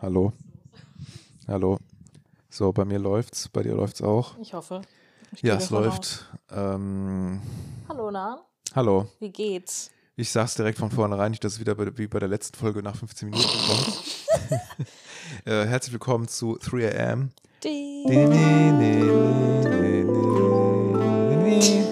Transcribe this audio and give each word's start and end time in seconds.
Hallo. 0.00 0.32
Hallo. 1.48 1.78
So, 2.50 2.72
bei 2.72 2.84
mir 2.84 2.98
läuft's, 2.98 3.48
bei 3.48 3.62
dir 3.62 3.74
läuft's 3.74 4.02
auch. 4.02 4.36
Ich 4.38 4.52
hoffe. 4.54 4.82
Ich 5.32 5.42
Ja, 5.42 5.56
es 5.56 5.70
läuft. 5.70 6.26
Ähm. 6.50 7.40
Hallo, 7.88 8.10
Na? 8.10 8.40
hallo. 8.74 9.08
Wie 9.20 9.30
geht's? 9.30 9.90
Ich 10.16 10.30
sag's 10.30 10.54
direkt 10.54 10.78
von 10.78 10.90
vornherein, 10.90 11.30
nicht, 11.30 11.44
dass 11.44 11.54
es 11.54 11.60
wieder 11.60 11.74
bei, 11.74 11.96
wie 11.98 12.06
bei 12.06 12.18
der 12.18 12.28
letzten 12.28 12.56
Folge 12.56 12.82
nach 12.82 12.96
15 12.96 13.28
Minuten 13.30 13.48
kommt. 13.66 14.02
äh, 15.44 15.66
herzlich 15.66 15.92
willkommen 15.92 16.28
zu 16.28 16.56
3am. 16.56 17.28
Die. 17.64 18.04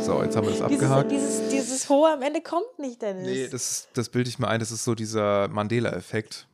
So, 0.03 0.23
jetzt 0.23 0.37
haben 0.37 0.47
wir 0.47 0.51
das 0.53 0.61
Dieses, 0.61 0.63
abgehakt. 0.63 1.11
dieses, 1.11 1.49
dieses 1.49 1.89
Hohe 1.89 2.13
am 2.13 2.23
Ende 2.23 2.41
kommt 2.43 2.79
nicht, 2.79 3.01
Dennis. 3.03 3.27
Nee, 3.27 3.49
das, 3.49 3.89
das 3.95 4.09
bilde 4.11 4.29
ich 4.29 4.39
mir 4.39 4.49
ein, 4.49 4.61
das 4.61 4.71
ist 4.71 4.85
so 4.85 4.95
dieser 4.95 5.49
Mandela-Effekt. 5.49 6.47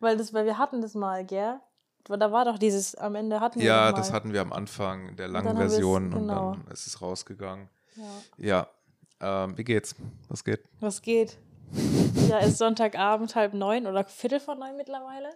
Weil, 0.00 0.16
das, 0.16 0.32
weil 0.34 0.44
wir 0.46 0.58
hatten 0.58 0.80
das 0.80 0.94
mal, 0.94 1.24
gell? 1.24 1.60
Da 2.04 2.32
war 2.32 2.44
doch 2.46 2.58
dieses, 2.58 2.94
am 2.94 3.14
Ende 3.16 3.40
hatten 3.40 3.60
wir 3.60 3.66
Ja, 3.66 3.86
doch 3.88 3.92
mal. 3.92 3.98
das 3.98 4.12
hatten 4.12 4.32
wir 4.32 4.40
am 4.40 4.52
Anfang 4.52 5.08
in 5.10 5.16
der 5.16 5.28
langen 5.28 5.56
es- 5.58 5.72
Version 5.72 6.10
genau. 6.10 6.50
und 6.52 6.64
dann 6.64 6.72
ist 6.72 6.86
es 6.86 7.02
rausgegangen. 7.02 7.68
Ja. 8.38 8.66
Ja, 9.20 9.44
ähm, 9.44 9.58
wie 9.58 9.64
geht's? 9.64 9.94
Was 10.28 10.42
geht? 10.44 10.64
Was 10.80 11.02
geht? 11.02 11.36
Ja, 12.28 12.38
ist 12.38 12.56
Sonntagabend 12.58 13.34
halb 13.34 13.52
neun 13.52 13.86
oder 13.86 14.04
Viertel 14.04 14.40
vor 14.40 14.54
neun 14.54 14.76
mittlerweile? 14.76 15.28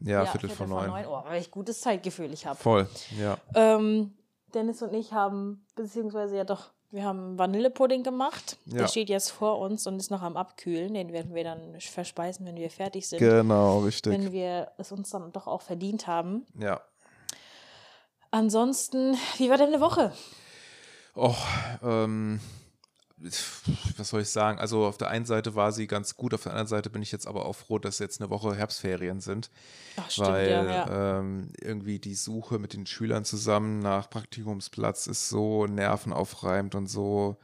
Ja, 0.00 0.26
Viertel 0.26 0.50
vor 0.50 0.66
neun. 0.66 0.90
Oh, 1.06 1.22
welch 1.28 1.50
gutes 1.50 1.80
Zeitgefühl 1.80 2.32
ich 2.32 2.44
habe. 2.46 2.58
Voll, 2.58 2.88
ja. 3.20 3.38
Ähm, 3.54 4.14
Dennis 4.54 4.82
und 4.82 4.94
ich 4.94 5.12
haben, 5.12 5.64
beziehungsweise 5.76 6.36
ja 6.36 6.44
doch, 6.44 6.70
wir 6.90 7.04
haben 7.04 7.38
Vanillepudding 7.38 8.02
gemacht. 8.02 8.56
Ja. 8.66 8.78
Der 8.78 8.88
steht 8.88 9.08
jetzt 9.08 9.30
vor 9.30 9.58
uns 9.58 9.86
und 9.86 9.96
ist 9.96 10.10
noch 10.10 10.22
am 10.22 10.36
Abkühlen. 10.36 10.94
Den 10.94 11.12
werden 11.12 11.34
wir 11.34 11.44
dann 11.44 11.80
verspeisen, 11.80 12.46
wenn 12.46 12.56
wir 12.56 12.70
fertig 12.70 13.08
sind. 13.08 13.18
Genau, 13.18 13.80
richtig. 13.80 14.12
Wenn 14.12 14.32
wir 14.32 14.70
es 14.78 14.92
uns 14.92 15.10
dann 15.10 15.32
doch 15.32 15.46
auch 15.46 15.62
verdient 15.62 16.06
haben. 16.06 16.46
Ja. 16.58 16.80
Ansonsten, 18.30 19.16
wie 19.38 19.50
war 19.50 19.58
deine 19.58 19.80
Woche? 19.80 20.12
Och, 21.16 21.46
ähm, 21.82 22.40
was 23.18 24.08
soll 24.10 24.22
ich 24.22 24.28
sagen? 24.28 24.58
Also 24.58 24.84
auf 24.84 24.98
der 24.98 25.08
einen 25.08 25.24
Seite 25.24 25.54
war 25.54 25.72
sie 25.72 25.86
ganz 25.86 26.16
gut, 26.16 26.34
auf 26.34 26.42
der 26.42 26.52
anderen 26.52 26.68
Seite 26.68 26.90
bin 26.90 27.02
ich 27.02 27.12
jetzt 27.12 27.26
aber 27.26 27.46
auch 27.46 27.54
froh, 27.54 27.78
dass 27.78 27.98
jetzt 27.98 28.20
eine 28.20 28.30
Woche 28.30 28.54
Herbstferien 28.54 29.20
sind, 29.20 29.50
Ach, 29.96 30.10
stimmt, 30.10 30.28
weil 30.28 30.50
ja, 30.50 30.64
ja. 30.64 31.18
Ähm, 31.18 31.50
irgendwie 31.60 31.98
die 31.98 32.14
Suche 32.14 32.58
mit 32.58 32.74
den 32.74 32.86
Schülern 32.86 33.24
zusammen 33.24 33.78
nach 33.78 34.10
Praktikumsplatz 34.10 35.06
ist 35.06 35.28
so 35.28 35.66
nervenaufreibend 35.66 36.74
und 36.74 36.88
so 36.88 37.36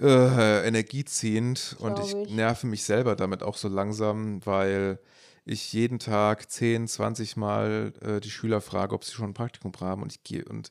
äh, 0.00 0.66
energieziehend 0.66 1.76
und 1.78 1.94
Glaub 1.94 2.06
ich, 2.06 2.14
ich. 2.14 2.30
nerve 2.30 2.66
mich 2.66 2.84
selber 2.84 3.16
damit 3.16 3.42
auch 3.42 3.56
so 3.56 3.68
langsam, 3.68 4.44
weil 4.44 4.98
ich 5.44 5.72
jeden 5.72 5.98
Tag 5.98 6.50
10, 6.50 6.86
20 6.86 7.36
Mal 7.36 7.92
äh, 8.00 8.20
die 8.20 8.30
Schüler 8.30 8.60
frage, 8.60 8.94
ob 8.94 9.04
sie 9.04 9.12
schon 9.12 9.30
ein 9.30 9.34
Praktikum 9.34 9.72
haben 9.80 10.02
und 10.02 10.12
ich 10.12 10.22
gehe 10.22 10.44
und 10.44 10.70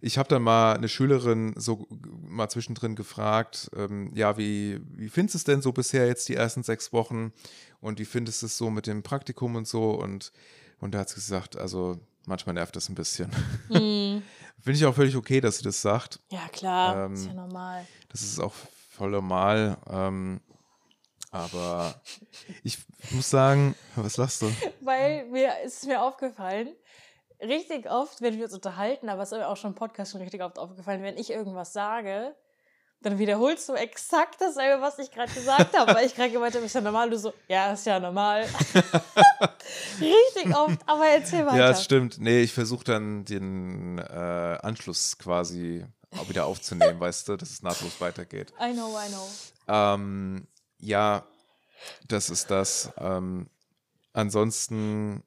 ich 0.00 0.18
habe 0.18 0.28
dann 0.28 0.42
mal 0.42 0.74
eine 0.74 0.88
Schülerin 0.88 1.54
so 1.56 1.86
mal 2.22 2.48
zwischendrin 2.48 2.94
gefragt, 2.94 3.70
ähm, 3.76 4.10
ja, 4.14 4.36
wie, 4.38 4.80
wie 4.96 5.08
findest 5.08 5.34
du 5.34 5.38
es 5.38 5.44
denn 5.44 5.62
so 5.62 5.72
bisher 5.72 6.06
jetzt 6.06 6.28
die 6.28 6.34
ersten 6.36 6.62
sechs 6.62 6.92
Wochen 6.92 7.32
und 7.80 7.98
wie 7.98 8.04
findest 8.04 8.42
du 8.42 8.46
es 8.46 8.56
so 8.56 8.70
mit 8.70 8.86
dem 8.86 9.02
Praktikum 9.02 9.56
und 9.56 9.66
so 9.66 9.90
und, 9.90 10.32
und 10.80 10.92
da 10.94 11.00
hat 11.00 11.08
sie 11.08 11.16
gesagt, 11.16 11.56
also 11.56 11.98
manchmal 12.26 12.54
nervt 12.54 12.76
das 12.76 12.88
ein 12.88 12.94
bisschen. 12.94 13.30
Hm, 13.68 14.22
Finde 14.60 14.76
ich 14.78 14.84
auch 14.86 14.94
völlig 14.94 15.14
okay, 15.16 15.40
dass 15.40 15.58
sie 15.58 15.64
das 15.64 15.80
sagt. 15.82 16.20
ja, 16.30 16.46
klar, 16.52 17.06
Ähm, 17.06 17.14
ist 17.14 17.26
ja 17.26 17.32
normal. 17.34 17.86
Das 18.08 18.22
ist 18.22 18.38
auch 18.40 18.54
voll 18.90 19.10
normal. 19.10 19.78
Ähm, 19.88 20.40
aber 21.30 22.00
ich 22.64 22.78
muss 23.10 23.28
sagen, 23.30 23.74
was 23.96 24.16
lachst 24.16 24.42
du? 24.42 24.50
Weil 24.80 25.26
mir 25.26 25.52
ist 25.64 25.86
mir 25.86 26.02
aufgefallen, 26.02 26.70
richtig 27.40 27.90
oft, 27.90 28.20
wenn 28.20 28.36
wir 28.36 28.44
uns 28.44 28.54
unterhalten, 28.54 29.08
aber 29.08 29.22
es 29.22 29.32
ist 29.32 29.38
mir 29.38 29.48
auch 29.48 29.56
schon 29.56 29.70
im 29.72 29.76
Podcast 29.76 30.12
schon 30.12 30.20
richtig 30.20 30.42
oft 30.42 30.58
aufgefallen, 30.58 31.02
wenn 31.02 31.16
ich 31.16 31.30
irgendwas 31.30 31.72
sage, 31.72 32.34
dann 33.00 33.18
wiederholst 33.18 33.68
du 33.68 33.74
exakt 33.74 34.40
dasselbe, 34.40 34.82
was 34.82 34.98
ich 34.98 35.10
gerade 35.10 35.32
gesagt 35.32 35.76
habe. 35.76 35.94
Weil 35.94 36.06
ich 36.06 36.14
gerade 36.14 36.32
gemeint 36.32 36.54
habe, 36.54 36.64
ist 36.64 36.74
ja 36.74 36.80
normal. 36.80 37.10
Du 37.10 37.18
so, 37.18 37.32
ja, 37.46 37.72
ist 37.72 37.86
ja 37.86 38.00
normal. 38.00 38.42
richtig 40.00 40.56
oft, 40.56 40.78
aber 40.86 41.06
erzähl 41.06 41.46
weiter. 41.46 41.58
Ja, 41.58 41.70
es 41.70 41.84
stimmt. 41.84 42.18
Nee, 42.18 42.40
ich 42.40 42.52
versuche 42.52 42.84
dann 42.84 43.24
den 43.24 43.98
äh, 43.98 44.58
Anschluss 44.62 45.16
quasi 45.18 45.86
auch 46.16 46.28
wieder 46.28 46.46
aufzunehmen, 46.46 46.98
weißt 46.98 47.28
du, 47.28 47.36
dass 47.36 47.50
es 47.50 47.62
nahtlos 47.62 48.00
weitergeht. 48.00 48.52
I 48.60 48.72
know, 48.72 48.98
I 48.98 49.08
know. 49.08 49.28
Ähm, 49.68 50.48
ja, 50.78 51.24
das 52.08 52.30
ist 52.30 52.50
das. 52.50 52.90
Ähm, 52.98 53.48
ansonsten 54.12 55.22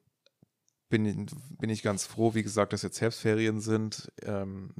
bin, 0.92 1.06
ich- 1.06 1.58
bin 1.58 1.70
ich 1.70 1.82
ganz 1.82 2.04
froh, 2.04 2.34
wie 2.34 2.42
gesagt, 2.42 2.72
dass 2.74 2.82
jetzt 2.82 3.00
Herbstferien 3.00 3.60
sind. 3.60 4.12
Ähm, 4.22 4.70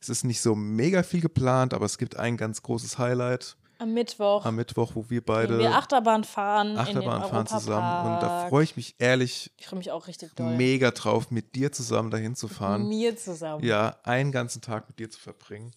es 0.00 0.08
ist 0.08 0.24
nicht 0.24 0.40
so 0.40 0.54
mega 0.54 1.02
viel 1.02 1.20
geplant, 1.20 1.74
aber 1.74 1.84
es 1.84 1.98
gibt 1.98 2.16
ein 2.16 2.38
ganz 2.38 2.62
großes 2.62 2.96
Highlight 2.98 3.56
Am 3.80 3.92
Mittwoch 3.94 4.44
am 4.44 4.56
Mittwoch, 4.56 4.92
wo 4.94 5.08
wir 5.08 5.24
beide 5.24 5.58
wir 5.58 5.74
Achterbahn 5.74 6.22
fahren. 6.22 6.76
Achterbahn 6.76 7.28
fahren 7.28 7.46
zusammen. 7.46 8.14
Und 8.14 8.20
da 8.22 8.46
freue 8.48 8.62
ich 8.64 8.76
mich 8.76 8.94
ehrlich 8.98 9.50
Ich 9.56 9.66
freue 9.66 9.78
mich 9.78 9.90
auch 9.90 10.06
richtig 10.06 10.34
doll. 10.34 10.54
mega 10.56 10.90
drauf, 10.90 11.30
mit 11.30 11.54
dir 11.54 11.72
zusammen 11.72 12.10
dahin 12.10 12.36
zu 12.36 12.46
fahren. 12.46 12.88
Mir 12.88 13.16
zusammen. 13.16 13.64
Ja, 13.64 13.96
einen 14.04 14.32
ganzen 14.32 14.60
Tag 14.60 14.86
mit 14.88 14.98
dir 14.98 15.10
zu 15.10 15.18
verbringen. 15.18 15.72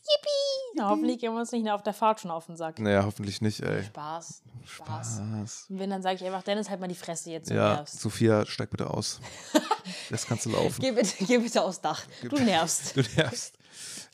Na, 0.75 0.89
hoffentlich 0.89 1.19
gehen 1.19 1.31
wir 1.33 1.39
uns 1.39 1.51
nicht 1.51 1.69
auf 1.69 1.83
der 1.83 1.93
Fahrt 1.93 2.19
schon 2.19 2.31
auf 2.31 2.47
den 2.47 2.57
Sack. 2.57 2.79
Naja, 2.79 3.05
hoffentlich 3.05 3.41
nicht, 3.41 3.61
ey. 3.61 3.83
Spaß. 3.83 4.41
Spaß. 4.65 5.21
Spaß. 5.21 5.65
Und 5.69 5.79
wenn, 5.79 5.89
dann 5.91 6.01
sage 6.01 6.15
ich 6.15 6.25
einfach, 6.25 6.41
Dennis, 6.43 6.69
halt 6.69 6.79
mal 6.79 6.87
die 6.87 6.95
Fresse 6.95 7.29
jetzt 7.31 7.49
Ja, 7.51 7.75
nervst. 7.75 8.01
Sophia, 8.01 8.45
steig 8.45 8.69
bitte 8.69 8.89
aus. 8.89 9.19
Das 10.09 10.25
kannst 10.25 10.45
du 10.45 10.49
laufen. 10.51 10.79
Geh 10.79 10.91
bitte, 10.91 11.25
geh 11.25 11.37
bitte 11.39 11.61
aufs 11.61 11.81
Dach. 11.81 12.01
Du 12.29 12.37
nervst. 12.37 12.95
Du 12.95 13.01
nervst. 13.17 13.53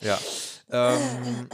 Ja. 0.00 0.18
Ähm, 0.70 1.48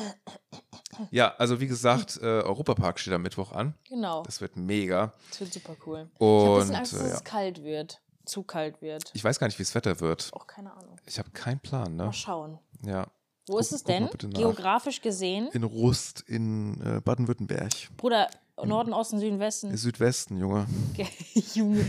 ja, 1.10 1.34
also 1.36 1.60
wie 1.60 1.66
gesagt, 1.66 2.18
äh, 2.22 2.26
Europapark 2.26 2.98
steht 2.98 3.14
am 3.14 3.22
Mittwoch 3.22 3.52
an. 3.52 3.74
Genau. 3.88 4.22
Das 4.22 4.40
wird 4.40 4.56
mega. 4.56 5.12
Das 5.30 5.40
wird 5.40 5.52
super 5.52 5.76
cool. 5.86 6.08
ich 6.14 6.20
habe 6.20 6.24
ein 6.24 6.48
Und 6.48 6.58
bisschen 6.60 6.74
Angst, 6.76 6.92
dass 6.92 7.00
äh, 7.00 7.08
ja. 7.08 7.14
es 7.14 7.24
kalt 7.24 7.62
wird. 7.62 8.00
Zu 8.24 8.42
kalt 8.42 8.82
wird. 8.82 9.12
ich 9.14 9.22
weiß 9.22 9.38
gar 9.38 9.46
nicht, 9.46 9.58
wie 9.58 9.62
das 9.62 9.74
Wetter 9.76 10.00
wird. 10.00 10.30
Auch 10.32 10.48
keine 10.48 10.72
Ahnung. 10.72 10.96
Ich 11.06 11.18
habe 11.18 11.30
keinen 11.30 11.60
Plan, 11.60 11.94
ne? 11.94 12.06
Mal 12.06 12.12
schauen. 12.12 12.58
Ja. 12.84 13.06
Wo 13.46 13.58
ist 13.58 13.70
es 13.70 13.84
guck 13.84 14.18
denn? 14.18 14.30
Geografisch 14.30 15.00
gesehen? 15.00 15.48
In 15.52 15.62
Rust 15.62 16.24
in 16.26 16.80
äh, 16.80 17.00
Baden-Württemberg. 17.00 17.70
Bruder, 17.96 18.28
Norden, 18.64 18.92
Osten, 18.92 19.20
Süden, 19.20 19.38
Westen. 19.38 19.76
Südwesten, 19.76 20.38
Junge. 20.38 20.66
Junge. 21.54 21.88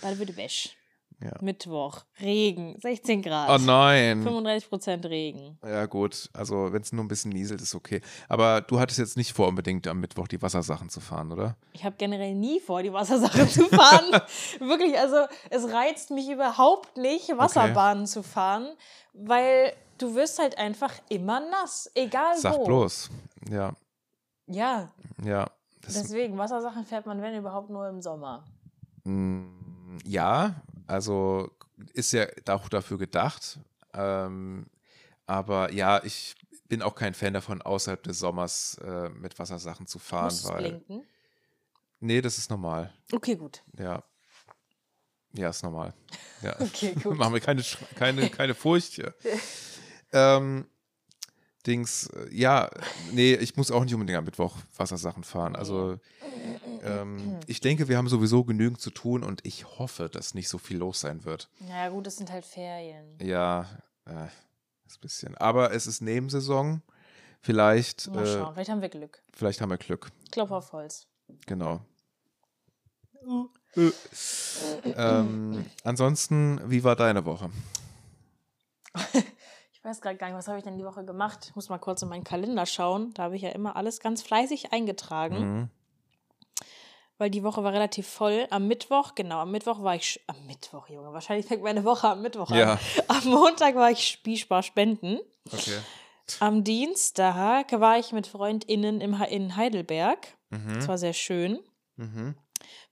Baden-Württemberg. 0.00 0.52
Ja. 1.20 1.32
Mittwoch. 1.40 2.04
Regen. 2.20 2.76
16 2.80 3.22
Grad. 3.22 3.50
Oh 3.50 3.64
nein. 3.64 4.24
35% 4.24 5.08
Regen. 5.08 5.58
Ja, 5.64 5.86
gut. 5.86 6.30
Also, 6.32 6.72
wenn 6.72 6.82
es 6.82 6.92
nur 6.92 7.04
ein 7.04 7.08
bisschen 7.08 7.32
nieselt, 7.32 7.60
ist 7.60 7.74
okay. 7.74 8.00
Aber 8.28 8.60
du 8.60 8.78
hattest 8.78 9.00
jetzt 9.00 9.16
nicht 9.16 9.32
vor, 9.32 9.48
unbedingt 9.48 9.88
am 9.88 9.98
Mittwoch 9.98 10.28
die 10.28 10.40
Wassersachen 10.40 10.88
zu 10.90 11.00
fahren, 11.00 11.32
oder? 11.32 11.56
Ich 11.72 11.84
habe 11.84 11.96
generell 11.98 12.34
nie 12.34 12.60
vor, 12.60 12.82
die 12.84 12.92
Wassersache 12.92 13.48
zu 13.48 13.64
fahren. 13.64 14.20
Wirklich, 14.60 14.96
also 14.96 15.26
es 15.50 15.72
reizt 15.72 16.10
mich 16.12 16.28
überhaupt 16.30 16.96
nicht, 16.96 17.36
Wasserbahnen 17.36 18.06
zu 18.06 18.22
fahren, 18.22 18.68
weil 19.12 19.72
du 19.98 20.14
wirst 20.14 20.38
halt 20.38 20.56
einfach 20.56 20.92
immer 21.08 21.40
nass, 21.40 21.90
egal 21.94 22.36
Sag 22.38 22.58
wo. 22.58 22.64
bloß. 22.64 23.10
Ja, 23.50 23.72
Ja, 24.46 24.92
ja. 25.24 25.46
Deswegen, 25.84 26.36
Wassersachen 26.38 26.84
fährt 26.84 27.06
man, 27.06 27.22
wenn 27.22 27.34
überhaupt, 27.34 27.70
nur 27.70 27.88
im 27.88 28.02
Sommer. 28.02 28.44
Mm, 29.04 29.96
ja, 30.04 30.54
also 30.88 31.50
ist 31.92 32.12
ja 32.12 32.26
auch 32.48 32.68
dafür 32.68 32.98
gedacht. 32.98 33.60
Ähm, 33.94 34.66
aber 35.26 35.72
ja, 35.72 36.02
ich 36.02 36.34
bin 36.68 36.82
auch 36.82 36.94
kein 36.94 37.14
Fan 37.14 37.34
davon, 37.34 37.62
außerhalb 37.62 38.02
des 38.02 38.18
Sommers 38.18 38.78
äh, 38.84 39.08
mit 39.10 39.38
Wassersachen 39.38 39.86
zu 39.86 39.98
fahren, 39.98 40.24
Muss 40.24 40.48
weil. 40.48 40.58
blinken? 40.58 41.06
Nee, 42.00 42.20
das 42.20 42.38
ist 42.38 42.50
normal. 42.50 42.92
Okay, 43.12 43.36
gut. 43.36 43.62
Ja. 43.78 44.02
Ja, 45.32 45.50
ist 45.50 45.62
normal. 45.62 45.94
Ja. 46.42 46.56
Okay, 46.60 46.94
gut. 47.02 47.16
Machen 47.16 47.34
wir 47.34 47.40
keine, 47.40 47.62
keine, 47.96 48.30
keine 48.30 48.54
Furcht 48.54 48.94
hier. 48.94 49.14
ähm, 50.12 50.66
Dings, 51.66 52.08
äh, 52.08 52.34
ja, 52.34 52.70
nee, 53.12 53.34
ich 53.34 53.56
muss 53.56 53.70
auch 53.70 53.84
nicht 53.84 53.94
unbedingt 53.94 54.18
am 54.18 54.24
Mittwoch 54.24 54.56
Wassersachen 54.76 55.24
fahren. 55.24 55.56
Also 55.56 55.98
ähm, 56.82 57.38
ich 57.46 57.60
denke, 57.60 57.88
wir 57.88 57.96
haben 57.96 58.08
sowieso 58.08 58.44
genügend 58.44 58.80
zu 58.80 58.90
tun 58.90 59.22
und 59.24 59.44
ich 59.44 59.78
hoffe, 59.78 60.08
dass 60.08 60.34
nicht 60.34 60.48
so 60.48 60.58
viel 60.58 60.78
los 60.78 61.00
sein 61.00 61.24
wird. 61.24 61.48
Naja, 61.60 61.88
gut, 61.90 62.06
es 62.06 62.16
sind 62.16 62.30
halt 62.30 62.44
Ferien. 62.44 63.18
Ja, 63.20 63.66
äh, 64.06 64.26
ist 64.86 64.98
ein 64.98 65.00
bisschen. 65.00 65.36
Aber 65.36 65.72
es 65.72 65.86
ist 65.86 66.00
Nebensaison. 66.00 66.82
Vielleicht, 67.40 68.08
Mal 68.10 68.24
äh, 68.24 68.38
schauen, 68.38 68.54
vielleicht 68.54 68.70
haben 68.70 68.82
wir 68.82 68.88
Glück. 68.88 69.22
vielleicht 69.32 69.60
haben 69.60 69.70
wir 69.70 69.78
Glück. 69.78 70.10
Klopf 70.30 70.50
auf 70.50 70.72
Holz. 70.72 71.06
Genau. 71.46 71.80
ähm, 74.96 75.64
ansonsten, 75.84 76.60
wie 76.70 76.82
war 76.82 76.96
deine 76.96 77.24
Woche? 77.24 77.50
Weiß 79.88 80.02
gerade 80.02 80.16
gar 80.16 80.26
nicht, 80.26 80.36
was 80.36 80.48
habe 80.48 80.58
ich 80.58 80.64
denn 80.64 80.76
die 80.76 80.84
Woche 80.84 81.02
gemacht? 81.02 81.46
Ich 81.48 81.56
muss 81.56 81.70
mal 81.70 81.78
kurz 81.78 82.02
in 82.02 82.10
meinen 82.10 82.22
Kalender 82.22 82.66
schauen. 82.66 83.14
Da 83.14 83.22
habe 83.22 83.36
ich 83.36 83.42
ja 83.42 83.48
immer 83.50 83.74
alles 83.74 84.00
ganz 84.00 84.20
fleißig 84.20 84.70
eingetragen. 84.72 85.38
Mhm. 85.38 85.70
weil 87.16 87.30
die 87.30 87.42
Woche 87.42 87.64
war 87.64 87.72
relativ 87.72 88.06
voll. 88.06 88.46
Am 88.50 88.68
Mittwoch, 88.68 89.14
genau, 89.14 89.38
am 89.38 89.50
Mittwoch 89.50 89.82
war 89.82 89.94
ich. 89.94 90.22
Am 90.26 90.46
Mittwoch, 90.46 90.88
Junge, 90.88 91.12
wahrscheinlich 91.14 91.46
fängt 91.46 91.62
meine 91.62 91.84
Woche 91.84 92.06
am 92.06 92.20
Mittwoch 92.20 92.50
an. 92.50 92.58
Ja. 92.58 92.78
Am 93.08 93.24
Montag 93.28 93.74
war 93.76 93.90
ich 93.90 94.06
Spielspar 94.06 94.62
spenden. 94.62 95.18
Okay. 95.50 95.78
Am 96.40 96.62
Dienstag 96.64 97.72
war 97.80 97.98
ich 97.98 98.12
mit 98.12 98.26
FreundInnen 98.26 99.00
im, 99.00 99.14
in 99.14 99.56
Heidelberg. 99.56 100.36
Mhm. 100.50 100.74
Das 100.74 100.86
war 100.86 100.98
sehr 100.98 101.14
schön. 101.14 101.60
Mhm. 101.96 102.34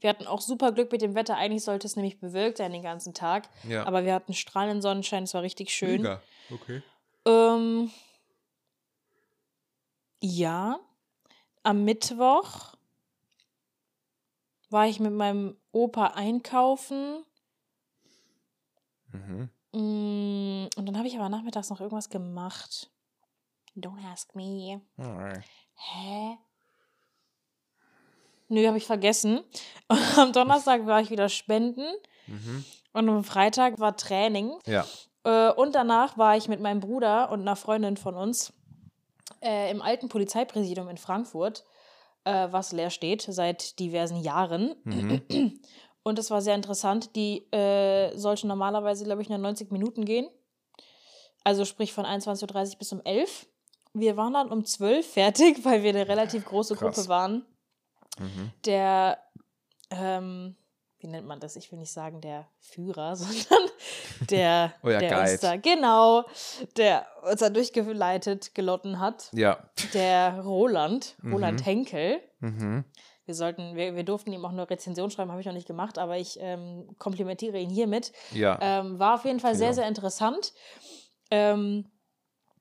Wir 0.00 0.08
hatten 0.10 0.26
auch 0.26 0.40
super 0.40 0.72
Glück 0.72 0.90
mit 0.90 1.02
dem 1.02 1.14
Wetter. 1.14 1.36
Eigentlich 1.36 1.62
sollte 1.62 1.86
es 1.86 1.96
nämlich 1.96 2.18
bewölkt 2.18 2.56
sein 2.56 2.72
den 2.72 2.82
ganzen 2.82 3.12
Tag. 3.12 3.48
Ja. 3.68 3.84
Aber 3.84 4.04
wir 4.04 4.14
hatten 4.14 4.32
strahlenden 4.32 4.80
Sonnenschein. 4.80 5.24
Es 5.24 5.34
war 5.34 5.42
richtig 5.42 5.70
schön. 5.70 6.02
Mega. 6.02 6.22
Okay. 6.50 6.82
Ähm, 7.24 7.90
ja, 10.20 10.78
am 11.62 11.84
Mittwoch 11.84 12.74
war 14.70 14.86
ich 14.86 15.00
mit 15.00 15.12
meinem 15.12 15.56
Opa 15.72 16.08
einkaufen. 16.08 17.24
Mhm. 19.12 19.50
Mm, 19.72 20.68
Und 20.76 20.86
dann 20.86 20.96
habe 20.96 21.08
ich 21.08 21.16
aber 21.16 21.28
nachmittags 21.28 21.70
noch 21.70 21.80
irgendwas 21.80 22.08
gemacht. 22.10 22.90
Don't 23.76 24.04
ask 24.10 24.34
me. 24.34 24.80
Alright. 24.96 25.44
Hä? 25.74 26.38
Nö, 28.48 28.66
habe 28.66 28.78
ich 28.78 28.86
vergessen. 28.86 29.40
Und 29.88 29.98
am 30.18 30.32
Donnerstag 30.32 30.86
war 30.86 31.00
ich 31.00 31.10
wieder 31.10 31.28
spenden. 31.28 31.86
Mhm. 32.26 32.64
Und 32.92 33.08
am 33.08 33.24
Freitag 33.24 33.78
war 33.78 33.96
Training. 33.96 34.58
Ja. 34.66 34.86
Äh, 35.26 35.50
und 35.50 35.74
danach 35.74 36.16
war 36.16 36.36
ich 36.36 36.46
mit 36.46 36.60
meinem 36.60 36.78
Bruder 36.78 37.30
und 37.32 37.40
einer 37.40 37.56
Freundin 37.56 37.96
von 37.96 38.14
uns 38.14 38.52
äh, 39.42 39.72
im 39.72 39.82
alten 39.82 40.08
Polizeipräsidium 40.08 40.88
in 40.88 40.98
Frankfurt, 40.98 41.64
äh, 42.24 42.46
was 42.52 42.70
leer 42.70 42.90
steht 42.90 43.22
seit 43.22 43.80
diversen 43.80 44.18
Jahren. 44.18 44.76
Mhm. 44.84 45.60
Und 46.04 46.20
es 46.20 46.30
war 46.30 46.40
sehr 46.40 46.54
interessant. 46.54 47.16
Die 47.16 47.52
äh, 47.52 48.16
sollte 48.16 48.46
normalerweise, 48.46 49.04
glaube 49.04 49.22
ich, 49.22 49.28
nur 49.28 49.38
90 49.38 49.72
Minuten 49.72 50.04
gehen. 50.04 50.28
Also 51.42 51.64
sprich 51.64 51.92
von 51.92 52.04
21.30 52.04 52.74
Uhr 52.74 52.78
bis 52.78 52.92
um 52.92 53.00
11. 53.02 53.48
Wir 53.92 54.16
waren 54.16 54.34
dann 54.34 54.52
um 54.52 54.64
12 54.64 55.04
fertig, 55.04 55.58
weil 55.64 55.82
wir 55.82 55.90
eine 55.90 56.06
relativ 56.06 56.44
große 56.44 56.76
Krass. 56.76 56.94
Gruppe 56.94 57.08
waren. 57.08 57.44
Mhm. 58.20 58.52
Der, 58.66 59.18
ähm, 59.90 60.54
wie 61.06 61.10
nennt 61.10 61.26
man 61.28 61.38
das? 61.38 61.54
Ich 61.54 61.70
will 61.70 61.78
nicht 61.78 61.92
sagen 61.92 62.20
der 62.20 62.48
Führer, 62.58 63.14
sondern 63.16 63.70
der, 64.28 64.74
Euer 64.82 64.98
der 64.98 65.10
Guide. 65.10 65.30
uns 65.32 65.40
da, 65.40 65.56
genau, 65.56 66.24
der 66.76 67.06
uns 67.22 67.38
da 67.40 67.48
durchgeleitet, 67.48 68.54
gelotten 68.56 68.98
hat. 68.98 69.28
Ja. 69.32 69.58
Der 69.94 70.40
Roland, 70.42 71.14
Roland 71.24 71.60
Mhm. 71.60 71.64
Henkel. 71.64 72.20
Mhm. 72.40 72.84
Wir 73.24 73.34
sollten, 73.34 73.76
wir, 73.76 73.94
wir 73.94 74.02
durften 74.04 74.32
ihm 74.32 74.44
auch 74.44 74.50
eine 74.50 74.68
Rezension 74.68 75.10
schreiben, 75.10 75.30
habe 75.30 75.40
ich 75.40 75.46
noch 75.46 75.52
nicht 75.52 75.66
gemacht, 75.68 75.96
aber 75.98 76.16
ich 76.16 76.38
ähm, 76.40 76.88
komplimentiere 76.98 77.58
ihn 77.58 77.70
hiermit. 77.70 78.12
Ja. 78.32 78.58
Ähm, 78.60 78.98
war 78.98 79.14
auf 79.14 79.24
jeden 79.24 79.38
Fall 79.40 79.54
sehr, 79.54 79.68
Ja. 79.68 79.72
sehr 79.74 79.88
interessant. 79.88 80.52
Ähm, 81.30 81.86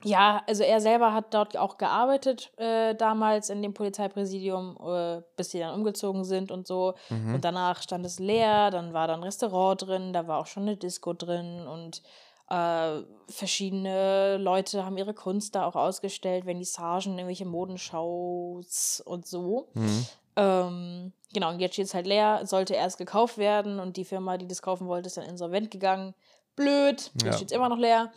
ja, 0.05 0.43
also 0.47 0.63
er 0.63 0.79
selber 0.81 1.13
hat 1.13 1.33
dort 1.33 1.57
auch 1.57 1.77
gearbeitet 1.77 2.51
äh, 2.57 2.93
damals 2.93 3.49
in 3.49 3.61
dem 3.63 3.73
Polizeipräsidium, 3.73 4.77
äh, 4.85 5.21
bis 5.35 5.49
sie 5.49 5.59
dann 5.59 5.73
umgezogen 5.73 6.23
sind 6.23 6.51
und 6.51 6.67
so. 6.67 6.93
Mhm. 7.09 7.35
Und 7.35 7.43
danach 7.43 7.81
stand 7.81 8.05
es 8.05 8.19
leer, 8.19 8.69
dann 8.69 8.93
war 8.93 9.07
da 9.07 9.15
ein 9.15 9.23
Restaurant 9.23 9.81
drin, 9.81 10.13
da 10.13 10.27
war 10.27 10.39
auch 10.39 10.45
schon 10.45 10.63
eine 10.63 10.77
Disco 10.77 11.13
drin 11.13 11.65
und 11.67 12.03
äh, 12.49 13.01
verschiedene 13.27 14.37
Leute 14.37 14.85
haben 14.85 14.97
ihre 14.97 15.15
Kunst 15.15 15.55
da 15.55 15.65
auch 15.65 15.75
ausgestellt, 15.75 16.43
Vernissagen, 16.45 17.13
irgendwelche 17.13 17.45
Modenshows 17.45 19.01
und 19.03 19.25
so. 19.25 19.69
Mhm. 19.73 20.05
Ähm, 20.35 21.13
genau, 21.33 21.49
und 21.49 21.59
jetzt 21.59 21.73
steht 21.73 21.87
es 21.87 21.93
halt 21.95 22.05
leer, 22.05 22.41
sollte 22.45 22.75
erst 22.75 22.99
gekauft 22.99 23.39
werden 23.39 23.79
und 23.79 23.97
die 23.97 24.05
Firma, 24.05 24.37
die 24.37 24.47
das 24.47 24.61
kaufen 24.61 24.87
wollte, 24.87 25.07
ist 25.07 25.17
dann 25.17 25.25
insolvent 25.25 25.71
gegangen. 25.71 26.13
Blöd, 26.55 27.11
jetzt 27.13 27.23
Ja. 27.23 27.33
steht 27.33 27.51
es 27.51 27.57
immer 27.57 27.69
noch 27.69 27.77
leer. 27.77 28.11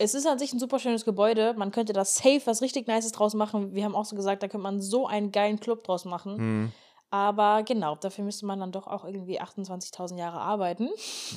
Es 0.00 0.14
ist 0.14 0.26
an 0.26 0.38
sich 0.38 0.52
ein 0.54 0.58
super 0.58 0.78
schönes 0.78 1.04
Gebäude. 1.04 1.54
Man 1.58 1.72
könnte 1.72 1.92
da 1.92 2.06
safe 2.06 2.40
was 2.46 2.62
richtig 2.62 2.88
Nices 2.88 3.12
draus 3.12 3.34
machen. 3.34 3.74
Wir 3.74 3.84
haben 3.84 3.94
auch 3.94 4.06
so 4.06 4.16
gesagt, 4.16 4.42
da 4.42 4.48
könnte 4.48 4.62
man 4.62 4.80
so 4.80 5.06
einen 5.06 5.30
geilen 5.30 5.60
Club 5.60 5.84
draus 5.84 6.06
machen. 6.06 6.36
Mhm. 6.38 6.72
Aber 7.10 7.64
genau, 7.64 7.96
dafür 7.96 8.24
müsste 8.24 8.46
man 8.46 8.60
dann 8.60 8.70
doch 8.72 8.86
auch 8.86 9.04
irgendwie 9.04 9.40
28.000 9.40 10.16
Jahre 10.16 10.40
arbeiten 10.40 10.88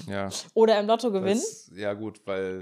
Ja. 0.07 0.29
oder 0.53 0.79
im 0.79 0.85
Lotto 0.85 1.11
gewinnen. 1.11 1.41
Das, 1.41 1.71
ja, 1.75 1.93
gut, 1.93 2.21
weil 2.25 2.61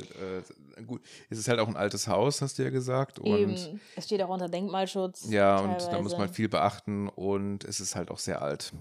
äh, 0.78 0.82
gut, 0.84 1.02
es 1.30 1.38
ist 1.38 1.48
halt 1.50 1.60
auch 1.60 1.68
ein 1.68 1.76
altes 1.76 2.08
Haus, 2.08 2.42
hast 2.42 2.58
du 2.58 2.64
ja 2.64 2.70
gesagt. 2.70 3.20
Und 3.20 3.38
Eben, 3.38 3.80
es 3.96 4.06
steht 4.06 4.24
auch 4.24 4.30
unter 4.30 4.48
Denkmalschutz. 4.50 5.30
ja, 5.30 5.60
und 5.60 5.68
da 5.68 5.74
muss 5.74 5.88
teilweise. 5.88 6.18
man 6.18 6.30
viel 6.30 6.50
beachten 6.50 7.10
und 7.10 7.64
es 7.66 7.80
ist 7.80 7.96
halt 7.96 8.10
auch 8.10 8.18
sehr 8.18 8.42
alt. 8.42 8.72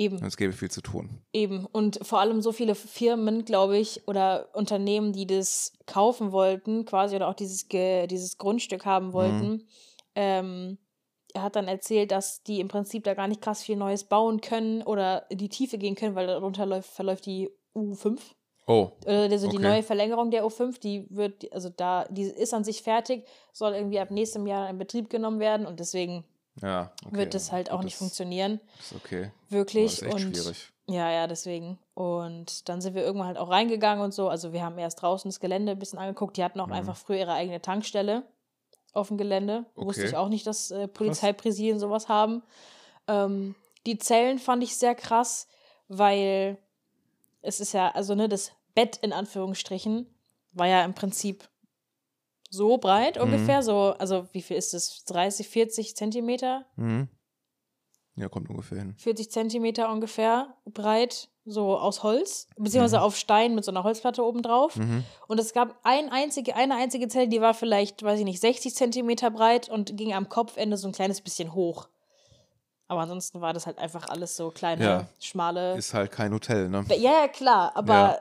Eben. 0.00 0.16
Und 0.16 0.24
es 0.24 0.38
gäbe 0.38 0.54
viel 0.54 0.70
zu 0.70 0.80
tun. 0.80 1.10
Eben. 1.34 1.66
Und 1.66 1.98
vor 2.06 2.20
allem 2.20 2.40
so 2.40 2.52
viele 2.52 2.74
Firmen, 2.74 3.44
glaube 3.44 3.76
ich, 3.76 4.08
oder 4.08 4.48
Unternehmen, 4.54 5.12
die 5.12 5.26
das 5.26 5.74
kaufen 5.84 6.32
wollten, 6.32 6.86
quasi, 6.86 7.16
oder 7.16 7.28
auch 7.28 7.34
dieses, 7.34 7.68
Ge 7.68 8.06
dieses 8.06 8.38
Grundstück 8.38 8.86
haben 8.86 9.12
wollten. 9.12 9.68
Ähm, 10.14 10.78
er 11.34 11.42
hat 11.42 11.54
dann 11.54 11.68
erzählt, 11.68 12.12
dass 12.12 12.42
die 12.42 12.60
im 12.60 12.68
Prinzip 12.68 13.04
da 13.04 13.12
gar 13.12 13.28
nicht 13.28 13.42
krass 13.42 13.62
viel 13.62 13.76
Neues 13.76 14.04
bauen 14.04 14.40
können 14.40 14.82
oder 14.82 15.30
in 15.30 15.36
die 15.36 15.50
Tiefe 15.50 15.76
gehen 15.76 15.96
können, 15.96 16.14
weil 16.14 16.26
darunter 16.26 16.64
läuft, 16.64 16.88
verläuft 16.88 17.26
die 17.26 17.50
U5. 17.74 18.18
Oh, 18.66 18.92
Oder 19.04 19.24
also 19.24 19.48
die 19.48 19.58
Okay. 19.58 19.68
neue 19.68 19.82
Verlängerung 19.82 20.30
der 20.30 20.46
U5, 20.46 20.80
die 20.80 21.06
wird, 21.10 21.52
also 21.52 21.68
da, 21.68 22.06
die 22.08 22.22
ist 22.22 22.54
an 22.54 22.64
sich 22.64 22.82
fertig, 22.82 23.26
soll 23.52 23.74
irgendwie 23.74 24.00
ab 24.00 24.10
nächstem 24.10 24.46
Jahr 24.46 24.70
in 24.70 24.78
Betrieb 24.78 25.10
genommen 25.10 25.40
werden 25.40 25.66
und 25.66 25.78
deswegen 25.78 26.24
ja. 26.62 26.92
Okay. 27.06 27.16
wird 27.16 27.34
das 27.34 27.52
halt 27.52 27.70
auch 27.70 27.82
nicht 27.82 27.94
das 27.94 27.98
funktionieren. 27.98 28.60
Ist 28.78 28.94
okay. 28.94 29.30
Wirklich. 29.48 29.98
das 30.00 30.02
ist 30.08 30.14
und 30.14 30.36
schwierig. 30.36 30.72
ja, 30.86 31.10
ja, 31.10 31.26
deswegen. 31.26 31.78
Und 31.94 32.68
dann 32.68 32.80
sind 32.80 32.94
wir 32.94 33.02
irgendwann 33.02 33.28
halt 33.28 33.38
auch 33.38 33.50
reingegangen 33.50 34.04
und 34.04 34.12
so. 34.14 34.28
Also 34.28 34.52
wir 34.52 34.62
haben 34.62 34.78
erst 34.78 35.02
draußen 35.02 35.28
das 35.30 35.40
Gelände 35.40 35.72
ein 35.72 35.78
bisschen 35.78 35.98
angeguckt. 35.98 36.36
Die 36.36 36.44
hatten 36.44 36.60
auch 36.60 36.66
Mhm. 36.68 36.72
einfach 36.74 36.96
früher 36.96 37.18
ihre 37.18 37.32
eigene 37.34 37.60
Tankstelle 37.60 38.22
auf 38.92 39.08
dem 39.08 39.18
Gelände. 39.18 39.66
Wusste 39.74 40.02
Okay. 40.02 40.10
ich 40.10 40.16
auch 40.16 40.28
nicht, 40.28 40.46
dass 40.46 40.70
äh, 40.70 40.88
Polizeipräsidien 40.88 41.78
sowas 41.78 42.08
haben. 42.08 42.42
Ähm, 43.08 43.54
die 43.86 43.98
Zellen 43.98 44.38
fand 44.38 44.62
ich 44.62 44.76
sehr 44.76 44.94
krass, 44.94 45.46
weil 45.88 46.58
es 47.42 47.60
ist 47.60 47.72
ja, 47.72 47.90
also 47.90 48.14
ne, 48.14 48.28
das 48.28 48.52
Bett 48.74 48.96
in 48.98 49.12
Anführungsstrichen 49.12 50.06
war 50.52 50.66
ja 50.66 50.84
im 50.84 50.94
Prinzip 50.94 51.48
so 52.50 52.76
breit 52.78 53.16
Mhm. 53.16 53.22
ungefähr. 53.22 53.62
So, 53.62 53.94
also 53.98 54.26
wie 54.32 54.42
viel 54.42 54.56
ist 54.58 54.74
das? 54.74 55.04
30, 55.04 55.48
40 55.48 55.96
Zentimeter? 55.96 56.66
Mhm. 56.76 57.08
Ja, 58.16 58.28
kommt 58.28 58.50
ungefähr 58.50 58.78
hin. 58.78 58.94
40 58.98 59.30
Zentimeter 59.30 59.90
ungefähr 59.90 60.54
breit, 60.66 61.28
so 61.46 61.78
aus 61.78 62.02
Holz, 62.02 62.48
beziehungsweise 62.58 62.98
Mhm. 62.98 63.02
auf 63.04 63.16
Stein 63.16 63.54
mit 63.54 63.64
so 63.64 63.70
einer 63.70 63.82
Holzplatte 63.84 64.22
oben 64.24 64.42
drauf. 64.42 64.76
Mhm. 64.76 65.04
Und 65.26 65.38
es 65.40 65.52
gab 65.54 65.76
ein 65.84 66.10
einzige, 66.12 66.54
eine 66.56 66.74
einzige 66.74 67.08
Zelle, 67.08 67.28
die 67.28 67.40
war 67.40 67.54
vielleicht, 67.54 68.02
weiß 68.02 68.18
ich 68.18 68.24
nicht, 68.24 68.40
60 68.40 68.74
Zentimeter 68.74 69.30
breit 69.30 69.68
und 69.68 69.96
ging 69.96 70.12
am 70.12 70.28
Kopfende 70.28 70.76
so 70.76 70.88
ein 70.88 70.92
kleines 70.92 71.20
bisschen 71.22 71.54
hoch. 71.54 71.88
Aber 72.88 73.02
ansonsten 73.02 73.40
war 73.40 73.52
das 73.52 73.66
halt 73.66 73.78
einfach 73.78 74.08
alles 74.08 74.36
so 74.36 74.50
kleine, 74.50 74.84
Ja. 74.84 75.06
schmale. 75.20 75.76
Ist 75.76 75.94
halt 75.94 76.10
kein 76.10 76.32
Hotel, 76.34 76.68
ne? 76.68 76.84
ja, 76.90 77.12
ja, 77.22 77.28
klar, 77.28 77.74
aber 77.76 77.94
Ja. 77.94 78.20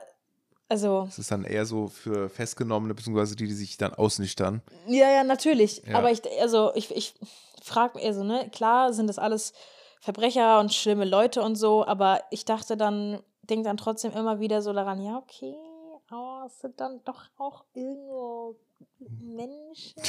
Also, 0.69 1.07
Es 1.09 1.19
ist 1.19 1.31
dann 1.31 1.43
eher 1.43 1.65
so 1.65 1.87
für 1.87 2.29
Festgenommene, 2.29 2.93
beziehungsweise 2.93 3.35
die, 3.35 3.47
die 3.47 3.53
sich 3.53 3.77
dann 3.77 3.93
ausnüchtern. 3.93 4.61
ja, 4.87 5.09
ja, 5.11 5.23
natürlich. 5.23 5.83
Ja. 5.87 5.97
Aber 5.97 6.11
ich, 6.11 6.21
also, 6.39 6.71
ich, 6.75 6.95
ich 6.95 7.15
frage 7.63 7.97
mich, 7.97 8.05
also, 8.05 8.23
ne, 8.23 8.49
klar 8.51 8.93
sind 8.93 9.07
das 9.07 9.19
alles 9.19 9.53
Verbrecher 9.99 10.59
und 10.59 10.73
schlimme 10.73 11.05
Leute 11.05 11.41
und 11.41 11.55
so, 11.55 11.85
aber 11.85 12.21
ich 12.31 12.45
dachte 12.45 12.77
dann, 12.77 13.19
denke 13.41 13.65
dann 13.65 13.77
trotzdem 13.77 14.11
immer 14.13 14.39
wieder 14.39 14.61
so 14.61 14.71
daran, 14.71 15.01
ja, 15.01 15.17
okay, 15.17 15.55
aber 16.09 16.45
es 16.47 16.59
sind 16.61 16.79
dann 16.79 17.01
doch 17.03 17.23
auch 17.37 17.65
irgendwo 17.73 18.55
Menschen, 18.99 20.01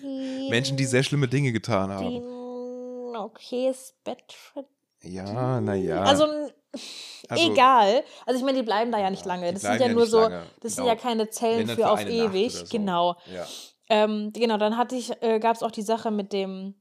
die, 0.00 0.48
Menschen, 0.50 0.76
die 0.76 0.84
sehr 0.84 1.02
schlimme 1.02 1.28
Dinge 1.28 1.52
getan 1.52 1.90
die 1.90 1.94
haben. 1.94 3.10
ein 3.10 3.16
okayes 3.16 3.94
Bett 4.04 4.32
verdienen. 4.32 4.70
Ja, 5.02 5.60
naja. 5.60 6.02
Also, 6.02 6.26
Also, 7.28 7.50
egal. 7.52 8.04
Also 8.26 8.38
ich 8.38 8.44
meine, 8.44 8.58
die 8.58 8.64
bleiben 8.64 8.92
da 8.92 8.98
ja 8.98 9.08
nicht 9.10 9.24
lange. 9.24 9.52
Das 9.52 9.62
sind 9.62 9.80
ja 9.80 9.86
ja 9.86 9.92
nur 9.92 10.06
so, 10.06 10.20
lange. 10.20 10.42
das 10.60 10.74
sind 10.74 10.84
Genau. 10.84 10.94
ja 10.94 11.00
keine 11.00 11.30
Zellen 11.30 11.68
für 11.68 11.76
für 11.76 11.90
auf 11.90 12.04
ewig. 12.04 12.52
so. 12.52 12.64
Genau. 12.70 13.16
Ja. 13.32 13.46
Ähm, 13.88 14.30
genau, 14.32 14.56
dann 14.58 14.76
hatte 14.76 14.94
ich, 14.96 15.10
äh, 15.22 15.38
gab 15.40 15.56
es 15.56 15.62
auch 15.62 15.70
die 15.70 15.82
Sache 15.82 16.10
mit 16.10 16.32
dem, 16.32 16.74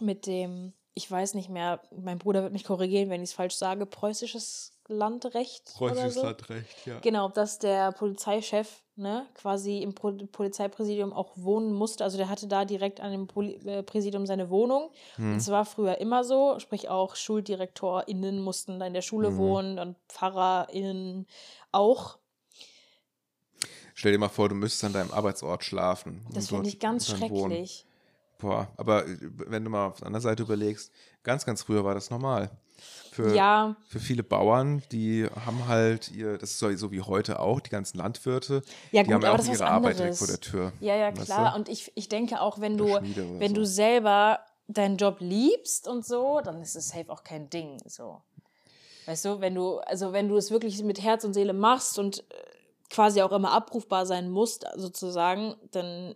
mit 0.00 0.26
dem, 0.26 0.72
ich 0.94 1.10
weiß 1.10 1.34
nicht 1.34 1.48
mehr, 1.48 1.80
mein 1.96 2.18
Bruder 2.18 2.42
wird 2.42 2.52
mich 2.52 2.64
korrigieren, 2.64 3.10
wenn 3.10 3.22
ich 3.22 3.30
es 3.30 3.34
falsch 3.34 3.54
sage, 3.56 3.86
preußisches 3.86 4.73
Landrecht. 4.88 5.72
oder 5.78 5.90
Preußisches 5.92 6.14
so. 6.14 6.22
Landrecht, 6.22 6.86
ja. 6.86 6.98
Genau, 7.00 7.28
dass 7.28 7.58
der 7.58 7.92
Polizeichef 7.92 8.82
ne, 8.96 9.26
quasi 9.34 9.78
im 9.82 9.94
Pro 9.94 10.12
Polizeipräsidium 10.12 11.12
auch 11.12 11.32
wohnen 11.36 11.72
musste. 11.72 12.04
Also 12.04 12.16
der 12.16 12.28
hatte 12.28 12.46
da 12.46 12.64
direkt 12.64 13.00
an 13.00 13.10
dem 13.12 13.26
Poli 13.26 13.54
äh, 13.66 13.82
Präsidium 13.82 14.26
seine 14.26 14.50
Wohnung. 14.50 14.90
Hm. 15.16 15.32
Und 15.32 15.38
es 15.38 15.48
war 15.50 15.64
früher 15.64 15.98
immer 15.98 16.24
so, 16.24 16.58
sprich 16.58 16.88
auch 16.88 17.16
SchuldirektorInnen 17.16 18.40
mussten 18.40 18.78
da 18.78 18.86
in 18.86 18.94
der 18.94 19.02
Schule 19.02 19.30
Mhm. 19.30 19.36
wohnen 19.36 19.78
und 19.78 19.96
PfarrerInnen 20.08 21.26
auch. 21.72 22.18
Stell 23.94 24.12
dir 24.12 24.18
mal 24.18 24.28
vor, 24.28 24.48
du 24.48 24.54
müsstest 24.54 24.84
an 24.84 24.92
deinem 24.92 25.12
Arbeitsort 25.12 25.64
schlafen. 25.64 26.26
Das 26.32 26.48
finde 26.48 26.68
ich 26.68 26.80
ganz 26.80 27.06
dann 27.06 27.20
wohnen. 27.30 27.52
schrecklich. 27.52 27.86
Boah, 28.38 28.68
aber 28.76 29.06
äh, 29.06 29.16
wenn 29.20 29.64
du 29.64 29.70
mal 29.70 29.86
auf 29.86 29.98
der 29.98 30.06
anderen 30.08 30.22
Seite 30.22 30.42
überlegst, 30.42 30.92
ganz, 31.22 31.46
ganz 31.46 31.62
früher 31.62 31.84
war 31.84 31.94
das 31.94 32.10
normal. 32.10 32.50
Für, 33.10 33.34
Ja, 33.34 33.76
für 33.86 34.00
viele 34.00 34.24
Bauern, 34.24 34.82
die 34.90 35.28
haben 35.46 35.68
halt 35.68 36.10
ihr, 36.10 36.36
das 36.36 36.50
ist 36.50 36.58
so, 36.58 36.90
wie 36.90 37.00
heute 37.00 37.38
auch, 37.38 37.60
die 37.60 37.70
ganzen 37.70 37.98
Landwirte, 37.98 38.62
Ja, 38.90 39.02
die 39.02 39.06
gut, 39.06 39.14
haben 39.14 39.22
ja 39.22 39.34
auch 39.34 39.52
ihre 39.52 39.66
Arbeit 39.66 39.98
direkt 39.98 40.16
vor 40.16 40.26
der 40.26 40.40
Tür. 40.40 40.72
ja, 40.80 40.96
ja, 40.96 41.12
klar. 41.12 41.52
du? 41.52 41.56
Und 41.56 41.68
ich, 41.68 41.92
ich 41.94 42.08
denke 42.08 42.40
auch, 42.40 42.60
wenn 42.60 42.76
du, 42.76 42.86
wenn 42.86 43.50
so. 43.50 43.54
du 43.54 43.66
selber 43.66 44.40
deinen 44.66 44.96
Job 44.96 45.18
liebst 45.20 45.86
und 45.86 46.04
so, 46.04 46.40
dann 46.42 46.60
ist 46.60 46.74
es 46.74 46.88
safe 46.88 47.10
auch 47.10 47.22
kein 47.22 47.50
Ding. 47.50 47.78
So. 47.86 48.22
Weißt 49.06 49.24
du, 49.26 49.40
wenn 49.40 49.54
du, 49.54 49.78
also 49.78 50.12
wenn 50.12 50.28
du 50.28 50.36
es 50.36 50.50
wirklich 50.50 50.82
mit 50.82 51.02
Herz 51.02 51.24
und 51.24 51.34
Seele 51.34 51.52
machst 51.52 51.98
und 51.98 52.20
äh, 52.20 52.34
quasi 52.90 53.22
auch 53.22 53.32
immer 53.32 53.52
abrufbar 53.52 54.06
sein 54.06 54.30
musst, 54.30 54.66
sozusagen, 54.76 55.54
dann 55.70 56.14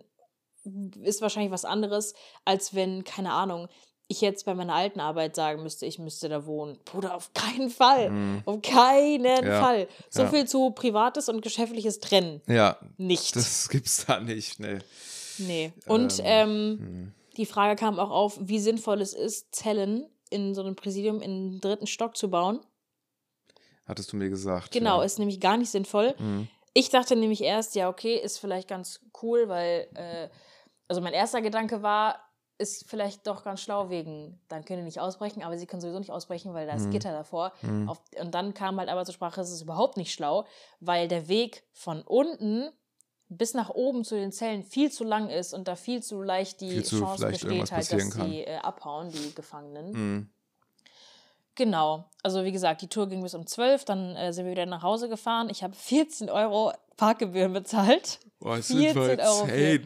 ist 1.01 1.21
wahrscheinlich 1.21 1.51
was 1.51 1.65
anderes, 1.65 2.13
als 2.45 2.73
wenn, 2.73 3.03
keine 3.03 3.31
Ahnung, 3.33 3.67
ich 4.11 4.21
jetzt 4.21 4.45
bei 4.45 4.55
meiner 4.55 4.73
alten 4.73 4.99
Arbeit 4.99 5.35
sagen 5.35 5.61
müsste, 5.63 5.85
ich 5.85 5.99
müsste 5.99 6.27
da 6.29 6.45
wohnen. 6.47 6.79
Bruder, 6.83 7.15
auf 7.15 7.31
keinen 7.33 7.69
Fall. 7.69 8.09
Mhm. 8.09 8.41
Auf 8.43 8.61
keinen 8.63 9.45
Ja, 9.45 9.61
Fall. 9.61 9.87
So 10.09 10.23
ja. 10.23 10.29
viel 10.29 10.47
zu 10.47 10.71
Privates 10.71 11.29
und 11.29 11.41
Geschäftliches 11.41 11.99
trennen. 11.99 12.41
Ja, 12.47 12.77
Nicht. 12.97 13.35
das 13.35 13.69
gibt's 13.69 14.05
da 14.07 14.19
nicht, 14.19 14.59
ne. 14.59 14.79
nee. 15.37 15.71
Und 15.85 16.19
Ähm, 16.23 16.25
ähm, 16.25 16.79
hm. 16.79 17.13
die 17.37 17.45
Frage 17.45 17.75
kam 17.79 17.99
auch 17.99 18.09
auf, 18.09 18.37
wie 18.41 18.59
sinnvoll 18.59 18.99
es 18.99 19.13
ist, 19.13 19.53
Zellen 19.53 20.07
in 20.31 20.55
so 20.55 20.61
einem 20.61 20.75
Präsidium 20.75 21.21
in 21.21 21.51
den 21.51 21.61
dritten 21.61 21.87
Stock 21.87 22.17
zu 22.17 22.29
bauen. 22.31 22.59
Hattest 23.85 24.11
du 24.11 24.17
mir 24.17 24.29
gesagt. 24.29 24.71
Genau, 24.71 24.99
ja. 24.99 25.05
ist 25.05 25.19
nämlich 25.19 25.39
gar 25.39 25.57
nicht 25.57 25.69
sinnvoll. 25.69 26.15
Mhm. 26.17 26.47
Ich 26.73 26.89
dachte 26.89 27.15
nämlich 27.15 27.41
erst, 27.41 27.75
ja, 27.75 27.89
okay, 27.89 28.15
ist 28.15 28.39
vielleicht 28.39 28.67
ganz 28.67 29.01
cool, 29.21 29.49
weil, 29.49 29.87
äh, 29.93 30.29
also 30.87 30.99
mein 31.01 31.13
erster 31.13 31.41
Gedanke 31.41 31.81
war, 31.83 32.19
ist 32.59 32.87
vielleicht 32.89 33.25
doch 33.25 33.43
ganz 33.43 33.61
schlau 33.61 33.89
wegen, 33.89 34.39
dann 34.49 34.65
können 34.65 34.79
die 34.79 34.85
nicht 34.85 34.99
ausbrechen, 34.99 35.41
aber 35.43 35.57
sie 35.57 35.65
können 35.65 35.81
sowieso 35.81 35.97
nicht 35.97 36.11
ausbrechen, 36.11 36.53
weil 36.53 36.67
da 36.67 36.73
ist 36.73 36.85
Mhm. 36.87 36.91
Gitter 36.91 37.11
davor. 37.13 37.53
Mhm. 37.61 37.89
Auf, 37.89 38.01
und 38.19 38.35
dann 38.35 38.53
kam 38.53 38.77
halt 38.79 38.89
aber 38.89 39.05
zur 39.05 39.13
Sprache, 39.13 39.41
es 39.41 39.49
ist 39.49 39.61
überhaupt 39.61 39.97
nicht 39.97 40.13
schlau, 40.13 40.45
weil 40.79 41.07
der 41.07 41.27
Weg 41.27 41.63
von 41.71 42.01
unten 42.01 42.69
bis 43.29 43.53
nach 43.53 43.69
oben 43.69 44.03
zu 44.03 44.15
den 44.15 44.31
Zellen 44.31 44.63
viel 44.63 44.91
zu 44.91 45.03
lang 45.03 45.29
ist 45.29 45.53
und 45.53 45.67
da 45.67 45.75
viel 45.75 46.03
zu 46.03 46.21
leicht 46.21 46.61
die 46.61 46.83
zu 46.83 46.99
Chance 46.99 47.27
besteht, 47.27 47.71
halt, 47.71 47.91
dass 47.93 48.09
kann. 48.09 48.29
die 48.29 48.43
äh, 48.43 48.57
abhauen, 48.57 49.09
die 49.11 49.33
Gefangenen. 49.35 49.91
Mhm. 49.91 50.29
Genau. 51.55 52.05
Also 52.23 52.43
wie 52.43 52.51
gesagt, 52.51 52.81
die 52.81 52.87
Tour 52.87 53.07
ging 53.07 53.21
bis 53.21 53.35
um 53.35 53.45
12, 53.45 53.85
dann 53.85 54.15
äh, 54.15 54.33
sind 54.33 54.45
wir 54.45 54.51
wieder 54.51 54.65
nach 54.65 54.81
Hause 54.81 55.09
gefahren. 55.09 55.49
Ich 55.49 55.63
habe 55.63 55.75
14 55.75 56.29
Euro 56.29 56.73
Parkgebühren 56.97 57.53
bezahlt. 57.53 58.19
Boah, 58.39 58.57
es 58.57 58.67
sind 58.69 58.79
14 58.79 59.17
wir 59.17 59.23
Euro 59.23 59.45
für, 59.45 59.81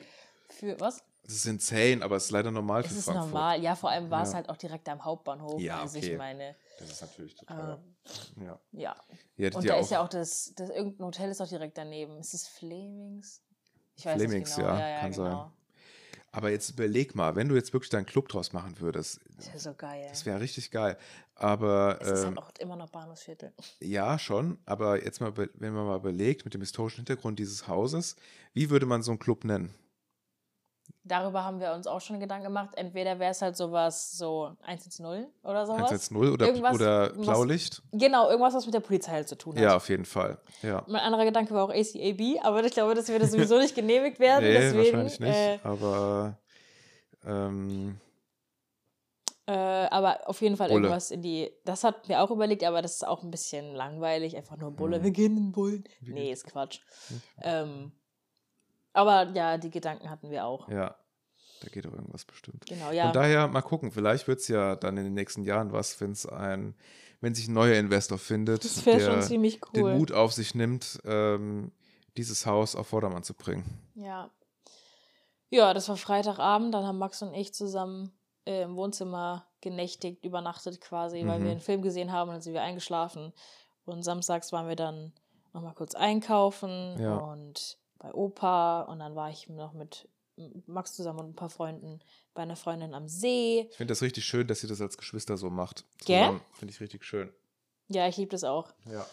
für 0.49 0.79
was? 0.79 1.03
Das 1.25 1.35
ist 1.35 1.45
insane, 1.45 2.01
aber 2.03 2.17
es 2.17 2.25
ist 2.25 2.31
leider 2.31 2.51
normal 2.51 2.81
Es 2.81 2.87
für 2.91 2.97
ist 2.99 3.05
Frankfurt. 3.05 3.27
normal. 3.31 3.61
Ja, 3.61 3.75
vor 3.75 3.89
allem 3.89 4.09
war 4.09 4.23
es 4.23 4.29
Ja. 4.29 4.35
halt 4.35 4.49
auch 4.49 4.57
direkt 4.57 4.89
am 4.89 5.03
Hauptbahnhof. 5.05 5.61
Ja, 5.61 5.81
Also 5.81 5.97
okay. 5.97 6.11
ich 6.11 6.17
meine, 6.17 6.55
Das 6.79 6.89
ist 6.89 7.01
natürlich 7.01 7.35
total. 7.35 7.79
ähm, 8.37 8.43
ja. 8.45 8.59
ja. 8.73 8.95
Hättet 9.37 9.55
Und 9.55 9.63
ja 9.63 9.75
da 9.75 9.79
ist 9.79 9.91
ja 9.91 10.03
auch 10.03 10.09
das, 10.09 10.53
das, 10.55 10.69
irgendein 10.69 11.07
Hotel 11.07 11.29
ist 11.31 11.39
auch 11.41 11.47
direkt 11.47 11.77
daneben. 11.77 12.17
Ist 12.19 12.33
es 12.33 12.47
Flemings? 12.47 13.41
Ich 13.95 14.05
weiß 14.05 14.15
Flemings, 14.15 14.49
nicht 14.49 14.55
genau. 14.57 14.67
ja, 14.69 14.79
Ja, 14.79 14.89
ja, 14.89 14.99
kann 14.99 15.11
genau. 15.11 15.23
sein. 15.43 15.51
Aber 16.35 16.49
jetzt 16.49 16.71
überleg 16.71 17.13
mal, 17.15 17.35
wenn 17.35 17.47
du 17.47 17.53
jetzt 17.55 17.73
wirklich 17.73 17.91
deinen 17.91 18.07
Club 18.07 18.27
draus 18.27 18.53
machen 18.53 18.79
würdest, 18.79 19.19
Das 19.37 19.47
wäre 19.49 19.59
so 19.59 19.73
geil. 19.75 20.07
das 20.09 20.25
wäre 20.25 20.39
richtig 20.41 20.71
geil. 20.71 20.97
Aber 21.35 21.99
es 22.01 22.09
ist 22.09 22.19
ähm, 22.21 22.25
halt 22.29 22.37
auch 22.39 22.51
immer 22.59 22.75
noch 22.75 22.89
Bahnhofsviertel. 22.89 23.53
ja, 23.79 24.17
schon. 24.17 24.57
Aber 24.65 25.03
jetzt 25.05 25.21
mal, 25.21 25.37
wenn 25.37 25.73
man 25.73 25.85
mal 25.85 25.95
überlegt, 25.97 26.43
mit 26.43 26.53
dem 26.55 26.61
historischen 26.61 26.97
Hintergrund 26.97 27.37
dieses 27.37 27.67
Hauses, 27.67 28.15
wie 28.53 28.71
würde 28.71 28.87
man 28.87 29.03
so 29.03 29.11
einen 29.11 29.19
Club 29.19 29.43
nennen? 29.45 29.73
Darüber 31.05 31.43
haben 31.43 31.59
wir 31.59 31.73
uns 31.73 31.85
auch 31.85 31.99
schon 31.99 32.21
Gedanken 32.21 32.45
gemacht. 32.45 32.69
Entweder 32.75 33.19
wäre 33.19 33.31
es 33.31 33.41
halt 33.41 33.57
sowas 33.57 34.17
so 34.17 34.55
110 34.61 35.27
oder 35.43 35.65
sowas. 35.65 35.77
110 35.91 36.15
oder, 36.17 36.45
Irgendwas, 36.47 36.75
oder 36.75 37.09
was- 37.17 37.25
Blaulicht? 37.25 37.81
Genau, 37.91 38.29
irgendwas, 38.29 38.53
was 38.53 38.65
mit 38.65 38.73
der 38.73 38.79
Polizei 38.79 39.11
halt 39.11 39.27
zu 39.27 39.37
tun 39.37 39.55
hat. 39.55 39.61
Ja, 39.61 39.75
auf 39.75 39.89
jeden 39.89 40.05
Fall. 40.05 40.37
Ja. 40.61 40.83
Mein 40.87 41.01
anderer 41.01 41.25
Gedanke 41.25 41.53
war 41.53 41.65
auch 41.65 41.71
ACAB, 41.73 42.39
aber 42.41 42.63
ich 42.63 42.71
glaube, 42.71 42.95
das 42.95 43.09
würde 43.09 43.27
sowieso 43.27 43.57
nicht 43.59 43.75
genehmigt 43.75 44.19
werden. 44.19 44.45
Nee, 44.45 44.53
deswegen, 44.53 44.77
wahrscheinlich 44.77 45.19
nicht. 45.19 45.35
Äh, 45.35 45.59
aber 45.63 46.37
ähm, 47.25 47.99
äh, 49.45 49.51
aber 49.51 50.29
auf 50.29 50.41
jeden 50.41 50.55
Fall 50.55 50.69
Bulle. 50.69 50.83
irgendwas 50.83 51.11
in 51.11 51.21
die. 51.21 51.51
Das 51.65 51.83
hat 51.83 52.07
mir 52.07 52.21
auch 52.21 52.31
überlegt, 52.31 52.63
aber 52.63 52.81
das 52.81 52.93
ist 52.93 53.05
auch 53.07 53.23
ein 53.23 53.31
bisschen 53.31 53.75
langweilig. 53.75 54.37
Einfach 54.37 54.55
nur 54.55 54.71
Bulle. 54.71 55.03
Wir 55.03 55.11
gehen 55.11 55.35
in 55.35 55.51
Bullen. 55.51 55.83
Nee, 55.99 56.31
ist 56.31 56.45
Quatsch. 56.45 56.79
Ähm, 57.41 57.91
aber 58.93 59.29
ja, 59.33 59.57
die 59.57 59.69
Gedanken 59.71 60.09
hatten 60.09 60.29
wir 60.29 60.45
auch. 60.45 60.69
ja, 60.69 60.95
da 61.61 61.69
geht 61.69 61.85
doch 61.85 61.93
irgendwas 61.93 62.25
bestimmt. 62.25 62.65
Genau, 62.65 62.91
ja. 62.91 63.05
Von 63.05 63.13
daher 63.13 63.47
mal 63.47 63.61
gucken, 63.61 63.91
vielleicht 63.91 64.27
wird 64.27 64.39
es 64.39 64.47
ja 64.47 64.75
dann 64.75 64.97
in 64.97 65.05
den 65.05 65.13
nächsten 65.13 65.43
Jahren 65.43 65.71
was, 65.71 65.99
wenn 66.01 66.11
es 66.11 66.25
ein, 66.25 66.75
wenn 67.21 67.33
sich 67.35 67.47
ein 67.47 67.53
neuer 67.53 67.75
Investor 67.77 68.17
findet, 68.17 68.65
das 68.65 68.85
wäre 68.85 68.99
schon 68.99 69.11
der 69.13 69.21
ziemlich 69.21 69.61
cool. 69.67 69.71
den 69.91 69.97
Mut 69.97 70.11
auf 70.11 70.33
sich 70.33 70.55
nimmt, 70.55 70.99
ähm, 71.05 71.71
dieses 72.17 72.45
Haus 72.45 72.75
auf 72.75 72.87
Vordermann 72.87 73.23
zu 73.23 73.33
bringen. 73.33 73.63
Ja. 73.95 74.29
Ja, 75.49 75.73
das 75.73 75.87
war 75.87 75.97
Freitagabend. 75.97 76.73
Dann 76.73 76.85
haben 76.85 76.97
Max 76.97 77.21
und 77.21 77.33
ich 77.33 77.53
zusammen 77.53 78.11
äh, 78.45 78.63
im 78.63 78.75
Wohnzimmer 78.75 79.45
genächtigt, 79.61 80.25
übernachtet 80.25 80.81
quasi, 80.81 81.25
weil 81.25 81.39
Mhm. 81.39 81.43
wir 81.45 81.51
einen 81.51 81.59
Film 81.61 81.81
gesehen 81.81 82.11
haben 82.11 82.29
und 82.29 82.35
dann 82.35 82.41
sind 82.41 82.53
wir 82.53 82.61
eingeschlafen. 82.63 83.31
Und 83.85 84.03
samstags 84.03 84.51
waren 84.51 84.67
wir 84.67 84.75
dann 84.75 85.13
nochmal 85.53 85.73
kurz 85.75 85.95
einkaufen 85.95 86.97
Ja. 86.99 87.15
und 87.17 87.77
bei 88.03 88.13
Opa. 88.13 88.81
Und 88.81 88.99
dann 88.99 89.15
war 89.15 89.31
ich 89.31 89.49
noch 89.49 89.73
mit 89.73 90.07
Max 90.67 90.93
zusammen 90.93 91.19
und 91.19 91.29
ein 91.29 91.35
paar 91.35 91.49
Freunden 91.49 91.99
bei 92.33 92.43
einer 92.43 92.55
Freundin 92.55 92.93
am 92.93 93.07
See. 93.07 93.67
Ich 93.69 93.77
finde 93.77 93.91
das 93.91 94.01
richtig 94.01 94.25
schön, 94.25 94.45
dass 94.45 94.61
ihr 94.61 94.69
das 94.69 94.81
als 94.81 94.97
Geschwister 94.97 95.37
so 95.37 95.49
macht. 95.49 95.85
Gell? 96.05 96.39
Finde 96.53 96.73
ich 96.73 96.79
richtig 96.81 97.03
schön. 97.05 97.33
Ja, 97.87 98.07
ich 98.07 98.17
liebe 98.17 98.31
das 98.31 98.43
auch. 98.43 98.71
Ja. 98.91 99.05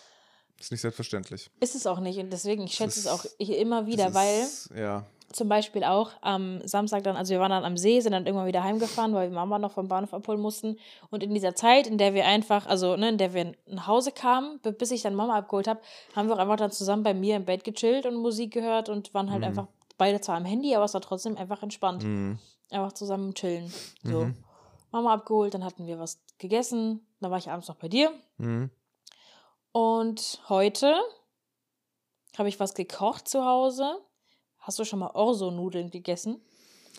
Ist 0.60 0.70
nicht 0.70 0.80
selbstverständlich. 0.82 1.50
Ist 1.58 1.74
es 1.74 1.86
auch 1.86 1.98
nicht. 2.00 2.18
Und 2.18 2.30
deswegen, 2.32 2.62
ich 2.64 2.74
schätze 2.74 3.00
es 3.00 3.06
ist- 3.06 3.08
auch 3.08 3.24
ich- 3.38 3.50
immer 3.58 3.86
wieder, 3.86 4.04
Das 4.06 4.14
weil. 4.14 4.42
ist, 4.42 4.70
ja, 4.76 5.04
zum 5.32 5.48
Beispiel 5.48 5.84
auch 5.84 6.10
am 6.22 6.60
Samstag 6.66 7.04
dann, 7.04 7.16
also 7.16 7.30
wir 7.32 7.38
waren 7.40 7.50
dann 7.50 7.64
am 7.64 7.76
See, 7.76 8.00
sind 8.00 8.12
dann 8.12 8.26
irgendwann 8.26 8.48
wieder 8.48 8.64
heimgefahren, 8.64 9.14
weil 9.14 9.30
wir 9.30 9.34
Mama 9.34 9.58
noch 9.60 9.70
vom 9.72 9.86
Bahnhof 9.88 10.12
abholen 10.12 10.40
mussten. 10.40 10.76
Und 11.10 11.22
in 11.22 11.32
dieser 11.32 11.54
Zeit, 11.54 11.86
in 11.86 11.98
der 11.98 12.14
wir 12.14 12.26
einfach, 12.26 12.66
also 12.66 12.96
ne, 12.96 13.10
in 13.10 13.16
der 13.18 13.32
wir 13.32 13.52
nach 13.66 13.86
Hause 13.86 14.10
kamen, 14.12 14.58
bi- 14.60 14.72
bis 14.72 14.90
ich 14.90 15.02
dann 15.02 15.14
Mama 15.14 15.38
abgeholt 15.38 15.68
habe, 15.68 15.80
haben 16.16 16.28
wir 16.28 16.34
auch 16.34 16.40
einfach 16.40 16.56
dann 16.56 16.72
zusammen 16.72 17.04
bei 17.04 17.14
mir 17.14 17.36
im 17.36 17.44
Bett 17.44 17.62
gechillt 17.64 18.06
und 18.06 18.16
Musik 18.16 18.52
gehört 18.52 18.88
und 18.88 19.14
waren 19.14 19.30
halt 19.30 19.40
Mhm. 19.40 19.46
einfach 19.46 19.66
beide 19.98 20.20
zwar 20.20 20.36
am 20.36 20.44
Handy, 20.44 20.74
aber 20.74 20.84
es 20.84 20.94
war 20.94 21.00
trotzdem 21.00 21.36
einfach 21.36 21.62
entspannt. 21.62 22.02
mhm. 22.02 22.38
Einfach 22.72 22.92
zusammen 22.92 23.32
chillen. 23.34 23.72
So. 24.02 24.24
Mhm. 24.26 24.36
Mama 24.92 25.14
abgeholt, 25.14 25.54
dann 25.54 25.64
hatten 25.64 25.86
wir 25.86 25.98
was 26.00 26.18
gegessen, 26.38 27.06
dann 27.20 27.30
war 27.30 27.38
ich 27.38 27.48
abends 27.50 27.68
noch 27.68 27.76
bei 27.76 27.88
dir. 27.88 28.10
Mhm. 28.38 28.70
Und 29.72 30.40
heute 30.48 30.94
habe 32.36 32.48
ich 32.48 32.58
was 32.60 32.74
gekocht 32.74 33.28
zu 33.28 33.44
Hause. 33.44 34.00
Hast 34.58 34.78
du 34.78 34.84
schon 34.84 34.98
mal 34.98 35.10
Orso-Nudeln 35.14 35.90
gegessen? 35.90 36.40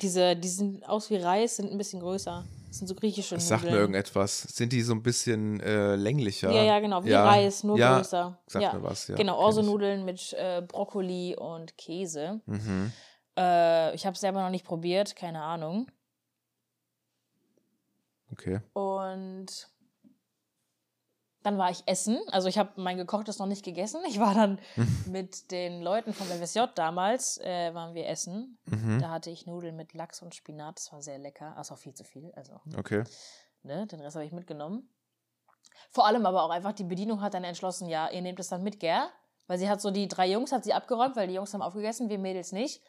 Diese, 0.02 0.36
die 0.36 0.48
sind 0.48 0.88
aus 0.88 1.10
wie 1.10 1.18
Reis, 1.18 1.58
sind 1.58 1.72
ein 1.72 1.78
bisschen 1.78 2.00
größer. 2.00 2.46
Das 2.68 2.78
sind 2.78 2.88
so 2.88 2.96
griechische 2.96 3.36
Das 3.36 3.44
Nudeln. 3.44 3.60
sagt 3.62 3.72
mir 3.72 3.78
irgendetwas. 3.78 4.42
Sind 4.44 4.72
die 4.72 4.82
so 4.82 4.94
ein 4.94 5.04
bisschen 5.04 5.60
äh, 5.60 5.96
länglicher? 5.96 6.52
Ja, 6.52 6.64
ja, 6.64 6.80
genau, 6.80 7.04
wie 7.04 7.10
Ja, 7.10 7.26
Reis, 7.26 7.64
nur 7.64 7.78
ja, 7.78 7.98
größer. 7.98 8.40
Sagt 8.48 8.64
ja. 8.64 8.74
mir 8.74 8.82
was, 8.84 9.08
ja. 9.10 9.16
genau. 9.16 9.38
Orso-Nudeln 9.38 10.06
mit 10.06 10.34
äh, 10.34 10.64
Brokkoli 10.66 11.36
und 11.38 11.78
Käse. 11.78 12.42
Mhm. 12.46 12.94
Äh, 13.38 13.94
ich 13.94 14.06
habe 14.06 14.16
es 14.16 14.22
selber 14.22 14.42
noch 14.42 14.50
nicht 14.50 14.66
probiert, 14.66 15.16
keine 15.16 15.42
Ahnung. 15.44 15.92
Okay. 18.32 18.62
Und 18.74 19.68
dann 21.44 21.58
war 21.58 21.72
ich 21.72 21.84
essen. 21.88 22.20
Also 22.28 22.48
ich 22.48 22.58
habe 22.58 22.70
mein 22.80 22.98
gekochtes 22.98 23.40
noch 23.40 23.48
nicht 23.48 23.64
gegessen. 23.66 24.02
Ich 24.08 24.20
war 24.20 24.34
dann 24.36 24.60
mit 25.08 25.52
den 25.52 25.82
Leuten 25.82 26.14
vom 26.14 26.28
FSJ 26.28 26.60
damals, 26.76 27.40
äh, 27.40 27.74
waren 27.74 27.94
wir 27.96 28.08
essen. 28.08 28.60
Mhm. 28.66 29.00
Da 29.02 29.10
hatte 29.10 29.30
ich 29.30 29.46
Nudeln 29.48 29.76
mit 29.76 29.94
Lachs 29.94 30.22
und 30.22 30.36
Spinat. 30.36 30.78
Das 30.78 30.92
war 30.94 31.02
sehr 31.02 31.18
lecker. 31.18 31.56
Also 31.58 31.74
auch 31.74 31.80
viel 31.80 31.94
zu 31.94 32.04
viel. 32.04 32.32
Also, 32.36 32.60
Okay. 32.78 33.04
ne, 33.64 33.88
den 33.88 34.00
Rest 34.02 34.16
habe 34.16 34.26
ich 34.26 34.32
mitgenommen. 34.32 34.90
Vor 35.90 36.06
allem 36.06 36.26
aber 36.26 36.44
auch 36.44 36.50
einfach, 36.50 36.74
die 36.74 36.84
Bedienung 36.84 37.22
hat 37.22 37.34
dann 37.34 37.44
entschlossen, 37.44 37.88
ja, 37.88 38.10
ihr 38.10 38.22
nehmt 38.22 38.40
es 38.40 38.50
dann 38.50 38.64
mit, 38.64 38.80
gell? 38.80 39.02
Weil 39.48 39.58
sie 39.58 39.70
hat 39.70 39.82
so 39.82 39.92
die 39.92 40.08
drei 40.08 40.30
Jungs, 40.30 40.52
hat 40.52 40.64
sie 40.64 40.74
abgeräumt, 40.74 41.16
weil 41.16 41.28
die 41.28 41.34
Jungs 41.34 41.54
haben 41.54 41.62
aufgegessen, 41.62 42.10
wir 42.10 42.20
Mädels 42.20 42.52
nicht. 42.52 42.82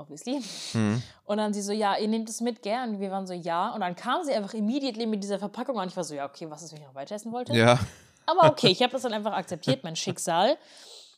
Obviously. 0.00 0.40
Mhm. 0.72 1.02
Und 1.24 1.36
dann 1.36 1.52
sie 1.52 1.62
so, 1.62 1.72
ja, 1.72 1.96
ihr 1.96 2.08
nehmt 2.08 2.28
es 2.28 2.40
mit? 2.40 2.64
Und 2.64 3.00
wir 3.00 3.10
waren 3.10 3.26
so, 3.26 3.34
ja. 3.34 3.70
Und 3.74 3.80
dann 3.80 3.94
kam 3.94 4.24
sie 4.24 4.32
einfach 4.32 4.54
immediately 4.54 5.06
mit 5.06 5.22
dieser 5.22 5.38
Verpackung 5.38 5.76
und 5.76 5.88
ich 5.88 5.96
war 5.96 6.04
so, 6.04 6.14
ja, 6.14 6.26
okay, 6.26 6.48
was 6.50 6.62
ist, 6.62 6.72
wenn 6.72 6.80
ich 6.80 6.86
noch 6.86 6.94
weiter 6.94 7.14
essen 7.14 7.32
wollte? 7.32 7.54
Ja, 7.54 7.78
Aber 8.26 8.50
okay, 8.50 8.68
ich 8.68 8.82
habe 8.82 8.92
das 8.92 9.02
dann 9.02 9.12
einfach 9.12 9.32
akzeptiert, 9.32 9.84
mein 9.84 9.96
Schicksal. 9.96 10.56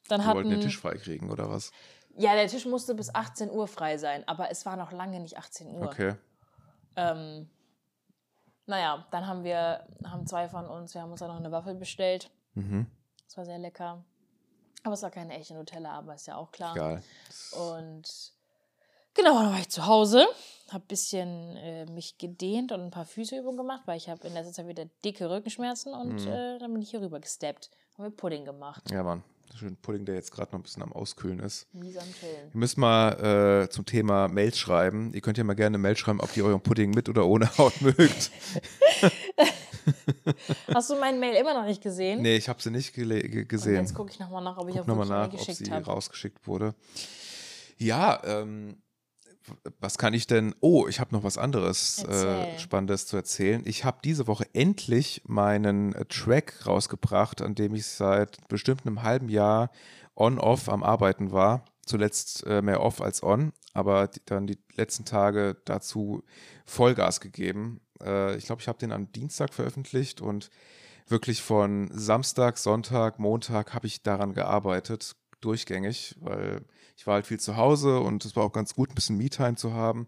Dann 0.09 0.21
die 0.21 0.27
wollten 0.27 0.51
den 0.51 0.59
hatten, 0.59 0.67
Tisch 0.67 0.81
freikriegen, 0.81 1.31
oder 1.31 1.49
was? 1.49 1.71
ja, 2.17 2.35
der 2.35 2.49
Tisch 2.49 2.67
musste 2.67 2.95
bis 2.95 3.15
18 3.15 3.51
Uhr 3.51 3.67
frei 3.67 3.97
sein, 3.97 4.27
aber 4.27 4.51
es 4.51 4.67
war 4.67 4.77
noch 4.77 4.93
lange 4.93 5.21
nicht 5.21 5.39
18 5.39 5.69
Uhr. 5.75 5.87
Okay. 5.87 6.15
Ähm, 6.97 7.49
naja, 8.67 9.07
dann 9.11 9.27
haben 9.27 9.45
wir, 9.45 9.87
haben 10.05 10.27
zwei 10.27 10.49
von 10.49 10.67
uns, 10.67 10.95
wir 10.95 11.03
haben 11.03 11.11
uns 11.11 11.21
dann 11.21 11.29
noch 11.29 11.39
eine 11.39 11.53
Waffel 11.53 11.75
bestellt. 11.75 12.31
Mhm. 12.55 12.87
Das 13.27 13.37
war 13.37 13.45
sehr 13.45 13.59
lecker. 13.59 14.05
Aber 14.85 14.95
es 14.95 15.03
war 15.03 15.11
keine 15.11 15.35
echte 15.35 15.55
Nutella, 15.55 15.93
aber 15.93 16.15
ist 16.15 16.27
ja 16.27 16.37
auch 16.37 16.51
klar. 16.51 16.75
Egal. 16.75 17.03
Und 17.53 18.33
Genau, 19.15 19.39
dann 19.41 19.53
war 19.53 19.59
ich 19.61 19.69
zu 19.69 19.87
Hause, 19.87 20.27
habe 20.71 20.85
ein 20.85 20.89
bisschen 20.89 21.57
äh, 21.57 21.85
mich 21.87 22.17
gedehnt 22.19 22.73
und 22.73 22.81
ein 22.81 22.91
paar 22.91 23.05
Füßeübungen 23.05 23.57
gemacht, 23.59 23.83
weil 23.87 23.97
ich 23.99 24.09
habe 24.09 24.27
in 24.27 24.33
letzter 24.33 24.53
Zeit 24.53 24.69
wieder 24.69 24.87
dicke 25.05 25.29
Rückenschmerzen 25.29 25.93
und 25.95 26.23
Mhm. 26.25 26.29
äh, 26.33 26.59
dann 26.59 26.73
bin 26.73 26.83
ich 26.83 26.91
hier 26.91 27.01
rüber 27.03 27.21
gesteppt. 27.21 27.71
Haben 27.99 28.05
wir 28.05 28.11
Pudding 28.11 28.45
gemacht. 28.45 28.91
Ja, 28.91 29.03
Mann. 29.03 29.23
Schön 29.55 29.77
Pudding, 29.77 30.07
der 30.07 30.15
jetzt 30.15 30.33
gerade 30.33 30.51
noch 30.53 30.61
ein 30.61 30.63
bisschen 30.63 30.83
am 30.83 30.95
Auskühlen 30.95 31.39
ist. 31.41 31.67
Mies 31.75 31.99
am 31.99 32.11
Chillen. 32.19 32.51
Wir 32.53 32.59
müssen 32.59 32.81
mal 32.81 33.65
äh, 33.65 33.69
zum 33.69 33.85
Thema 33.85 34.27
Mails 34.29 34.57
schreiben. 34.59 35.13
Ihr 35.13 35.21
könnt 35.21 35.37
ja 35.37 35.45
mal 35.45 35.53
gerne 35.53 35.75
eine 35.77 35.79
Mail 35.83 35.95
schreiben, 35.95 36.21
ob 36.23 36.35
ihr 36.39 36.47
euren 36.47 36.63
Pudding 36.63 36.91
mit 36.93 37.11
oder 37.11 37.27
ohne 37.27 37.51
Haut 37.59 37.79
mögt. 37.83 38.31
Hast 40.75 40.89
du 40.91 40.97
meine 40.97 41.19
Mail 41.19 41.35
immer 41.35 41.53
noch 41.53 41.65
nicht 41.67 41.83
gesehen? 41.83 42.23
Nee, 42.23 42.37
ich 42.37 42.49
habe 42.49 42.63
sie 42.63 42.71
nicht 42.71 42.95
gele- 42.95 43.29
ge 43.29 43.43
Und 43.43 43.49
gesehen. 43.49 43.75
jetzt 43.75 43.95
gucke 43.95 44.11
ich 44.11 44.19
nochmal 44.19 44.43
nach, 44.43 44.57
ob 44.57 44.69
ich 44.71 44.77
Guck 44.77 44.87
nochmal 44.87 45.07
wirklich 45.09 45.43
eine 45.43 45.49
nach, 45.51 45.61
ob 45.61 45.67
sie 45.67 45.71
habe. 45.71 45.85
rausgeschickt 45.87 46.47
wurde. 46.47 46.75
Ja, 47.79 48.23
ähm, 48.25 48.81
was 49.81 49.99
kann 49.99 50.15
ich 50.15 50.27
denn? 50.27 50.55
Oh, 50.61 50.87
ich 50.89 51.01
habe 51.01 51.15
noch 51.15 51.25
was 51.25 51.39
anderes 51.39 52.05
äh. 52.05 52.59
Spannendes 52.59 53.07
zu 53.07 53.17
erzählen. 53.17 53.63
Ich 53.65 53.85
habe 53.85 53.99
diese 54.05 54.27
Woche 54.27 54.47
endlich 54.53 55.23
meinen 55.27 55.95
äh, 55.95 56.05
Track 56.07 56.67
rausgebracht, 56.67 57.43
an 57.43 57.55
dem 57.55 57.75
ich 57.75 57.87
seit 57.87 58.47
bestimmt 58.49 58.87
einem 58.87 59.03
halben 59.03 59.29
Jahr 59.29 59.71
on-off 60.17 60.69
am 60.69 60.83
Arbeiten 60.83 61.33
war. 61.33 61.65
Zuletzt 61.85 62.47
äh, 62.47 62.63
mehr 62.63 62.81
off 62.81 63.01
als 63.01 63.23
on, 63.23 63.53
aber 63.75 64.07
die, 64.07 64.21
dann 64.25 64.47
die 64.47 64.59
letzten 64.77 65.05
Tage 65.05 65.57
dazu 65.65 66.23
Vollgas 66.65 67.21
gegeben. 67.21 67.81
Äh, 68.01 68.37
ich 68.37 68.47
glaube, 68.47 68.63
ich 68.63 68.69
habe 68.69 68.79
den 68.79 68.93
am 68.93 69.11
Dienstag 69.11 69.53
veröffentlicht 69.53 70.21
und 70.21 70.51
wirklich 71.09 71.43
von 71.43 71.91
Samstag, 71.93 72.59
Sonntag, 72.59 73.19
Montag 73.19 73.75
habe 73.75 73.87
ich 73.87 74.03
daran 74.03 74.35
gearbeitet, 74.35 75.17
durchgängig, 75.45 76.17
weil 76.21 76.65
ich 76.97 77.07
war 77.07 77.15
halt 77.15 77.27
viel 77.27 77.41
zu 77.41 77.57
Hause 77.57 78.01
und 78.01 78.25
es 78.25 78.37
war 78.37 78.45
auch 78.45 78.53
ganz 78.53 78.75
gut, 78.75 78.91
ein 78.91 78.95
bisschen 78.95 79.17
Me-Time 79.19 79.57
zu 79.57 79.73
haben. 79.75 80.07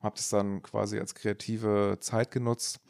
Habe 0.00 0.16
das 0.16 0.28
dann 0.28 0.62
quasi 0.62 0.98
als 0.98 1.14
kreative 1.14 1.98
Zeit 2.00 2.30
genutzt 2.30 2.80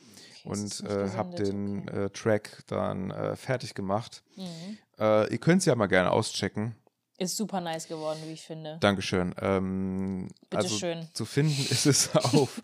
Okay, 0.44 0.48
und 0.50 0.80
äh, 0.88 1.10
habe 1.10 1.34
den 1.42 1.88
okay. 1.88 2.04
äh, 2.04 2.10
Track 2.10 2.62
dann 2.66 3.10
äh, 3.10 3.36
fertig 3.36 3.74
gemacht. 3.74 4.22
Mhm. 4.36 4.78
Äh, 4.98 5.32
ihr 5.32 5.38
könnt 5.38 5.60
es 5.60 5.66
ja 5.66 5.74
mal 5.74 5.86
gerne 5.86 6.10
auschecken. 6.10 6.74
Ist 7.20 7.36
super 7.36 7.60
nice 7.60 7.88
geworden, 7.88 8.20
wie 8.26 8.32
ich 8.32 8.42
finde. 8.42 8.78
Dankeschön. 8.78 9.34
Ähm, 9.40 10.28
also 10.54 10.68
Bitteschön. 10.68 11.08
zu 11.12 11.24
finden 11.24 11.66
ist 11.68 11.84
es 11.84 12.14
auf 12.14 12.60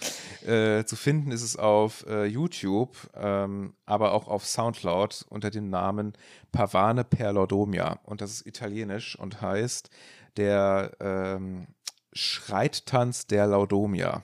äh, 0.47 0.85
zu 0.85 0.95
finden 0.95 1.33
ist 1.33 1.43
es 1.43 1.57
auf 1.57 2.07
äh, 2.07 2.25
YouTube, 2.25 2.97
ähm, 3.17 3.75
aber 3.85 4.13
auch 4.13 4.29
auf 4.29 4.47
Soundcloud 4.47 5.27
unter 5.29 5.51
dem 5.51 5.71
Namen 5.71 6.13
Pavane 6.53 7.03
per 7.03 7.33
Laudomia 7.33 7.99
und 8.05 8.21
das 8.21 8.31
ist 8.31 8.47
italienisch 8.47 9.19
und 9.19 9.41
heißt 9.43 9.91
der 10.37 10.93
ähm, 11.01 11.67
Schreittanz 12.13 13.27
der 13.27 13.49
Laudomia. 13.49 14.23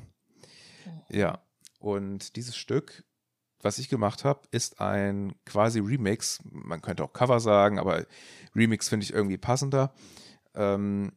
Ja, 1.09 1.41
und 1.81 2.37
dieses 2.37 2.57
Stück, 2.57 3.05
was 3.63 3.79
ich 3.79 3.89
gemacht 3.89 4.25
habe, 4.25 4.41
ist 4.51 4.81
ein 4.81 5.35
quasi 5.47 5.81
Remix. 5.81 6.41
Man 6.51 6.83
könnte 6.83 7.05
auch 7.05 7.13
Cover 7.13 7.41
sagen, 7.41 7.79
aber 7.79 8.05
Remix 8.55 8.89
finde 8.89 9.05
ich 9.05 9.13
irgendwie 9.13 9.39
passender. 9.39 9.93
Ähm, 10.55 11.13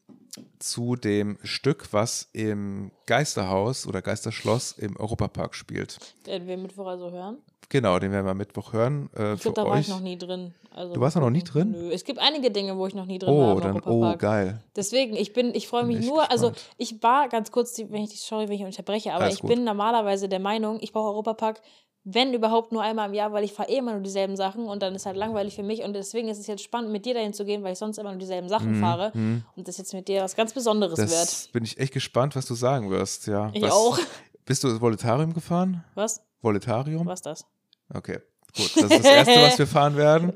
zu 0.59 0.95
dem 0.95 1.37
Stück, 1.43 1.89
was 1.91 2.29
im 2.33 2.91
Geisterhaus 3.05 3.85
oder 3.85 4.01
Geisterschloss 4.01 4.71
im 4.73 4.97
Europapark 4.97 5.53
spielt. 5.55 5.99
Werden 6.25 6.47
wir 6.47 6.57
Mittwoch 6.57 6.87
also 6.87 7.11
hören? 7.11 7.37
Genau, 7.69 7.97
den 7.97 8.11
werden 8.11 8.25
wir 8.25 8.33
Mittwoch 8.33 8.73
hören. 8.73 9.09
Äh, 9.15 9.33
Ich 9.33 9.41
glaube, 9.41 9.55
da 9.55 9.65
war 9.65 9.73
euch. 9.73 9.81
ich 9.81 9.87
noch 9.89 9.99
nie 9.99 10.17
drin. 10.17 10.53
Also, 10.71 10.93
Du 10.93 11.01
warst 11.01 11.15
da 11.15 11.19
noch 11.19 11.29
nie 11.29 11.43
drin? 11.43 11.71
Nö. 11.71 11.91
Es 11.91 12.03
gibt 12.03 12.19
einige 12.19 12.51
Dinge, 12.51 12.77
wo 12.77 12.87
ich 12.87 12.95
noch 12.95 13.05
nie 13.05 13.19
drin 13.19 13.35
war 13.35 13.55
oh, 13.55 13.57
im 13.57 13.61
dann, 13.61 13.81
oh, 13.83 14.15
geil. 14.17 14.61
Deswegen, 14.75 15.15
ich 15.15 15.33
bin, 15.33 15.53
ich 15.53 15.67
freue 15.67 15.83
mich 15.83 16.05
nur, 16.05 16.29
also 16.31 16.49
gespannt. 16.49 16.75
ich 16.77 17.03
war 17.03 17.29
ganz 17.29 17.51
kurz, 17.51 17.77
wenn 17.77 18.03
ich 18.03 18.19
sorry, 18.19 18.47
wenn 18.47 18.55
ich 18.55 18.63
unterbreche, 18.63 19.13
aber 19.13 19.25
Alles 19.25 19.35
ich 19.35 19.41
gut. 19.41 19.49
bin 19.51 19.63
normalerweise 19.63 20.29
der 20.29 20.39
Meinung, 20.39 20.79
ich 20.81 20.91
brauche 20.93 21.09
Europapark, 21.09 21.61
wenn 22.05 22.33
überhaupt 22.33 22.71
nur 22.73 22.81
einmal 22.81 23.07
im 23.07 23.13
Jahr, 23.13 23.31
weil 23.31 23.43
ich 23.45 23.53
fahre 23.53 23.69
eh 23.69 23.77
immer 23.77 23.93
nur 23.93 24.01
dieselben 24.01 24.35
Sachen 24.35 24.65
und 24.65 24.81
dann 24.83 24.93
ist 24.93 25.05
halt 25.05 25.15
langweilig 25.15 25.55
für 25.55 25.63
mich 25.63 25.81
und 25.83 25.93
deswegen 25.93 26.27
ist 26.27 26.37
es 26.37 26.47
jetzt 26.47 26.61
spannend, 26.63 26.91
mit 26.91 27.05
dir 27.05 27.13
dahin 27.13 27.33
zu 27.33 27.45
gehen, 27.45 27.63
weil 27.63 27.73
ich 27.73 27.79
sonst 27.79 27.97
immer 27.97 28.09
nur 28.11 28.19
dieselben 28.19 28.49
Sachen 28.49 28.75
fahre 28.81 29.11
und 29.13 29.67
das 29.67 29.77
jetzt 29.77 29.93
mit 29.93 30.07
dir 30.09 30.21
was 30.21 30.35
ganz 30.35 30.51
Besonderes 30.53 30.97
Mhm, 30.99 31.03
Das 31.03 31.43
wird. 31.45 31.53
bin 31.53 31.63
ich 31.63 31.77
echt 31.79 31.93
gespannt, 31.93 32.35
was 32.35 32.45
du 32.45 32.55
sagen 32.55 32.89
wirst. 32.89 33.27
Ja. 33.27 33.51
Ich 33.53 33.61
was, 33.61 33.71
auch. 33.71 33.97
Bist 34.45 34.63
du 34.63 34.67
das 34.67 34.81
Voletarium 34.81 35.33
gefahren? 35.33 35.83
Was? 35.95 36.21
Voletarium? 36.41 37.05
Was 37.05 37.21
das? 37.21 37.45
Okay, 37.93 38.19
gut. 38.55 38.71
Das 38.75 38.83
ist 38.83 38.91
das 38.91 39.05
Erste, 39.05 39.41
was 39.41 39.59
wir 39.59 39.67
fahren 39.67 39.95
werden. 39.95 40.33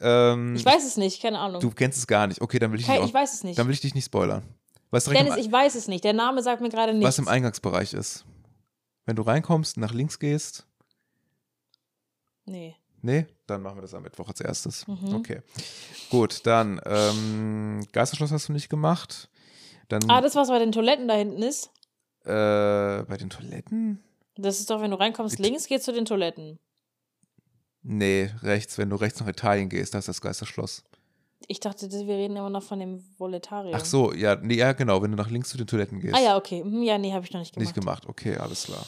Ähm, 0.00 0.54
Ich 0.56 0.64
weiß 0.64 0.84
es 0.86 0.96
nicht, 0.96 1.20
keine 1.20 1.38
Ahnung. 1.40 1.60
Du 1.60 1.70
kennst 1.70 1.98
es 1.98 2.06
gar 2.06 2.26
nicht. 2.28 2.40
Okay, 2.40 2.58
dann 2.60 2.70
will 2.72 2.78
ich, 2.80 2.86
Ke- 2.86 2.92
dich 2.92 3.02
ich 3.02 3.08
auch, 3.10 3.14
weiß 3.14 3.34
es 3.34 3.44
nicht. 3.44 3.58
dann 3.58 3.66
will 3.66 3.74
ich 3.74 3.80
dich 3.80 3.94
nicht 3.94 4.04
spoilern. 4.06 4.42
Was, 4.90 5.04
Dennis, 5.06 5.34
im, 5.34 5.40
ich 5.40 5.50
weiß 5.50 5.74
es 5.74 5.88
nicht. 5.88 6.04
Der 6.04 6.12
Name 6.12 6.42
sagt 6.42 6.60
mir 6.60 6.68
gerade 6.68 6.92
nichts. 6.92 7.06
was 7.08 7.18
im 7.18 7.26
Eingangsbereich 7.28 7.94
ist. 7.94 8.24
Wenn 9.06 9.16
du 9.16 9.22
reinkommst, 9.22 9.78
nach 9.78 9.92
links 9.92 10.18
gehst, 10.20 10.66
Nee. 12.46 12.76
Nee, 13.04 13.26
dann 13.46 13.62
machen 13.62 13.76
wir 13.78 13.82
das 13.82 13.94
am 13.94 14.02
Mittwoch 14.04 14.28
als 14.28 14.40
erstes. 14.40 14.86
Mhm. 14.86 15.14
Okay. 15.14 15.40
Gut, 16.10 16.46
dann 16.46 16.80
ähm, 16.86 17.84
Geisterschloss 17.92 18.30
hast 18.30 18.48
du 18.48 18.52
nicht 18.52 18.68
gemacht. 18.68 19.28
Dann 19.88 20.08
Ah, 20.08 20.20
das, 20.20 20.36
was 20.36 20.48
bei 20.48 20.58
den 20.60 20.70
Toiletten 20.72 21.08
da 21.08 21.14
hinten 21.14 21.42
ist, 21.42 21.70
äh, 22.24 23.02
bei 23.02 23.16
den 23.18 23.28
Toiletten? 23.30 24.02
das 24.36 24.60
ist 24.60 24.70
doch, 24.70 24.80
wenn 24.80 24.90
du 24.92 24.98
reinkommst, 24.98 25.38
Die- 25.38 25.42
links 25.42 25.66
geht 25.66 25.82
zu 25.82 25.92
den 25.92 26.04
Toiletten. 26.04 26.58
Nee, 27.82 28.30
rechts, 28.42 28.78
wenn 28.78 28.90
du 28.90 28.96
rechts 28.96 29.18
nach 29.20 29.26
Italien 29.26 29.68
gehst, 29.68 29.94
da 29.94 29.98
ist 29.98 30.06
das 30.08 30.20
Geisterschloss. 30.20 30.84
Ich 31.48 31.58
dachte, 31.58 31.90
wir 31.90 32.14
reden 32.14 32.36
immer 32.36 32.50
noch 32.50 32.62
von 32.62 32.78
dem 32.78 33.04
Voletarium. 33.18 33.74
Ach 33.74 33.84
so, 33.84 34.12
ja, 34.14 34.36
nee, 34.36 34.54
ja, 34.54 34.72
genau, 34.72 35.02
wenn 35.02 35.10
du 35.10 35.16
nach 35.16 35.28
links 35.30 35.48
zu 35.48 35.58
den 35.58 35.66
Toiletten 35.66 35.98
gehst. 35.98 36.14
Ah 36.14 36.20
ja, 36.20 36.36
okay. 36.36 36.62
Hm, 36.62 36.82
Ja, 36.84 36.96
nee, 36.98 37.12
habe 37.12 37.24
ich 37.24 37.32
noch 37.32 37.40
nicht 37.40 37.52
gemacht. 37.54 37.66
Nicht 37.66 37.74
gemacht, 37.74 38.06
okay, 38.06 38.36
alles 38.36 38.64
klar. 38.64 38.86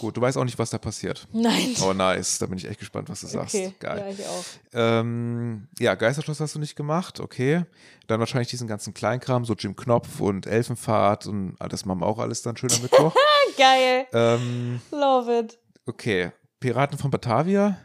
Gut, 0.00 0.16
du 0.16 0.20
weißt 0.22 0.38
auch 0.38 0.44
nicht, 0.44 0.58
was 0.58 0.70
da 0.70 0.78
passiert. 0.78 1.28
Nein. 1.30 1.74
Oh, 1.84 1.92
nice, 1.92 2.38
da 2.38 2.46
bin 2.46 2.56
ich 2.56 2.66
echt 2.66 2.78
gespannt, 2.78 3.10
was 3.10 3.20
du 3.20 3.26
sagst. 3.26 3.54
okay. 3.54 3.74
Geil. 3.78 3.98
Ja, 3.98 4.08
ich 4.08 4.26
auch. 4.26 4.44
Ähm, 4.72 5.68
ja, 5.78 5.94
Geisterschloss 5.94 6.40
hast 6.40 6.54
du 6.54 6.58
nicht 6.58 6.74
gemacht, 6.74 7.20
okay. 7.20 7.64
Dann 8.06 8.18
wahrscheinlich 8.18 8.48
diesen 8.48 8.66
ganzen 8.66 8.94
Kleinkram, 8.94 9.44
so 9.44 9.52
Jim 9.54 9.76
Knopf 9.76 10.20
und 10.20 10.46
Elfenfahrt 10.46 11.26
und 11.26 11.56
das 11.68 11.84
machen 11.84 12.00
wir 12.00 12.06
auch 12.06 12.18
alles 12.18 12.40
dann 12.40 12.56
schön 12.56 12.72
am 12.72 12.80
Mittwoch. 12.80 13.14
Geil. 13.58 14.06
ähm, 14.14 14.80
Love 14.90 15.38
it. 15.38 15.58
okay, 15.86 16.32
Piraten 16.60 16.96
von 16.98 17.10
Batavia? 17.10 17.76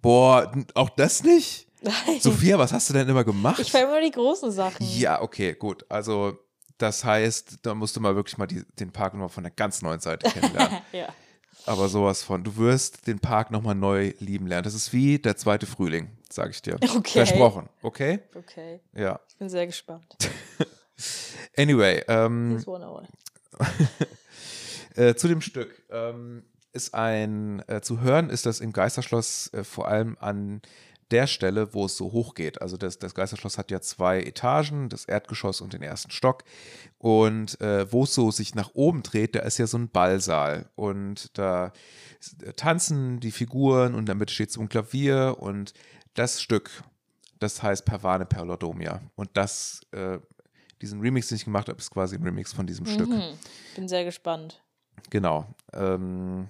Boah, 0.00 0.50
auch 0.74 0.90
das 0.90 1.22
nicht? 1.22 1.68
Nein. 1.82 2.20
Sophia, 2.20 2.58
was 2.58 2.72
hast 2.72 2.88
du 2.88 2.94
denn 2.94 3.08
immer 3.08 3.24
gemacht? 3.24 3.58
Ich 3.60 3.70
fahre 3.70 3.84
immer 3.84 4.00
die 4.00 4.10
großen 4.10 4.50
Sachen. 4.50 4.76
ja, 4.96 5.20
okay, 5.20 5.52
gut. 5.54 5.84
Also, 5.90 6.38
das 6.78 7.04
heißt, 7.04 7.58
da 7.62 7.74
musst 7.74 7.94
du 7.96 8.00
mal 8.00 8.16
wirklich 8.16 8.38
mal 8.38 8.46
die, 8.46 8.64
den 8.78 8.90
Park 8.90 9.12
nochmal 9.12 9.28
von 9.28 9.44
der 9.44 9.52
ganz 9.52 9.82
neuen 9.82 10.00
Seite 10.00 10.28
kennenlernen. 10.30 10.78
ja. 10.92 11.08
Aber 11.66 11.88
sowas 11.88 12.22
von. 12.22 12.44
Du 12.44 12.56
wirst 12.56 13.06
den 13.06 13.18
Park 13.18 13.50
nochmal 13.50 13.74
neu 13.74 14.12
lieben 14.18 14.46
lernen. 14.46 14.64
Das 14.64 14.74
ist 14.74 14.92
wie 14.92 15.18
der 15.18 15.36
zweite 15.36 15.66
Frühling, 15.66 16.10
sage 16.28 16.50
ich 16.50 16.60
dir. 16.60 16.74
Okay. 16.74 17.24
Versprochen, 17.24 17.68
okay? 17.82 18.20
Okay. 18.34 18.80
Ja. 18.94 19.20
Ich 19.28 19.36
bin 19.36 19.48
sehr 19.48 19.66
gespannt. 19.66 20.04
Anyway, 21.56 22.02
ähm, 22.08 22.56
äh, 24.96 25.14
zu 25.14 25.28
dem 25.28 25.40
Stück. 25.40 25.82
Ähm, 25.90 26.44
ist 26.72 26.92
ein, 26.92 27.62
äh, 27.68 27.80
zu 27.80 28.00
hören 28.00 28.30
ist 28.30 28.46
das 28.46 28.58
im 28.58 28.72
Geisterschloss 28.72 29.52
äh, 29.52 29.62
vor 29.62 29.86
allem 29.86 30.16
an 30.20 30.60
der 31.10 31.26
Stelle, 31.26 31.74
wo 31.74 31.86
es 31.86 31.96
so 31.96 32.12
hoch 32.12 32.34
geht. 32.34 32.60
Also 32.62 32.76
das, 32.76 32.98
das 32.98 33.14
Geisterschloss 33.14 33.58
hat 33.58 33.70
ja 33.70 33.80
zwei 33.80 34.20
Etagen, 34.20 34.88
das 34.88 35.04
Erdgeschoss 35.04 35.60
und 35.60 35.72
den 35.72 35.82
ersten 35.82 36.10
Stock. 36.10 36.44
Und 36.98 37.60
äh, 37.60 37.90
wo 37.92 38.04
es 38.04 38.14
so 38.14 38.30
sich 38.30 38.54
nach 38.54 38.70
oben 38.74 39.02
dreht, 39.02 39.34
da 39.34 39.40
ist 39.40 39.58
ja 39.58 39.66
so 39.66 39.78
ein 39.78 39.88
Ballsaal. 39.88 40.70
Und 40.74 41.36
da 41.38 41.72
äh, 42.42 42.52
tanzen 42.52 43.20
die 43.20 43.32
Figuren 43.32 43.94
und 43.94 44.08
damit 44.08 44.30
steht 44.30 44.50
so 44.50 44.60
ein 44.60 44.68
Klavier. 44.68 45.36
Und 45.38 45.74
das 46.14 46.40
Stück, 46.40 46.70
das 47.38 47.62
heißt 47.62 47.84
Pervane 47.84 48.26
per 48.26 48.44
Lodomia. 48.44 49.00
Und 49.16 49.30
das, 49.34 49.80
äh, 49.92 50.18
diesen 50.80 51.00
Remix, 51.00 51.28
den 51.28 51.36
ich 51.36 51.44
gemacht 51.44 51.68
habe, 51.68 51.78
ist 51.78 51.90
quasi 51.90 52.16
ein 52.16 52.22
Remix 52.22 52.52
von 52.52 52.66
diesem 52.66 52.86
Stück. 52.86 53.08
Mhm. 53.08 53.38
Bin 53.74 53.88
sehr 53.88 54.04
gespannt. 54.04 54.62
Genau. 55.10 55.46
Ähm, 55.72 56.48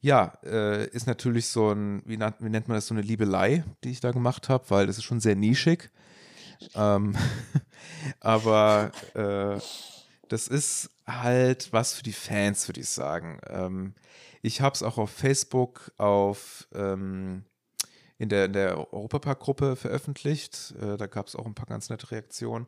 ja, 0.00 0.32
äh, 0.44 0.86
ist 0.88 1.06
natürlich 1.06 1.48
so 1.48 1.70
ein, 1.72 2.02
wie, 2.06 2.16
nannt- 2.16 2.36
wie 2.40 2.48
nennt 2.50 2.68
man 2.68 2.76
das, 2.76 2.86
so 2.86 2.94
eine 2.94 3.02
Liebelei, 3.02 3.64
die 3.84 3.90
ich 3.90 4.00
da 4.00 4.12
gemacht 4.12 4.48
habe, 4.48 4.64
weil 4.70 4.86
das 4.86 4.98
ist 4.98 5.04
schon 5.04 5.20
sehr 5.20 5.36
nischig. 5.36 5.90
Ähm, 6.74 7.16
aber 8.20 8.92
äh, 9.14 9.60
das 10.28 10.48
ist 10.48 10.90
halt 11.06 11.72
was 11.72 11.94
für 11.94 12.02
die 12.02 12.12
Fans, 12.12 12.68
würde 12.68 12.80
ich 12.80 12.88
sagen. 12.88 13.38
Ähm, 13.48 13.94
ich 14.42 14.60
habe 14.60 14.74
es 14.74 14.82
auch 14.82 14.98
auf 14.98 15.10
Facebook 15.10 15.92
auf 15.98 16.68
ähm, 16.74 17.44
in 18.18 18.28
der, 18.28 18.46
in 18.46 18.52
der 18.52 18.92
Europapark-Gruppe 18.92 19.76
veröffentlicht. 19.76 20.74
Äh, 20.80 20.96
da 20.96 21.06
gab 21.06 21.26
es 21.28 21.36
auch 21.36 21.46
ein 21.46 21.54
paar 21.54 21.66
ganz 21.66 21.90
nette 21.90 22.10
Reaktionen. 22.10 22.66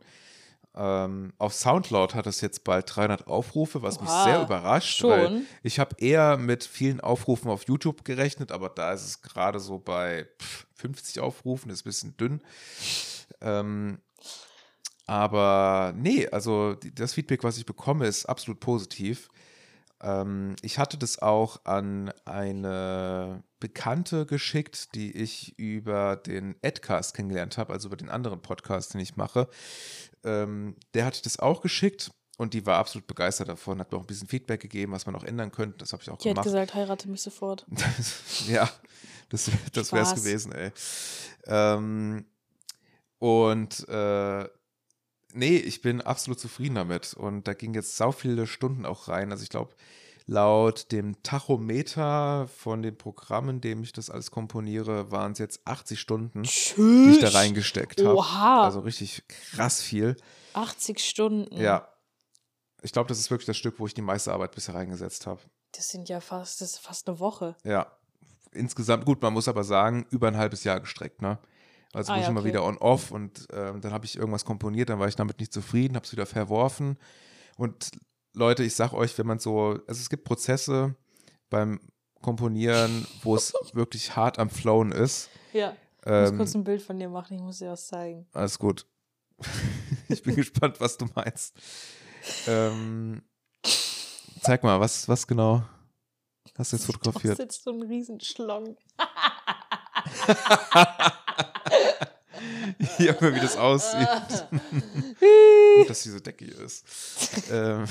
Ähm, 0.80 1.32
auf 1.38 1.54
Soundcloud 1.54 2.14
hat 2.14 2.28
es 2.28 2.40
jetzt 2.40 2.62
bald 2.62 2.94
300 2.94 3.26
Aufrufe, 3.26 3.82
was 3.82 4.00
mich 4.00 4.08
Oha, 4.08 4.24
sehr 4.24 4.42
überrascht, 4.42 4.98
schon? 4.98 5.10
weil 5.10 5.42
ich 5.64 5.80
habe 5.80 5.96
eher 5.98 6.36
mit 6.36 6.62
vielen 6.62 7.00
Aufrufen 7.00 7.50
auf 7.50 7.66
YouTube 7.66 8.04
gerechnet, 8.04 8.52
aber 8.52 8.68
da 8.68 8.92
ist 8.92 9.04
es 9.04 9.20
gerade 9.20 9.58
so 9.58 9.80
bei 9.80 10.28
pff, 10.40 10.68
50 10.74 11.18
Aufrufen, 11.18 11.72
ist 11.72 11.80
ein 11.80 11.88
bisschen 11.88 12.16
dünn. 12.16 12.40
Ähm, 13.40 13.98
aber 15.06 15.94
nee, 15.96 16.28
also 16.28 16.76
das 16.94 17.14
Feedback, 17.14 17.42
was 17.42 17.58
ich 17.58 17.66
bekomme, 17.66 18.06
ist 18.06 18.26
absolut 18.26 18.60
positiv. 18.60 19.30
Ähm, 20.00 20.54
ich 20.62 20.78
hatte 20.78 20.96
das 20.98 21.20
auch 21.20 21.64
an 21.64 22.12
eine 22.24 23.42
Bekannte 23.60 24.26
geschickt, 24.26 24.94
die 24.94 25.10
ich 25.16 25.58
über 25.58 26.16
den 26.16 26.54
Adcast 26.64 27.14
kennengelernt 27.14 27.58
habe, 27.58 27.72
also 27.72 27.88
über 27.88 27.96
den 27.96 28.08
anderen 28.08 28.40
Podcast, 28.40 28.94
den 28.94 29.00
ich 29.00 29.16
mache. 29.16 29.48
Ähm, 30.24 30.76
der 30.94 31.04
hatte 31.04 31.22
das 31.22 31.38
auch 31.38 31.60
geschickt 31.60 32.10
und 32.36 32.54
die 32.54 32.64
war 32.66 32.78
absolut 32.78 33.06
begeistert 33.08 33.48
davon, 33.48 33.80
hat 33.80 33.90
mir 33.90 33.98
auch 33.98 34.02
ein 34.02 34.06
bisschen 34.06 34.28
Feedback 34.28 34.60
gegeben, 34.60 34.92
was 34.92 35.06
man 35.06 35.16
auch 35.16 35.24
ändern 35.24 35.50
könnte. 35.50 35.78
Das 35.78 35.92
habe 35.92 36.02
ich 36.02 36.10
auch 36.10 36.18
Die 36.18 36.28
hat 36.28 36.34
gemacht. 36.36 36.44
gesagt, 36.44 36.74
heirate 36.74 37.08
mich 37.08 37.22
sofort. 37.22 37.66
ja, 38.48 38.70
das, 39.28 39.50
das 39.72 39.92
wäre 39.92 40.04
es 40.04 40.14
gewesen, 40.14 40.52
ey. 40.52 40.70
Ähm, 41.46 42.24
und 43.18 43.88
äh, 43.88 44.48
nee, 45.32 45.56
ich 45.56 45.82
bin 45.82 46.00
absolut 46.00 46.40
zufrieden 46.40 46.76
damit. 46.76 47.14
Und 47.14 47.46
da 47.48 47.54
ging 47.54 47.74
jetzt 47.74 47.96
sau 47.96 48.12
viele 48.12 48.46
Stunden 48.46 48.86
auch 48.86 49.08
rein. 49.08 49.30
Also 49.32 49.42
ich 49.42 49.50
glaube, 49.50 49.74
laut 50.26 50.92
dem 50.92 51.22
Tachometer 51.22 52.48
von 52.48 52.82
dem 52.82 52.96
Programm, 52.96 53.48
in 53.48 53.60
dem 53.60 53.82
ich 53.82 53.92
das 53.92 54.10
alles 54.10 54.30
komponiere, 54.30 55.10
waren 55.10 55.32
es 55.32 55.38
jetzt 55.38 55.66
80 55.66 55.98
Stunden, 55.98 56.42
die 56.42 57.10
ich 57.10 57.20
da 57.20 57.28
reingesteckt 57.28 58.04
habe. 58.04 58.22
Also 58.62 58.80
richtig 58.80 59.22
krass 59.28 59.80
viel. 59.80 60.16
80 60.52 61.00
Stunden. 61.00 61.56
Ja. 61.60 61.88
Ich 62.82 62.92
glaube, 62.92 63.08
das 63.08 63.18
ist 63.18 63.30
wirklich 63.30 63.46
das 63.46 63.56
Stück, 63.56 63.80
wo 63.80 63.86
ich 63.86 63.94
die 63.94 64.02
meiste 64.02 64.32
Arbeit 64.32 64.54
bisher 64.54 64.74
reingesetzt 64.74 65.26
habe. 65.26 65.40
Das 65.72 65.88
sind 65.88 66.08
ja 66.08 66.20
fast, 66.20 66.60
das 66.60 66.74
ist 66.74 66.78
fast 66.78 67.08
eine 67.08 67.18
Woche. 67.18 67.56
Ja. 67.64 67.90
Insgesamt, 68.52 69.04
gut, 69.04 69.20
man 69.20 69.32
muss 69.32 69.48
aber 69.48 69.64
sagen, 69.64 70.06
über 70.10 70.28
ein 70.28 70.36
halbes 70.36 70.64
Jahr 70.64 70.80
gestreckt, 70.80 71.20
ne? 71.20 71.38
Also 71.94 72.12
Ah, 72.12 72.16
muss 72.16 72.24
ja, 72.24 72.30
immer 72.30 72.40
okay. 72.40 72.48
wieder 72.50 72.64
on-off 72.64 73.10
und 73.10 73.46
ähm, 73.52 73.80
dann 73.80 73.92
habe 73.92 74.04
ich 74.04 74.16
irgendwas 74.16 74.44
komponiert, 74.44 74.90
dann 74.90 74.98
war 74.98 75.08
ich 75.08 75.16
damit 75.16 75.40
nicht 75.40 75.52
zufrieden, 75.52 75.96
habe 75.96 76.04
es 76.04 76.12
wieder 76.12 76.26
verworfen. 76.26 76.98
Und 77.56 77.90
Leute, 78.34 78.62
ich 78.62 78.74
sag 78.74 78.92
euch, 78.92 79.16
wenn 79.18 79.26
man 79.26 79.38
so, 79.38 79.78
also 79.86 80.00
es 80.00 80.10
gibt 80.10 80.24
Prozesse 80.24 80.94
beim 81.50 81.80
Komponieren, 82.20 83.06
wo 83.22 83.36
es 83.36 83.52
wirklich 83.72 84.16
hart 84.16 84.38
am 84.38 84.50
Flowen 84.50 84.92
ist. 84.92 85.30
Ja. 85.52 85.74
Ich 86.04 86.10
muss 86.10 86.30
Ähm, 86.30 86.36
kurz 86.36 86.54
ein 86.54 86.64
Bild 86.64 86.82
von 86.82 86.98
dir 86.98 87.08
machen, 87.08 87.34
ich 87.36 87.42
muss 87.42 87.58
dir 87.58 87.70
was 87.70 87.86
zeigen. 87.88 88.26
alles 88.32 88.58
gut. 88.58 88.86
ich 90.08 90.22
bin 90.22 90.34
gespannt, 90.36 90.80
was 90.80 90.96
du 90.98 91.06
meinst. 91.14 91.54
Ähm, 92.46 93.22
zeig 94.42 94.62
mal, 94.62 94.78
was, 94.80 95.08
was 95.08 95.26
genau 95.26 95.62
hast 96.58 96.72
du 96.72 96.76
jetzt 96.76 96.86
fotografiert? 96.86 97.36
sitzt 97.36 97.62
so 97.62 97.70
ein 97.70 97.82
Riesenschlong. 97.82 98.76
Junge, 102.98 103.34
wie 103.34 103.40
das 103.40 103.56
aussieht. 103.56 104.08
Gut, 105.76 105.90
dass 105.90 106.02
diese 106.02 106.20
Decke 106.20 106.44
hier 106.44 106.60
ist. 106.60 106.84
ähm, 107.52 107.84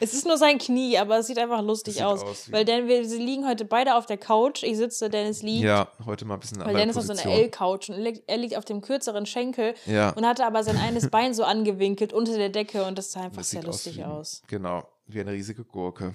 Es 0.00 0.14
ist 0.14 0.26
nur 0.26 0.36
sein 0.38 0.58
Knie, 0.58 0.98
aber 0.98 1.18
es 1.18 1.26
sieht 1.26 1.38
einfach 1.38 1.62
lustig 1.62 1.94
sieht 1.94 2.02
aus. 2.02 2.22
aus 2.22 2.52
weil 2.52 2.64
denn 2.64 2.86
wir 2.88 3.08
sie 3.08 3.18
liegen 3.18 3.46
heute 3.46 3.64
beide 3.64 3.94
auf 3.96 4.06
der 4.06 4.16
Couch. 4.18 4.62
Ich 4.62 4.76
sitze, 4.76 5.08
Dennis 5.10 5.42
liegt. 5.42 5.64
ja, 5.64 5.88
heute 6.04 6.24
mal 6.24 6.34
ein 6.34 6.40
bisschen 6.40 6.64
Weil 6.64 6.74
Dennis 6.74 6.96
hat 6.96 7.04
so 7.04 7.12
eine 7.12 7.20
Position. 7.22 7.44
L-Couch 7.44 7.88
und 7.90 8.20
er 8.26 8.36
liegt- 8.38 8.56
auf 8.56 8.64
dem 8.64 8.80
kürzeren 8.82 9.26
Schenkel 9.26 9.74
Ja. 9.86 10.10
und 10.10 10.26
hatte 10.26 10.44
aber 10.46 10.62
sein 10.64 10.76
eines 10.78 11.10
Bein 11.10 11.34
so 11.34 11.44
angewinkelt 11.44 12.12
unter 12.12 12.36
der 12.36 12.50
Decke 12.50 12.84
und 12.84 12.96
das 12.98 13.12
sah 13.12 13.22
einfach 13.22 13.38
Das 13.38 13.50
sehr 13.50 13.62
lustig 13.62 13.96
wie, 13.98 14.04
aus. 14.04 14.42
Genau, 14.46 14.86
wie 15.06 15.20
eine 15.20 15.32
riesige 15.32 15.64
Gurke. 15.64 16.14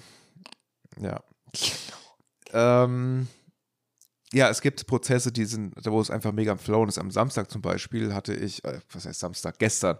Ja. 1.00 1.20
Ähm, 2.52 3.28
ja, 4.32 4.48
es 4.48 4.60
gibt 4.60 4.86
Prozesse, 4.86 5.32
die 5.32 5.44
sind, 5.44 5.74
wo 5.84 6.00
es 6.00 6.10
einfach 6.10 6.32
mega 6.32 6.52
am 6.52 6.58
Flowen 6.58 6.88
ist. 6.88 6.98
Am 6.98 7.10
Samstag 7.10 7.50
zum 7.50 7.62
Beispiel 7.62 8.14
hatte 8.14 8.32
ich, 8.32 8.64
äh, 8.64 8.78
was 8.92 9.06
heißt 9.06 9.18
Samstag, 9.18 9.58
gestern, 9.58 9.98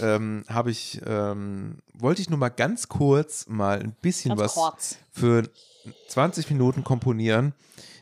ähm, 0.00 0.44
habe 0.48 0.70
ich, 0.70 1.00
ähm, 1.06 1.78
wollte 1.94 2.20
ich 2.20 2.28
nur 2.28 2.38
mal 2.38 2.50
ganz 2.50 2.88
kurz 2.88 3.46
mal 3.48 3.80
ein 3.80 3.94
bisschen 4.02 4.36
Ganz 4.36 4.40
was 4.40 4.54
kurz. 4.54 4.98
für 5.10 5.48
20 6.08 6.50
Minuten 6.50 6.84
komponieren. 6.84 7.54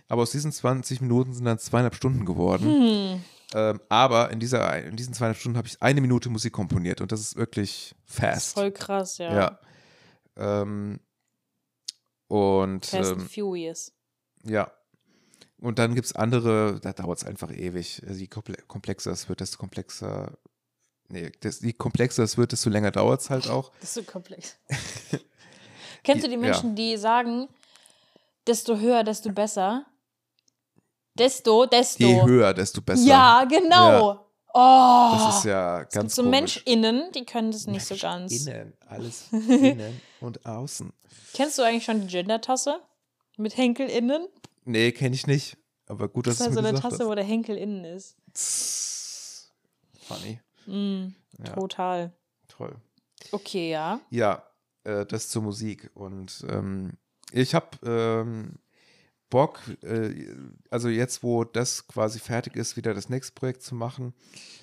Aber 0.09 0.23
aus 0.23 0.33
diesen 0.33 0.51
20 0.51 1.01
Minuten 1.03 1.33
sind 1.33 1.45
dann 1.45 1.61
zweieinhalb 1.61 1.95
Stunden 1.95 2.25
geworden. 2.25 2.65
Hm. 2.65 3.25
Ähm, 3.55 3.81
aber 3.89 4.31
in, 4.31 4.41
dieser, 4.41 4.83
in 4.83 4.97
diesen 4.97 5.15
zweieinhalb 5.15 5.39
Stunden 5.39 5.57
habe 5.57 5.69
ich 5.69 5.81
eine 5.81 6.01
Minute 6.01 6.31
Musik 6.31 6.53
komponiert 6.53 7.01
und 7.01 7.13
das 7.13 7.21
ist 7.21 7.37
wirklich 7.37 7.95
fast. 8.05 8.55
Voll 8.55 8.73
krass, 8.73 9.19
ja. 9.19 9.35
Ja. 9.35 9.61
Ähm, 10.37 10.99
und 12.27 12.87
Fast 12.87 13.13
ähm, 13.13 13.21
and 13.21 13.33
Furious. 13.33 13.93
ja. 14.45 14.73
Und 15.61 15.79
dann 15.79 15.95
gibt 15.95 16.07
es 16.07 16.15
andere, 16.17 16.81
da 16.81 16.93
dauert 16.93 17.19
es 17.19 17.25
einfach 17.25 17.51
ewig. 17.53 18.03
Also 18.07 18.19
je 18.19 18.27
komple- 18.27 18.63
komplexer 18.67 19.11
es 19.13 19.29
wird, 19.29 19.41
desto 19.41 19.59
komplexer. 19.59 20.39
Nee, 21.09 21.33
das, 21.41 21.61
je 21.61 21.73
komplexer 21.73 22.23
es 22.23 22.39
wird, 22.39 22.53
desto 22.53 22.71
länger 22.71 22.91
dauert 22.93 23.21
es 23.21 23.31
halt 23.31 23.49
auch. 23.49 23.71
So 23.83 24.03
komplex. 24.03 24.57
Kennst 26.03 26.25
du 26.25 26.29
die 26.29 26.35
Ja. 26.35 26.41
Menschen, 26.41 26.75
die 26.77 26.97
sagen, 26.97 27.49
desto 28.47 28.79
höher, 28.79 29.05
desto 29.05 29.31
besser? 29.33 29.85
Desto, 31.15 31.67
desto. 31.67 32.05
Je 32.05 32.23
höher, 32.23 32.55
desto 32.55 32.81
besser. 32.81 33.03
Ja, 33.05 33.45
genau. 33.45 34.27
Oh. 34.55 35.11
Das 35.13 35.39
ist 35.39 35.45
ja 35.45 35.81
es 35.81 35.89
gibt 35.89 35.93
ganz 35.95 36.15
so 36.15 36.23
komisch. 36.23 36.41
MenschInnen, 36.65 37.13
die 37.13 37.25
können 37.27 37.53
das 37.53 37.67
nicht 37.67 37.85
so 37.85 37.97
ganz. 37.97 38.33
Innen, 38.33 38.73
alles 38.87 39.27
innen 39.33 40.01
und 40.21 40.45
außen. 40.47 40.93
Kennst 41.35 41.59
du 41.59 41.63
eigentlich 41.63 41.85
schon 41.85 42.01
die 42.01 42.07
Gender-Tasse? 42.07 42.81
Mit 43.37 43.57
HenkelInnen? 43.57 44.27
Nee, 44.71 44.93
kenne 44.93 45.15
ich 45.15 45.27
nicht. 45.27 45.57
Aber 45.87 46.09
gut, 46.09 46.27
dass 46.27 46.39
Das 46.39 46.47
ist 46.49 46.51
es 46.53 46.57
halt 46.57 46.67
so 46.67 46.69
eine 46.69 46.81
Tasse, 46.81 47.07
wo 47.09 47.15
der 47.15 47.25
Henkel 47.25 47.57
innen 47.57 47.85
ist. 47.85 48.17
hast. 48.35 49.53
Funny. 50.03 50.41
Mm, 50.67 51.15
Ja, 51.45 51.53
Total. 51.55 52.13
toll. 52.49 52.77
Okay, 53.33 53.71
ja. 53.71 54.01
Ja, 54.11 54.45
äh, 54.85 55.05
das 55.07 55.29
zur 55.29 55.43
Musik. 55.43 55.91
Und 55.95 56.45
ähm, 56.49 56.93
ich 57.33 57.55
habe 57.55 57.69
ähm, 57.85 58.59
Bock, 59.31 59.61
äh, 59.83 60.27
also 60.71 60.89
jetzt, 60.89 61.23
wo 61.23 61.45
das 61.45 61.87
quasi 61.87 62.19
fertig 62.19 62.57
ist, 62.57 62.77
wieder 62.77 62.95
das 62.95 63.09
nächste 63.09 63.33
Projekt 63.35 63.63
zu 63.63 63.75
machen. 63.75 64.15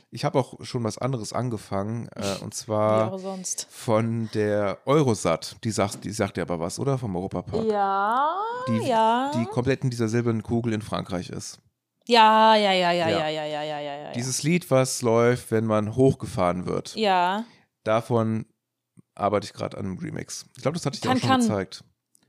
Ich 0.09 0.23
habe 0.23 0.39
auch 0.39 0.63
schon 0.63 0.83
was 0.85 0.97
anderes 0.97 1.33
angefangen, 1.33 2.07
äh, 2.15 2.41
und 2.41 2.53
zwar 2.53 3.17
von 3.69 4.29
der 4.33 4.77
Eurosat. 4.85 5.57
Die 5.63 5.71
sagt, 5.71 6.05
die 6.05 6.11
sagt 6.11 6.37
ja 6.37 6.43
aber 6.43 6.59
was, 6.59 6.79
oder? 6.79 6.97
Vom 6.97 7.15
Europapark. 7.15 7.65
Ja, 7.65 8.33
Die, 8.69 8.87
ja. 8.87 9.31
die 9.35 9.45
komplett 9.45 9.83
in 9.83 9.89
dieser 9.89 10.07
silbernen 10.07 10.43
Kugel 10.43 10.71
in 10.73 10.81
Frankreich 10.81 11.29
ist. 11.29 11.59
ja, 12.05 12.55
ja, 12.55 12.71
ja, 12.71 12.93
ja, 12.93 13.09
Ja. 13.09 13.27
ja, 13.27 13.45
ja, 13.45 13.63
ja, 13.63 13.79
ja, 13.81 13.97
ja. 14.03 14.11
Dieses 14.13 14.43
Lied, 14.43 14.71
was 14.71 15.01
läuft, 15.01 15.51
wenn 15.51 15.65
man 15.65 15.95
hochgefahren 15.95 16.65
wird. 16.65 16.95
Ja. 16.95 17.43
Davon 17.83 18.45
arbeite 19.13 19.45
ich 19.45 19.53
gerade 19.53 19.77
an 19.77 19.85
einem 19.85 19.97
Remix. 19.97 20.45
Ich 20.55 20.61
glaube, 20.61 20.75
das 20.77 20.85
hatte 20.85 20.95
ich 20.95 21.01
dir 21.01 21.09
auch 21.09 21.17
schon 21.17 21.29
kann. 21.29 21.41
gezeigt. 21.41 21.83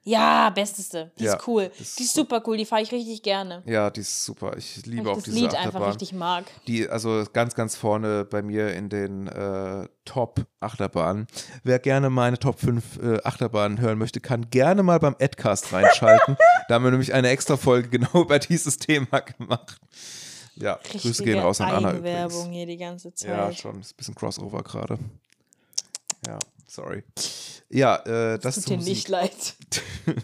Ja, 0.08 0.48
besteste. 0.50 1.10
Die 1.18 1.24
Ja, 1.24 1.34
ist 1.34 1.46
cool. 1.46 1.70
Die 1.78 2.02
ist 2.02 2.14
super 2.14 2.42
cool, 2.46 2.56
die 2.56 2.64
fahre 2.64 2.80
ich 2.80 2.90
richtig 2.92 3.22
gerne. 3.22 3.62
Ja, 3.66 3.90
die 3.90 4.00
ist 4.00 4.24
super. 4.24 4.56
Ich 4.56 4.82
Weil 4.82 4.90
liebe 4.92 5.02
ich 5.02 5.08
auch 5.08 5.14
das 5.16 5.24
diese 5.24 5.36
Lied 5.36 5.54
Achterbahn. 5.54 5.82
einfach 5.82 5.88
richtig 5.94 6.12
mag. 6.14 6.44
Die, 6.66 6.88
also 6.88 7.24
ganz, 7.32 7.54
ganz 7.54 7.76
vorne 7.76 8.24
bei 8.24 8.40
mir 8.40 8.74
in 8.74 8.88
den 8.88 9.26
äh, 9.28 9.86
Top-Achterbahnen. 10.06 11.26
Wer 11.62 11.78
gerne 11.78 12.08
meine 12.08 12.38
Top 12.38 12.58
5 12.58 13.02
äh, 13.02 13.18
Achterbahnen 13.22 13.80
hören 13.80 13.98
möchte, 13.98 14.20
kann 14.20 14.48
gerne 14.48 14.82
mal 14.82 14.98
beim 14.98 15.14
Adcast 15.20 15.72
reinschalten. 15.74 16.38
da 16.68 16.76
haben 16.76 16.84
wir 16.84 16.90
nämlich 16.90 17.12
eine 17.12 17.28
extra 17.28 17.58
Folge 17.58 17.90
genau 17.90 18.22
über 18.22 18.38
dieses 18.38 18.78
Thema 18.78 19.20
gemacht. 19.20 19.78
Ja, 20.56 20.78
Grüße 20.90 21.08
Richtige 21.08 21.32
gehen 21.32 21.40
raus 21.40 21.60
an 21.60 21.70
Anna 21.70 21.92
übrigens. 21.92 22.46
hier 22.50 22.66
die 22.66 22.78
ganze 22.78 23.12
Zeit. 23.14 23.28
Ja, 23.28 23.52
schon. 23.52 23.80
Ist 23.80 23.92
ein 23.92 23.96
bisschen 23.96 24.14
Crossover 24.14 24.62
gerade. 24.62 24.98
Ja, 26.26 26.38
sorry. 26.68 27.02
Ja, 27.70 27.96
äh, 28.06 28.38
das 28.38 28.54
Tut 28.54 28.64
zur 28.64 28.70
dir 28.74 28.76
Musik. 28.78 28.94
nicht 28.94 29.08
leid. 29.08 29.54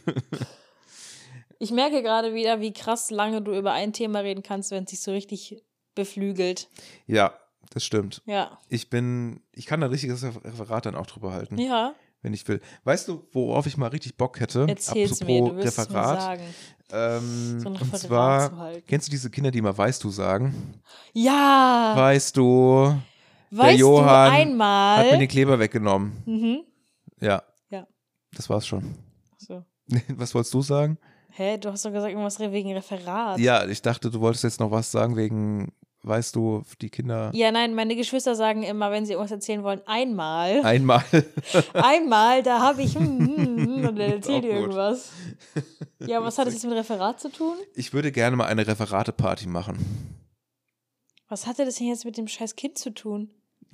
Ich 1.59 1.71
merke 1.71 2.03
gerade 2.03 2.35
wieder, 2.35 2.61
wie 2.61 2.73
krass 2.73 3.11
lange 3.11 3.41
du 3.41 3.57
über 3.57 3.73
ein 3.73 3.93
Thema 3.93 4.19
reden 4.19 4.43
kannst, 4.43 4.71
wenn 4.71 4.85
es 4.85 4.91
sich 4.91 5.01
so 5.01 5.13
richtig 5.13 5.63
beflügelt. 5.95 6.69
Ja, 7.07 7.33
das 7.71 7.85
stimmt. 7.85 8.23
Ja. 8.27 8.59
Ich 8.69 8.91
bin, 8.91 9.41
ich 9.53 9.65
kann 9.65 9.83
ein 9.83 9.89
richtiges 9.89 10.23
Referat 10.25 10.85
dann 10.87 10.95
auch 10.97 11.07
drüber 11.07 11.33
halten, 11.33 11.57
Ja, 11.59 11.95
wenn 12.23 12.35
ich 12.35 12.47
will. 12.49 12.61
Weißt 12.83 13.09
du, 13.09 13.27
worauf 13.33 13.67
ich 13.67 13.77
mal 13.77 13.87
richtig 13.89 14.17
Bock 14.17 14.41
hätte? 14.41 14.67
erzähl's 14.69 15.23
mir, 15.23 15.41
du 15.43 15.57
wirst 15.57 15.79
es 15.79 15.89
mir 15.89 15.95
sagen. 15.95 16.43
Ähm, 16.93 17.61
So 17.61 17.69
ein 17.69 17.75
und 17.77 17.81
Referat 17.81 18.01
zwar, 18.01 18.51
zu 18.51 18.57
halten. 18.59 18.85
kennst 18.87 19.07
du 19.07 19.11
diese 19.13 19.31
Kinder, 19.31 19.51
die 19.51 19.59
immer 19.61 19.79
weißt 19.79 20.03
du 20.05 20.11
sagen? 20.11 20.75
Ja, 21.13 21.93
Weißt 21.97 22.37
du, 22.37 22.95
weißt 23.57 23.79
Johann 23.79 24.05
du 24.05 24.11
hat 24.11 24.33
mir 24.33 24.39
einmal. 24.39 25.19
den 25.19 25.29
Kleber 25.29 25.59
weggenommen. 25.59 26.13
Mhm. 26.27 26.61
Ja. 27.21 27.43
Ja. 27.71 27.87
Das 28.35 28.49
war's 28.51 28.67
schon. 28.67 28.95
So. 29.39 29.65
Was 30.09 30.35
wolltest 30.35 30.55
du 30.55 30.63
sagen? 30.63 30.99
Hä, 31.31 31.59
du 31.59 31.71
hast 31.71 31.85
doch 31.85 31.91
gesagt, 31.93 32.11
irgendwas 32.11 32.39
wegen 32.39 32.73
Referat. 32.73 33.39
Ja, 33.41 33.67
ich 33.67 33.83
dachte, 33.83 34.11
du 34.11 34.21
wolltest 34.21 34.45
jetzt 34.45 34.61
noch 34.61 34.71
was 34.71 34.93
sagen 34.93 35.17
wegen, 35.17 35.73
weißt 36.05 36.37
du, 36.37 36.63
die 36.81 36.91
Kinder 36.91 37.33
Ja, 37.35 37.51
nein, 37.51 37.75
meine 37.75 37.97
Geschwister 37.97 38.37
sagen 38.37 38.63
immer, 38.63 38.93
wenn 38.93 39.05
sie 39.05 39.15
irgendwas 39.15 39.33
erzählen 39.33 39.65
wollen, 39.65 39.81
einmal. 39.87 40.65
einmal. 40.65 41.03
Einmal, 41.75 42.45
da 42.45 42.61
habe 42.61 42.83
ich. 42.83 42.95
Hm, 42.95 43.19
hm, 43.19 43.37
hm, 43.37 43.75
und 43.89 43.97
dann 43.99 44.13
erzählt 44.13 44.45
ihr 44.45 44.53
irgendwas. 44.53 45.11
Ja, 46.07 46.23
was 46.23 46.39
hat 46.39 46.47
das 46.47 46.55
jetzt 46.55 46.65
mit 46.67 46.75
Referat 46.75 47.19
zu 47.19 47.33
tun? 47.33 47.57
Ich 47.75 47.93
würde 47.93 48.13
gerne 48.13 48.37
mal 48.37 48.47
eine 48.47 48.65
Referate-Party 48.65 49.49
machen. 49.49 49.79
Was 51.29 51.49
hatte 51.49 51.65
das 51.65 51.77
denn 51.77 51.89
jetzt 51.89 52.05
mit 52.05 52.17
dem 52.17 52.29
scheiß 52.29 52.55
Kind 52.55 52.79
zu 52.79 52.91
tun? 52.95 53.31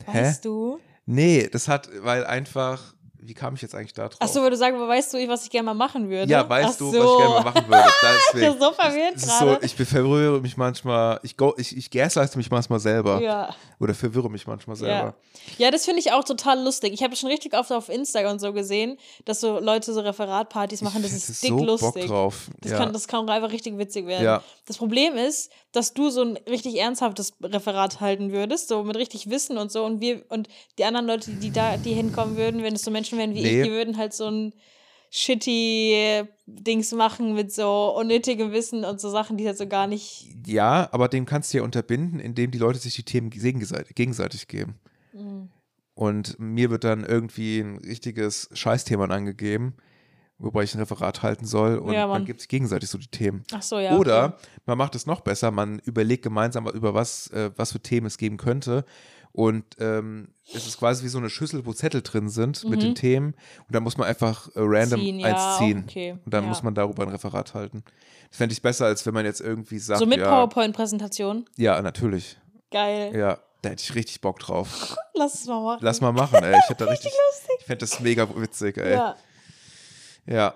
Hä? 0.06 0.22
Weißt 0.22 0.44
du? 0.44 0.78
Nee, 1.06 1.48
das 1.50 1.68
hat, 1.68 1.88
weil 2.02 2.24
einfach, 2.24 2.94
wie 3.22 3.34
kam 3.34 3.54
ich 3.54 3.62
jetzt 3.62 3.74
eigentlich 3.74 3.92
da 3.92 4.08
drauf? 4.08 4.18
Achso, 4.20 4.42
weil 4.42 4.50
du 4.50 4.56
sagen, 4.56 4.78
weißt 4.78 5.14
du, 5.14 5.28
was 5.28 5.44
ich 5.44 5.50
gerne 5.50 5.66
mal 5.66 5.74
machen 5.74 6.08
würde? 6.08 6.30
ja, 6.30 6.48
weißt 6.48 6.70
Ach 6.74 6.78
du, 6.78 6.90
so. 6.92 6.98
was 6.98 7.10
ich 7.10 7.16
gerne 7.18 7.34
mal 7.34 7.44
machen 7.44 7.68
würde. 7.68 7.84
Ich 7.86 8.24
Deswegen. 8.32 8.52
bin 8.52 8.60
so 8.62 8.72
verwirrt 8.72 9.16
Es 9.16 9.24
ist 9.24 9.38
so, 9.38 9.58
ich 9.60 9.74
verwirre 9.74 10.40
mich 10.40 10.56
manchmal, 10.56 11.20
ich, 11.22 11.36
go, 11.36 11.54
ich, 11.56 11.76
ich 11.76 11.90
gaslighte 11.90 12.36
mich 12.38 12.50
manchmal 12.50 12.80
selber. 12.80 13.20
ja. 13.20 13.54
Oder 13.78 13.94
verwirre 13.94 14.28
mich 14.28 14.46
manchmal 14.46 14.76
selber. 14.76 15.14
Ja. 15.56 15.66
ja, 15.66 15.70
das 15.70 15.86
finde 15.86 16.00
ich 16.00 16.12
auch 16.12 16.22
total 16.22 16.62
lustig. 16.62 16.92
Ich 16.92 17.02
habe 17.02 17.16
schon 17.16 17.30
richtig 17.30 17.54
oft 17.56 17.72
auf 17.72 17.88
Insta 17.88 18.30
und 18.30 18.38
so 18.38 18.52
gesehen, 18.52 18.98
dass 19.24 19.40
so 19.40 19.58
Leute 19.58 19.94
so 19.94 20.00
Referatpartys 20.02 20.82
machen. 20.82 21.00
Das 21.02 21.12
Ich 21.12 21.16
ist 21.16 21.42
hätte 21.42 21.54
dick 21.54 21.58
so 21.60 21.64
lustig. 21.64 22.02
Bock 22.02 22.06
drauf. 22.10 22.50
Das, 22.60 22.72
ja. 22.72 22.76
kann, 22.78 22.92
das 22.92 23.08
kann 23.08 23.26
einfach 23.30 23.50
richtig 23.50 23.78
witzig 23.78 24.06
werden. 24.06 24.22
Ja. 24.24 24.42
Das 24.66 24.76
Problem 24.76 25.16
ist, 25.16 25.50
dass 25.72 25.94
du 25.94 26.10
so 26.10 26.20
ein 26.20 26.36
richtig 26.46 26.76
ernsthaftes 26.78 27.32
Referat 27.42 28.00
halten 28.00 28.32
würdest, 28.32 28.68
so 28.68 28.82
mit 28.84 28.96
richtig 28.96 29.30
Wissen 29.30 29.56
und 29.56 29.72
so. 29.72 29.82
Und 29.86 30.02
wir 30.02 30.24
und 30.28 30.48
die 30.76 30.84
anderen 30.84 31.06
Leute, 31.06 31.30
die 31.30 31.50
da, 31.50 31.78
die 31.78 31.94
hinkommen 31.94 32.36
würden, 32.36 32.62
wenn 32.62 32.74
es 32.74 32.82
so 32.82 32.90
Menschen 32.90 33.09
wären 33.18 33.34
wie 33.34 33.42
Nee. 33.42 33.60
ich, 33.60 33.66
die 33.66 33.72
würden 33.72 33.96
halt 33.96 34.12
so 34.12 34.26
ein 34.30 34.54
shitty 35.10 36.22
Dings 36.46 36.92
machen 36.92 37.34
mit 37.34 37.52
so 37.52 37.94
unnötigem 37.98 38.52
Wissen 38.52 38.84
und 38.84 39.00
so 39.00 39.10
Sachen, 39.10 39.36
die 39.36 39.46
halt 39.46 39.58
so 39.58 39.66
gar 39.66 39.86
nicht. 39.86 40.28
ja, 40.46 40.88
aber 40.92 41.08
dem 41.08 41.26
kannst 41.26 41.52
du 41.52 41.58
ja 41.58 41.64
unterbinden, 41.64 42.20
indem 42.20 42.50
die 42.50 42.58
Leute 42.58 42.78
sich 42.78 42.94
die 42.94 43.02
Themen 43.02 43.30
gegenseitig, 43.30 44.48
geben. 44.48 44.78
Mhm. 45.12 45.50
Und 45.94 46.38
mir 46.38 46.70
wird 46.70 46.84
dann 46.84 47.04
irgendwie 47.04 47.58
ein 47.58 47.78
richtiges 47.78 48.48
Scheißthema 48.52 49.06
angegeben, 49.06 49.74
wobei 50.38 50.62
ich 50.62 50.74
ein 50.74 50.78
Referat 50.78 51.22
halten 51.22 51.44
soll. 51.44 51.76
Und 51.76 51.92
Ja, 51.92 52.06
man 52.06 52.24
gibt 52.24 52.40
sich 52.40 52.48
gegenseitig 52.48 52.88
so 52.88 52.96
die 52.96 53.08
Themen. 53.08 53.42
Ach 53.52 53.60
so, 53.62 53.78
ja. 53.78 53.98
Oder 53.98 54.26
okay. 54.26 54.46
man 54.64 54.78
macht 54.78 54.94
es 54.94 55.04
noch 55.06 55.20
besser, 55.20 55.50
man 55.50 55.80
überlegt 55.80 56.22
gemeinsam 56.22 56.66
über 56.68 56.94
was, 56.94 57.26
äh, 57.32 57.50
was 57.56 57.72
für 57.72 57.80
Themen 57.80 58.06
es 58.06 58.16
geben 58.16 58.36
könnte. 58.38 58.84
Und 59.32 59.64
ähm, 59.78 60.34
es 60.52 60.66
ist 60.66 60.78
quasi 60.78 61.04
wie 61.04 61.08
so 61.08 61.18
eine 61.18 61.30
Schüssel, 61.30 61.64
wo 61.64 61.72
Zettel 61.72 62.02
drin 62.02 62.28
sind 62.28 62.64
mit 62.64 62.82
den 62.82 62.94
Themen. 62.96 63.34
Und 63.66 63.74
dann 63.74 63.82
muss 63.84 63.96
man 63.96 64.08
einfach 64.08 64.48
äh, 64.48 64.52
random 64.56 64.98
Mhm. 65.00 65.04
Ziehen, 65.04 65.18
ja, 65.20 65.26
eins 65.28 65.58
ziehen. 65.58 65.84
okay, 65.88 66.12
Und 66.24 66.34
dann 66.34 66.42
ja. 66.44 66.48
muss 66.48 66.62
man 66.64 66.74
darüber 66.74 67.04
ein 67.04 67.10
Referat 67.10 67.54
halten. 67.54 67.84
Das 68.28 68.38
fände 68.38 68.52
ich 68.52 68.60
besser, 68.62 68.86
als 68.86 69.06
wenn 69.06 69.14
man 69.14 69.24
jetzt 69.24 69.40
irgendwie 69.40 69.78
sagt, 69.78 70.00
So 70.00 70.06
mit 70.06 70.18
ja, 70.18 70.28
PowerPoint-Präsentation. 70.28 71.44
ja, 71.56 71.80
natürlich. 71.80 72.38
Geil. 72.72 73.16
Ja, 73.16 73.38
da 73.62 73.70
hätte 73.70 73.82
ich 73.82 73.94
richtig 73.94 74.20
Bock 74.20 74.38
drauf. 74.40 74.96
Lass 75.14 75.34
es 75.34 75.46
mal 75.46 75.62
machen. 75.62 75.78
Lass 75.82 76.00
mal 76.00 76.12
machen, 76.12 76.42
ey. 76.42 76.56
Ich 76.64 76.68
hätte 76.70 76.84
da 76.84 76.90
richtig, 76.90 77.12
ich 77.60 77.66
fände 77.66 77.78
das 77.78 78.00
mega 78.00 78.28
witzig, 78.36 78.78
ey. 78.78 78.92
Ja. 78.94 79.16
Ja. 80.26 80.54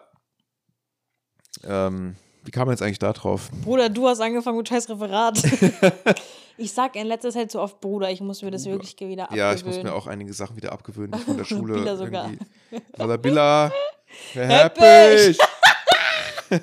Ähm, 1.63 2.17
wie 2.45 2.51
kam 2.51 2.67
man 2.67 2.75
jetzt 2.75 2.83
eigentlich 2.83 2.99
da 2.99 3.13
drauf? 3.13 3.51
Bruder, 3.65 3.89
du 3.89 4.07
hast 4.07 4.21
angefangen 4.21 4.59
mit 4.59 4.69
scheiß 4.69 4.89
Referat. 4.91 5.43
ich 6.59 6.73
sag 6.73 6.95
in 6.97 7.07
letzter 7.07 7.31
Zeit 7.31 7.51
so 7.51 7.61
oft 7.61 7.81
Bruder, 7.81 8.11
ich 8.11 8.21
muss 8.21 8.43
mir 8.43 8.51
das 8.51 8.67
wirklich 8.67 8.95
wieder 9.01 9.25
abgewöhnen. 9.25 9.49
Ja, 9.49 9.55
ich 9.55 9.65
muss 9.65 9.83
mir 9.83 9.95
auch 9.95 10.07
einige 10.07 10.33
Sachen 10.33 10.57
wieder 10.57 10.73
abgewöhnen, 10.73 11.13
die 11.13 11.25
von 11.25 11.37
der 11.39 11.45
Schule 11.45 11.75
Billa 11.79 11.97
sogar. 11.97 12.31
irgendwie. 12.71 13.03
Oder 13.03 13.19
Billa, 13.19 13.73
Heppich. 14.35 15.39
Heppich. 15.39 15.39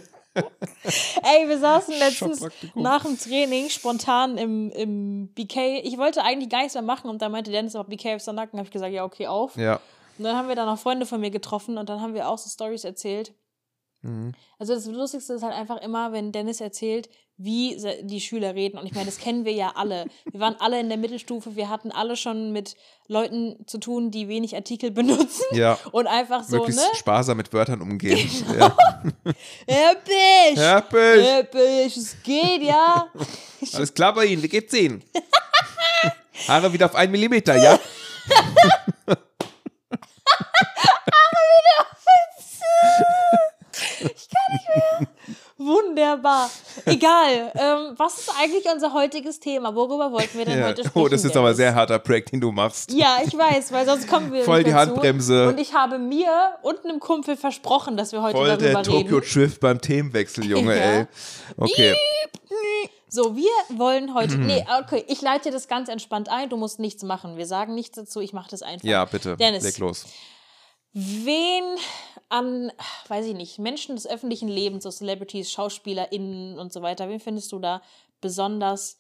Ey, 1.23 1.49
wir 1.49 1.59
saßen 1.59 1.93
letztens 1.99 2.47
nach 2.75 3.03
dem 3.03 3.19
Training 3.19 3.69
spontan 3.69 4.37
im, 4.37 4.71
im 4.71 5.27
BK. 5.33 5.81
Ich 5.83 5.97
wollte 5.97 6.23
eigentlich 6.23 6.49
gar 6.49 6.59
nichts 6.59 6.73
mehr 6.75 6.83
machen 6.83 7.09
und 7.09 7.21
da 7.21 7.27
meinte 7.27 7.51
Dennis 7.51 7.75
aber 7.75 7.89
BK 7.89 8.15
auf 8.15 8.25
Nacken. 8.27 8.57
habe 8.57 8.67
ich 8.67 8.71
gesagt, 8.71 8.93
ja, 8.93 9.03
okay, 9.03 9.27
auf. 9.27 9.57
Ja. 9.57 9.81
Und 10.17 10.23
dann 10.25 10.37
haben 10.37 10.47
wir 10.47 10.55
da 10.55 10.65
noch 10.65 10.79
Freunde 10.79 11.05
von 11.05 11.19
mir 11.19 11.31
getroffen 11.31 11.77
und 11.77 11.89
dann 11.89 11.99
haben 11.99 12.13
wir 12.13 12.29
auch 12.29 12.37
so 12.37 12.49
Stories 12.49 12.85
erzählt. 12.85 13.33
Mhm. 14.01 14.33
Also 14.57 14.73
das 14.73 14.85
Lustigste 14.85 15.33
ist 15.33 15.43
halt 15.43 15.53
einfach 15.53 15.81
immer, 15.81 16.11
wenn 16.11 16.31
Dennis 16.31 16.61
erzählt, 16.61 17.09
wie 17.37 17.77
die 18.03 18.21
Schüler 18.21 18.53
reden. 18.55 18.77
Und 18.77 18.85
ich 18.85 18.93
meine, 18.93 19.05
das 19.05 19.17
kennen 19.17 19.45
wir 19.45 19.53
ja 19.53 19.73
alle. 19.75 20.05
Wir 20.31 20.39
waren 20.39 20.55
alle 20.59 20.79
in 20.79 20.89
der 20.89 20.97
Mittelstufe, 20.97 21.55
wir 21.55 21.69
hatten 21.69 21.91
alle 21.91 22.15
schon 22.15 22.51
mit 22.51 22.75
Leuten 23.07 23.57
zu 23.65 23.79
tun, 23.79 24.11
die 24.11 24.27
wenig 24.27 24.55
Artikel 24.55 24.91
benutzen. 24.91 25.43
Ja. 25.53 25.77
Und 25.91 26.07
einfach 26.07 26.43
so, 26.43 26.57
Möglichst 26.57 26.81
ne? 26.81 26.87
Genau. 26.87 26.97
sparsam 26.97 27.37
mit 27.37 27.51
Wörtern 27.53 27.81
umgehen. 27.81 28.29
Ja. 28.57 28.75
Heppich! 29.67 30.57
Heppich. 30.59 31.25
Heppich, 31.25 31.97
es 31.97 32.15
geht, 32.23 32.63
ja. 32.63 33.07
Alles 33.73 33.93
klar 33.93 34.13
bei 34.13 34.25
Ihnen, 34.25 34.43
wie 34.43 34.49
geht's 34.49 34.73
Ihnen? 34.73 35.03
Haare 36.47 36.71
wieder 36.73 36.87
auf 36.87 36.95
einen 36.95 37.11
Millimeter, 37.11 37.55
ja? 37.55 37.79
Wunderbar. 45.65 46.49
Egal. 46.85 47.51
Ähm, 47.55 47.93
was 47.97 48.19
ist 48.19 48.31
eigentlich 48.39 48.65
unser 48.73 48.93
heutiges 48.93 49.39
Thema? 49.39 49.73
Worüber 49.75 50.11
wollten 50.11 50.37
wir 50.37 50.45
denn 50.45 50.59
ja. 50.59 50.67
heute 50.67 50.83
sprechen? 50.83 51.05
Oh, 51.05 51.07
das 51.07 51.23
ist 51.23 51.35
aber 51.35 51.47
Dennis? 51.47 51.57
sehr 51.57 51.75
harter 51.75 51.99
Break, 51.99 52.31
den 52.31 52.41
du 52.41 52.51
machst. 52.51 52.91
Ja, 52.91 53.17
ich 53.25 53.37
weiß, 53.37 53.71
weil 53.71 53.85
sonst 53.85 54.07
kommen 54.07 54.31
wir 54.33 54.43
Voll 54.43 54.63
die. 54.63 54.73
Handbremse. 54.73 55.49
Und 55.49 55.59
ich 55.59 55.73
habe 55.73 55.99
mir 55.99 56.29
und 56.61 56.83
einem 56.85 56.99
Kumpel 56.99 57.37
versprochen, 57.37 57.97
dass 57.97 58.11
wir 58.11 58.21
heute 58.21 58.37
Voll 58.37 58.47
darüber 58.47 58.65
der 58.65 58.83
Tokyo 58.83 59.17
reden. 59.17 59.31
Drift 59.33 59.59
beim 59.59 59.81
Themenwechsel, 59.81 60.45
Junge, 60.45 60.75
Ja. 60.75 60.81
ey. 60.81 61.07
Okay. 61.57 61.95
So, 63.13 63.35
wir 63.35 63.77
wollen 63.77 64.13
heute. 64.13 64.37
Mhm. 64.37 64.45
Nee, 64.45 64.65
okay, 64.79 65.03
ich 65.09 65.21
leite 65.21 65.51
das 65.51 65.67
ganz 65.67 65.89
entspannt 65.89 66.29
ein. 66.29 66.49
Du 66.49 66.55
musst 66.55 66.79
nichts 66.79 67.03
machen. 67.03 67.35
Wir 67.35 67.45
sagen 67.45 67.75
nichts 67.75 67.97
dazu. 67.97 68.21
Ich 68.21 68.31
mache 68.31 68.49
das 68.49 68.61
einfach. 68.61 68.87
Ja, 68.87 69.03
bitte. 69.03 69.35
Dennis. 69.35 69.63
Leg 69.63 69.77
los. 69.79 70.05
Wen 70.93 71.63
an, 72.27 72.71
weiß 73.07 73.25
ich 73.27 73.33
nicht, 73.33 73.59
Menschen 73.59 73.95
des 73.95 74.05
öffentlichen 74.05 74.49
Lebens, 74.49 74.83
so 74.83 74.91
Celebrities, 74.91 75.51
SchauspielerInnen 75.51 76.59
und 76.59 76.73
so 76.73 76.81
weiter, 76.81 77.07
wen 77.07 77.19
findest 77.19 77.51
du 77.53 77.59
da 77.59 77.81
besonders 78.19 78.97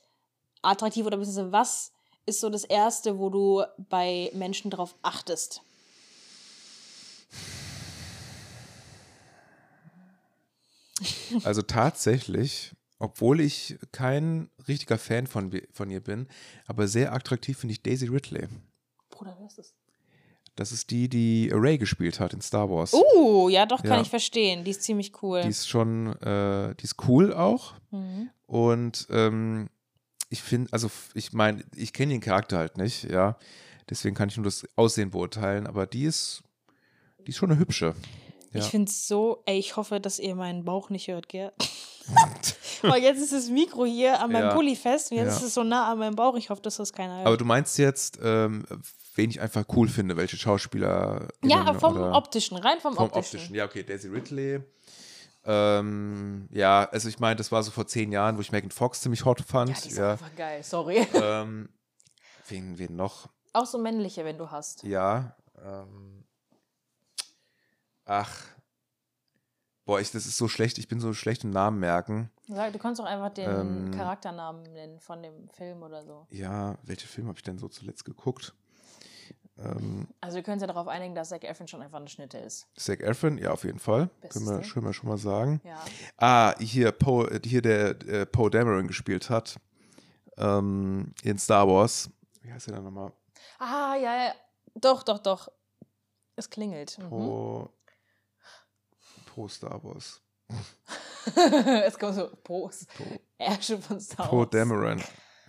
attraktiv 0.61 1.05
oder 1.05 1.17
beziehungsweise 1.17 1.51
was 1.51 1.91
ist 2.25 2.39
so 2.39 2.49
das 2.49 2.63
Erste, 2.63 3.19
wo 3.19 3.29
du 3.29 3.63
bei 3.77 4.31
Menschen 4.33 4.71
drauf 4.71 4.95
achtest? 5.01 5.61
Also 11.43 11.61
tatsächlich, 11.61 12.73
obwohl 12.99 13.41
ich 13.41 13.77
kein 13.91 14.49
richtiger 14.67 14.97
Fan 14.97 15.27
von, 15.27 15.51
von 15.71 15.89
ihr 15.89 16.01
bin, 16.01 16.27
aber 16.67 16.87
sehr 16.87 17.13
attraktiv 17.13 17.57
finde 17.57 17.73
ich 17.73 17.81
Daisy 17.83 18.07
Ridley. 18.07 18.47
Bruder, 19.09 19.35
wer 19.39 19.47
ist 19.47 19.57
das? 19.57 19.73
Das 20.61 20.71
ist 20.71 20.91
die, 20.91 21.09
die 21.09 21.49
Ray 21.51 21.77
gespielt 21.79 22.19
hat 22.19 22.33
in 22.33 22.41
Star 22.41 22.69
Wars. 22.69 22.93
Uh, 22.93 23.49
ja, 23.49 23.65
doch, 23.65 23.81
kann 23.81 23.93
Ja. 23.93 24.01
ich 24.01 24.09
verstehen. 24.09 24.63
Die 24.63 24.69
ist 24.71 24.83
ziemlich 24.83 25.11
cool. 25.23 25.41
Die 25.41 25.47
ist 25.49 25.67
schon, 25.67 26.15
äh, 26.21 26.75
die 26.75 26.83
ist 26.83 26.95
cool 27.07 27.33
auch. 27.33 27.73
Mhm. 27.89 28.29
Und 28.45 29.07
ähm, 29.09 29.69
ich 30.29 30.43
finde, 30.43 30.71
also 30.71 30.91
ich 31.15 31.33
meine, 31.33 31.63
ich 31.75 31.93
kenne 31.93 32.13
den 32.13 32.21
Charakter 32.21 32.59
halt 32.59 32.77
nicht, 32.77 33.05
ja. 33.09 33.37
Deswegen 33.89 34.15
kann 34.15 34.29
ich 34.29 34.37
nur 34.37 34.43
das 34.45 34.65
Aussehen 34.75 35.09
beurteilen, 35.09 35.65
aber 35.65 35.87
die 35.87 36.03
ist, 36.03 36.43
die 37.25 37.31
ist 37.31 37.37
schon 37.37 37.49
eine 37.51 37.59
hübsche. 37.59 37.95
Ja. 38.53 38.59
Ich 38.59 38.67
finde 38.67 38.89
es 38.89 39.07
so, 39.07 39.41
ey, 39.47 39.57
ich 39.57 39.75
hoffe, 39.77 39.99
dass 39.99 40.19
ihr 40.19 40.35
meinen 40.35 40.63
Bauch 40.63 40.89
nicht 40.91 41.07
hört, 41.07 41.27
gell? 41.27 41.51
oh, 42.83 42.95
jetzt 42.95 43.19
ist 43.21 43.33
das 43.33 43.49
Mikro 43.49 43.85
hier 43.85 44.19
an 44.21 44.31
meinem 44.31 44.49
Ja. 44.49 44.53
Pulli 44.53 44.75
fest 44.75 45.11
und 45.11 45.17
jetzt 45.17 45.31
Ja. 45.31 45.37
ist 45.37 45.43
es 45.43 45.53
so 45.55 45.63
nah 45.63 45.91
an 45.91 45.97
meinem 45.99 46.15
Bauch. 46.15 46.35
Ich 46.35 46.49
hoffe, 46.51 46.61
dass 46.61 46.77
das 46.77 46.93
keiner 46.93 47.17
hört. 47.17 47.27
Aber 47.27 47.37
du 47.37 47.45
meinst 47.45 47.77
jetzt, 47.77 48.19
ähm, 48.23 48.65
wen 49.15 49.29
ich 49.29 49.41
einfach 49.41 49.65
cool 49.75 49.87
finde, 49.87 50.17
welche 50.17 50.37
Schauspieler. 50.37 51.27
ja, 51.43 51.73
vom 51.73 51.97
optischen, 52.01 52.57
rein 52.57 52.79
vom, 52.79 52.95
vom 52.95 53.05
optischen. 53.05 53.37
optischen. 53.37 53.55
Ja, 53.55 53.65
okay, 53.65 53.83
Daisy 53.83 54.07
Ridley. 54.07 54.63
Ähm, 55.43 56.47
ja, 56.51 56.87
also 56.91 57.09
ich 57.09 57.19
meine, 57.19 57.35
das 57.35 57.51
war 57.51 57.63
so 57.63 57.71
vor 57.71 57.87
zehn 57.87 58.11
Jahren, 58.11 58.37
wo 58.37 58.41
ich 58.41 58.51
Megan 58.51 58.69
Fox 58.71 59.01
ziemlich 59.01 59.25
hot 59.25 59.41
fand. 59.41 59.69
Ja, 59.69 59.75
die 59.81 59.89
ist 59.89 59.97
ja. 59.97 60.11
einfach 60.11 60.35
geil, 60.35 60.63
sorry. 60.63 61.07
Ähm, 61.13 61.69
wen, 62.47 62.77
wen 62.77 62.95
noch? 62.95 63.27
Auch 63.53 63.65
so 63.65 63.77
männliche, 63.79 64.23
wenn 64.23 64.37
du 64.37 64.51
hast. 64.51 64.83
Ja. 64.83 65.35
Ähm, 65.63 66.23
ach. 68.05 68.45
Boah, 69.85 69.99
ich, 69.99 70.11
das 70.11 70.25
ist 70.27 70.37
so 70.37 70.47
schlecht. 70.47 70.77
Ich 70.77 70.87
bin 70.87 70.99
so 70.99 71.11
schlecht 71.13 71.43
im 71.43 71.49
Namen 71.49 71.79
merken. 71.79 72.29
Sag, 72.47 72.71
Du 72.71 72.79
kannst 72.79 73.01
auch 73.01 73.05
einfach 73.05 73.33
den 73.33 73.49
Ähm. 73.49 73.91
Charakternamen 73.91 74.61
nennen 74.73 74.99
von 74.99 75.23
dem 75.23 75.49
Film 75.49 75.81
oder 75.81 76.05
so. 76.05 76.27
Ja, 76.29 76.77
welche 76.83 77.07
Film 77.07 77.27
habe 77.27 77.37
ich 77.39 77.43
denn 77.43 77.57
so 77.57 77.67
zuletzt 77.67 78.05
geguckt? 78.05 78.53
Ähm, 79.63 80.07
Also 80.21 80.35
wir 80.35 80.43
können 80.43 80.53
uns 80.55 80.61
ja 80.61 80.67
darauf 80.67 80.87
einigen, 80.87 81.15
dass 81.15 81.29
Zac 81.29 81.43
Efron 81.43 81.67
schon 81.67 81.81
einfach 81.81 81.97
eine 81.97 82.07
Schnitte 82.07 82.37
ist. 82.37 82.67
Zac 82.75 83.01
Efron, 83.01 83.37
ja, 83.37 83.51
auf 83.51 83.63
jeden 83.63 83.79
Fall. 83.79 84.09
Bestes 84.21 84.45
Können 84.45 84.61
wir, 84.61 84.67
können 84.67 84.85
wir 84.85 84.93
schon 84.93 85.09
mal 85.09 85.17
sagen. 85.17 85.61
Ja. 85.63 85.83
Ah, 86.17 86.55
hier, 86.59 86.91
Poe, 86.91 87.29
äh, 87.29 87.39
hier 87.43 87.61
der 87.61 87.89
äh, 88.07 88.25
Poe 88.25 88.49
Dameron 88.49 88.87
gespielt 88.87 89.29
hat. 89.29 89.59
Ähm, 90.37 91.13
in 91.23 91.37
Star 91.37 91.67
Wars. 91.67 92.09
Wie 92.41 92.51
heißt 92.51 92.67
der 92.67 92.75
denn 92.75 92.83
nochmal? 92.85 93.11
Ah, 93.59 93.95
ja, 93.95 94.25
ja. 94.25 94.33
Doch, 94.75 95.03
doch, 95.03 95.19
doch. 95.19 95.51
Es 96.35 96.49
klingelt. 96.49 96.97
Mhm. 96.97 97.09
Poe. 97.09 97.69
Poe 99.25 99.49
Star 99.49 99.83
Wars. 99.83 100.21
es 101.85 101.97
kommt 101.97 102.15
so. 102.15 102.29
Poe. 102.43 102.69
Ärsche 103.37 103.77
von 103.77 103.99
Star 103.99 104.27
Poe 104.27 104.39
Wars. 104.39 104.49
Dameron. 104.51 105.01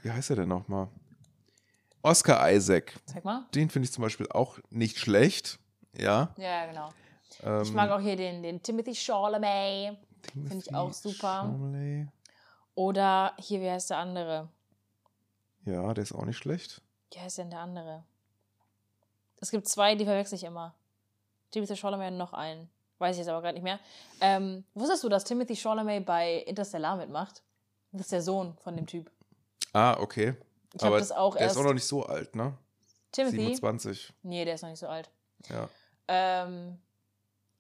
Wie 0.03 0.11
heißt 0.11 0.31
er 0.31 0.37
denn 0.37 0.49
nochmal? 0.49 0.89
Oscar 2.03 2.51
Isaac. 2.51 2.95
Zeig 3.07 3.25
mal. 3.25 3.47
Den 3.55 3.71
finde 3.71 3.87
ich 3.87 3.93
zum 3.93 4.03
Beispiel 4.03 4.29
auch 4.31 4.59
nicht 4.71 4.99
schlecht. 4.99 5.59
Ja. 5.97 6.35
Ja, 6.37 6.67
genau. 6.67 6.89
Ähm, 7.43 7.63
Ich 7.63 7.73
mag 7.73 7.91
auch 7.91 8.01
hier 8.01 8.17
den, 8.17 8.43
den 8.43 8.63
Timothy 8.63 8.95
Chalamet. 8.95 9.99
Timothy 10.33 10.59
ich 10.59 10.75
auch 10.75 10.93
super. 10.93 11.43
Chalamet. 11.43 12.09
Oder 12.75 13.35
hier, 13.39 13.61
wie 13.61 13.71
heißt 13.71 13.91
der 13.91 13.99
andere? 13.99 14.49
Ja, 15.65 15.93
der 15.95 16.03
ist 16.03 16.13
auch 16.13 16.25
nicht 16.25 16.39
schlecht. 16.39 16.81
Wie 17.13 17.21
heißt 17.21 17.39
denn 17.39 17.51
der 17.51 17.61
andere? 17.61 18.05
Es 19.41 19.51
gibt 19.51 19.69
zwei, 19.69 19.95
die 19.95 20.05
verwechsel 20.05 20.37
ich 20.37 20.45
immer. 20.45 20.75
Timothy 21.51 21.77
Chalamet 21.77 22.13
und 22.13 22.19
noch 22.19 22.33
einen. 22.33 22.69
Weiß 22.99 23.17
ich 23.17 23.19
jetzt 23.21 23.29
aber 23.29 23.43
gerade 23.43 23.55
nicht 23.55 23.65
mehr. 23.65 23.79
Ähm, 24.21 24.65
wusstest 24.75 25.05
du, 25.05 25.09
dass 25.09 25.25
Timothy 25.25 25.57
Chalamet 25.57 26.07
bei 26.07 26.37
Interstellar 26.39 26.97
mitmacht? 26.97 27.43
Das 27.91 28.03
ist 28.03 28.13
der 28.13 28.23
Sohn 28.23 28.57
von 28.63 28.77
dem 28.77 28.87
Typ. 28.87 29.11
Ah, 29.73 29.97
okay. 30.01 30.35
Ich 30.75 30.83
habe 30.83 30.99
das 30.99 31.13
auch 31.13 31.35
der 31.35 31.43
erst. 31.43 31.57
ist 31.57 31.61
auch 31.61 31.67
noch 31.67 31.75
nicht 31.75 31.87
so 31.87 32.05
alt, 32.05 32.35
ne? 32.35 32.57
Timothy? 33.13 33.37
27. 33.37 34.13
Nee, 34.23 34.45
der 34.45 34.55
ist 34.55 34.63
noch 34.63 34.71
nicht 34.71 34.79
so 34.79 34.89
alt. 34.89 35.11
Ja. 35.51 35.69
Ähm, 36.09 36.79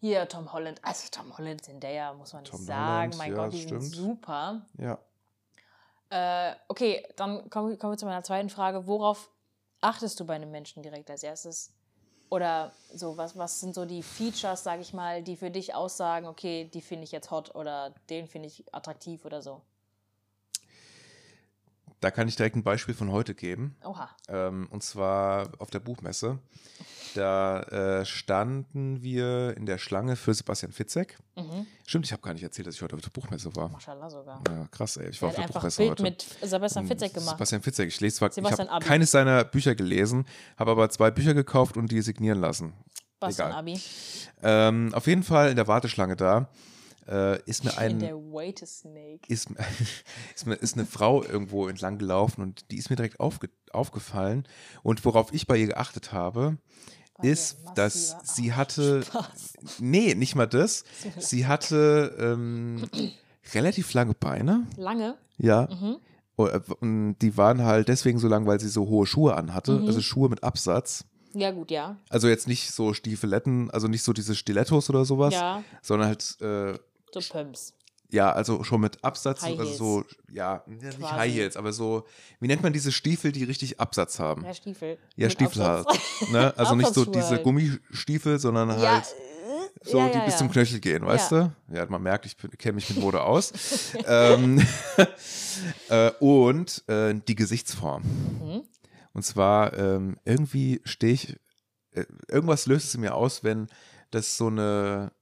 hier 0.00 0.28
Tom 0.28 0.52
Holland. 0.52 0.80
Also 0.82 1.08
Tom 1.10 1.36
Holland 1.36 1.64
sind 1.64 1.82
der 1.82 1.92
ja, 1.92 2.12
muss 2.14 2.32
man 2.32 2.42
nicht 2.42 2.50
Tom 2.50 2.64
sagen. 2.64 3.12
Holland, 3.12 3.18
mein 3.18 3.30
ja, 3.30 3.36
Gott, 3.36 3.52
die 3.52 3.62
stimmt. 3.62 3.82
sind 3.82 3.94
super. 3.94 4.66
Ja. 4.78 4.98
Äh, 6.10 6.56
okay, 6.68 7.06
dann 7.16 7.48
kommen, 7.50 7.78
kommen 7.78 7.92
wir 7.92 7.98
zu 7.98 8.06
meiner 8.06 8.24
zweiten 8.24 8.50
Frage. 8.50 8.86
Worauf 8.86 9.30
achtest 9.80 10.18
du 10.20 10.26
bei 10.26 10.34
einem 10.34 10.50
Menschen 10.50 10.82
direkt 10.82 11.10
als 11.10 11.22
erstes? 11.22 11.72
Oder 12.30 12.72
so, 12.94 13.18
was, 13.18 13.36
was 13.36 13.60
sind 13.60 13.74
so 13.74 13.84
die 13.84 14.02
Features, 14.02 14.64
sag 14.64 14.80
ich 14.80 14.94
mal, 14.94 15.22
die 15.22 15.36
für 15.36 15.50
dich 15.50 15.74
aussagen, 15.74 16.26
okay, 16.26 16.64
die 16.72 16.80
finde 16.80 17.04
ich 17.04 17.12
jetzt 17.12 17.30
hot 17.30 17.54
oder 17.54 17.94
den 18.08 18.26
finde 18.26 18.48
ich 18.48 18.64
attraktiv 18.74 19.24
oder 19.26 19.42
so? 19.42 19.60
Da 22.02 22.10
kann 22.10 22.26
ich 22.26 22.34
direkt 22.34 22.56
ein 22.56 22.64
Beispiel 22.64 22.94
von 22.94 23.12
heute 23.12 23.32
geben. 23.32 23.76
Oha. 23.84 24.10
Ähm, 24.28 24.66
und 24.70 24.82
zwar 24.82 25.50
auf 25.58 25.70
der 25.70 25.78
Buchmesse. 25.78 26.40
Da 27.14 27.60
äh, 28.00 28.04
standen 28.04 29.02
wir 29.02 29.56
in 29.56 29.66
der 29.66 29.78
Schlange 29.78 30.16
für 30.16 30.34
Sebastian 30.34 30.72
Fitzek. 30.72 31.16
Mhm. 31.36 31.64
Stimmt, 31.86 32.06
ich 32.06 32.12
habe 32.12 32.20
gar 32.20 32.32
nicht 32.34 32.42
erzählt, 32.42 32.66
dass 32.66 32.74
ich 32.74 32.82
heute 32.82 32.96
auf 32.96 33.02
der 33.02 33.10
Buchmesse 33.10 33.54
war. 33.54 33.68
Mashallah 33.68 34.10
sogar. 34.10 34.42
Ja, 34.48 34.66
krass, 34.72 34.96
ey. 34.96 35.10
Ich 35.10 35.22
war 35.22 35.28
auf 35.28 35.36
der 35.36 35.46
Buchmesse 35.46 35.76
Bild 35.76 35.90
heute. 35.92 36.02
mit 36.02 36.26
Sebastian 36.42 36.84
Und 36.84 36.88
Fitzek 36.88 37.14
gemacht. 37.14 37.36
Sebastian 37.36 37.62
Fitzek. 37.62 37.88
Ich 37.88 38.00
lese 38.00 38.16
zwar, 38.16 38.28
ich 38.30 38.34
Sebastian 38.34 38.68
habe 38.68 38.84
keines 38.84 39.12
seiner 39.12 39.44
Bücher 39.44 39.76
gelesen, 39.76 40.26
habe 40.56 40.72
aber 40.72 40.90
zwei 40.90 41.12
Bücher 41.12 41.34
gekauft 41.34 41.76
und 41.76 41.92
die 41.92 42.02
signieren 42.02 42.40
lassen. 42.40 42.72
Bastian 43.20 43.50
egal. 43.50 43.58
Abi. 43.60 43.80
Ähm, 44.42 44.92
auf 44.92 45.06
jeden 45.06 45.22
Fall 45.22 45.50
in 45.50 45.56
der 45.56 45.68
Warteschlange 45.68 46.16
da 46.16 46.48
äh, 47.08 47.40
ist 47.44 47.64
mir 47.64 47.72
In 47.72 47.78
ein 47.78 47.98
ist, 49.28 49.48
ist, 50.34 50.46
mir, 50.46 50.54
ist 50.54 50.74
eine 50.76 50.86
Frau 50.86 51.22
irgendwo 51.22 51.68
entlang 51.68 51.98
gelaufen 51.98 52.42
und 52.42 52.70
die 52.70 52.76
ist 52.78 52.90
mir 52.90 52.96
direkt 52.96 53.20
aufge, 53.20 53.48
aufgefallen. 53.72 54.46
Und 54.82 55.04
worauf 55.04 55.32
ich 55.32 55.46
bei 55.46 55.56
ihr 55.56 55.66
geachtet 55.68 56.12
habe, 56.12 56.58
War 57.16 57.24
ist, 57.24 57.58
dass 57.74 58.16
sie 58.24 58.52
hatte, 58.52 59.02
Spaß. 59.06 59.54
nee, 59.80 60.14
nicht 60.14 60.34
mal 60.34 60.46
das, 60.46 60.84
sie 61.18 61.46
hatte 61.46 62.16
ähm, 62.18 62.88
relativ 63.54 63.92
lange 63.94 64.14
Beine, 64.14 64.66
Lange. 64.76 65.16
ja. 65.38 65.68
Mhm. 65.70 65.96
Oh, 66.36 66.46
äh, 66.46 66.60
Und 66.80 67.18
die 67.18 67.36
waren 67.36 67.62
halt 67.62 67.88
deswegen 67.88 68.18
so 68.18 68.26
lang, 68.26 68.46
weil 68.46 68.58
sie 68.58 68.68
so 68.68 68.88
hohe 68.88 69.06
Schuhe 69.06 69.36
anhatte, 69.36 69.72
Mhm. 69.80 69.86
also 69.86 70.00
Schuhe 70.00 70.30
mit 70.30 70.42
Absatz. 70.42 71.04
Ja, 71.34 71.50
gut, 71.50 71.70
ja. 71.70 71.96
Also 72.08 72.28
jetzt 72.28 72.46
nicht 72.48 72.70
so 72.72 72.94
Stiefeletten, 72.94 73.70
also 73.70 73.86
nicht 73.88 74.02
so 74.02 74.12
diese 74.14 74.34
Stilettos 74.34 74.88
oder 74.90 75.04
sowas, 75.04 75.34
Ja, 75.34 75.62
sondern 75.82 76.08
halt 76.08 76.36
äh, 76.40 76.78
so 77.12 77.20
Pumps. 77.20 77.74
Ja, 78.10 78.30
also 78.30 78.62
schon 78.62 78.82
mit 78.82 79.02
Absatz, 79.02 79.40
High 79.40 79.58
also 79.58 79.72
so, 79.72 80.04
ja, 80.30 80.62
ja, 80.66 80.74
nicht 80.74 80.98
Quasi. 80.98 81.14
High 81.14 81.32
Heels, 81.32 81.56
aber 81.56 81.72
so, 81.72 82.04
wie 82.40 82.46
nennt 82.46 82.62
man 82.62 82.74
diese 82.74 82.92
Stiefel, 82.92 83.32
die 83.32 83.44
richtig 83.44 83.80
Absatz 83.80 84.18
haben? 84.18 84.44
Ja, 84.44 84.52
Stiefel. 84.52 84.98
Ja, 85.16 85.28
Mit 85.28 85.32
Stiefel 85.32 85.64
halt. 85.64 85.86
Absatz. 85.86 86.30
Ne? 86.30 86.52
Also 86.58 86.74
nicht 86.74 86.92
so 86.92 87.06
diese 87.06 87.28
halt. 87.28 87.42
Gummistiefel, 87.42 88.38
sondern 88.38 88.68
Ja, 88.68 88.96
halt 88.96 89.04
äh, 89.04 89.88
so, 89.88 89.96
ja, 89.96 90.08
die 90.10 90.18
ja, 90.18 90.24
bis 90.26 90.34
ja. 90.34 90.38
zum 90.38 90.50
Knöchel 90.50 90.80
gehen, 90.80 91.06
weißt 91.06 91.32
du? 91.32 91.52
Ja, 91.72 91.86
man 91.86 92.02
merkt, 92.02 92.26
ich 92.26 92.36
kenne 92.58 92.74
mich 92.74 92.90
mit 92.90 92.98
Mode 92.98 93.22
aus. 93.24 93.50
ähm, 94.06 94.62
äh, 95.88 96.10
und 96.20 96.86
äh, 96.88 97.14
die 97.14 97.34
Gesichtsform. 97.34 98.02
Mhm. 98.02 98.62
Und 99.14 99.22
zwar, 99.24 99.72
ähm, 99.78 100.18
irgendwie 100.26 100.82
stehe 100.84 101.14
ich, 101.14 101.36
äh, 101.92 102.04
irgendwas 102.28 102.66
löst 102.66 102.88
es 102.88 102.98
mir 102.98 103.14
aus, 103.14 103.42
wenn 103.42 103.68
das 104.10 104.36
so 104.36 104.48
eine, 104.48 105.12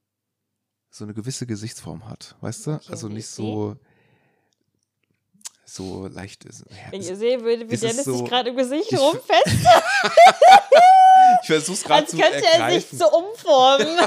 so 0.90 1.05
eine 1.05 1.14
gewisse 1.14 1.46
Gesichtsform 1.46 2.09
hat, 2.09 2.35
weißt 2.40 2.66
du? 2.66 2.70
Okay, 2.72 2.87
also 2.90 3.09
nicht 3.09 3.29
so, 3.29 3.76
so 5.64 6.07
leicht. 6.09 6.44
ist- 6.44 6.64
Wenn 6.90 7.00
Ja, 7.03 7.11
ihr 7.11 7.16
sehen 7.16 7.42
würdet, 7.44 7.70
wie 7.70 7.76
Dennis 7.76 8.05
so- 8.05 8.18
sich 8.18 8.29
gerade 8.29 8.50
im 8.50 8.57
Gesicht 8.57 8.90
ich- 8.92 8.98
rumfasst, 8.98 9.46
ich 11.42 11.46
versuche 11.46 11.74
es 11.76 11.85
gerade 11.85 12.03
als 12.03 12.11
zu 12.11 12.16
könnte 12.16 12.35
er 12.35 12.40
sich 12.42 12.50
ergreifen. 12.50 12.98
so 12.98 13.11
umformen. 13.12 13.98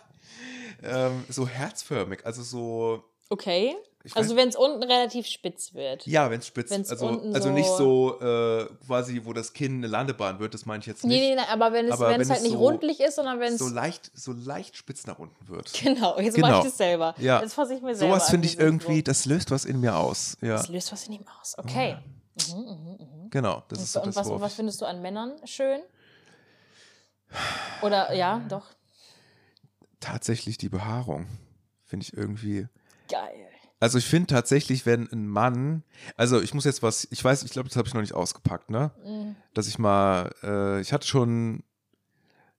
ähm, 0.84 1.24
so 1.28 1.46
herzförmig, 1.48 2.24
also 2.24 2.42
so. 2.42 3.04
Okay. 3.32 3.74
Ich 4.04 4.16
Also 4.16 4.34
wenn 4.34 4.48
es 4.48 4.56
unten 4.56 4.82
relativ 4.82 5.26
spitz 5.28 5.74
wird. 5.74 6.04
ja, 6.08 6.28
wenn 6.28 6.40
es 6.40 6.48
spitz 6.48 6.70
wenn's 6.72 6.90
also, 6.90 7.06
also 7.32 7.40
so- 7.48 7.50
nicht 7.54 7.68
so 7.68 8.20
äh, 8.20 8.66
quasi, 8.84 9.20
wo 9.24 9.32
das 9.32 9.52
Kinn 9.52 9.76
eine 9.76 9.86
Landebahn 9.86 10.40
wird, 10.40 10.54
das 10.54 10.66
meine 10.66 10.80
ich 10.80 10.86
jetzt 10.88 11.04
nicht. 11.04 11.20
Nee, 11.20 11.28
nee, 11.30 11.34
nee, 11.36 11.46
aber 11.48 11.72
wenn 11.72 11.86
es, 11.86 11.92
Aber 11.92 12.06
wenn 12.08 12.14
wenn 12.14 12.20
es 12.22 12.28
halt 12.30 12.38
es 12.38 12.42
nicht 12.42 12.54
so- 12.54 12.58
rundlich 12.58 12.98
ist, 12.98 13.14
sondern 13.14 13.38
wenn 13.38 13.52
es. 13.52 13.60
so 13.60 13.68
leicht, 13.68 14.10
so 14.12 14.32
leicht 14.32 14.76
spitz 14.76 15.06
nach 15.06 15.20
unten 15.20 15.46
wird. 15.48 15.72
genau, 15.82 16.18
jetzt 16.18 16.34
Genau. 16.34 16.48
mache 16.48 16.58
ich 16.58 16.64
das 16.64 16.76
selber. 16.78 17.14
Ja. 17.18 17.40
Jetzt 17.40 17.54
fasse 17.54 17.74
ich 17.74 17.80
mir 17.82 17.94
selber 17.94 18.14
Sowas 18.16 18.28
finde 18.28 18.48
ich 18.48 18.58
irgendwie, 18.58 18.86
Sichtrum. 18.96 19.04
das 19.04 19.24
löst 19.26 19.50
was 19.52 19.64
in 19.64 19.78
mir 19.80 19.96
aus. 19.96 20.36
Ja, 20.40 20.56
Das 20.56 20.68
löst 20.68 20.90
was 20.90 21.06
in 21.06 21.12
ihm 21.12 21.24
aus. 21.40 21.56
Okay. 21.58 21.96
Mhm, 22.50 22.58
mhm, 22.58 22.98
mhm. 22.98 23.30
genau. 23.30 23.62
Das 23.68 23.80
ist 23.80 23.92
so 23.92 24.00
Und, 24.00 24.08
das 24.08 24.16
was, 24.16 24.28
was 24.28 24.54
findest 24.54 24.80
du 24.80 24.84
an 24.84 25.00
Männern 25.00 25.34
schön? 25.44 25.80
Oder 27.82 28.12
ja, 28.14 28.40
doch. 28.48 28.66
Tatsächlich 30.00 30.58
die 30.58 30.68
Behaarung 30.68 31.26
finde 31.84 32.04
ich 32.04 32.16
irgendwie. 32.16 32.66
Geil. 33.08 33.48
Also 33.80 33.98
ich 33.98 34.06
finde 34.06 34.28
tatsächlich, 34.28 34.86
wenn 34.86 35.10
ein 35.10 35.26
Mann, 35.26 35.82
also 36.16 36.40
ich 36.40 36.54
muss 36.54 36.64
jetzt 36.64 36.82
was, 36.84 37.08
ich 37.10 37.22
weiß, 37.24 37.42
ich 37.42 37.50
glaube, 37.50 37.68
das 37.68 37.76
habe 37.76 37.88
ich 37.88 37.94
noch 37.94 38.00
nicht 38.00 38.14
ausgepackt, 38.14 38.70
ne? 38.70 38.92
Mhm. 39.04 39.34
Dass 39.54 39.66
ich 39.66 39.78
mal, 39.78 40.30
äh, 40.44 40.80
ich 40.80 40.92
hatte 40.92 41.06
schon, 41.06 41.64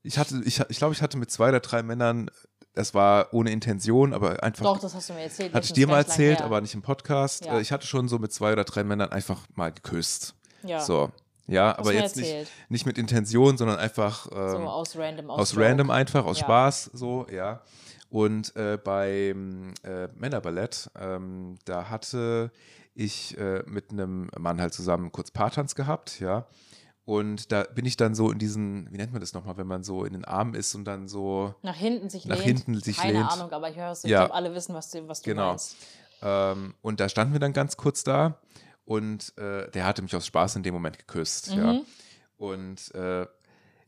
ich 0.01 0.17
hatte, 0.17 0.41
ich, 0.43 0.59
ich 0.67 0.77
glaube, 0.77 0.93
ich 0.93 1.01
hatte 1.01 1.17
mit 1.17 1.31
zwei 1.31 1.47
oder 1.49 1.61
drei 1.61 1.81
Männern, 1.81 2.29
das 2.73 2.93
war 2.93 3.33
ohne 3.33 3.51
Intention, 3.51 4.13
aber 4.13 4.43
einfach, 4.43 4.63
Doch, 4.65 4.79
das 4.79 4.95
hast 4.95 5.09
du 5.09 5.13
mir 5.13 5.21
erzählt. 5.21 5.53
hatte 5.53 5.65
ich 5.65 5.73
dir 5.73 5.87
mal 5.87 5.97
erzählt, 5.99 6.41
aber 6.41 6.59
nicht 6.59 6.73
im 6.73 6.81
Podcast. 6.81 7.45
Ja. 7.45 7.57
Äh, 7.57 7.61
Ich 7.61 7.71
hatte 7.71 7.87
schon 7.87 8.09
so 8.09 8.19
mit 8.19 8.33
zwei 8.33 8.51
oder 8.51 8.65
drei 8.65 8.83
Männern 8.83 9.11
einfach 9.11 9.41
mal 9.55 9.71
geküsst. 9.71 10.35
ja. 10.63 10.81
So, 10.81 11.09
ja, 11.47 11.69
hast 11.71 11.79
aber 11.79 11.93
jetzt 11.93 12.15
nicht, 12.17 12.27
erzählt. 12.29 12.49
nicht 12.69 12.85
mit 12.85 12.97
Intention, 12.97 13.57
sondern 13.57 13.77
einfach 13.77 14.25
So 14.25 14.31
ähm, 14.37 14.67
aus 14.67 14.95
random. 14.97 15.29
aus 15.29 15.51
Joke. 15.53 15.65
random 15.65 15.89
einfach, 15.89 16.25
aus 16.25 16.39
Ja. 16.39 16.45
Spaß, 16.45 16.89
so, 16.93 17.27
ja. 17.31 17.61
Und 18.13 18.55
äh, 18.55 18.77
beim 18.77 19.73
äh, 19.83 20.07
Männerballett, 20.15 20.91
ähm, 20.99 21.55
da 21.65 21.89
hatte 21.89 22.51
ich 22.93 23.35
äh, 23.39 23.63
mit 23.65 23.89
einem 23.89 24.29
Mann 24.37 24.61
halt 24.61 24.71
zusammen 24.75 25.11
kurz 25.11 25.31
Paartanz 25.31 25.73
gehabt, 25.73 26.19
ja. 26.19 26.45
Und 27.05 27.51
da 27.51 27.63
bin 27.63 27.85
ich 27.85 27.97
dann 27.97 28.13
so 28.13 28.29
in 28.29 28.37
diesen, 28.37 28.87
wie 28.93 28.97
nennt 28.97 29.13
man 29.13 29.19
das 29.19 29.33
nochmal, 29.33 29.57
wenn 29.57 29.65
man 29.65 29.83
so 29.83 30.05
in 30.05 30.13
den 30.13 30.25
Armen 30.25 30.53
ist 30.53 30.75
und 30.75 30.85
dann 30.85 31.07
so, 31.07 31.55
Nach 31.63 31.75
hinten 31.75 32.11
sich 32.11 32.25
Nach 32.27 32.35
lehnt. 32.35 32.59
hinten 32.59 32.79
sich 32.79 32.97
Keine 32.97 33.13
lehnt. 33.13 33.31
Ahnung, 33.31 33.51
aber 33.51 33.71
ich 33.71 33.77
höre 33.77 33.91
es. 33.91 34.03
Ich 34.03 34.11
Ja. 34.11 34.19
glaube, 34.19 34.35
alle 34.35 34.53
wissen, 34.53 34.75
was 34.75 34.91
du, 34.91 35.07
was 35.07 35.23
du 35.23 35.31
Genau. 35.31 35.49
meinst. 35.49 35.75
ähm, 36.21 36.75
und 36.83 36.99
da 36.99 37.09
standen 37.09 37.33
wir 37.33 37.39
dann 37.39 37.51
ganz 37.53 37.77
kurz 37.77 38.03
da 38.03 38.37
und 38.85 39.35
äh, 39.39 39.71
der 39.71 39.85
hatte 39.87 40.03
mich 40.03 40.15
aus 40.15 40.27
Spaß 40.27 40.55
in 40.57 40.61
dem 40.61 40.75
Moment 40.75 40.99
geküsst, 40.99 41.47
ja. 41.55 41.73
Mhm. 41.73 41.81
Und 42.37 42.93
äh, 42.93 43.25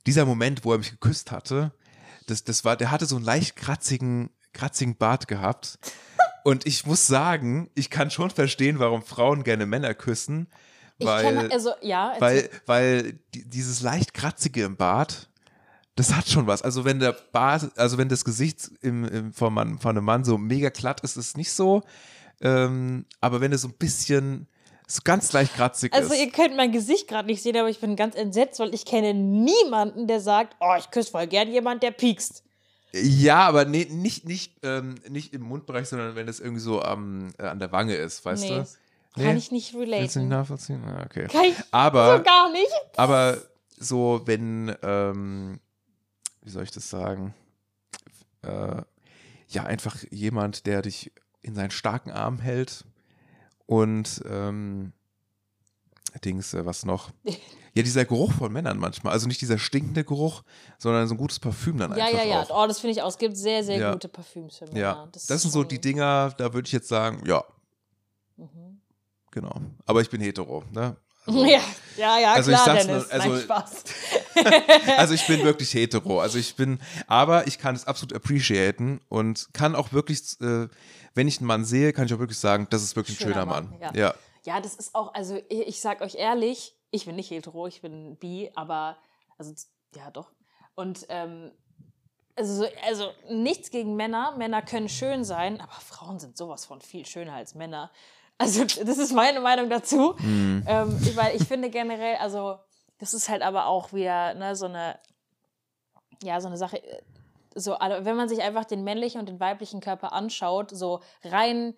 dieser 0.08 0.26
Moment, 0.26 0.66
wo 0.66 0.72
er 0.72 0.80
mich 0.80 0.90
geküsst 0.90 1.32
hatte, 1.32 1.72
das, 2.26 2.44
das 2.44 2.66
war, 2.66 2.76
der 2.76 2.92
hatte 2.92 3.06
so 3.06 3.16
einen 3.16 3.26
leicht 3.26 3.56
kratzigen, 3.56 4.30
kratzigen 4.54 4.96
Bart 4.96 5.28
gehabt. 5.28 5.80
Und 6.44 6.66
ich 6.66 6.86
muss 6.86 7.08
sagen, 7.08 7.70
ich 7.74 7.90
kann 7.90 8.12
schon 8.12 8.30
verstehen, 8.30 8.80
warum 8.80 9.02
Frauen 9.04 9.44
gerne 9.44 9.66
Männer 9.66 9.94
küssen. 9.94 10.48
Ich 10.98 11.08
Weil, 11.08 11.24
kenne, 11.24 11.52
also, 11.52 11.74
ja, 11.82 12.14
weil, 12.20 12.50
weil 12.66 13.14
die, 13.34 13.50
dieses 13.50 13.82
leicht 13.82 14.14
kratzige 14.14 14.64
im 14.64 14.78
Bart, 14.78 15.30
das 15.96 16.14
hat 16.14 16.28
schon 16.28 16.48
was. 16.48 16.62
Also 16.62 16.86
wenn 16.86 17.00
der 17.00 17.14
Bart, 17.14 17.78
also 17.78 17.98
wenn 17.98 18.10
das 18.10 18.24
Gesicht 18.24 18.70
im, 18.82 19.06
im, 19.06 19.34
von, 19.34 19.54
Mann, 19.54 19.80
von 19.80 19.98
einem 19.98 20.06
Mann 20.06 20.24
so 20.24 20.38
mega 20.38 20.70
glatt 20.70 21.02
ist, 21.02 21.18
ist 21.18 21.28
es 21.30 21.38
nicht 21.38 21.52
so. 21.52 21.84
Ähm, 22.42 23.06
aber 23.22 23.42
wenn 23.42 23.52
es 23.52 23.62
so 23.62 23.70
ein 23.70 23.74
bisschen, 23.74 24.48
so 24.88 25.02
ganz 25.04 25.34
leicht 25.34 25.54
kratzig 25.56 25.93
Also 25.93 26.13
ist. 26.13 26.19
ihr 26.19 26.32
könnt 26.32 26.56
mein 26.56 26.71
Gesicht 26.71 27.08
gerade 27.08 27.28
nicht 27.28 27.41
sehen, 27.41 27.58
aber 27.58 27.69
ich 27.69 27.80
bin 27.80 27.95
ganz 27.95 28.15
entsetzt, 28.15 28.60
weil 28.60 28.74
ich 28.74 28.86
kenne 28.86 29.13
niemanden, 29.13 30.08
der 30.08 30.19
sagt, 30.19 30.56
oh, 30.60 30.76
ich 30.78 30.91
küsse 30.91 31.12
voll 31.12 31.28
gern 31.28 31.52
jemand, 31.52 31.82
der 31.84 31.91
piekst. 31.91 32.43
Ja, 32.93 33.39
aber 33.48 33.65
nee, 33.65 33.88
nicht, 33.89 34.26
nicht, 34.26 34.54
ähm, 34.63 34.95
nicht 35.10 35.34
im 35.34 35.41
Mundbereich, 35.41 35.89
sondern 35.89 36.15
wenn 36.15 36.28
es 36.28 36.39
irgendwie 36.39 36.62
so 36.62 36.82
am, 36.82 37.34
äh, 37.38 37.44
an 37.44 37.60
der 37.60 37.71
Wange 37.71 37.96
ist, 37.96 38.23
weißt 38.23 38.44
nee, 38.44 38.50
du? 38.50 38.56
kann 39.15 39.33
Nee? 39.33 39.38
ich 39.38 39.52
nicht 39.52 39.73
Willst 39.73 40.15
du 40.15 40.19
nicht 40.19 40.29
nachvollziehen? 40.29 40.83
Ah, 40.86 41.04
okay. 41.06 41.27
Kann 41.27 41.46
ich 41.46 41.56
Aber, 41.71 42.17
so 42.17 42.23
gar 42.23 42.52
nicht. 42.52 42.71
aber 42.98 43.38
so, 43.77 44.21
wenn, 44.25 44.73
ähm, 44.83 45.60
wie 46.42 46.50
soll 46.50 46.63
ich 46.63 46.71
das 46.71 46.90
sagen? 46.90 47.33
Äh, 48.44 48.81
ja, 49.50 49.63
einfach 49.63 49.98
jemand, 50.12 50.65
der 50.65 50.81
dich 50.81 51.12
in 51.42 51.56
seinen 51.56 51.71
starken 51.71 52.12
Arm 52.12 52.40
hält 52.40 52.86
und 53.66 54.22
ähm, 54.30 54.94
Dings, 56.24 56.54
äh, 56.54 56.66
was 56.66 56.86
noch? 56.86 57.12
Ja, 57.78 57.84
dieser 57.84 58.06
Geruch 58.06 58.32
von 58.32 58.54
Männern 58.54 58.78
manchmal. 58.78 59.12
Also 59.12 59.28
nicht 59.28 59.42
dieser 59.42 59.58
stinkende 59.58 60.06
Geruch, 60.06 60.44
sondern 60.78 61.10
so 61.10 61.13
ein 61.13 61.18
gutes 61.18 61.42
Parfüm 61.42 61.78
dann 61.78 61.94
Ja, 61.98 62.06
einfach 62.06 62.20
ja, 62.20 62.24
ja. 62.26 62.42
auch. 62.44 62.63
Oh, 62.63 62.68
das 62.68 62.80
finde 62.80 62.94
ich 62.94 63.02
auch. 63.02 63.10
Es 63.10 63.18
gibt 63.18 63.36
sehr, 63.36 63.66
sehr 63.66 63.78
Ja. 63.78 63.92
gute 63.92 64.08
Parfüms 64.08 64.56
für 64.60 64.66
Männer. 64.68 64.80
Ja, 64.80 65.10
das, 65.12 65.30
ist 65.30 65.42
sind 65.42 65.52
so 65.52 65.66
die 65.66 65.82
Dinger, 65.82 66.34
da 66.38 66.54
würde 66.54 66.68
ich 66.68 66.72
jetzt 66.72 66.88
sagen, 66.88 67.22
ja, 67.28 67.44
Mhm. 68.38 68.80
genau. 69.30 69.60
Aber 69.86 70.00
ich 70.00 70.10
bin 70.10 70.22
hetero, 70.22 70.63
ne? 70.72 70.96
Also, 71.26 71.44
Ja, 71.44 71.60
ja, 71.98 72.18
ja, 72.20 72.32
Also 72.34 72.52
ich 72.52 72.56
klar, 72.58 72.66
sag's 72.78 72.86
Dennis. 72.88 73.04
nur- 73.04 73.12
also- 73.13 73.30
Nein, 73.34 73.42
Spaß. 73.42 73.84
also 74.98 75.13
ich 75.13 75.25
bin 75.27 75.44
wirklich 75.44 75.73
hetero. 75.73 76.19
Also 76.19 76.38
ich 76.38 76.56
bin, 76.56 76.79
aber 77.08 77.48
ich 77.48 77.60
kann 77.60 77.75
es 77.75 77.86
absolut 77.86 78.13
appreciaten 78.13 79.02
und 79.10 79.50
kann 79.54 79.75
auch 79.75 79.94
wirklich, 79.94 80.40
äh, 80.42 80.67
wenn 81.13 81.27
ich 81.27 81.40
einen 81.40 81.48
Mann 81.48 81.65
sehe, 81.65 81.94
kann 81.94 82.06
ich 82.06 82.13
auch 82.13 82.19
wirklich 82.19 82.40
sagen, 82.40 82.67
das 82.69 82.83
ist 82.83 82.96
wirklich 82.96 83.19
ein 83.19 83.27
schöner, 83.27 83.46
Mann. 83.46 83.69
Mann. 83.69 83.79
Ja. 83.81 83.94
ja. 83.94 84.13
ja, 84.44 84.62
das 84.62 84.75
ist 84.75 84.96
auch, 84.96 85.13
also 85.13 85.40
ich, 85.50 85.67
ich 85.67 85.81
sag 85.81 86.02
euch 86.02 86.15
ehrlich, 86.15 86.75
ich 86.92 87.06
bin 87.06 87.15
nicht 87.15 87.31
hetero, 87.31 87.67
ich 87.67 87.81
bin 87.81 88.17
bi, 88.17 88.52
aber, 88.56 88.98
also 89.38 89.54
ja 89.96 90.12
doch. 90.12 90.31
Und 90.75 91.06
ähm, 91.10 91.52
also, 92.36 92.65
also 92.86 93.12
nichts 93.29 93.71
gegen 93.71 93.96
Männer. 93.96 94.36
Männer 94.38 94.62
können 94.62 94.90
schön 94.90 95.23
sein, 95.23 95.62
aber 95.62 95.71
Frauen 95.71 96.19
sind 96.19 96.38
sowas 96.38 96.65
von 96.65 96.81
viel 96.81 97.06
schöner 97.06 97.33
als 97.33 97.56
Männer. 97.56 97.92
Also, 98.38 98.65
das 98.65 98.98
ist 98.98 99.13
meine 99.13 99.40
Meinung 99.40 99.69
dazu. 99.69 100.15
Mhm. 100.19 100.63
Ähm, 100.67 101.15
weil 101.15 101.36
ich 101.36 101.48
finde 101.48 101.69
generell, 101.69 102.17
also, 102.17 102.58
das 102.98 103.13
ist 103.13 103.29
halt 103.29 103.41
aber 103.41 103.67
auch 103.67 103.93
wieder 103.93 104.33
ne, 104.33 104.56
so 104.56 104.65
eine, 104.65 105.00
ja, 106.23 106.39
so 106.39 106.48
eine 106.48 106.58
Sache. 106.58 106.83
Äh, 106.83 107.02
so, 107.58 107.71
wenn 107.71 108.17
man 108.17 108.27
sich 108.27 108.41
einfach 108.41 108.65
den 108.65 108.83
männlichen 108.83 109.19
und 109.21 109.29
den 109.29 109.39
weiblichen 109.39 109.79
Körper 109.79 110.12
anschaut, 110.12 110.71
so 110.71 111.00
rein, 111.23 111.73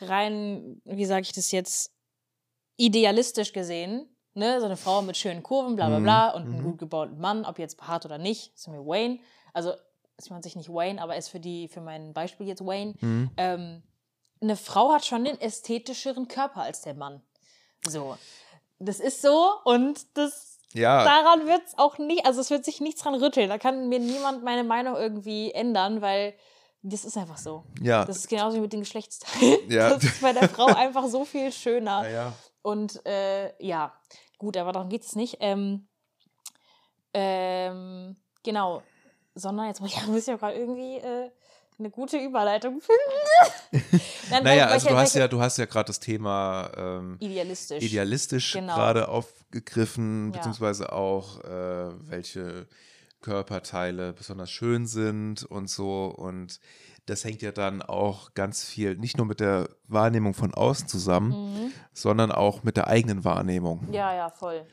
rein, 0.00 0.82
wie 0.84 1.04
sage 1.04 1.22
ich 1.22 1.32
das 1.32 1.52
jetzt, 1.52 1.94
idealistisch 2.76 3.52
gesehen, 3.52 4.08
ne, 4.34 4.58
so 4.58 4.66
eine 4.66 4.76
Frau 4.76 5.02
mit 5.02 5.16
schönen 5.16 5.42
Kurven, 5.42 5.76
bla 5.76 5.88
bla 5.88 6.00
mhm. 6.00 6.02
bla, 6.02 6.30
und 6.30 6.42
einen 6.42 6.58
mhm. 6.58 6.64
gut 6.64 6.78
gebauten 6.78 7.20
Mann, 7.20 7.44
ob 7.44 7.58
jetzt 7.58 7.76
behaart 7.76 8.06
oder 8.06 8.18
nicht, 8.18 8.54
ist 8.54 8.66
mir 8.66 8.84
Wayne. 8.84 9.20
Also 9.52 9.74
ist 10.16 10.30
man 10.30 10.42
sich 10.42 10.56
nicht 10.56 10.68
Wayne, 10.68 11.00
aber 11.00 11.16
ist 11.16 11.28
für 11.28 11.40
die, 11.40 11.68
für 11.68 11.80
mein 11.80 12.12
Beispiel 12.12 12.46
jetzt 12.46 12.64
Wayne. 12.64 12.94
Mhm. 13.00 13.30
Ähm, 13.36 13.82
eine 14.40 14.56
Frau 14.56 14.92
hat 14.92 15.04
schon 15.04 15.24
den 15.24 15.40
ästhetischeren 15.40 16.26
Körper 16.28 16.62
als 16.62 16.82
der 16.82 16.94
Mann. 16.94 17.22
So. 17.86 18.16
Das 18.78 18.98
ist 18.98 19.22
so 19.22 19.52
und 19.64 20.16
das 20.16 20.49
ja. 20.72 21.04
daran 21.04 21.46
wird 21.46 21.62
es 21.66 21.78
auch 21.78 21.98
nicht, 21.98 22.26
also 22.26 22.40
es 22.40 22.50
wird 22.50 22.64
sich 22.64 22.80
nichts 22.80 23.02
dran 23.02 23.14
rütteln. 23.14 23.48
Da 23.48 23.58
kann 23.58 23.88
mir 23.88 23.98
niemand 23.98 24.44
meine 24.44 24.64
Meinung 24.64 24.96
irgendwie 24.96 25.52
ändern, 25.52 26.00
weil 26.02 26.34
das 26.82 27.04
ist 27.04 27.16
einfach 27.16 27.38
so. 27.38 27.64
Ja. 27.80 28.04
Das 28.04 28.16
ist 28.16 28.28
genauso 28.28 28.56
wie 28.56 28.60
mit 28.60 28.72
den 28.72 28.80
Geschlechtsteilen. 28.80 29.58
Ja. 29.70 29.90
Das 29.90 30.04
ist 30.04 30.22
bei 30.22 30.32
der 30.32 30.48
Frau 30.48 30.66
einfach 30.66 31.06
so 31.06 31.24
viel 31.24 31.52
schöner. 31.52 32.04
Ja, 32.04 32.10
ja. 32.10 32.32
Und 32.62 33.04
äh, 33.06 33.52
ja, 33.64 33.94
gut, 34.38 34.56
aber 34.56 34.72
darum 34.72 34.88
geht 34.88 35.04
es 35.04 35.16
nicht. 35.16 35.38
Ähm, 35.40 35.88
ähm, 37.12 38.16
genau 38.42 38.82
sondern 39.34 39.66
jetzt 39.66 39.80
muss 39.80 39.92
ich, 39.92 40.06
muss 40.06 40.22
ich 40.22 40.26
ja 40.26 40.36
gerade 40.36 40.56
irgendwie 40.56 40.96
äh, 40.96 41.30
eine 41.80 41.90
gute 41.90 42.18
Überleitung 42.18 42.80
finden. 43.72 44.02
Nein, 44.30 44.44
naja, 44.44 44.66
also 44.66 44.88
du 44.88 44.96
hast 44.96 45.14
ja, 45.14 45.26
du 45.26 45.40
hast 45.40 45.58
ja 45.58 45.64
gerade 45.64 45.88
das 45.88 45.98
Thema 45.98 46.70
ähm, 46.76 47.16
idealistisch, 47.18 47.82
idealistisch 47.82 48.52
genau. 48.52 48.74
gerade 48.74 49.08
aufgegriffen, 49.08 50.32
beziehungsweise 50.32 50.84
ja. 50.84 50.92
auch 50.92 51.42
äh, 51.44 51.90
welche 52.08 52.66
Körperteile 53.20 54.12
besonders 54.12 54.50
schön 54.50 54.86
sind 54.86 55.42
und 55.44 55.68
so 55.68 56.06
und 56.06 56.60
das 57.06 57.24
hängt 57.24 57.42
ja 57.42 57.50
dann 57.50 57.82
auch 57.82 58.34
ganz 58.34 58.64
viel 58.64 58.96
nicht 58.96 59.18
nur 59.18 59.26
mit 59.26 59.40
der 59.40 59.68
Wahrnehmung 59.88 60.32
von 60.32 60.54
außen 60.54 60.86
zusammen, 60.86 61.30
mhm. 61.30 61.72
sondern 61.92 62.30
auch 62.30 62.62
mit 62.62 62.76
der 62.76 62.86
eigenen 62.86 63.24
Wahrnehmung. 63.24 63.88
Ja, 63.90 64.14
ja, 64.14 64.30
voll. 64.30 64.64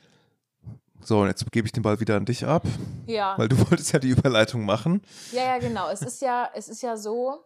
So, 1.00 1.20
und 1.20 1.28
jetzt 1.28 1.50
gebe 1.52 1.66
ich 1.66 1.72
den 1.72 1.82
Ball 1.82 2.00
wieder 2.00 2.16
an 2.16 2.24
dich 2.24 2.44
ab. 2.44 2.64
Ja. 3.06 3.36
Weil 3.38 3.48
du 3.48 3.58
wolltest 3.70 3.92
ja 3.92 3.98
die 3.98 4.10
Überleitung 4.10 4.64
machen. 4.64 5.02
Ja, 5.32 5.44
ja, 5.44 5.58
genau. 5.58 5.88
Es 5.88 6.02
ist 6.02 6.20
ja, 6.20 6.50
es 6.54 6.68
ist 6.68 6.82
ja 6.82 6.96
so, 6.96 7.44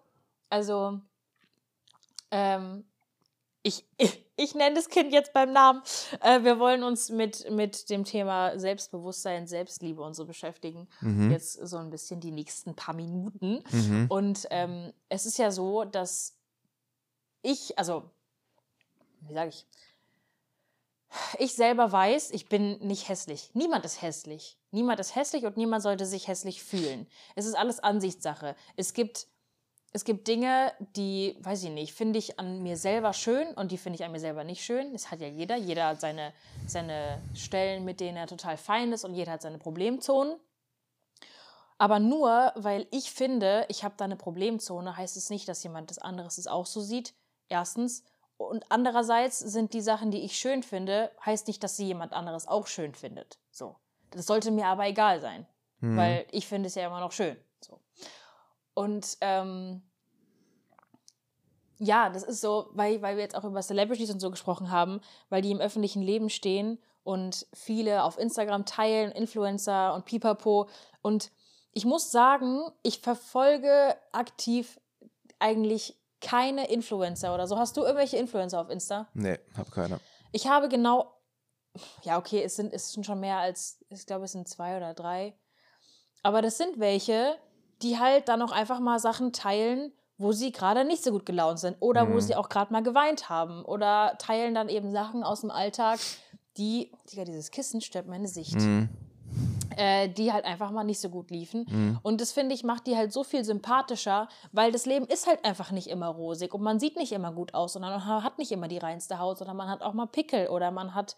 also 0.50 1.00
ähm, 2.30 2.84
ich, 3.62 3.86
ich, 3.96 4.24
ich 4.36 4.54
nenne 4.54 4.74
das 4.74 4.88
Kind 4.88 5.12
jetzt 5.12 5.32
beim 5.32 5.52
Namen. 5.52 5.82
Äh, 6.20 6.42
wir 6.42 6.58
wollen 6.58 6.82
uns 6.82 7.10
mit, 7.10 7.48
mit 7.50 7.90
dem 7.90 8.04
Thema 8.04 8.58
Selbstbewusstsein, 8.58 9.46
Selbstliebe 9.46 10.02
und 10.02 10.14
so 10.14 10.26
beschäftigen. 10.26 10.88
Mhm. 11.00 11.30
Jetzt 11.30 11.52
so 11.52 11.76
ein 11.76 11.90
bisschen 11.90 12.20
die 12.20 12.32
nächsten 12.32 12.74
paar 12.74 12.94
Minuten. 12.94 13.62
Mhm. 13.70 14.06
Und 14.08 14.46
ähm, 14.50 14.92
es 15.08 15.26
ist 15.26 15.38
ja 15.38 15.50
so, 15.50 15.84
dass 15.84 16.36
ich, 17.42 17.78
also, 17.78 18.10
wie 19.20 19.34
sage 19.34 19.50
ich, 19.50 19.66
ich 21.38 21.54
selber 21.54 21.92
weiß, 21.92 22.30
ich 22.30 22.48
bin 22.48 22.78
nicht 22.78 23.08
hässlich. 23.08 23.50
Niemand 23.54 23.84
ist 23.84 24.02
hässlich. 24.02 24.58
Niemand 24.70 25.00
ist 25.00 25.14
hässlich 25.14 25.44
und 25.44 25.56
niemand 25.56 25.82
sollte 25.82 26.06
sich 26.06 26.28
hässlich 26.28 26.62
fühlen. 26.62 27.06
Es 27.34 27.46
ist 27.46 27.54
alles 27.54 27.80
Ansichtssache. 27.80 28.56
Es 28.76 28.94
gibt, 28.94 29.26
es 29.92 30.04
gibt 30.04 30.26
Dinge, 30.28 30.72
die, 30.96 31.36
weiß 31.40 31.64
ich 31.64 31.70
nicht, 31.70 31.92
finde 31.92 32.18
ich 32.18 32.38
an 32.38 32.62
mir 32.62 32.76
selber 32.76 33.12
schön 33.12 33.48
und 33.54 33.72
die 33.72 33.78
finde 33.78 33.98
ich 33.98 34.04
an 34.04 34.12
mir 34.12 34.20
selber 34.20 34.44
nicht 34.44 34.64
schön. 34.64 34.92
Das 34.92 35.10
hat 35.10 35.20
ja 35.20 35.28
jeder. 35.28 35.56
Jeder 35.56 35.88
hat 35.88 36.00
seine, 36.00 36.32
seine 36.66 37.20
Stellen, 37.34 37.84
mit 37.84 38.00
denen 38.00 38.16
er 38.16 38.26
total 38.26 38.56
fein 38.56 38.92
ist 38.92 39.04
und 39.04 39.14
jeder 39.14 39.32
hat 39.32 39.42
seine 39.42 39.58
Problemzonen. 39.58 40.36
Aber 41.76 41.98
nur 41.98 42.52
weil 42.54 42.86
ich 42.90 43.10
finde, 43.10 43.66
ich 43.68 43.84
habe 43.84 43.94
da 43.96 44.04
eine 44.04 44.16
Problemzone, 44.16 44.96
heißt 44.96 45.16
es 45.16 45.30
nicht, 45.30 45.48
dass 45.48 45.62
jemand 45.62 45.90
das 45.90 45.98
anderes 45.98 46.38
es 46.38 46.46
auch 46.46 46.66
so 46.66 46.80
sieht. 46.80 47.14
Erstens. 47.48 48.04
Und 48.48 48.64
andererseits 48.70 49.38
sind 49.38 49.72
die 49.72 49.80
Sachen, 49.80 50.10
die 50.10 50.24
ich 50.24 50.38
schön 50.38 50.62
finde, 50.62 51.10
heißt 51.24 51.46
nicht, 51.46 51.62
dass 51.62 51.76
sie 51.76 51.86
jemand 51.86 52.12
anderes 52.12 52.46
auch 52.48 52.66
schön 52.66 52.94
findet. 52.94 53.38
So. 53.50 53.76
Das 54.10 54.26
sollte 54.26 54.50
mir 54.50 54.66
aber 54.66 54.86
egal 54.86 55.20
sein. 55.20 55.46
Mhm. 55.80 55.96
Weil 55.96 56.26
ich 56.30 56.46
finde 56.46 56.68
es 56.68 56.74
ja 56.74 56.86
immer 56.86 57.00
noch 57.00 57.12
schön. 57.12 57.36
So. 57.60 57.80
Und 58.74 59.16
ähm, 59.20 59.82
ja, 61.78 62.10
das 62.10 62.22
ist 62.22 62.40
so, 62.40 62.68
weil, 62.72 63.02
weil 63.02 63.16
wir 63.16 63.22
jetzt 63.24 63.34
auch 63.34 63.44
über 63.44 63.60
Celebrities 63.60 64.10
und 64.10 64.20
so 64.20 64.30
gesprochen 64.30 64.70
haben, 64.70 65.00
weil 65.30 65.42
die 65.42 65.50
im 65.50 65.60
öffentlichen 65.60 66.02
Leben 66.02 66.30
stehen 66.30 66.78
und 67.02 67.46
viele 67.52 68.04
auf 68.04 68.18
Instagram 68.18 68.64
teilen, 68.64 69.10
Influencer 69.10 69.92
und 69.94 70.04
Pipapo. 70.04 70.68
Und 71.02 71.32
ich 71.72 71.84
muss 71.84 72.12
sagen, 72.12 72.60
ich 72.82 73.00
verfolge 73.00 73.96
aktiv 74.12 74.78
eigentlich 75.40 75.98
keine 76.22 76.70
Influencer 76.70 77.34
oder 77.34 77.46
so. 77.46 77.58
Hast 77.58 77.76
du 77.76 77.82
irgendwelche 77.82 78.16
Influencer 78.16 78.60
auf 78.60 78.70
Insta? 78.70 79.08
Nee, 79.12 79.38
hab 79.56 79.70
keine. 79.70 80.00
Ich 80.30 80.46
habe 80.46 80.68
genau, 80.68 81.12
ja, 82.02 82.18
okay, 82.18 82.42
es 82.42 82.56
sind, 82.56 82.72
es 82.72 82.92
sind 82.92 83.04
schon 83.04 83.20
mehr 83.20 83.38
als, 83.38 83.84
ich 83.90 84.06
glaube, 84.06 84.24
es 84.24 84.32
sind 84.32 84.48
zwei 84.48 84.76
oder 84.76 84.94
drei. 84.94 85.34
Aber 86.22 86.40
das 86.40 86.56
sind 86.56 86.78
welche, 86.78 87.36
die 87.82 87.98
halt 87.98 88.28
dann 88.28 88.40
auch 88.40 88.52
einfach 88.52 88.80
mal 88.80 88.98
Sachen 88.98 89.32
teilen, 89.32 89.92
wo 90.16 90.32
sie 90.32 90.52
gerade 90.52 90.84
nicht 90.84 91.02
so 91.02 91.10
gut 91.10 91.26
gelaunt 91.26 91.58
sind 91.58 91.76
oder 91.80 92.06
mhm. 92.06 92.14
wo 92.14 92.20
sie 92.20 92.36
auch 92.36 92.48
gerade 92.48 92.72
mal 92.72 92.82
geweint 92.82 93.28
haben 93.28 93.64
oder 93.64 94.16
teilen 94.18 94.54
dann 94.54 94.68
eben 94.68 94.92
Sachen 94.92 95.24
aus 95.24 95.40
dem 95.40 95.50
Alltag, 95.50 95.98
die, 96.56 96.92
Digga, 97.10 97.24
dieses 97.24 97.50
Kissen 97.50 97.80
stört 97.80 98.06
meine 98.06 98.28
Sicht. 98.28 98.54
Mhm 98.54 98.88
äh, 99.76 100.08
die 100.08 100.32
halt 100.32 100.44
einfach 100.44 100.70
mal 100.70 100.84
nicht 100.84 101.00
so 101.00 101.08
gut 101.08 101.30
liefen. 101.30 101.66
Mhm. 101.68 101.98
Und 102.02 102.20
das 102.20 102.32
finde 102.32 102.54
ich 102.54 102.64
macht 102.64 102.86
die 102.86 102.96
halt 102.96 103.12
so 103.12 103.24
viel 103.24 103.44
sympathischer, 103.44 104.28
weil 104.52 104.72
das 104.72 104.86
Leben 104.86 105.06
ist 105.06 105.26
halt 105.26 105.44
einfach 105.44 105.70
nicht 105.70 105.88
immer 105.88 106.08
rosig 106.08 106.54
und 106.54 106.62
man 106.62 106.80
sieht 106.80 106.96
nicht 106.96 107.12
immer 107.12 107.32
gut 107.32 107.54
aus, 107.54 107.74
sondern 107.74 107.92
man 107.92 108.24
hat 108.24 108.38
nicht 108.38 108.52
immer 108.52 108.68
die 108.68 108.78
reinste 108.78 109.18
Haut, 109.18 109.38
sondern 109.38 109.56
man 109.56 109.68
hat 109.68 109.82
auch 109.82 109.94
mal 109.94 110.06
Pickel 110.06 110.48
oder 110.48 110.70
man 110.70 110.94
hat 110.94 111.16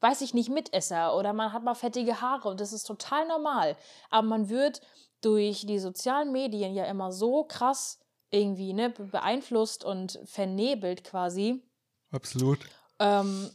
weiß 0.00 0.20
ich 0.20 0.34
nicht, 0.34 0.50
Mitesser 0.50 1.16
oder 1.16 1.32
man 1.32 1.54
hat 1.54 1.64
mal 1.64 1.74
fettige 1.74 2.20
Haare 2.20 2.50
und 2.50 2.60
das 2.60 2.74
ist 2.74 2.84
total 2.84 3.26
normal. 3.26 3.74
Aber 4.10 4.26
man 4.26 4.50
wird 4.50 4.82
durch 5.22 5.64
die 5.66 5.78
sozialen 5.78 6.30
Medien 6.30 6.74
ja 6.74 6.84
immer 6.84 7.10
so 7.10 7.44
krass 7.44 7.98
irgendwie 8.30 8.72
ne, 8.74 8.90
beeinflusst 8.90 9.84
und 9.84 10.18
vernebelt 10.24 11.04
quasi. 11.04 11.62
Absolut. 12.10 12.58
Ähm, 12.98 13.50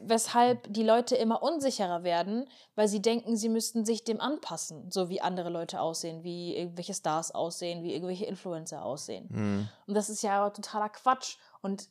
weshalb 0.00 0.72
die 0.72 0.82
Leute 0.82 1.16
immer 1.16 1.42
unsicherer 1.42 2.02
werden, 2.02 2.48
weil 2.74 2.88
sie 2.88 3.02
denken, 3.02 3.36
sie 3.36 3.48
müssten 3.48 3.84
sich 3.84 4.04
dem 4.04 4.20
anpassen, 4.20 4.90
so 4.90 5.08
wie 5.08 5.20
andere 5.20 5.50
Leute 5.50 5.80
aussehen, 5.80 6.24
wie 6.24 6.56
irgendwelche 6.56 6.94
Stars 6.94 7.30
aussehen, 7.30 7.82
wie 7.82 7.92
irgendwelche 7.92 8.24
Influencer 8.24 8.84
aussehen. 8.84 9.28
Mhm. 9.30 9.68
Und 9.86 9.94
das 9.94 10.08
ist 10.08 10.22
ja 10.22 10.48
totaler 10.50 10.88
Quatsch. 10.88 11.36
Und 11.60 11.88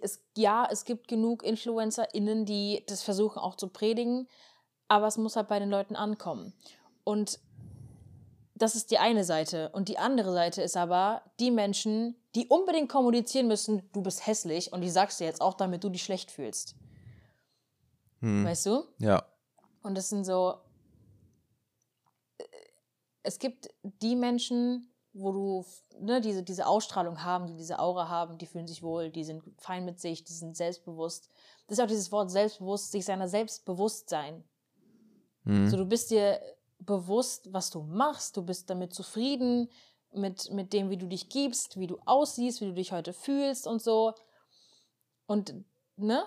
es, 0.00 0.22
ja, 0.36 0.68
es 0.70 0.84
gibt 0.84 1.08
genug 1.08 1.42
InfluencerInnen, 1.42 2.44
die 2.44 2.84
das 2.86 3.02
versuchen 3.02 3.38
auch 3.38 3.56
zu 3.56 3.68
predigen, 3.68 4.28
aber 4.86 5.06
es 5.06 5.18
muss 5.18 5.36
halt 5.36 5.48
bei 5.48 5.58
den 5.58 5.70
Leuten 5.70 5.96
ankommen. 5.96 6.52
Und 7.04 7.40
das 8.58 8.74
ist 8.74 8.90
die 8.90 8.98
eine 8.98 9.24
Seite. 9.24 9.70
Und 9.70 9.88
die 9.88 9.98
andere 9.98 10.32
Seite 10.32 10.62
ist 10.62 10.76
aber 10.76 11.22
die 11.40 11.50
Menschen, 11.50 12.16
die 12.34 12.48
unbedingt 12.48 12.88
kommunizieren 12.88 13.48
müssen, 13.48 13.88
du 13.92 14.02
bist 14.02 14.26
hässlich 14.26 14.72
und 14.72 14.80
die 14.80 14.90
sagst 14.90 15.20
du 15.20 15.24
jetzt 15.24 15.40
auch, 15.40 15.54
damit 15.54 15.84
du 15.84 15.88
dich 15.88 16.02
schlecht 16.02 16.30
fühlst. 16.30 16.74
Hm. 18.20 18.44
Weißt 18.44 18.66
du? 18.66 18.84
Ja. 18.98 19.24
Und 19.82 19.96
das 19.96 20.08
sind 20.08 20.24
so. 20.24 20.54
Es 23.22 23.38
gibt 23.38 23.68
die 23.82 24.16
Menschen, 24.16 24.90
wo 25.12 25.32
du 25.32 25.64
ne, 26.00 26.20
diese, 26.20 26.42
diese 26.42 26.66
Ausstrahlung 26.66 27.22
haben, 27.22 27.46
die 27.46 27.56
diese 27.56 27.78
Aura 27.78 28.08
haben, 28.08 28.38
die 28.38 28.46
fühlen 28.46 28.66
sich 28.66 28.82
wohl, 28.82 29.10
die 29.10 29.24
sind 29.24 29.42
fein 29.58 29.84
mit 29.84 30.00
sich, 30.00 30.24
die 30.24 30.32
sind 30.32 30.56
selbstbewusst. 30.56 31.28
Das 31.66 31.78
ist 31.78 31.84
auch 31.84 31.88
dieses 31.88 32.10
Wort 32.12 32.30
selbstbewusst, 32.30 32.92
sich 32.92 33.04
seiner 33.04 33.28
selbst 33.28 33.64
bewusst 33.64 34.08
sein. 34.08 34.44
Hm. 35.44 35.68
So, 35.68 35.76
du 35.76 35.84
bist 35.84 36.10
dir 36.10 36.40
bewusst, 36.78 37.52
was 37.52 37.70
du 37.70 37.82
machst, 37.82 38.36
du 38.36 38.42
bist 38.42 38.70
damit 38.70 38.94
zufrieden, 38.94 39.68
mit, 40.12 40.50
mit 40.52 40.72
dem, 40.72 40.90
wie 40.90 40.96
du 40.96 41.06
dich 41.06 41.28
gibst, 41.28 41.78
wie 41.78 41.86
du 41.86 41.98
aussiehst, 42.06 42.60
wie 42.60 42.66
du 42.66 42.74
dich 42.74 42.92
heute 42.92 43.12
fühlst 43.12 43.66
und 43.66 43.82
so. 43.82 44.14
Und, 45.26 45.54
ne? 45.96 46.24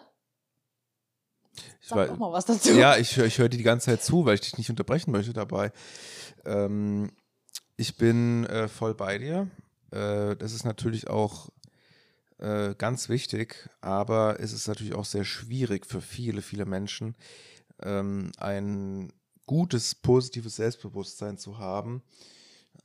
Sag 1.82 1.98
war- 1.98 2.08
doch 2.08 2.18
mal 2.18 2.32
was 2.32 2.46
dazu. 2.46 2.72
Ja, 2.72 2.98
ich, 2.98 3.18
ich 3.18 3.38
höre 3.38 3.50
dir 3.50 3.58
die 3.58 3.64
ganze 3.64 3.88
Zeit 3.88 4.04
zu, 4.04 4.26
weil 4.26 4.36
ich 4.36 4.42
dich 4.42 4.58
nicht 4.58 4.70
unterbrechen 4.70 5.12
möchte 5.12 5.34
dabei. 5.34 5.72
Ähm, 6.46 7.12
ich 7.76 7.98
bin 7.98 8.46
äh, 8.46 8.68
voll 8.68 8.94
bei 8.94 9.18
dir. 9.18 9.50
Äh, 9.92 10.36
das 10.36 10.54
ist 10.54 10.64
natürlich 10.64 11.10
auch 11.10 11.50
äh, 12.38 12.76
ganz 12.76 13.10
wichtig, 13.10 13.70
aber 13.82 14.40
es 14.40 14.54
ist 14.54 14.68
natürlich 14.68 14.94
auch 14.94 15.06
sehr 15.06 15.26
schwierig 15.26 15.86
für 15.86 16.02
viele, 16.02 16.42
viele 16.42 16.66
Menschen, 16.66 17.16
ähm, 17.82 18.32
ein 18.38 19.12
gutes, 19.52 19.96
positives 19.96 20.56
Selbstbewusstsein 20.56 21.38
zu 21.38 21.58
haben. 21.58 22.04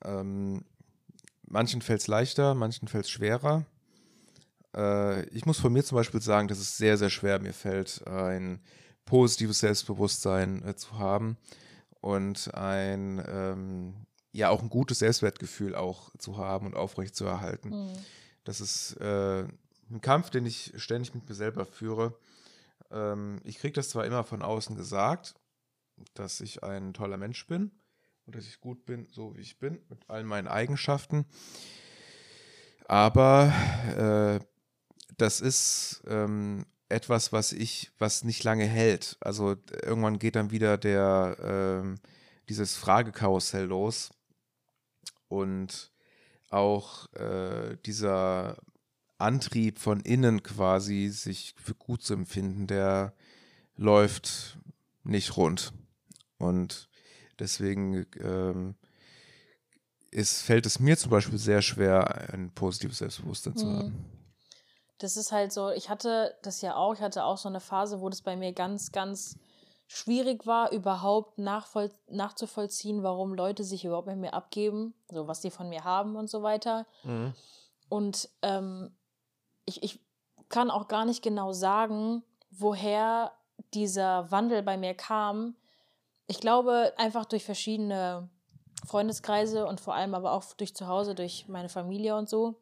Ähm, 0.05 0.65
manchen 1.47 1.81
fällt 1.81 2.01
es 2.01 2.09
leichter, 2.09 2.55
manchen 2.57 2.89
fällt 2.89 3.05
es 3.05 3.11
schwerer. 3.13 3.65
Äh, 4.75 5.29
ich 5.29 5.47
muss 5.47 5.61
von 5.61 5.73
mir 5.73 5.85
zum 5.85 5.95
Beispiel 5.95 6.21
sagen, 6.21 6.49
dass 6.49 6.59
es 6.59 6.77
sehr, 6.77 6.99
sehr 6.99 7.09
schwer 7.09 7.39
mir 7.39 7.53
fällt, 7.53 8.05
ein 8.09 8.61
positives 9.05 9.61
Selbstbewusstsein 9.61 10.65
äh, 10.65 10.75
zu 10.75 10.99
haben 10.99 11.37
und 12.01 12.53
ein, 12.55 13.23
ähm, 13.29 13.95
ja, 14.33 14.51
auch 14.51 14.61
ein 14.61 14.69
gutes 14.69 14.99
Selbstwertgefühl 14.99 15.77
auch 15.77 16.11
zu 16.19 16.37
haben 16.37 16.67
und 16.67 16.75
aufrecht 16.75 17.15
zu 17.15 17.27
erhalten. 17.27 17.71
Hm. 17.71 17.93
Das 18.43 18.61
ist 18.61 18.97
äh, 19.01 19.43
ein 19.89 20.01
Kampf, 20.01 20.31
den 20.31 20.45
ich 20.45 20.73
ständig 20.79 21.15
mit 21.15 21.29
mir 21.29 21.37
selber 21.37 21.65
führe. 21.65 22.19
Ähm, 22.91 23.41
ich 23.45 23.59
kriege 23.59 23.75
das 23.75 23.89
zwar 23.89 24.05
immer 24.05 24.25
von 24.25 24.43
außen 24.43 24.75
gesagt, 24.75 25.37
dass 26.15 26.41
ich 26.41 26.63
ein 26.63 26.95
toller 26.95 27.17
Mensch 27.17 27.47
bin 27.47 27.71
und 28.27 28.35
dass 28.35 28.47
ich 28.47 28.61
gut 28.61 28.85
bin, 28.87 29.07
so 29.11 29.37
wie 29.37 29.41
ich 29.41 29.59
bin, 29.59 29.79
mit 29.89 29.99
all 30.09 30.25
meinen 30.25 30.49
Eigenschaften. 30.49 31.27
Aber 32.87 33.53
äh, 33.97 34.45
das 35.17 35.41
ist 35.41 36.03
ähm, 36.07 36.67
etwas, 36.89 37.33
was 37.33 37.53
ich, 37.53 37.91
was 37.99 38.25
nicht 38.25 38.45
lange 38.45 38.67
hält. 38.67 39.17
Also 39.21 39.57
irgendwann 39.83 40.19
geht 40.19 40.37
dann 40.37 40.51
wieder 40.51 40.79
der 40.79 41.37
ähm, 41.41 41.99
dieses 42.49 42.77
Fragekarussell 42.77 43.65
los 43.65 44.11
und 45.29 45.91
auch 46.51 47.13
äh, 47.15 47.77
dieser 47.85 48.57
Antrieb 49.19 49.79
von 49.79 50.01
innen 50.01 50.43
quasi, 50.43 51.09
sich 51.09 51.55
für 51.61 51.75
gut 51.75 52.03
zu 52.03 52.15
empfinden, 52.15 52.67
der 52.67 53.15
läuft 53.77 54.59
nicht 55.03 55.37
rund. 55.37 55.73
Und 56.39 56.89
deswegen 57.39 58.07
ähm, 58.21 58.75
ist, 60.11 60.43
fällt 60.43 60.67
es 60.67 60.79
mir 60.79 60.97
zum 60.97 61.11
Beispiel 61.11 61.39
sehr 61.39 61.63
schwer, 61.63 62.33
ein 62.33 62.53
positives 62.55 62.99
Selbstbewusstsein 62.99 63.57
zu 63.57 63.67
Mhm. 63.67 63.77
haben. 63.77 64.05
Das 64.99 65.17
ist 65.19 65.31
halt 65.31 65.53
so, 65.53 65.71
ich 65.71 65.91
hatte 65.91 66.35
das 66.43 66.63
ja 66.63 66.75
auch, 66.75 66.95
ich 66.95 67.01
hatte 67.03 67.25
auch 67.25 67.37
so 67.37 67.49
eine 67.51 67.61
Phase, 67.61 68.01
wo 68.01 68.09
das 68.09 68.23
bei 68.23 68.35
mir 68.35 68.53
ganz, 68.55 68.93
ganz 68.93 69.37
schwierig 69.89 70.47
war, 70.47 70.73
überhaupt 70.73 71.39
nachzuvollziehen, 71.39 73.03
warum 73.03 73.35
Leute 73.35 73.63
sich 73.63 73.85
überhaupt 73.85 74.07
mit 74.09 74.17
mir 74.17 74.33
abgeben, 74.33 74.95
so 75.11 75.29
was 75.29 75.43
die 75.43 75.51
von 75.51 75.69
mir 75.69 75.85
haben 75.85 76.17
und 76.17 76.31
so 76.31 76.43
weiter. 76.43 76.87
Und 77.91 78.29
ähm, 78.43 78.97
ich, 79.67 79.83
ich 79.83 80.01
kann 80.49 80.71
auch 80.71 80.89
gar 80.89 81.05
nicht 81.05 81.23
genau 81.23 81.53
sagen, 81.53 82.23
woher 82.51 83.33
dieser 83.75 84.31
Wandel 84.31 84.63
bei 84.63 84.77
mir 84.77 84.95
kam. 84.95 85.57
Ich 86.27 86.41
glaube, 86.41 86.93
einfach 86.97 87.25
durch 87.25 87.45
verschiedene 87.45 88.29
Freundeskreise 88.85 89.67
und 89.67 89.81
vor 89.81 89.95
allem 89.95 90.15
aber 90.15 90.33
auch 90.33 90.45
durch 90.55 90.75
zu 90.75 90.87
Hause, 90.87 91.15
durch 91.15 91.49
meine 91.49 91.69
Familie 91.69 92.17
und 92.17 92.29
so, 92.29 92.57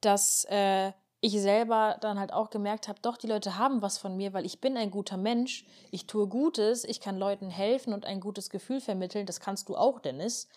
dass 0.00 0.44
äh, 0.50 0.92
ich 1.20 1.40
selber 1.40 1.96
dann 2.00 2.18
halt 2.18 2.32
auch 2.32 2.50
gemerkt 2.50 2.88
habe, 2.88 3.00
doch, 3.00 3.16
die 3.16 3.26
Leute 3.26 3.58
haben 3.58 3.82
was 3.82 3.98
von 3.98 4.16
mir, 4.16 4.32
weil 4.32 4.44
ich 4.44 4.60
bin 4.60 4.76
ein 4.76 4.90
guter 4.90 5.16
Mensch, 5.16 5.64
ich 5.90 6.06
tue 6.06 6.28
Gutes, 6.28 6.84
ich 6.84 7.00
kann 7.00 7.18
Leuten 7.18 7.50
helfen 7.50 7.92
und 7.92 8.04
ein 8.04 8.20
gutes 8.20 8.50
Gefühl 8.50 8.80
vermitteln, 8.80 9.26
das 9.26 9.40
kannst 9.40 9.68
du 9.68 9.76
auch, 9.76 9.98
Dennis. 9.98 10.48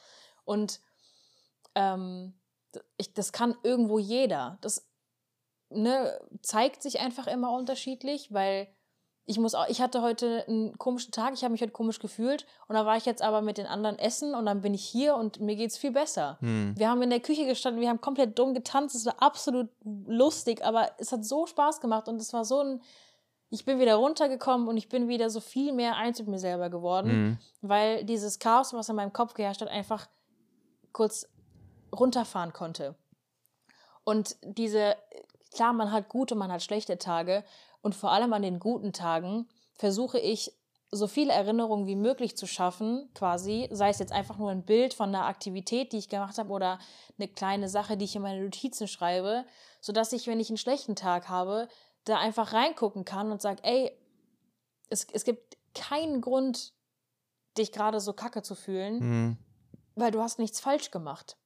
Und 0.45 0.81
ähm, 1.75 2.39
ich, 2.97 3.13
das 3.13 3.31
kann 3.31 3.55
irgendwo 3.63 3.99
jeder. 3.99 4.57
Das 4.61 4.87
ne, 5.69 6.19
zeigt 6.41 6.83
sich 6.83 6.99
einfach 6.99 7.27
immer 7.27 7.51
unterschiedlich, 7.51 8.33
weil 8.33 8.67
ich 9.29 9.37
muss 9.37 9.53
auch, 9.53 9.67
ich 9.67 9.79
hatte 9.79 10.01
heute 10.01 10.43
einen 10.47 10.75
komischen 10.79 11.11
Tag, 11.11 11.35
ich 11.35 11.43
habe 11.43 11.51
mich 11.51 11.61
heute 11.61 11.71
komisch 11.71 11.99
gefühlt 11.99 12.47
und 12.67 12.73
da 12.75 12.87
war 12.87 12.97
ich 12.97 13.05
jetzt 13.05 13.21
aber 13.21 13.43
mit 13.43 13.59
den 13.59 13.67
anderen 13.67 13.99
essen 13.99 14.33
und 14.33 14.47
dann 14.47 14.61
bin 14.61 14.73
ich 14.73 14.83
hier 14.83 15.15
und 15.15 15.39
mir 15.39 15.55
geht's 15.55 15.77
viel 15.77 15.91
besser. 15.91 16.39
Hm. 16.39 16.73
Wir 16.75 16.89
haben 16.89 16.99
in 17.03 17.11
der 17.11 17.19
Küche 17.19 17.45
gestanden, 17.45 17.79
wir 17.79 17.89
haben 17.89 18.01
komplett 18.01 18.39
dumm 18.39 18.55
getanzt, 18.55 18.95
es 18.95 19.05
war 19.05 19.21
absolut 19.21 19.69
lustig, 19.83 20.65
aber 20.65 20.89
es 20.97 21.11
hat 21.11 21.23
so 21.23 21.45
Spaß 21.45 21.79
gemacht 21.79 22.07
und 22.07 22.19
es 22.19 22.33
war 22.33 22.43
so 22.43 22.59
ein, 22.59 22.81
ich 23.51 23.65
bin 23.65 23.79
wieder 23.79 23.95
runtergekommen 23.95 24.67
und 24.67 24.77
ich 24.77 24.89
bin 24.89 25.07
wieder 25.07 25.29
so 25.29 25.41
viel 25.41 25.73
mehr 25.73 25.95
eins 25.95 26.17
mit 26.17 26.27
mir 26.27 26.39
selber 26.39 26.71
geworden, 26.71 27.11
Hm. 27.11 27.37
weil 27.61 28.03
dieses 28.05 28.39
Chaos, 28.39 28.73
was 28.73 28.89
in 28.89 28.95
meinem 28.95 29.13
Kopf 29.13 29.35
geherrscht 29.35 29.61
hat, 29.61 29.69
einfach 29.69 30.07
kurz 30.91 31.29
runterfahren 31.95 32.51
konnte. 32.51 32.95
Und 34.03 34.37
diese, 34.41 34.95
klar, 35.53 35.73
man 35.73 35.91
hat 35.91 36.09
gute, 36.09 36.33
man 36.33 36.51
hat 36.51 36.63
schlechte 36.63 36.97
Tage 36.97 37.43
und 37.81 37.95
vor 37.95 38.11
allem 38.11 38.33
an 38.33 38.41
den 38.41 38.59
guten 38.59 38.93
Tagen 38.93 39.47
versuche 39.73 40.19
ich 40.19 40.51
so 40.91 41.07
viele 41.07 41.33
Erinnerungen 41.33 41.85
wie 41.85 41.95
möglich 41.95 42.35
zu 42.35 42.47
schaffen, 42.47 43.09
quasi, 43.13 43.67
sei 43.71 43.89
es 43.89 43.99
jetzt 43.99 44.11
einfach 44.11 44.37
nur 44.37 44.49
ein 44.49 44.65
Bild 44.65 44.93
von 44.95 45.09
einer 45.09 45.25
Aktivität, 45.25 45.93
die 45.93 45.97
ich 45.97 46.09
gemacht 46.09 46.37
habe 46.39 46.51
oder 46.51 46.79
eine 47.17 47.27
kleine 47.27 47.69
Sache, 47.69 47.95
die 47.95 48.05
ich 48.05 48.15
in 48.15 48.23
meine 48.23 48.41
Notizen 48.43 48.87
schreibe, 48.87 49.45
sodass 49.81 50.13
ich, 50.13 50.25
wenn 50.27 50.39
ich 50.39 50.49
einen 50.49 50.57
schlechten 50.57 50.95
Tag 50.95 51.29
habe, 51.29 51.67
da 52.05 52.17
einfach 52.17 52.53
reingucken 52.53 53.05
kann 53.05 53.31
und 53.31 53.41
sage, 53.41 53.63
ey, 53.63 53.91
es, 54.89 55.05
es 55.13 55.25
gibt 55.25 55.57
keinen 55.75 56.21
Grund, 56.21 56.73
dich 57.57 57.71
gerade 57.71 57.99
so 57.99 58.13
kacke 58.13 58.41
zu 58.41 58.55
fühlen, 58.55 58.99
Hm. 58.99 59.37
weil 59.95 60.11
du 60.11 60.21
hast 60.21 60.39
nichts 60.39 60.59
falsch 60.59 60.89
gemacht. 60.89 61.37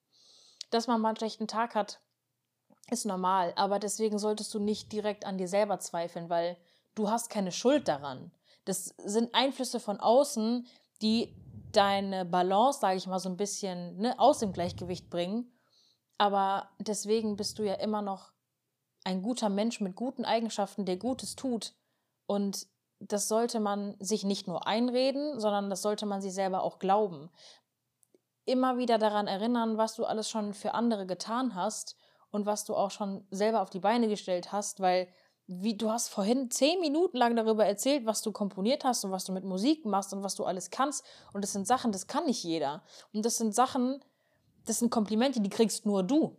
Dass 0.70 0.88
man 0.88 1.02
mal 1.02 1.10
einen 1.10 1.18
schlechten 1.18 1.48
Tag 1.48 1.76
hat, 1.76 2.00
ist 2.90 3.06
normal, 3.06 3.54
aber 3.56 3.80
deswegen 3.80 4.20
solltest 4.20 4.54
du 4.54 4.60
nicht 4.60 4.92
direkt 4.92 5.26
an 5.26 5.38
dir 5.38 5.48
selber 5.48 5.80
zweifeln, 5.80 6.30
weil 6.30 6.58
du 6.96 7.10
hast 7.10 7.30
keine 7.30 7.52
Schuld 7.52 7.88
daran. 7.88 8.32
Das 8.66 8.94
sind 8.98 9.34
Einflüsse 9.34 9.80
von 9.80 10.00
außen, 10.00 10.68
die 11.02 11.36
deine 11.72 12.26
Balance, 12.26 12.80
sage 12.80 12.98
ich 12.98 13.08
mal, 13.08 13.20
so 13.20 13.30
ein 13.30 13.38
bisschen 13.38 13.98
ne, 13.98 14.20
aus 14.20 14.40
dem 14.40 14.54
Gleichgewicht 14.54 15.10
bringen. 15.10 15.52
Aber 16.18 16.70
deswegen 16.80 17.36
bist 17.36 17.58
du 17.60 17.64
ja 17.64 17.74
immer 17.76 18.02
noch 18.02 18.32
ein 19.04 19.22
guter 19.22 19.50
Mensch 19.50 19.82
mit 19.82 19.96
guten 19.96 20.24
Eigenschaften, 20.24 20.86
der 20.86 20.98
Gutes 20.98 21.36
tut. 21.36 21.74
Und 22.26 22.68
das 23.00 23.28
sollte 23.28 23.60
man 23.60 23.96
sich 24.00 24.24
nicht 24.24 24.48
nur 24.48 24.68
einreden, 24.68 25.40
sondern 25.40 25.70
das 25.70 25.82
sollte 25.82 26.06
man 26.06 26.22
sich 26.22 26.34
selber 26.34 26.64
auch 26.64 26.80
glauben. 26.80 27.30
Immer 28.46 28.78
wieder 28.78 28.98
daran 28.98 29.28
erinnern, 29.28 29.78
was 29.78 29.96
du 29.96 30.06
alles 30.06 30.30
schon 30.30 30.54
für 30.54 30.74
andere 30.74 31.06
getan 31.06 31.56
hast 31.56 31.98
und 32.34 32.48
was 32.48 32.66
du 32.66 32.76
auch 32.76 32.90
schon 32.90 33.26
selber 33.30 33.62
auf 33.62 33.70
die 33.70 33.80
Beine 33.80 34.08
gestellt 34.08 34.52
hast, 34.52 34.80
weil 34.80 35.08
wie 35.46 35.78
du 35.78 35.92
hast 35.92 36.10
vorhin 36.10 36.50
zehn 36.50 36.80
Minuten 36.80 37.16
lang 37.16 37.36
darüber 37.36 37.64
erzählt, 37.64 38.08
was 38.08 38.24
du 38.24 38.32
komponiert 38.32 38.84
hast 38.84 39.06
und 39.06 39.12
was 39.12 39.24
du 39.26 39.32
mit 39.32 39.44
Musik 39.44 39.86
machst 39.86 40.14
und 40.14 40.24
was 40.24 40.34
du 40.34 40.44
alles 40.44 40.72
kannst. 40.72 41.06
Und 41.34 41.44
das 41.44 41.52
sind 41.54 41.68
Sachen, 41.68 41.92
das 41.92 42.08
kann 42.08 42.26
nicht 42.26 42.44
jeder. 42.44 42.82
Und 43.14 43.24
das 43.24 43.38
sind 43.38 43.54
Sachen, 43.54 44.04
das 44.66 44.80
sind 44.80 44.90
Komplimente, 44.90 45.42
die 45.42 45.50
kriegst 45.50 45.86
nur 45.86 46.02
du. 46.02 46.36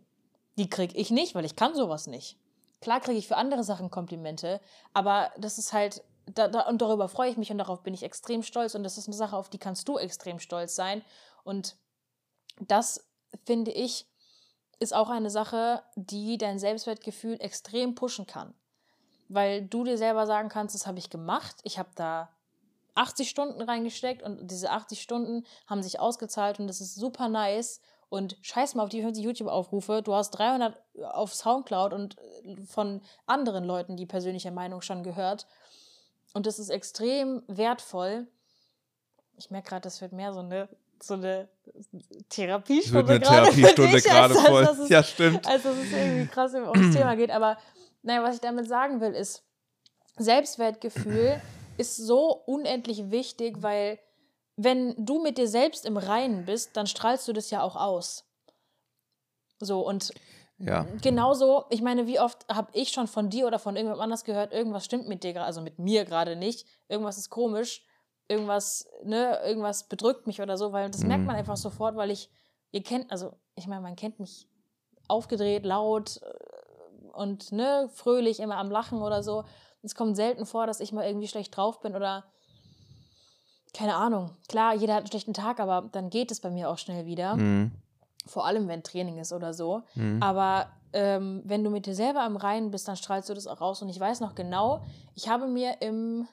Die 0.57 0.69
krieg 0.69 0.91
ich 0.95 1.11
nicht, 1.11 1.33
weil 1.33 1.45
ich 1.45 1.55
kann 1.55 1.75
sowas 1.75 2.07
nicht. 2.07 2.37
Klar 2.81 2.99
kriege 2.99 3.17
ich 3.17 3.29
für 3.29 3.37
andere 3.37 3.63
Sachen 3.63 3.89
Komplimente, 3.89 4.59
aber 4.93 5.31
das 5.37 5.57
ist 5.57 5.71
halt, 5.71 6.03
da, 6.25 6.49
da, 6.49 6.67
und 6.67 6.81
darüber 6.81 7.07
freue 7.07 7.29
ich 7.29 7.37
mich 7.37 7.51
und 7.51 7.57
darauf 7.57 7.83
bin 7.83 7.93
ich 7.93 8.03
extrem 8.03 8.43
stolz 8.43 8.75
und 8.75 8.83
das 8.83 8.97
ist 8.97 9.07
eine 9.07 9.15
Sache, 9.15 9.37
auf 9.37 9.49
die 9.49 9.59
kannst 9.59 9.87
du 9.87 9.97
extrem 9.97 10.39
stolz 10.39 10.75
sein. 10.75 11.03
Und 11.45 11.77
das, 12.59 13.07
finde 13.45 13.71
ich, 13.71 14.07
ist 14.79 14.93
auch 14.93 15.09
eine 15.09 15.29
Sache, 15.29 15.83
die 15.95 16.37
dein 16.37 16.59
Selbstwertgefühl 16.59 17.37
extrem 17.39 17.95
pushen 17.95 18.27
kann. 18.27 18.53
Weil 19.27 19.63
du 19.63 19.83
dir 19.83 19.97
selber 19.97 20.27
sagen 20.27 20.49
kannst, 20.49 20.75
das 20.75 20.85
habe 20.85 20.99
ich 20.99 21.09
gemacht, 21.09 21.57
ich 21.63 21.79
habe 21.79 21.89
da 21.95 22.29
80 22.95 23.29
Stunden 23.29 23.61
reingesteckt 23.61 24.23
und 24.23 24.49
diese 24.49 24.71
80 24.71 25.01
Stunden 25.01 25.45
haben 25.67 25.83
sich 25.83 25.99
ausgezahlt 25.99 26.59
und 26.59 26.67
das 26.67 26.81
ist 26.81 26.95
super 26.95 27.29
nice. 27.29 27.81
Und 28.07 28.37
scheiß 28.41 28.75
mal 28.75 28.83
auf 28.83 28.89
die 28.89 29.01
50 29.01 29.23
YouTube-Aufrufe. 29.23 30.01
Du 30.01 30.13
hast 30.13 30.31
300 30.31 30.79
auf 31.11 31.33
Soundcloud 31.33 31.91
und 31.91 32.17
äh, 32.43 32.55
von 32.65 33.01
anderen 33.25 33.65
Leuten 33.65 33.97
die 33.97 34.05
persönliche 34.05 34.51
Meinung 34.51 34.81
schon 34.81 35.03
gehört. 35.03 35.47
Und 36.33 36.45
das 36.45 36.59
ist 36.59 36.69
extrem 36.69 37.43
wertvoll. 37.47 38.27
Ich 39.37 39.49
merke 39.49 39.69
gerade, 39.69 39.81
das 39.81 40.01
wird 40.01 40.13
mehr 40.13 40.33
so 40.33 40.39
eine, 40.39 40.69
so 41.01 41.15
eine 41.15 41.47
Therapiestunde 42.29 43.13
eine 43.13 43.19
gerade. 43.19 43.43
Therapiestunde 43.51 44.01
gerade 44.01 44.33
als 44.35 44.47
voll. 44.47 44.63
es- 44.83 44.89
Ja, 44.89 45.03
stimmt. 45.03 45.47
als 45.47 45.63
dass 45.63 45.75
es 45.77 45.91
irgendwie 45.91 46.27
krass 46.27 46.53
ums 46.53 46.95
Thema 46.95 47.15
geht. 47.15 47.31
Aber 47.31 47.57
naja, 48.03 48.23
was 48.23 48.35
ich 48.35 48.41
damit 48.41 48.67
sagen 48.67 49.01
will, 49.01 49.13
ist, 49.13 49.43
Selbstwertgefühl 50.17 51.39
ist 51.77 51.97
so 51.97 52.31
unendlich 52.45 53.11
wichtig, 53.11 53.57
weil 53.61 53.99
wenn 54.57 54.95
du 54.97 55.21
mit 55.21 55.37
dir 55.37 55.47
selbst 55.47 55.85
im 55.85 55.97
Reinen 55.97 56.45
bist, 56.45 56.77
dann 56.77 56.87
strahlst 56.87 57.27
du 57.27 57.33
das 57.33 57.49
ja 57.51 57.61
auch 57.61 57.75
aus. 57.75 58.23
So, 59.59 59.85
und 59.85 60.13
Ja. 60.57 60.85
Genauso, 61.01 61.65
ich 61.69 61.81
meine, 61.81 62.07
wie 62.07 62.19
oft 62.19 62.45
habe 62.49 62.69
ich 62.73 62.89
schon 62.89 63.07
von 63.07 63.29
dir 63.29 63.45
oder 63.47 63.59
von 63.59 63.75
irgendjemand 63.75 64.01
anders 64.01 64.23
gehört, 64.23 64.53
irgendwas 64.53 64.85
stimmt 64.85 65.07
mit 65.09 65.23
dir 65.23 65.33
gerade, 65.33 65.45
also 65.45 65.59
mit 65.61 65.79
mir 65.79 66.05
gerade 66.05 66.37
nicht, 66.37 66.65
irgendwas 66.87 67.17
ist 67.17 67.29
komisch, 67.29 67.83
irgendwas, 68.27 68.87
ne, 69.03 69.39
irgendwas 69.45 69.87
bedrückt 69.87 70.27
mich 70.27 70.41
oder 70.41 70.57
so, 70.57 70.71
weil 70.71 70.89
das 70.89 71.03
merkt 71.03 71.21
Mhm. 71.21 71.27
man 71.27 71.35
einfach 71.35 71.57
sofort, 71.57 71.95
weil 71.95 72.11
ich, 72.11 72.29
ihr 72.71 72.83
kennt, 72.83 73.11
also 73.11 73.33
ich 73.55 73.67
meine, 73.67 73.81
man 73.81 73.95
kennt 73.95 74.19
mich 74.19 74.47
aufgedreht, 75.07 75.65
laut 75.65 76.21
äh, 76.21 77.07
und 77.13 77.51
ne, 77.51 77.89
fröhlich, 77.93 78.39
immer 78.39 78.57
am 78.57 78.71
Lachen 78.71 79.01
oder 79.01 79.23
so. 79.23 79.43
Es 79.83 79.93
kommt 79.95 80.15
selten 80.15 80.45
vor, 80.45 80.65
dass 80.67 80.79
ich 80.79 80.91
mal 80.91 81.05
irgendwie 81.05 81.27
schlecht 81.27 81.55
drauf 81.55 81.79
bin 81.79 81.95
oder 81.95 82.25
keine 83.73 83.95
Ahnung. 83.95 84.31
Klar, 84.47 84.73
jeder 84.73 84.93
hat 84.93 85.01
einen 85.01 85.09
schlechten 85.09 85.33
Tag, 85.33 85.59
aber 85.59 85.89
dann 85.91 86.09
geht 86.09 86.31
es 86.31 86.39
bei 86.39 86.49
mir 86.49 86.69
auch 86.69 86.77
schnell 86.77 87.05
wieder. 87.05 87.35
Mhm. 87.35 87.71
Vor 88.25 88.45
allem, 88.45 88.67
wenn 88.67 88.83
Training 88.83 89.17
ist 89.19 89.33
oder 89.33 89.53
so. 89.53 89.83
Mhm. 89.95 90.23
Aber 90.23 90.67
ähm, 90.93 91.41
wenn 91.45 91.63
du 91.63 91.69
mit 91.69 91.85
dir 91.85 91.93
selber 91.93 92.25
im 92.25 92.37
Reinen 92.37 92.71
bist, 92.71 92.87
dann 92.87 92.95
strahlst 92.95 93.29
du 93.29 93.33
das 93.33 93.47
auch 93.47 93.59
raus. 93.61 93.81
Und 93.81 93.89
ich 93.89 93.99
weiß 93.99 94.21
noch 94.21 94.33
genau, 94.33 94.81
ich 95.13 95.27
habe 95.27 95.47
mir 95.47 95.81
im, 95.81 96.27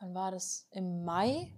wann 0.00 0.14
war 0.14 0.30
das? 0.30 0.66
Im 0.70 1.04
Mai, 1.04 1.52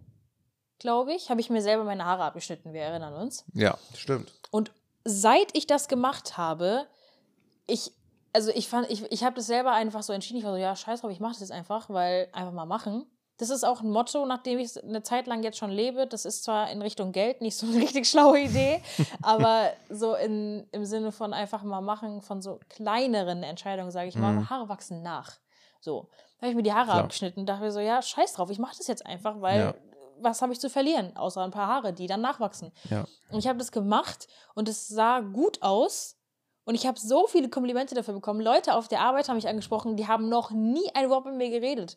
glaube 0.79 1.15
ich, 1.15 1.31
habe 1.31 1.41
ich 1.41 1.51
mir 1.51 1.63
selber 1.63 1.85
meine 1.85 2.05
Haare 2.05 2.25
abgeschnitten. 2.25 2.73
Wir 2.73 2.83
erinnern 2.83 3.15
uns. 3.15 3.45
Ja, 3.55 3.79
stimmt. 3.95 4.33
Und 4.51 4.73
seit 5.05 5.57
ich 5.57 5.67
das 5.67 5.89
gemacht 5.89 6.37
habe, 6.37 6.87
ich, 7.67 7.93
also 8.33 8.51
ich 8.51 8.69
fand, 8.69 8.91
ich, 8.91 9.03
ich 9.11 9.25
habe 9.25 9.37
das 9.37 9.47
selber 9.47 9.73
einfach 9.73 10.03
so 10.03 10.13
entschieden. 10.13 10.39
Ich 10.39 10.45
war 10.45 10.53
so, 10.53 10.59
ja, 10.59 10.77
scheiß 10.77 11.01
drauf, 11.01 11.11
ich 11.11 11.21
mache 11.21 11.33
das 11.33 11.41
jetzt 11.41 11.53
einfach, 11.53 11.89
weil 11.91 12.29
einfach 12.33 12.53
mal 12.53 12.67
machen. 12.67 13.07
Das 13.39 13.51
ist 13.51 13.65
auch 13.65 13.83
ein 13.83 13.91
Motto, 13.91 14.25
nachdem 14.25 14.59
ich 14.59 14.83
eine 14.83 15.03
Zeit 15.03 15.27
lang 15.27 15.43
jetzt 15.43 15.59
schon 15.59 15.71
lebe. 15.71 16.07
Das 16.07 16.25
ist 16.25 16.45
zwar 16.45 16.71
in 16.71 16.81
Richtung 16.81 17.13
Geld 17.13 17.43
nicht 17.43 17.57
so 17.57 17.67
eine 17.67 17.77
richtig 17.83 18.09
schlaue 18.09 18.41
Idee, 18.41 18.83
aber 19.21 19.73
so 19.91 20.15
in, 20.15 20.67
im 20.73 20.87
Sinne 20.87 21.13
von 21.13 21.35
einfach 21.35 21.63
mal 21.63 21.83
machen, 21.83 22.23
von 22.23 22.41
so 22.41 22.61
kleineren 22.71 23.43
Entscheidungen, 23.43 23.91
sage 23.91 24.09
ich 24.09 24.15
mal, 24.17 24.33
Mhm. 24.33 24.49
Haare 24.49 24.69
wachsen 24.71 25.03
nach. 25.03 25.35
So. 25.81 26.09
Da 26.39 26.43
habe 26.43 26.51
ich 26.51 26.57
mir 26.57 26.63
die 26.63 26.73
Haare 26.73 26.87
Klar. 26.91 27.01
abgeschnitten 27.05 27.41
und 27.41 27.47
dachte 27.47 27.63
mir 27.63 27.73
so, 27.73 27.81
ja, 27.81 28.03
scheiß 28.03 28.35
drauf, 28.35 28.51
ich 28.51 28.59
mache 28.59 28.77
das 28.77 28.87
jetzt 28.87 29.07
einfach, 29.07 29.41
weil 29.41 29.59
Ja. 29.61 29.75
was 30.21 30.43
habe 30.43 30.53
ich 30.53 30.61
zu 30.61 30.69
verlieren, 30.71 31.17
außer 31.17 31.43
ein 31.43 31.51
paar 31.51 31.67
Haare, 31.69 31.93
die 31.93 32.07
dann 32.07 32.21
nachwachsen. 32.21 32.73
Ja. 32.91 33.07
Und 33.31 33.39
ich 33.39 33.47
habe 33.49 33.59
das 33.59 33.73
gemacht 33.73 34.29
und 34.55 34.69
es 34.69 34.87
sah 34.89 35.21
gut 35.21 35.63
aus. 35.63 36.17
Und 36.65 36.75
ich 36.75 36.87
habe 36.87 36.99
so 36.99 37.27
viele 37.29 37.49
Komplimente 37.49 37.95
dafür 37.95 38.15
bekommen. 38.15 38.41
Leute 38.41 38.75
auf 38.75 38.89
der 38.89 39.01
Arbeit 39.01 39.29
haben 39.29 39.37
mich 39.37 39.47
angesprochen, 39.49 39.97
die 39.97 40.09
haben 40.09 40.29
noch 40.29 40.51
nie 40.51 40.91
ein 40.95 41.09
Wort 41.11 41.25
mit 41.25 41.37
mir 41.37 41.49
geredet. 41.49 41.97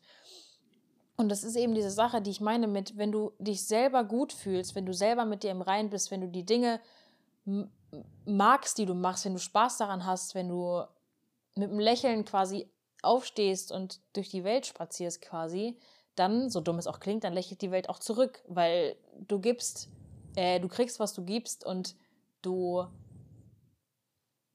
Und 1.17 1.29
das 1.29 1.43
ist 1.43 1.55
eben 1.55 1.73
diese 1.73 1.89
Sache, 1.89 2.21
die 2.21 2.29
ich 2.29 2.39
meine 2.39 2.67
mit, 2.67 2.95
wenn 2.95 3.11
du 3.11 3.31
dich 3.39 3.65
selber 3.67 4.03
gut 4.03 4.31
fühlst, 4.31 4.75
wenn 4.75 4.85
du 4.85 4.93
selber 4.93 5.25
mit 5.25 5.41
dir 5.43 5.51
im 5.51 5.61
Rein 5.63 5.89
bist, 5.89 6.11
wenn 6.11 6.21
du 6.21 6.27
die 6.27 6.45
Dinge 6.45 6.79
magst, 8.25 8.77
die 8.77 8.85
du 8.85 8.93
machst, 8.93 9.25
wenn 9.25 9.33
du 9.33 9.39
Spaß 9.39 9.77
daran 9.77 10.05
hast, 10.05 10.35
wenn 10.35 10.47
du 10.49 10.83
mit 11.55 11.69
einem 11.71 11.79
Lächeln 11.79 12.23
quasi 12.23 12.69
aufstehst 13.03 13.71
und 13.71 13.99
durch 14.13 14.29
die 14.29 14.43
Welt 14.43 14.65
spazierst 14.65 15.21
quasi, 15.21 15.77
dann, 16.15 16.49
so 16.49 16.59
dumm 16.61 16.77
es 16.77 16.87
auch 16.87 16.99
klingt, 16.99 17.23
dann 17.23 17.33
lächelt 17.33 17.61
die 17.61 17.71
Welt 17.71 17.89
auch 17.89 17.99
zurück, 17.99 18.43
weil 18.47 18.95
du 19.27 19.39
gibst, 19.39 19.89
äh, 20.35 20.59
du 20.59 20.67
kriegst, 20.67 20.99
was 20.99 21.13
du 21.13 21.23
gibst 21.23 21.65
und 21.65 21.95
du, 22.41 22.85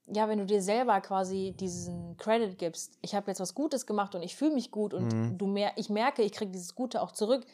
ja, 0.07 0.29
wenn 0.29 0.39
du 0.39 0.47
dir 0.47 0.63
selber 0.63 1.01
quasi 1.01 1.55
diesen 1.59 2.17
Credit 2.19 2.59
gibst, 2.59 2.99
ich 3.01 3.15
habe 3.15 3.31
jetzt 3.31 3.41
was 3.41 3.55
Gutes 3.55 3.87
gemacht 3.87 4.15
und 4.15 4.23
ich 4.23 4.37
fühle 4.37 4.53
mich 4.55 4.71
gut 4.71 4.93
und 4.93 5.13
Mhm. 5.13 5.39
du 5.39 5.47
mer 5.47 5.73
ich 5.77 5.89
merke, 5.89 6.23
ich 6.23 6.33
kriege 6.33 6.51
dieses 6.53 6.75
Gute 6.75 7.01
auch 7.01 7.13
zurück, 7.13 7.47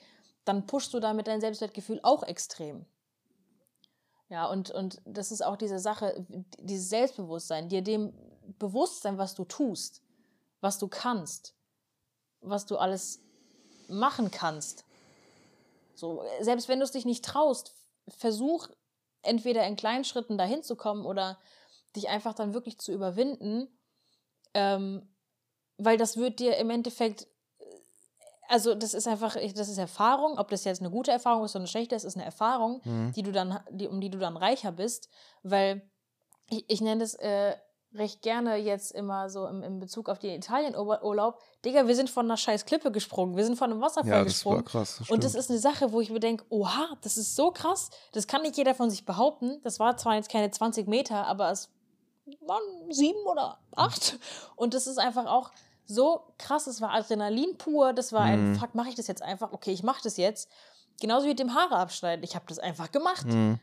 dann 0.44 0.66
pushst 0.66 0.92
du 0.92 1.00
damit 1.00 1.28
dein 1.28 1.40
Selbstwertgefühl 1.40 2.00
auch 2.02 2.22
extrem. 2.24 2.86
Ja, 4.28 4.46
und, 4.46 4.70
und 4.70 5.02
das 5.04 5.32
ist 5.32 5.44
auch 5.44 5.56
diese 5.56 5.78
Sache, 5.78 6.24
dieses 6.60 6.88
Selbstbewusstsein, 6.88 7.68
dir 7.68 7.82
dem 7.82 8.12
Bewusstsein, 8.58 9.18
was 9.18 9.34
du 9.34 9.44
tust, 9.44 10.02
was 10.60 10.78
du 10.78 10.88
kannst, 10.88 11.54
was 12.40 12.66
du 12.66 12.76
alles 12.76 13.20
machen 13.88 14.30
kannst. 14.30 14.84
So, 15.94 16.22
selbst 16.40 16.68
wenn 16.68 16.78
du 16.78 16.84
es 16.84 16.92
dich 16.92 17.04
nicht 17.04 17.24
traust, 17.24 17.74
versuch 18.08 18.68
entweder 19.22 19.66
in 19.66 19.76
kleinen 19.76 20.04
Schritten 20.04 20.38
dahin 20.38 20.62
zu 20.62 20.76
kommen 20.76 21.04
oder 21.04 21.38
dich 21.96 22.08
einfach 22.08 22.34
dann 22.34 22.54
wirklich 22.54 22.78
zu 22.78 22.92
überwinden, 22.92 23.68
ähm, 24.54 25.08
weil 25.76 25.96
das 25.98 26.16
wird 26.16 26.38
dir 26.40 26.56
im 26.56 26.70
Endeffekt, 26.70 27.26
also 28.48 28.74
das 28.74 28.94
ist 28.94 29.06
einfach, 29.06 29.34
das 29.34 29.68
ist 29.68 29.78
Erfahrung, 29.78 30.38
ob 30.38 30.48
das 30.50 30.64
jetzt 30.64 30.80
eine 30.80 30.90
gute 30.90 31.10
Erfahrung 31.10 31.44
ist 31.44 31.52
oder 31.52 31.60
eine 31.60 31.68
schlechte, 31.68 31.94
es 31.94 32.04
ist 32.04 32.16
eine 32.16 32.24
Erfahrung, 32.24 32.80
Mhm. 32.84 33.12
die 33.12 33.22
du 33.22 33.32
dann, 33.32 33.60
die, 33.70 33.88
um 33.88 34.00
die 34.00 34.10
du 34.10 34.18
dann 34.18 34.36
reicher 34.36 34.72
bist, 34.72 35.08
weil 35.42 35.88
ich, 36.48 36.64
ich 36.68 36.80
nenne 36.80 37.00
das 37.00 37.14
äh, 37.14 37.56
recht 37.94 38.22
gerne 38.22 38.56
jetzt 38.56 38.92
immer 38.92 39.28
so 39.30 39.46
im, 39.46 39.62
im 39.62 39.80
Bezug 39.80 40.08
auf 40.08 40.18
den 40.18 40.36
Italienurlaub, 40.36 41.40
Digga, 41.64 41.86
wir 41.88 41.96
sind 41.96 42.08
von 42.08 42.26
einer 42.26 42.36
scheiß 42.36 42.64
Klippe 42.64 42.92
gesprungen, 42.92 43.36
wir 43.36 43.44
sind 43.44 43.56
von 43.56 43.70
einem 43.70 43.80
Wasserfall 43.80 44.10
Ja, 44.10 44.18
das 44.24 44.34
gesprungen. 44.34 44.64
krass. 44.64 44.96
Das 44.98 45.10
Und 45.10 45.24
das 45.24 45.34
ist 45.34 45.50
eine 45.50 45.58
Sache, 45.58 45.90
wo 45.92 46.00
ich 46.00 46.10
mir 46.10 46.20
denke, 46.20 46.44
oha, 46.50 46.96
das 47.02 47.16
ist 47.16 47.34
so 47.36 47.50
krass, 47.50 47.90
das 48.12 48.26
kann 48.26 48.42
nicht 48.42 48.56
jeder 48.56 48.74
von 48.74 48.90
sich 48.90 49.04
behaupten. 49.04 49.60
Das 49.64 49.80
war 49.80 49.96
zwar 49.96 50.14
jetzt 50.14 50.30
keine 50.30 50.50
20 50.50 50.86
Meter, 50.86 51.26
aber 51.26 51.50
es 51.50 51.68
waren 52.46 52.62
sieben 52.90 53.18
oder 53.26 53.58
acht. 53.74 54.18
Und 54.56 54.74
das 54.74 54.86
ist 54.86 54.98
einfach 54.98 55.26
auch 55.26 55.50
so 55.84 56.20
krass, 56.38 56.68
es 56.68 56.80
war 56.80 56.92
Adrenalin 56.94 57.58
pur, 57.58 57.92
das 57.92 58.12
war 58.12 58.22
ein, 58.22 58.52
Mhm. 58.52 58.56
fuck, 58.56 58.74
mache 58.76 58.90
ich 58.90 58.94
das 58.94 59.08
jetzt 59.08 59.22
einfach? 59.22 59.52
Okay, 59.52 59.72
ich 59.72 59.82
mache 59.82 60.00
das 60.04 60.16
jetzt. 60.16 60.48
Genauso 61.00 61.24
wie 61.24 61.30
mit 61.30 61.40
dem 61.40 61.54
Haare 61.54 61.76
abschneiden. 61.76 62.22
Ich 62.24 62.34
habe 62.36 62.44
das 62.46 62.58
einfach 62.60 62.92
gemacht. 62.92 63.26
Mhm. 63.26 63.58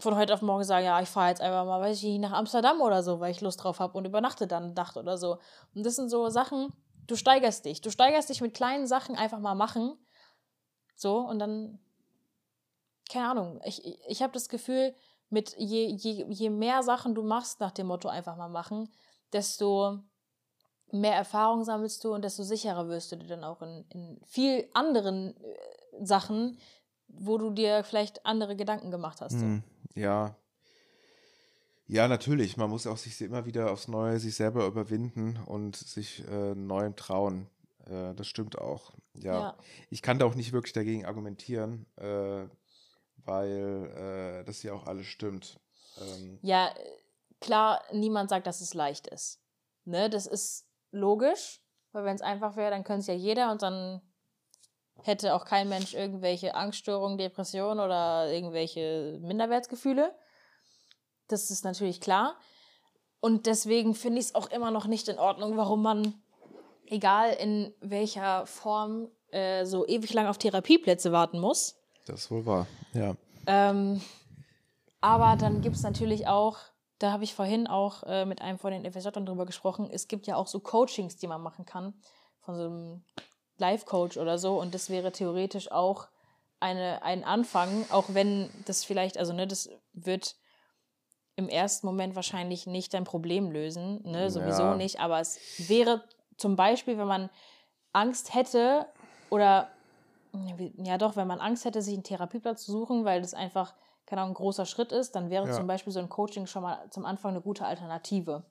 Von 0.00 0.16
heute 0.16 0.32
auf 0.32 0.42
morgen 0.42 0.62
sagen, 0.62 0.86
ja, 0.86 1.00
ich 1.02 1.08
fahre 1.08 1.30
jetzt 1.30 1.40
einfach 1.40 1.64
mal, 1.64 1.80
weiß 1.80 2.02
ich 2.02 2.18
nach 2.18 2.32
Amsterdam 2.32 2.80
oder 2.80 3.02
so, 3.02 3.18
weil 3.18 3.32
ich 3.32 3.40
Lust 3.40 3.62
drauf 3.62 3.80
habe 3.80 3.98
und 3.98 4.04
übernachte 4.04 4.46
dann 4.46 4.72
Nacht 4.74 4.96
oder 4.96 5.18
so. 5.18 5.38
Und 5.74 5.84
das 5.84 5.96
sind 5.96 6.08
so 6.08 6.28
Sachen, 6.28 6.72
du 7.08 7.16
steigerst 7.16 7.64
dich. 7.64 7.80
Du 7.80 7.90
steigerst 7.90 8.28
dich 8.28 8.40
mit 8.40 8.54
kleinen 8.54 8.86
Sachen 8.86 9.16
einfach 9.16 9.40
mal 9.40 9.56
machen. 9.56 9.98
So, 10.94 11.18
und 11.18 11.40
dann, 11.40 11.80
keine 13.10 13.30
Ahnung, 13.30 13.60
ich, 13.64 13.84
ich, 14.08 14.22
habe 14.22 14.32
das 14.32 14.48
Gefühl, 14.48 14.94
mit 15.30 15.56
je, 15.58 15.86
je, 15.86 16.24
je 16.28 16.50
mehr 16.50 16.82
Sachen 16.84 17.14
du 17.14 17.22
machst, 17.22 17.58
nach 17.60 17.72
dem 17.72 17.88
Motto 17.88 18.08
einfach 18.08 18.36
mal 18.36 18.48
machen, 18.48 18.90
desto 19.32 19.98
mehr 20.90 21.14
Erfahrung 21.14 21.64
sammelst 21.64 22.02
du 22.04 22.14
und 22.14 22.22
desto 22.22 22.42
sicherer 22.42 22.88
wirst 22.88 23.12
du 23.12 23.16
dir 23.16 23.26
dann 23.26 23.44
auch 23.44 23.62
in, 23.62 23.84
in 23.90 24.20
viel 24.24 24.68
anderen 24.74 25.36
äh, 25.36 26.04
Sachen, 26.04 26.58
wo 27.08 27.38
du 27.38 27.50
dir 27.50 27.84
vielleicht 27.84 28.24
andere 28.24 28.56
Gedanken 28.56 28.90
gemacht 28.90 29.20
hast. 29.20 29.38
So. 29.38 29.62
Ja. 29.94 30.36
Ja, 31.86 32.06
natürlich. 32.06 32.56
Man 32.56 32.68
muss 32.70 32.86
auch 32.86 32.98
sich 32.98 33.20
immer 33.22 33.46
wieder 33.46 33.70
aufs 33.70 33.88
Neue 33.88 34.18
sich 34.18 34.36
selber 34.36 34.66
überwinden 34.66 35.38
und 35.46 35.76
sich 35.76 36.22
äh, 36.28 36.54
neuem 36.54 36.96
trauen. 36.96 37.48
Äh, 37.86 38.14
das 38.14 38.26
stimmt 38.26 38.58
auch. 38.58 38.92
Ja. 39.14 39.40
Ja. 39.40 39.58
Ich 39.88 40.02
kann 40.02 40.18
da 40.18 40.26
auch 40.26 40.34
nicht 40.34 40.52
wirklich 40.52 40.74
dagegen 40.74 41.06
argumentieren, 41.06 41.86
äh, 41.96 42.46
weil 43.24 44.40
äh, 44.40 44.44
das 44.44 44.62
ja 44.62 44.74
auch 44.74 44.86
alles 44.86 45.06
stimmt. 45.06 45.58
Ähm, 46.00 46.38
Ja, 46.42 46.74
klar, 47.40 47.82
niemand 47.92 48.28
sagt, 48.30 48.46
dass 48.46 48.60
es 48.60 48.74
leicht 48.74 49.06
ist. 49.06 49.40
Ne, 49.84 50.10
das 50.10 50.26
ist 50.26 50.66
logisch, 50.90 51.62
weil 51.92 52.04
wenn 52.04 52.14
es 52.14 52.20
einfach 52.20 52.56
wäre, 52.56 52.70
dann 52.70 52.84
könnte 52.84 53.00
es 53.00 53.06
ja 53.06 53.14
jeder 53.14 53.50
und 53.50 53.62
dann 53.62 54.02
hätte 55.02 55.34
auch 55.34 55.44
kein 55.44 55.68
Mensch 55.68 55.94
irgendwelche 55.94 56.54
Angststörungen, 56.54 57.18
Depressionen 57.18 57.80
oder 57.80 58.30
irgendwelche 58.32 59.18
Minderwertsgefühle. 59.22 60.14
Das 61.28 61.50
ist 61.50 61.64
natürlich 61.64 62.00
klar. 62.00 62.36
Und 63.20 63.46
deswegen 63.46 63.94
finde 63.94 64.20
ich 64.20 64.26
es 64.26 64.34
auch 64.34 64.50
immer 64.50 64.70
noch 64.70 64.86
nicht 64.86 65.08
in 65.08 65.18
Ordnung, 65.18 65.56
warum 65.56 65.82
man, 65.82 66.14
egal 66.86 67.32
in 67.32 67.74
welcher 67.80 68.46
Form, 68.46 69.08
äh, 69.30 69.64
so 69.64 69.86
ewig 69.86 70.12
lang 70.14 70.26
auf 70.26 70.38
Therapieplätze 70.38 71.12
warten 71.12 71.38
muss. 71.38 71.76
das 72.06 72.20
ist 72.20 72.30
wohl 72.30 72.46
wahr. 72.46 72.66
Ja. 72.94 73.14
Ähm, 73.46 74.00
aber 75.00 75.36
dann 75.36 75.60
gibt 75.60 75.76
es 75.76 75.82
natürlich 75.82 76.26
auch, 76.26 76.58
da 76.98 77.12
habe 77.12 77.24
ich 77.24 77.34
vorhin 77.34 77.66
auch 77.66 78.02
äh, 78.04 78.24
mit 78.24 78.40
einem 78.40 78.58
von 78.58 78.72
den 78.72 78.90
FSJern 78.90 79.26
drüber 79.26 79.46
gesprochen, 79.46 79.88
es 79.90 80.08
gibt 80.08 80.26
ja 80.26 80.36
auch 80.36 80.46
so 80.46 80.60
Coachings, 80.60 81.16
die 81.16 81.26
man 81.26 81.42
machen 81.42 81.64
kann, 81.64 81.94
von 82.40 82.56
so 82.56 82.64
einem 82.64 83.04
Life-Coach 83.60 84.16
oder 84.16 84.38
so. 84.38 84.60
Und 84.60 84.74
das 84.74 84.90
wäre 84.90 85.12
theoretisch 85.12 85.70
auch 85.70 86.08
eine, 86.60 87.02
ein 87.02 87.24
Anfang, 87.24 87.84
auch 87.90 88.12
wenn 88.14 88.50
das 88.64 88.84
vielleicht, 88.84 89.18
also 89.18 89.32
ne, 89.32 89.46
das 89.46 89.70
wird 89.92 90.36
im 91.36 91.48
ersten 91.48 91.86
Moment 91.86 92.16
wahrscheinlich 92.16 92.66
nicht 92.66 92.92
dein 92.94 93.04
Problem 93.04 93.50
lösen, 93.50 94.02
ne, 94.04 94.30
sowieso 94.30 94.64
Ja. 94.64 94.74
nicht, 94.74 94.98
aber 95.00 95.20
es 95.20 95.38
wäre 95.68 96.02
zum 96.36 96.56
Beispiel, 96.56 96.98
wenn 96.98 97.06
man 97.06 97.30
Angst 97.92 98.34
hätte 98.34 98.86
oder 99.30 99.70
ja 100.76 100.98
doch, 100.98 101.16
wenn 101.16 101.26
man 101.26 101.40
Angst 101.40 101.64
hätte, 101.64 101.80
sich 101.80 101.94
einen 101.94 102.02
Therapieplatz 102.04 102.64
zu 102.64 102.72
suchen, 102.72 103.04
weil 103.04 103.20
das 103.22 103.34
einfach, 103.34 103.74
keine 104.04 104.22
Ahnung, 104.22 104.32
ein 104.32 104.36
großer 104.36 104.66
Schritt 104.66 104.92
ist, 104.92 105.12
dann 105.12 105.30
wäre 105.30 105.46
Ja. 105.46 105.54
zum 105.54 105.66
Beispiel 105.66 105.92
so 105.92 106.00
ein 106.00 106.08
Coaching 106.08 106.46
schon 106.46 106.62
mal 106.62 106.88
zum 106.90 107.04
Anfang 107.06 107.30
eine 107.30 107.40
gute 107.40 107.64
Alternative. 107.64 108.44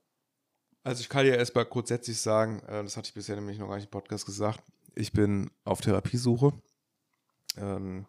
Also 0.84 1.02
ich 1.02 1.10
kann 1.10 1.26
ja 1.26 1.36
erstmal 1.36 1.66
grundsätzlich 1.66 2.20
sagen, 2.22 2.60
äh, 2.68 2.84
das 2.84 2.96
hatte 2.98 3.10
ich 3.10 3.14
bisher 3.14 3.36
nämlich 3.36 3.60
noch 3.60 3.68
gar 3.68 3.76
nicht 3.76 3.86
im 3.86 3.92
Podcast 3.92 4.26
gesagt, 4.26 4.62
ich 4.98 5.12
bin 5.12 5.50
auf 5.64 5.82
Therapiesuche. 5.82 6.54
Ähm, 7.58 8.06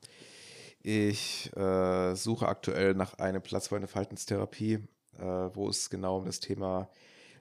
ich 0.81 1.55
äh, 1.57 2.15
suche 2.15 2.49
aktuell 2.49 2.95
nach 2.95 3.15
einem 3.15 3.43
Platz 3.43 3.69
für 3.69 3.77
eine 3.77 3.89
Verhaltenstherapie. 3.89 4.87
äh, 5.19 5.51
wo 5.55 5.69
es 5.69 5.91
genau 5.91 6.19
um 6.19 6.27
das 6.27 6.41
Thema 6.41 6.89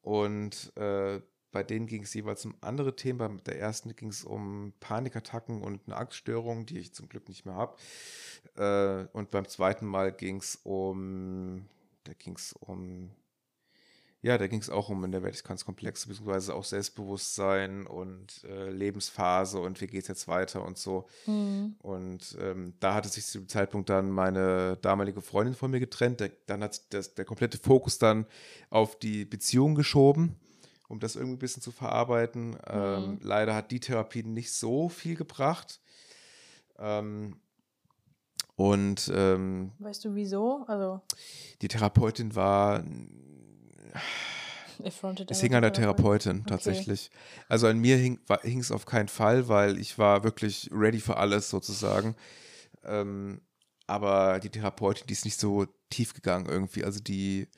Und 0.03 0.77
äh, 0.77 1.21
bei 1.51 1.63
denen 1.63 1.87
ging 1.87 2.03
es 2.03 2.13
jeweils 2.13 2.45
um 2.45 2.55
andere 2.61 2.97
Themen. 2.97 3.19
Bei 3.19 3.53
der 3.53 3.61
ersten 3.61 3.95
ging 3.95 4.09
es 4.09 4.25
um 4.25 4.73
Panikattacken 4.81 5.63
und 5.63 5.83
eine 5.87 5.97
Angststörung, 5.97 6.67
die 6.67 6.79
ich 6.79 6.93
zum 6.93 7.09
Glück 7.09 7.29
nicht 7.29 7.47
mehr 7.47 7.55
habe. 7.55 7.77
Äh, 8.57 9.07
und 9.17 9.31
beim 9.31 9.49
zweiten 9.49 9.87
Mal 9.87 10.13
ging 10.13 10.39
es 10.39 10.57
um, 10.65 11.67
da 12.05 12.13
ging 12.15 12.35
es 12.37 12.53
um, 12.61 13.11
ja, 14.23 14.39
da 14.39 14.47
ging 14.47 14.61
es 14.61 14.71
auch 14.71 14.89
um 14.89 15.01
Minderwertigkeitskomplexe, 15.03 16.09
beziehungsweise 16.09 16.55
auch 16.55 16.65
Selbstbewusstsein 16.65 17.87
und 17.87 18.43
äh, 18.45 18.71
Lebensphase 18.71 19.59
und 19.61 19.81
wie 19.81 19.87
geht 19.87 20.03
es 20.03 20.09
jetzt 20.09 20.29
weiter 20.29 20.65
und 20.65 20.79
so. 20.79 21.07
Mhm. 21.27 21.77
Und 21.83 22.37
ähm, 22.41 22.73
da 22.81 22.95
hatte 22.95 23.09
sich 23.11 23.27
zu 23.27 23.39
dem 23.41 23.49
Zeitpunkt 23.49 23.91
dann 23.91 24.11
meine 24.11 24.79
damalige 24.81 25.21
Freundin 25.21 25.55
von 25.55 25.71
mir 25.71 25.81
getrennt. 25.81 26.21
Der, 26.21 26.31
dann 26.47 26.63
hat 26.63 26.93
das, 26.95 27.15
der 27.15 27.25
komplette 27.27 27.59
Fokus 27.59 27.99
dann 27.99 28.27
auf 28.71 28.99
die 28.99 29.25
Beziehung 29.27 29.75
geschoben, 29.75 30.37
um 30.89 31.01
das 31.01 31.17
irgendwie 31.17 31.37
ein 31.37 31.39
bisschen 31.41 31.63
zu 31.63 31.73
verarbeiten. 31.73 32.57
Ähm, 32.67 33.11
Mhm. 33.11 33.19
leider 33.23 33.55
hat 33.55 33.71
die 33.71 33.81
Therapie 33.81 34.23
nicht 34.23 34.53
so 34.53 34.89
viel 34.89 35.17
gebracht. 35.17 35.81
Ähm, 36.79 37.37
und 38.57 39.11
ähm, 39.15 39.73
Weißt 39.79 40.05
du 40.05 40.15
wieso? 40.15 40.65
Also, 40.67 41.01
die 41.63 41.69
Therapeutin 41.69 42.35
war, 42.35 42.83
es 45.29 45.41
hing 45.41 45.55
an 45.55 45.63
der 45.63 45.73
Therapeutin 45.73 46.41
Okay. 46.41 46.49
tatsächlich. 46.49 47.11
Also 47.49 47.67
an 47.67 47.79
mir 47.79 47.97
hing 47.97 48.21
es 48.61 48.71
auf 48.71 48.87
keinen 48.87 49.09
Fall, 49.09 49.49
weil 49.49 49.79
ich 49.79 49.99
war 49.99 50.25
wirklich 50.25 50.71
ready 50.73 51.01
für 51.01 51.17
alles 51.17 51.51
sozusagen. 51.51 52.17
Ähm, 52.85 53.41
aber 53.87 54.41
die 54.41 54.51
Therapeutin, 54.51 55.07
die 55.07 55.13
ist 55.13 55.25
nicht 55.25 55.39
so 55.39 55.67
tief 55.91 56.15
gegangen 56.15 56.47
irgendwie. 56.47 56.85
Also 56.85 57.01
die 57.01 57.49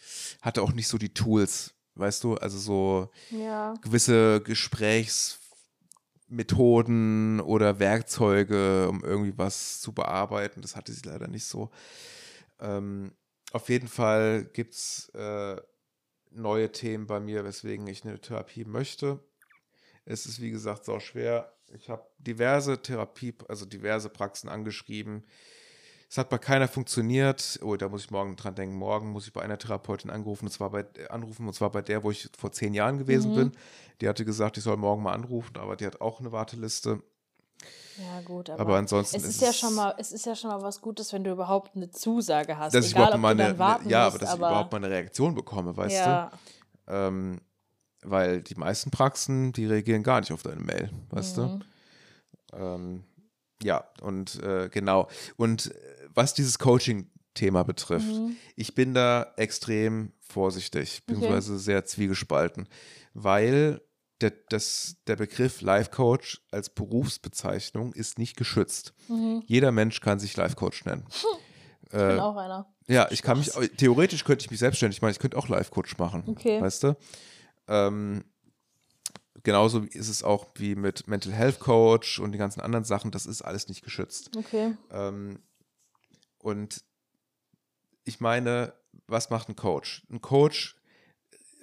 hatte 0.42 0.62
auch 0.62 0.72
nicht 0.72 0.88
so 0.88 0.98
die 0.98 1.14
Tools, 1.14 1.74
weißt 1.94 2.24
du? 2.24 2.34
Also 2.34 2.58
so 2.58 3.10
Ja. 3.30 3.74
gewisse 3.80 4.40
Gesprächsmethoden 6.28 7.40
oder 7.40 7.78
Werkzeuge, 7.78 8.88
um 8.88 9.02
irgendwie 9.04 9.36
was 9.36 9.80
zu 9.80 9.92
bearbeiten. 9.92 10.62
Das 10.62 10.76
hatte 10.76 10.92
sie 10.92 11.06
leider 11.06 11.28
nicht 11.28 11.46
so. 11.46 11.70
Ähm, 12.60 13.12
auf 13.52 13.68
jeden 13.68 13.88
Fall 13.88 14.44
gibt 14.44 14.74
es 14.74 15.08
äh, 15.10 15.56
neue 16.30 16.72
Themen 16.72 17.06
bei 17.06 17.20
mir, 17.20 17.44
weswegen 17.44 17.86
ich 17.86 18.04
eine 18.04 18.20
Therapie 18.20 18.64
möchte. 18.64 19.20
Es 20.04 20.26
ist, 20.26 20.40
wie 20.40 20.50
gesagt, 20.50 20.84
sau 20.84 21.00
schwer. 21.00 21.52
Ich 21.72 21.88
habe 21.88 22.06
diverse 22.18 22.80
Therapie, 22.80 23.34
also 23.48 23.64
diverse 23.64 24.08
Praxen 24.08 24.48
angeschrieben. 24.48 25.24
Es 26.08 26.18
hat 26.18 26.28
bei 26.28 26.38
keiner 26.38 26.68
funktioniert. 26.68 27.58
Oh, 27.62 27.76
da 27.76 27.88
muss 27.88 28.04
ich 28.04 28.10
morgen 28.10 28.36
dran 28.36 28.54
denken. 28.54 28.76
Morgen 28.76 29.10
muss 29.10 29.26
ich 29.26 29.32
bei 29.32 29.42
einer 29.42 29.58
Therapeutin 29.58 30.10
anrufen. 30.10 30.46
Und 30.46 30.52
zwar 30.52 30.70
bei, 30.70 30.84
äh, 30.96 31.08
anrufen, 31.08 31.46
und 31.46 31.54
zwar 31.54 31.70
bei 31.70 31.82
der, 31.82 32.04
wo 32.04 32.10
ich 32.10 32.28
vor 32.38 32.52
zehn 32.52 32.74
Jahren 32.74 32.98
gewesen 32.98 33.30
Mhm. 33.30 33.34
bin. 33.34 33.52
Die 34.00 34.08
hatte 34.08 34.24
gesagt, 34.24 34.56
ich 34.56 34.64
soll 34.64 34.76
morgen 34.76 35.02
mal 35.02 35.12
anrufen, 35.14 35.56
aber 35.56 35.74
die 35.76 35.86
hat 35.86 36.00
auch 36.00 36.20
eine 36.20 36.30
Warteliste. 36.32 37.02
Ja, 37.98 38.20
gut, 38.20 38.50
aber, 38.50 38.60
Aber, 38.60 38.76
ansonsten 38.76 39.16
es 39.16 39.24
ist 39.24 39.40
ja 39.40 39.52
schon 39.52 39.74
mal, 39.74 39.94
es 39.96 40.12
ist 40.12 40.26
ja 40.26 40.36
schon 40.36 40.50
mal 40.50 40.60
was 40.60 40.82
Gutes, 40.82 41.12
wenn 41.14 41.24
du 41.24 41.32
überhaupt 41.32 41.74
eine 41.76 41.90
Zusage 41.90 42.58
hast. 42.58 42.74
dass 42.74 42.84
ich 42.84 42.92
Egal, 42.92 43.04
überhaupt 43.04 43.14
ob 43.14 43.20
mal 43.22 43.30
eine, 43.40 43.58
warten 43.58 43.88
ja, 43.88 44.06
aber 44.06 44.18
dass 44.18 44.28
ich 44.28 44.34
aber 44.34 44.48
überhaupt 44.48 44.72
mal 44.72 44.78
eine 44.78 44.90
Reaktion 44.90 45.34
bekomme, 45.34 45.76
weißt 45.76 46.06
ja, 46.06 46.30
du? 46.86 46.92
Ähm, 46.92 47.40
weil 48.02 48.42
die 48.42 48.54
meisten 48.54 48.90
Praxen, 48.90 49.52
die 49.52 49.64
reagieren 49.66 50.02
gar 50.02 50.20
nicht 50.20 50.30
auf 50.32 50.42
deine 50.42 50.60
Mail, 50.60 50.90
weißt 51.10 51.38
Mhm. 51.38 51.60
du? 52.52 52.58
Ähm, 52.58 53.04
ja, 53.62 53.84
und 54.02 54.42
äh, 54.42 54.68
genau. 54.68 55.08
Und 55.36 55.74
äh, 55.74 55.95
was 56.16 56.34
dieses 56.34 56.58
Coaching-Thema 56.58 57.62
betrifft, 57.62 58.06
Mhm. 58.06 58.36
ich 58.56 58.74
bin 58.74 58.92
da 58.94 59.32
extrem 59.36 60.12
vorsichtig, 60.20 61.04
beziehungsweise 61.06 61.58
sehr 61.58 61.84
zwiegespalten, 61.84 62.68
weil 63.14 63.80
der, 64.22 64.32
das, 64.48 64.96
der 65.06 65.16
Begriff 65.16 65.60
Life 65.60 65.90
Coach 65.90 66.42
als 66.50 66.70
Berufsbezeichnung 66.70 67.92
ist 67.92 68.18
nicht 68.18 68.36
geschützt. 68.36 68.94
Mhm. 69.08 69.42
Jeder 69.46 69.70
Mensch 69.72 70.00
kann 70.00 70.18
sich 70.18 70.36
Life 70.36 70.56
Coach 70.56 70.84
nennen. 70.84 71.04
Ich 71.88 71.92
bin 71.92 72.18
auch 72.18 72.36
einer. 72.36 72.66
Ja, 72.88 73.06
ich 73.12 73.22
kann 73.22 73.38
mich, 73.38 73.46
Spaß. 73.52 73.70
theoretisch 73.76 74.24
könnte 74.24 74.44
ich 74.44 74.50
mich 74.50 74.58
selbstständig 74.58 75.00
machen, 75.00 75.12
ich 75.12 75.20
könnte 75.20 75.36
auch 75.36 75.46
Life-Coach 75.48 75.98
machen. 75.98 76.24
Okay. 76.26 76.60
Weißt 76.60 76.82
du? 76.82 76.96
Ähm, 77.68 78.24
genauso 79.44 79.80
ist 79.80 80.08
es 80.08 80.24
auch 80.24 80.48
wie 80.56 80.74
mit 80.74 81.06
Mental 81.06 81.32
Health 81.32 81.60
Coach 81.60 82.18
und 82.18 82.32
den 82.32 82.40
ganzen 82.40 82.60
anderen 82.60 82.84
Sachen, 82.84 83.12
das 83.12 83.24
ist 83.24 83.40
alles 83.42 83.68
nicht 83.68 83.84
geschützt. 83.84 84.36
Okay. 84.36 84.76
Ähm, 84.90 85.38
und 86.46 86.84
ich 88.04 88.20
meine, 88.20 88.72
was 89.08 89.30
macht 89.30 89.48
ein 89.48 89.56
Coach? 89.56 90.04
Ein 90.08 90.22
Coach 90.22 90.76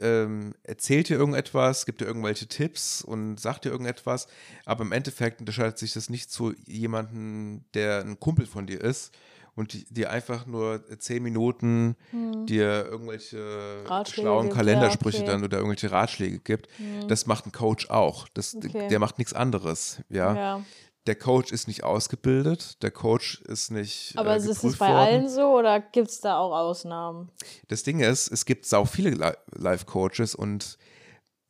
ähm, 0.02 0.54
erzählt 0.64 1.08
dir 1.08 1.18
irgendetwas, 1.18 1.86
gibt 1.86 2.02
dir 2.02 2.06
irgendwelche 2.06 2.48
Tipps 2.48 3.02
und 3.02 3.40
sagt 3.40 3.64
dir 3.64 3.70
irgendetwas, 3.70 4.28
aber 4.66 4.84
im 4.84 4.92
Endeffekt 4.92 5.40
unterscheidet 5.40 5.78
sich 5.78 5.94
das 5.94 6.10
nicht 6.10 6.32
zu 6.32 6.54
jemandem, 6.66 7.64
der 7.74 8.02
ein 8.02 8.20
Kumpel 8.20 8.46
von 8.46 8.68
dir 8.68 8.82
ist 8.82 9.16
und 9.56 9.90
dir 9.90 10.10
einfach 10.12 10.48
nur 10.48 10.84
zehn 11.00 11.24
Minuten 11.24 11.96
Hm. 12.10 12.46
dir 12.46 12.86
irgendwelche 12.86 13.86
Ratschläge 13.86 14.22
schlauen 14.22 14.46
gibt, 14.48 14.56
Kalendersprüche 14.56 15.20
ja, 15.20 15.24
okay. 15.24 15.32
dann 15.32 15.44
oder 15.46 15.60
irgendwelche 15.60 15.92
Ratschläge 15.92 16.40
gibt. 16.40 16.68
Hm. 16.78 17.08
Das 17.08 17.26
macht 17.26 17.46
ein 17.46 17.54
Coach 17.54 17.90
auch. 17.90 18.28
Das, 18.34 18.54
Okay. 18.54 18.90
Der 18.90 19.00
macht 19.00 19.18
nichts 19.18 19.34
anderes. 19.34 20.02
Ja? 20.10 20.36
ja. 20.36 20.66
Der 21.06 21.16
Coach 21.16 21.52
ist 21.52 21.68
nicht 21.68 21.84
ausgebildet, 21.84 22.82
der 22.82 22.92
Coach 22.92 23.42
ist 23.42 23.72
nicht. 23.72 24.18
Aber 24.18 24.34
äh, 24.34 24.38
ist 24.38 24.64
es 24.64 24.78
bei 24.78 24.88
worden. 24.88 24.98
allen 24.98 25.30
so 25.30 25.58
oder 25.58 25.82
gibt 25.82 26.10
es 26.10 26.22
da 26.22 26.38
auch 26.38 26.56
Ausnahmen? 26.56 27.30
Das 27.68 27.84
Ding 27.84 28.00
ist, 28.00 28.30
es 28.32 28.46
gibt 28.46 28.66
sau 28.66 28.86
viele 28.86 29.10
Li- 29.10 29.38
Life-Coaches 29.52 30.34
und 30.34 30.78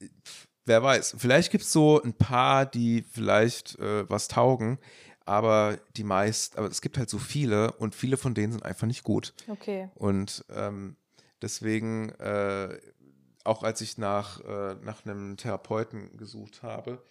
äh, 0.02 0.08
wer 0.66 0.82
weiß, 0.82 1.16
vielleicht 1.20 1.52
gibt 1.52 1.66
es 1.66 1.72
so 1.72 2.02
ein 2.02 2.14
paar, 2.14 2.66
die 2.66 3.04
vielleicht 3.04 3.78
äh, 3.78 4.10
was 4.10 4.28
taugen, 4.28 4.80
aber 5.26 5.78
die 5.98 6.04
meist, 6.04 6.58
aber 6.58 6.68
es 6.68 6.82
gibt 6.82 6.98
halt 6.98 7.10
so 7.10 7.20
viele 7.20 7.74
und 7.74 7.94
viele 7.94 8.18
von 8.18 8.34
denen 8.34 8.54
sind 8.54 8.66
einfach 8.66 8.88
nicht 8.88 9.04
gut. 9.04 9.36
Okay. 9.48 9.90
Und 9.94 10.46
ähm, 10.50 10.96
deswegen, 11.44 12.10
äh, 12.10 12.80
auch 13.44 13.62
als 13.62 13.82
ich 13.82 14.00
nach, 14.00 14.40
äh, 14.42 14.76
nach 14.82 15.06
einem 15.06 15.38
Therapeuten 15.38 16.18
gesucht 16.18 16.64
habe, 16.64 17.04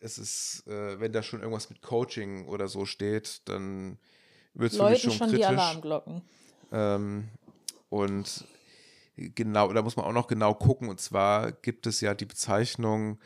es 0.00 0.18
ist, 0.18 0.66
äh, 0.66 1.00
wenn 1.00 1.12
da 1.12 1.22
schon 1.22 1.40
irgendwas 1.40 1.70
mit 1.70 1.82
Coaching 1.82 2.46
oder 2.46 2.68
so 2.68 2.86
steht, 2.86 3.42
dann 3.48 3.98
wird 4.54 4.72
es 4.72 4.78
für 4.78 4.88
mich 4.88 5.02
schon 5.02 5.12
schon 5.12 5.28
die 5.28 5.36
kritisch. 5.36 5.48
Alarmglocken. 5.48 6.22
Ähm, 6.72 7.28
und 7.88 8.44
genau, 9.16 9.72
da 9.72 9.82
muss 9.82 9.96
man 9.96 10.04
auch 10.04 10.12
noch 10.12 10.28
genau 10.28 10.54
gucken. 10.54 10.88
Und 10.88 11.00
zwar 11.00 11.52
gibt 11.52 11.86
es 11.86 12.00
ja 12.00 12.14
die 12.14 12.26
Bezeichnung, 12.26 13.18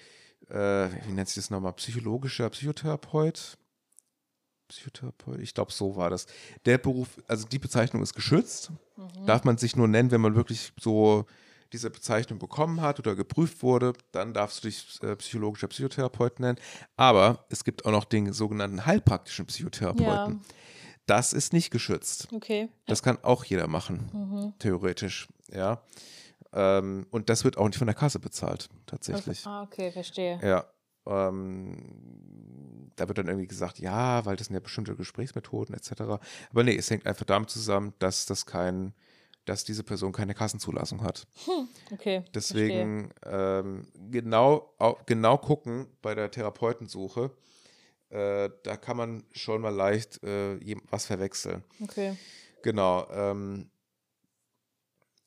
äh, 0.49 0.89
wie 1.07 1.13
nennt 1.13 1.29
sich 1.29 1.37
das 1.37 1.51
nochmal? 1.51 1.73
Psychologischer 1.75 2.49
Psychotherapeut? 2.51 3.59
Psychotherapeut? 4.69 5.41
Ich 5.41 5.55
glaube, 5.55 5.73
so 5.73 5.97
war 5.97 6.11
das. 6.11 6.27
Der 6.65 6.79
Beruf, 6.79 7.21
also 7.29 7.47
die 7.47 7.59
Bezeichnung 7.59 8.03
ist 8.03 8.15
geschützt. 8.15 8.71
Mhm. 8.97 9.27
Darf 9.27 9.45
man 9.45 9.59
sich 9.59 9.77
nur 9.77 9.89
nennen, 9.89 10.11
wenn 10.11 10.21
man 10.21 10.35
wirklich 10.35 10.73
so 10.81 11.27
diese 11.73 11.91
Bezeichnung 11.91 12.39
bekommen 12.39 12.81
hat 12.81 12.99
oder 12.99 13.15
geprüft 13.15 13.63
wurde, 13.63 13.93
dann 14.13 14.35
darfst 14.35 14.63
du 14.63 14.69
dich 14.69 15.03
äh, 15.03 15.17
psychologischer 15.17 15.69
Psychotherapeut 15.69 16.41
nennen. 16.41 16.59
Aber 16.97 17.45
es 17.49 17.65
gibt 17.65 17.85
auch 17.85 17.91
noch 17.91 18.05
den 18.05 18.33
sogenannten 18.33 18.85
heilpraktischen 18.87 19.47
Psychotherapeuten. 19.47 20.35
Ja. 20.35 20.41
Das 21.07 21.33
ist 21.33 21.53
nicht 21.53 21.71
geschützt. 21.71 22.29
Okay. 22.33 22.69
Das 22.87 23.03
kann 23.03 23.19
auch 23.23 23.45
jeder 23.45 23.67
machen, 23.67 24.09
Mhm. 24.13 24.53
theoretisch. 24.59 25.29
Ja. 25.51 25.83
Ähm, 26.53 27.07
und 27.11 27.29
das 27.31 27.45
wird 27.45 27.57
auch 27.59 27.67
nicht 27.67 27.79
von 27.79 27.87
der 27.87 27.95
Kasse 27.97 28.19
bezahlt, 28.19 28.69
tatsächlich. 28.87 29.47
Ah, 29.47 29.63
okay, 29.63 29.91
verstehe. 29.91 30.39
Ja. 30.43 30.65
Ähm, 31.07 32.91
da 32.97 33.09
wird 33.09 33.19
dann 33.19 33.27
irgendwie 33.29 33.47
gesagt, 33.49 33.79
ja, 33.79 34.25
weil 34.25 34.37
das 34.37 34.47
sind 34.49 34.55
ja 34.55 34.61
bestimmte 34.61 34.95
Gesprächsmethoden 34.95 35.75
etc. 35.75 35.93
Aber 36.03 36.21
nee, 36.63 36.77
es 36.77 36.91
hängt 36.91 37.07
einfach 37.07 37.25
damit 37.25 37.51
zusammen, 37.51 37.95
dass 37.99 38.27
das 38.27 38.47
kein, 38.47 38.93
dass 39.45 39.65
diese 39.65 39.83
Person 39.83 40.13
keine 40.13 40.35
Kassenzulassung 40.35 41.03
hat. 41.03 41.27
Okay. 41.93 42.25
Deswegen 42.35 43.13
ähm, 43.25 43.87
genau, 44.11 44.75
au, 44.79 44.97
genau 45.07 45.39
gucken 45.39 45.87
bei 46.01 46.15
der 46.15 46.31
Therapeutensuche. 46.31 47.31
Äh, 48.11 48.51
da 48.63 48.77
kann 48.77 48.97
man 48.97 49.25
schon 49.33 49.63
mal 49.63 49.75
leicht 49.75 50.23
äh, 50.23 50.59
was 50.91 51.07
verwechseln. 51.07 51.65
Okay. 51.83 52.17
Genau. 52.63 53.09
Ähm, 53.11 53.71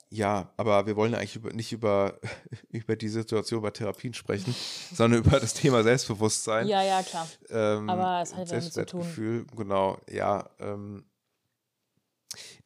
ja, 0.09 0.53
aber 0.55 0.85
wir 0.85 0.95
wollen 0.95 1.11
ja 1.11 1.17
eigentlich 1.17 1.35
über, 1.35 1.51
nicht 1.51 1.73
über, 1.73 2.19
über 2.69 2.95
die 2.95 3.09
Situation 3.09 3.61
bei 3.61 3.71
Therapien 3.71 4.13
sprechen, 4.13 4.55
sondern 4.93 5.21
über 5.21 5.39
das 5.39 5.53
Thema 5.53 5.83
Selbstbewusstsein. 5.83 6.67
Ja, 6.67 6.83
ja, 6.83 7.03
klar. 7.03 7.27
Ähm, 7.49 7.89
Aber 7.89 8.21
es 8.21 8.33
hat 8.33 8.49
ja 8.49 8.59
damit 8.59 8.73
zu 8.73 8.85
tun. 8.85 9.47
Genau, 9.57 9.97
ja. 10.09 10.49
Ähm, 10.59 11.05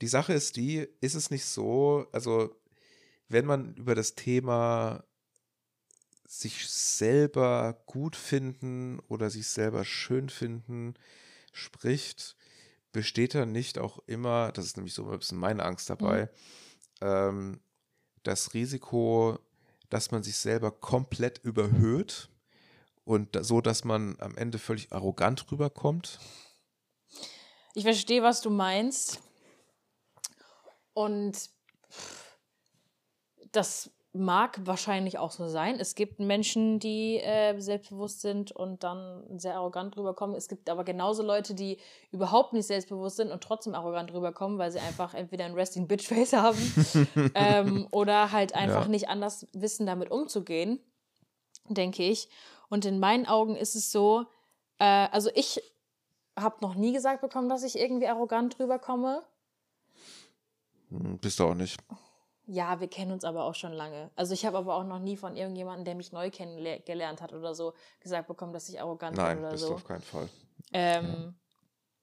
die 0.02 0.08
Sache 0.08 0.34
ist 0.34 0.56
die, 0.56 0.88
ist 1.02 1.16
es 1.16 1.32
nicht 1.32 1.46
so, 1.46 2.08
also 2.12 2.56
wenn 3.28 3.46
man 3.46 3.76
über 3.76 3.96
das 3.96 4.16
Thema 4.16 5.04
sich 6.28 6.68
selber 6.68 7.82
gut 7.86 8.16
finden 8.16 9.00
oder 9.08 9.30
sich 9.30 9.48
selber 9.48 9.84
schön 9.86 10.30
finden 10.30 10.94
spricht, 11.54 12.36
besteht 12.92 13.36
da 13.36 13.46
nicht 13.46 13.78
auch 13.78 14.00
immer, 14.08 14.52
das 14.52 14.66
ist 14.66 14.78
nämlich 14.78 14.94
so 14.94 15.10
ein 15.10 15.18
bisschen 15.18 15.38
meine 15.38 15.64
Angst 15.64 15.90
dabei, 15.90 16.30
ähm, 17.02 17.60
das 18.24 18.54
Risiko, 18.54 19.40
dass 19.90 20.12
man 20.12 20.24
sich 20.24 20.38
selber 20.38 20.72
komplett 20.72 21.40
überhöht 21.40 22.30
und 23.06 23.38
so, 23.42 23.62
dass 23.62 23.84
man 23.84 24.16
am 24.20 24.38
Ende 24.38 24.60
völlig 24.60 24.92
arrogant 24.92 25.52
rüberkommt. 25.52 26.20
Ich 27.74 27.84
verstehe, 27.84 28.22
was 28.22 28.42
du 28.42 28.50
meinst. 28.50 29.20
Und 31.00 31.50
das 33.54 33.90
mag 34.12 34.60
wahrscheinlich 34.66 35.18
auch 35.18 35.32
so 35.32 35.48
sein. 35.48 35.80
Es 35.80 35.96
gibt 35.96 36.20
Menschen, 36.20 36.80
die 36.80 37.20
äh, 37.20 37.58
selbstbewusst 37.58 38.20
sind 38.20 38.52
und 38.52 38.84
dann 38.84 39.24
sehr 39.40 39.56
arrogant 39.56 39.96
rüberkommen. 39.96 40.36
Es 40.36 40.50
gibt 40.50 40.70
aber 40.70 40.84
genauso 40.84 41.24
Leute, 41.24 41.54
die 41.54 41.78
überhaupt 42.12 42.52
nicht 42.52 42.68
selbstbewusst 42.68 43.16
sind 43.16 43.32
und 43.32 43.42
trotzdem 43.42 43.76
arrogant 43.76 44.12
rüberkommen, 44.12 44.58
weil 44.58 44.72
sie 44.72 44.80
einfach 44.80 45.14
entweder 45.14 45.46
ein 45.46 45.54
Resting 45.54 45.88
Bitch 45.88 46.06
Face 46.06 46.34
haben 46.34 46.58
ähm, 47.34 47.88
oder 47.92 48.34
halt 48.34 48.54
einfach 48.54 48.84
Ja. 48.84 48.90
nicht 48.90 49.08
anders 49.08 49.48
wissen, 49.54 49.86
damit 49.86 50.12
umzugehen, 50.12 50.82
denke 51.70 52.04
ich. 52.04 52.28
Und 52.68 52.84
in 52.84 53.00
meinen 53.00 53.26
Augen 53.26 53.56
ist 53.56 53.76
es 53.76 53.90
so, 53.90 54.26
äh, 54.80 55.08
also 55.12 55.30
ich 55.34 55.62
habe 56.36 56.58
noch 56.60 56.76
nie 56.76 56.92
gesagt 56.92 57.22
bekommen, 57.22 57.48
dass 57.48 57.64
ich 57.64 57.80
irgendwie 57.80 58.08
arrogant 58.08 58.60
rüberkomme. 58.60 59.24
Hm, 60.90 61.18
Bist 61.20 61.40
du 61.40 61.46
auch 61.46 61.56
nicht. 61.56 61.80
Ja, 62.46 62.80
wir 62.80 62.88
kennen 62.88 63.12
uns 63.12 63.24
aber 63.26 63.44
auch 63.44 63.54
schon 63.54 63.74
lange. 63.74 64.10
Also 64.16 64.34
ich 64.34 64.46
habe 64.46 64.58
aber 64.58 64.76
auch 64.76 64.84
noch 64.84 64.98
nie 65.00 65.18
von 65.18 65.36
irgendjemandem, 65.36 65.86
der 65.86 65.96
mich 65.96 66.12
neu 66.12 66.32
kennengelernt 66.32 67.22
hat 67.22 67.32
oder 67.32 67.54
so, 67.54 67.74
gesagt 68.00 68.28
bekommen, 68.28 68.54
dass 68.54 68.68
ich 68.70 68.82
arrogant 68.82 69.18
Nein, 69.18 69.36
bin 69.38 69.44
oder 69.44 69.52
bist 69.52 69.64
du 69.64 69.68
so. 69.68 69.74
auf 69.76 69.86
keinen 69.86 70.02
Fall. 70.02 70.30
Ähm, 70.74 71.36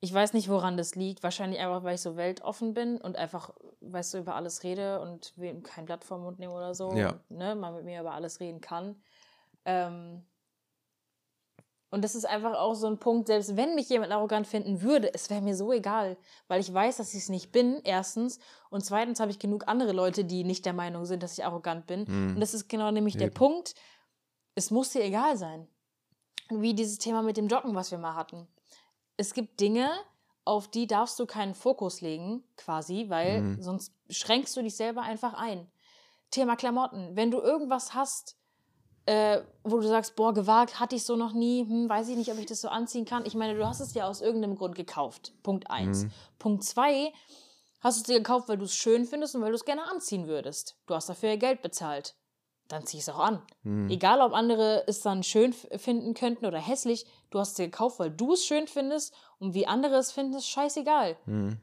Ich 0.01 0.12
weiß 0.14 0.34
nicht, 0.34 0.49
woran 0.49 0.76
das 0.76 0.95
liegt. 0.95 1.24
Wahrscheinlich 1.24 1.59
einfach, 1.59 1.82
weil 1.82 1.97
ich 1.97 2.01
so 2.01 2.16
weltoffen 2.16 2.74
bin 2.74 3.01
und 3.01 3.16
einfach, 3.16 3.51
weißt 3.80 4.14
du, 4.14 4.18
über 4.18 4.37
alles 4.37 4.62
rede 4.62 5.01
und 5.01 5.34
kein 5.64 5.84
Blatt 5.87 6.05
vom 6.05 6.22
Mund 6.22 6.39
nehme 6.39 6.53
oder 6.53 6.74
so. 6.74 6.93
Ja. 6.93 7.18
Und, 7.28 7.39
ne, 7.39 7.57
man 7.57 7.74
mit 7.74 7.84
mir 7.84 8.01
über 8.03 8.12
alles 8.12 8.39
reden 8.39 8.61
kann. 8.61 9.03
Ähm, 9.64 10.22
und 11.97 12.03
das 12.03 12.14
ist 12.14 12.26
einfach 12.26 12.53
auch 12.53 12.74
so 12.74 12.86
ein 12.86 12.99
Punkt, 12.99 13.28
selbst 13.28 13.57
wenn 13.57 13.74
mich 13.74 13.88
jemand 13.88 14.12
arrogant 14.12 14.47
finden 14.47 14.82
würde, 14.82 15.14
es 15.14 15.30
wäre 15.30 15.40
mir 15.40 15.57
so 15.57 15.72
egal, 15.72 16.18
weil 16.47 16.61
ich 16.61 16.70
weiß, 16.72 16.99
dass 16.99 17.14
ich 17.14 17.22
es 17.22 17.28
nicht 17.30 17.53
bin, 17.53 17.80
erstens. 17.84 18.38
Und 18.68 18.84
zweitens 18.84 19.18
habe 19.18 19.30
ich 19.30 19.38
genug 19.38 19.66
andere 19.66 19.92
Leute, 19.92 20.26
die 20.26 20.44
nicht 20.44 20.66
der 20.66 20.74
Meinung 20.74 21.07
sind, 21.07 21.22
dass 21.22 21.38
ich 21.38 21.44
arrogant 21.47 21.86
bin. 21.86 22.07
Hm. 22.07 22.34
Und 22.34 22.40
das 22.40 22.53
ist 22.53 22.68
genau 22.68 22.90
nämlich 22.90 23.16
der 23.16 23.28
Eben. 23.28 23.34
Punkt, 23.34 23.74
es 24.55 24.70
muss 24.70 24.90
dir 24.90 25.03
egal 25.03 25.38
sein. 25.38 25.66
Wie 26.51 26.74
dieses 26.74 26.99
Thema 26.99 27.22
mit 27.22 27.38
dem 27.38 27.49
Joggen, 27.49 27.74
was 27.74 27.90
wir 27.90 27.99
mal 27.99 28.14
hatten. 28.14 28.47
Es 29.16 29.32
gibt 29.32 29.59
Dinge, 29.59 29.90
auf 30.44 30.68
die 30.68 30.86
darfst 30.86 31.18
du 31.18 31.24
keinen 31.24 31.55
Fokus 31.55 32.03
legen, 32.03 32.44
quasi, 32.59 33.07
weil 33.09 33.40
Mhm. 33.40 33.62
sonst 33.62 33.94
schränkst 34.11 34.55
du 34.55 34.62
dich 34.62 34.76
selber 34.76 35.01
einfach 35.01 35.32
ein. 35.32 35.66
Thema 36.30 36.57
Klamotten. 36.57 37.16
Wenn 37.16 37.30
du 37.30 37.40
irgendwas 37.40 37.94
hast, 37.94 38.36
äh, 39.07 39.41
wo 39.65 39.79
du 39.79 39.87
sagst, 39.87 40.17
boah, 40.17 40.35
gewagt, 40.35 40.81
hatte 40.81 40.97
ich 40.97 41.05
so 41.05 41.17
noch 41.17 41.33
nie, 41.33 41.65
hm, 41.65 41.89
weiß 41.89 42.09
ich 42.09 42.17
nicht, 42.17 42.31
ob 42.31 42.39
ich 42.39 42.47
das 42.47 42.61
so 42.61 42.69
anziehen 42.69 43.05
kann. 43.05 43.25
Ich 43.25 43.35
meine, 43.35 43.57
du 43.57 43.67
hast 43.67 43.81
es 43.81 43.95
ja 43.95 44.07
aus 44.07 44.21
irgendeinem 44.21 44.57
Grund 44.57 44.75
gekauft. 44.75 45.33
Punkt 45.43 45.71
eins. 45.71 46.05
Mhm. 46.05 46.11
Punkt 46.39 46.65
zwei, 46.65 47.13
hast 47.81 47.99
du 47.99 48.01
es 48.01 48.07
dir 48.07 48.19
gekauft, 48.19 48.49
weil 48.49 48.59
du 48.59 48.65
es 48.65 48.75
schön 48.75 49.05
findest 49.07 49.35
und 49.35 49.43
weil 49.43 49.51
du 49.51 49.57
es 49.57 49.65
gerne 49.65 49.89
anziehen 49.89 50.27
würdest. 50.27 50.77
Du 50.87 50.95
hast 50.95 51.09
dafür 51.09 51.37
Geld 51.37 51.63
bezahlt. 51.63 52.17
Dann 52.69 52.85
zieh 52.85 52.99
es 52.99 53.09
auch 53.09 53.21
an. 53.21 53.43
Hm. 53.63 53.89
Egal, 53.89 54.21
ob 54.21 54.33
andere 54.33 54.83
es 54.89 55.01
dann 55.01 55.23
schön 55.23 55.53
finden 55.53 56.15
könnten 56.15 56.47
oder 56.47 56.59
hässlich, 56.59 57.07
du 57.31 57.39
hast 57.39 57.51
es 57.51 57.55
dir 57.55 57.67
gekauft, 57.67 58.01
weil 58.01 58.11
du 58.11 58.33
es 58.33 58.45
schön 58.45 58.67
findest 58.67 59.15
und 59.39 59.55
wie 59.55 59.69
andere 59.69 59.95
es 59.95 60.11
finden, 60.11 60.35
ist 60.35 60.49
scheißegal. 60.49 61.17
Hm. 61.27 61.61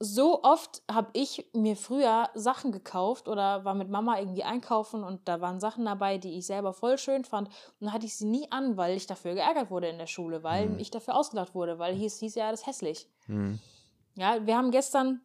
So 0.00 0.44
oft 0.44 0.82
habe 0.88 1.10
ich 1.12 1.48
mir 1.52 1.74
früher 1.74 2.30
Sachen 2.34 2.70
gekauft 2.70 3.26
oder 3.26 3.64
war 3.64 3.74
mit 3.74 3.90
Mama 3.90 4.18
irgendwie 4.18 4.44
einkaufen 4.44 5.02
und 5.02 5.26
da 5.26 5.40
waren 5.40 5.58
Sachen 5.58 5.84
dabei, 5.84 6.18
die 6.18 6.38
ich 6.38 6.46
selber 6.46 6.72
voll 6.72 6.98
schön 6.98 7.24
fand. 7.24 7.48
Und 7.48 7.86
dann 7.86 7.92
hatte 7.92 8.06
ich 8.06 8.14
sie 8.16 8.26
nie 8.26 8.46
an, 8.52 8.76
weil 8.76 8.96
ich 8.96 9.08
dafür 9.08 9.34
geärgert 9.34 9.70
wurde 9.70 9.88
in 9.88 9.98
der 9.98 10.06
Schule, 10.06 10.44
weil 10.44 10.68
Hm. 10.68 10.78
ich 10.78 10.92
dafür 10.92 11.16
ausgelacht 11.16 11.52
wurde, 11.54 11.80
weil 11.80 11.96
hieß, 11.96 12.20
hieß 12.20 12.36
ja, 12.36 12.52
das 12.52 12.60
ist 12.60 12.66
hässlich. 12.68 13.08
Hm. 13.26 13.58
Ja, 14.14 14.46
wir 14.46 14.56
haben 14.56 14.70
gestern, 14.70 15.20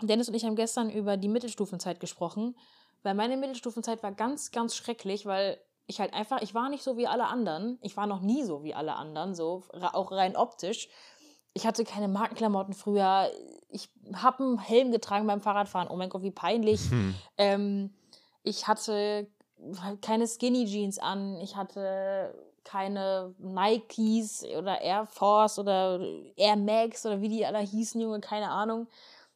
Dennis 0.00 0.28
und 0.28 0.34
ich 0.34 0.44
haben 0.44 0.56
gestern 0.56 0.90
über 0.90 1.16
die 1.16 1.28
Mittelstufenzeit 1.28 1.98
gesprochen, 1.98 2.56
weil 3.02 3.14
meine 3.14 3.36
Mittelstufenzeit 3.36 4.02
war 4.04 4.12
ganz, 4.12 4.52
ganz 4.52 4.76
schrecklich, 4.76 5.26
weil 5.26 5.58
ich 5.86 6.00
halt 6.00 6.14
einfach, 6.14 6.40
ich 6.40 6.54
war 6.54 6.68
nicht 6.68 6.82
so 6.82 6.96
wie 6.96 7.06
alle 7.06 7.26
anderen. 7.26 7.78
Ich 7.82 7.96
war 7.96 8.06
noch 8.06 8.20
nie 8.20 8.42
so 8.44 8.62
wie 8.62 8.74
alle 8.74 8.94
anderen, 8.94 9.34
so 9.34 9.64
auch 9.92 10.12
rein 10.12 10.36
optisch. 10.36 10.88
Ich 11.54 11.66
hatte 11.66 11.84
keine 11.84 12.08
Markenklamotten 12.08 12.74
früher. 12.74 13.30
Ich 13.70 13.88
habe 14.14 14.42
einen 14.44 14.58
Helm 14.58 14.90
getragen 14.92 15.26
beim 15.26 15.40
Fahrradfahren. 15.40 15.88
Oh 15.88 15.96
mein 15.96 16.10
Gott, 16.10 16.22
wie 16.22 16.30
peinlich. 16.30 16.80
Hm. 16.90 17.14
Ähm, 17.38 17.94
ich 18.42 18.68
hatte 18.68 19.28
halt 19.80 20.02
keine 20.02 20.26
Skinny 20.26 20.66
Jeans 20.66 20.98
an. 20.98 21.36
Ich 21.40 21.56
hatte 21.56 22.34
keine 22.64 23.34
Nikes 23.38 24.44
oder 24.58 24.80
Air 24.80 25.06
Force 25.06 25.58
oder 25.58 26.00
Air 26.36 26.56
Max 26.56 27.06
oder 27.06 27.20
wie 27.20 27.28
die 27.28 27.46
alle 27.46 27.60
hießen, 27.60 28.00
Junge, 28.00 28.20
keine 28.20 28.50
Ahnung. 28.50 28.88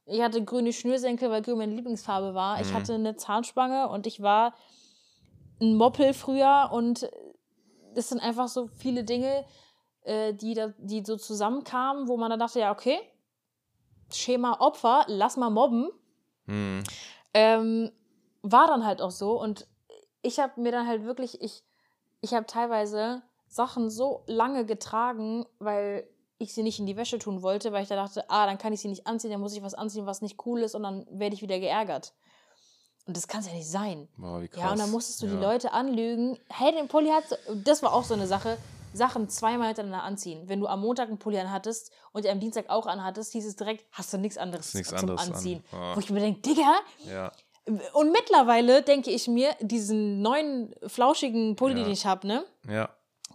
Ich 0.07 0.21
hatte 0.23 0.43
grüne 0.45 0.73
Schnürsenkel, 0.73 1.31
weil 1.31 1.43
grün 1.43 1.59
meine 1.59 1.75
Lieblingsfarbe 1.75 2.35
war. 2.35 2.61
Ich 2.61 2.71
Mhm. 2.71 2.75
hatte 2.75 2.95
eine 2.95 3.17
Zahnspange 3.17 3.89
und 3.89 4.07
ich 4.07 4.23
war 4.23 4.55
ein 5.61 5.77
Moppel 5.77 6.15
früher 6.15 6.71
und 6.73 7.09
das 7.95 8.09
sind 8.09 8.21
einfach 8.21 8.49
so 8.49 8.69
viele 8.79 9.05
Dinge, 9.05 9.45
äh, 10.09 10.33
die, 10.33 10.55
da, 10.55 10.73
die 10.79 11.05
so 11.05 11.17
zusammenkamen, 11.17 12.09
wo 12.09 12.17
man 12.17 12.31
dann 12.31 12.41
dachte, 12.41 12.61
ja, 12.61 12.73
okay, 12.73 12.99
Schema 14.13 14.57
Opfer, 14.61 15.05
lass 15.07 15.37
mal 15.37 15.51
mobben. 15.51 15.91
Hm. 16.47 16.83
Ähm, 17.35 17.91
war 18.43 18.67
dann 18.67 18.87
halt 18.87 19.03
auch 19.03 19.11
so 19.11 19.41
und 19.41 19.67
ich 20.23 20.39
habe 20.39 20.61
mir 20.61 20.73
dann 20.73 20.87
halt 20.87 21.05
wirklich, 21.05 21.41
ich, 21.43 21.63
ich 22.23 22.33
habe 22.33 22.47
teilweise 22.47 23.23
Sachen 23.47 23.91
so 23.91 24.23
lange 24.27 24.65
getragen, 24.65 25.45
weil 25.59 26.09
ich 26.39 26.55
sie 26.55 26.63
nicht 26.63 26.79
in 26.79 26.87
die 26.87 26.97
Wäsche 26.97 27.19
tun 27.19 27.43
wollte, 27.43 27.73
weil 27.73 27.83
ich 27.83 27.89
da 27.89 27.97
dachte, 27.97 28.31
ah, 28.31 28.47
dann 28.47 28.59
kann 28.59 28.73
ich 28.73 28.81
sie 28.81 28.89
nicht 28.89 29.07
anziehen, 29.07 29.31
dann 29.31 29.41
muss 29.41 29.55
ich 29.55 29.63
was 29.63 29.75
anziehen, 29.75 30.07
was 30.07 30.23
nicht 30.23 30.45
cool 30.47 30.63
ist 30.63 30.75
und 30.75 30.85
dann 30.85 31.07
werde 31.11 31.35
ich 31.35 31.43
wieder 31.43 31.59
geärgert. 31.59 32.15
Und 33.07 33.17
das 33.17 33.27
kann 33.27 33.41
es 33.41 33.47
ja 33.49 33.55
nicht 33.55 33.69
sein. 33.69 34.09
Krass. 34.17 34.63
Ja, 34.63 34.73
und 34.73 34.79
dann 34.79 34.91
musstest 34.91 35.23
du 35.23 35.27
die 35.27 35.35
Ja. 35.35 35.41
Leute 35.41 35.73
anlügen. 35.73 36.39
Hey, 36.49 36.73
den 36.73 36.89
Pulli 36.89 37.11
hat, 37.11 37.25
das 37.65 37.83
war 37.83 37.93
auch 37.93 38.05
so 38.05 38.15
eine 38.15 38.27
Sache, 38.27 38.59
Sachen 38.93 39.29
zweimal 39.29 39.69
hintereinander 39.69 40.03
anziehen. 40.05 40.49
Wenn 40.49 40.61
du 40.61 40.67
am 40.67 40.81
Montag 40.81 41.09
einen 41.09 41.19
Pulli 41.19 41.39
anhattest 41.39 41.93
und 42.13 42.27
am 42.27 42.41
Dienstag 42.41 42.69
auch 42.71 42.87
anhattest, 42.87 43.33
hieß 43.33 43.47
es 43.47 43.57
direkt, 43.57 43.85
hast 43.93 44.13
du 44.13 44.19
nichts 44.19 44.39
anderes 44.39 44.75
nichts 44.75 44.91
zum 44.91 44.99
anderes 44.99 45.21
an. 45.23 45.33
Anziehen. 45.35 45.65
Ah. 45.73 45.95
Wo 45.95 46.01
ich 46.01 46.11
mir 46.11 46.21
denke, 46.21 46.41
Digga, 46.41 46.75
Ja. 47.07 47.33
und 47.93 48.13
mittlerweile 48.13 48.83
denke 48.83 49.11
ich 49.11 49.29
mir, 49.29 49.55
diesen 49.61 50.23
neuen 50.23 50.75
flauschigen 50.87 51.55
Pulli, 51.57 51.79
Ja. 51.79 51.85
den 51.85 51.93
ich 51.93 52.07
habe, 52.07 52.27
ne, 52.27 52.45
Ja. 52.69 52.89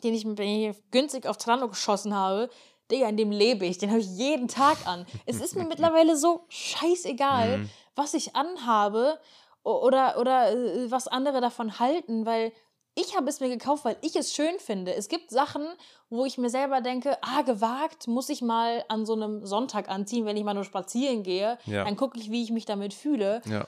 den 0.04 0.14
ich 0.14 0.26
mir 0.26 0.76
günstig 0.92 1.28
auf 1.28 1.38
Trano 1.38 1.68
geschossen 1.70 2.14
habe, 2.16 2.50
Digga, 2.92 3.08
in 3.08 3.16
dem 3.18 3.32
lebe 3.32 3.66
ich. 3.66 3.78
Den 3.78 3.90
habe 3.92 4.02
ich 4.02 4.08
jeden 4.08 4.48
Tag 4.50 4.78
an. 4.86 5.06
Es 5.26 5.40
ist 5.40 5.56
mir 5.56 5.64
mittlerweile 5.94 6.18
so 6.18 6.46
scheißegal, 6.50 7.60
Mhm. 7.60 7.70
was 7.96 8.14
ich 8.14 8.36
anhabe. 8.36 9.20
oder, 9.66 10.18
oder 10.20 10.52
äh, 10.52 10.92
was 10.92 11.08
andere 11.08 11.40
davon 11.40 11.80
halten, 11.80 12.26
weil 12.26 12.52
ich 12.96 13.16
habe 13.16 13.30
es 13.30 13.40
mir 13.40 13.50
gekauft, 13.50 13.86
weil 13.86 13.98
ich 14.02 14.16
es 14.16 14.34
schön 14.34 14.60
finde. 14.60 14.94
Es 14.94 15.08
gibt 15.08 15.32
Sachen, 15.32 15.66
wo 16.10 16.26
ich 16.26 16.38
mir 16.38 16.50
selber 16.50 16.82
denke, 16.82 17.18
ah, 17.22 17.42
gewagt, 17.42 18.08
muss 18.08 18.30
ich 18.30 18.42
mal 18.42 18.84
an 18.88 19.06
so 19.06 19.14
einem 19.14 19.46
Sonntag 19.46 19.90
anziehen, 19.90 20.26
wenn 20.26 20.38
ich 20.38 20.44
mal 20.44 20.54
nur 20.54 20.64
spazieren 20.64 21.24
gehe. 21.24 21.58
Ja. 21.66 21.86
Dann 21.86 21.96
gucke 21.96 22.20
ich, 22.20 22.30
wie 22.30 22.44
ich 22.44 22.52
mich 22.52 22.66
damit 22.66 22.94
fühle. 22.94 23.42
Ja. 23.46 23.68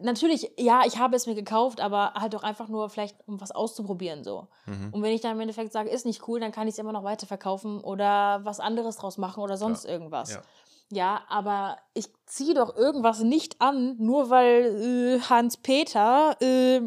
Natürlich, 0.00 0.52
ja, 0.56 0.82
ich 0.86 0.98
habe 0.98 1.16
es 1.16 1.26
mir 1.26 1.34
gekauft, 1.34 1.80
aber 1.80 2.14
halt 2.14 2.32
doch 2.32 2.44
einfach 2.44 2.68
nur 2.68 2.88
vielleicht, 2.88 3.16
um 3.26 3.40
was 3.40 3.50
auszuprobieren 3.50 4.22
so. 4.22 4.46
Mhm. 4.66 4.90
Und 4.92 5.02
wenn 5.02 5.12
ich 5.12 5.20
dann 5.20 5.32
im 5.32 5.40
Endeffekt 5.40 5.72
sage, 5.72 5.90
ist 5.90 6.06
nicht 6.06 6.26
cool, 6.28 6.38
dann 6.38 6.52
kann 6.52 6.68
ich 6.68 6.74
es 6.74 6.78
immer 6.78 6.92
noch 6.92 7.02
weiterverkaufen 7.04 7.80
oder 7.80 8.40
was 8.44 8.60
anderes 8.60 8.96
draus 8.96 9.18
machen 9.18 9.42
oder 9.42 9.56
sonst 9.56 9.84
irgendwas. 9.84 10.34
Ja. 10.34 10.42
Ja, 10.90 11.22
aber 11.28 11.76
ich 11.92 12.08
ziehe 12.24 12.54
doch 12.54 12.74
irgendwas 12.74 13.20
nicht 13.20 13.60
an, 13.60 13.96
nur 13.98 14.30
weil 14.30 15.18
äh, 15.18 15.20
Hans-Peter 15.20 16.40
äh, 16.40 16.80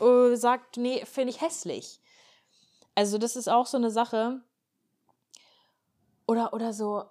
äh, 0.00 0.36
sagt, 0.36 0.76
nee, 0.76 1.04
finde 1.04 1.30
ich 1.30 1.40
hässlich. 1.40 2.00
Also 2.94 3.18
das 3.18 3.36
ist 3.36 3.48
auch 3.48 3.66
so 3.66 3.76
eine 3.76 3.90
Sache. 3.90 4.40
Oder, 6.26 6.52
oder 6.52 6.72
so. 6.72 7.04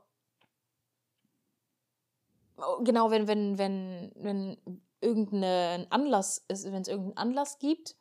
Oh, 2.58 2.84
Genau, 2.84 3.12
wenn, 3.12 3.28
wenn, 3.28 3.58
wenn, 3.58 4.12
wenn 4.16 4.82
irgendein 5.02 5.92
Anlass 5.92 6.44
ist, 6.48 6.66
wenn 6.66 6.82
es 6.82 6.88
irgendeinen 6.88 7.18
Anlass 7.18 7.60
gibt, 7.60 7.96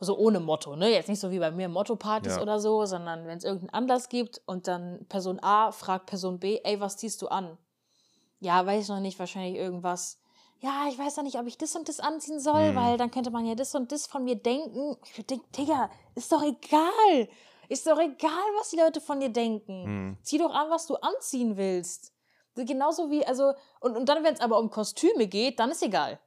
so 0.00 0.18
ohne 0.18 0.40
Motto, 0.40 0.74
ne? 0.74 0.90
Jetzt 0.90 1.08
nicht 1.08 1.20
so 1.20 1.30
wie 1.30 1.38
bei 1.38 1.50
mir 1.52 1.68
Motto-Partys 1.68 2.36
Ja. 2.36 2.42
oder 2.42 2.58
so, 2.58 2.84
sondern 2.86 3.26
wenn 3.26 3.38
es 3.38 3.44
irgendeinen 3.44 3.70
Anlass 3.74 4.08
gibt 4.08 4.42
und 4.46 4.66
dann 4.66 5.06
Person 5.08 5.38
A 5.42 5.70
fragt 5.70 6.06
Person 6.06 6.40
B, 6.40 6.58
ey, 6.64 6.80
was 6.80 6.96
ziehst 6.96 7.22
du 7.22 7.28
an? 7.28 7.56
Ja, 8.40 8.66
weiß 8.66 8.82
ich 8.82 8.88
noch 8.88 8.98
nicht, 8.98 9.18
wahrscheinlich 9.20 9.56
irgendwas. 9.56 10.20
Ja, 10.64 10.86
ich 10.88 10.96
weiß 10.96 11.16
noch 11.16 11.24
nicht, 11.24 11.38
ob 11.38 11.46
ich 11.48 11.58
das 11.58 11.74
und 11.74 11.88
das 11.88 11.98
anziehen 11.98 12.38
soll, 12.38 12.68
Hm. 12.68 12.76
weil 12.76 12.96
dann 12.96 13.10
könnte 13.10 13.30
man 13.32 13.44
ja 13.44 13.54
das 13.56 13.74
und 13.74 13.90
das 13.90 14.06
von 14.06 14.22
mir 14.24 14.36
denken. 14.36 14.96
Ich 15.04 15.18
würde 15.18 15.26
denken, 15.26 15.46
Digga, 15.58 15.90
ist 16.14 16.30
doch 16.30 16.42
egal. 16.42 17.28
Ist 17.68 17.86
doch 17.86 17.98
egal, 17.98 18.30
was 18.60 18.70
die 18.70 18.76
Leute 18.76 19.00
von 19.00 19.18
dir 19.18 19.28
denken. 19.30 19.84
Mhm. 19.84 20.16
Zieh 20.22 20.38
doch 20.38 20.52
an, 20.54 20.70
was 20.70 20.86
du 20.86 20.94
anziehen 20.96 21.56
willst. 21.56 22.12
Genauso 22.54 23.10
wie, 23.10 23.24
also, 23.26 23.52
und, 23.80 23.96
und 23.96 24.08
dann, 24.08 24.22
wenn 24.24 24.34
es 24.34 24.40
aber 24.40 24.58
um 24.58 24.68
Kostüme 24.70 25.26
geht, 25.26 25.58
dann 25.58 25.70
ist 25.70 25.82
egal. 25.82 26.20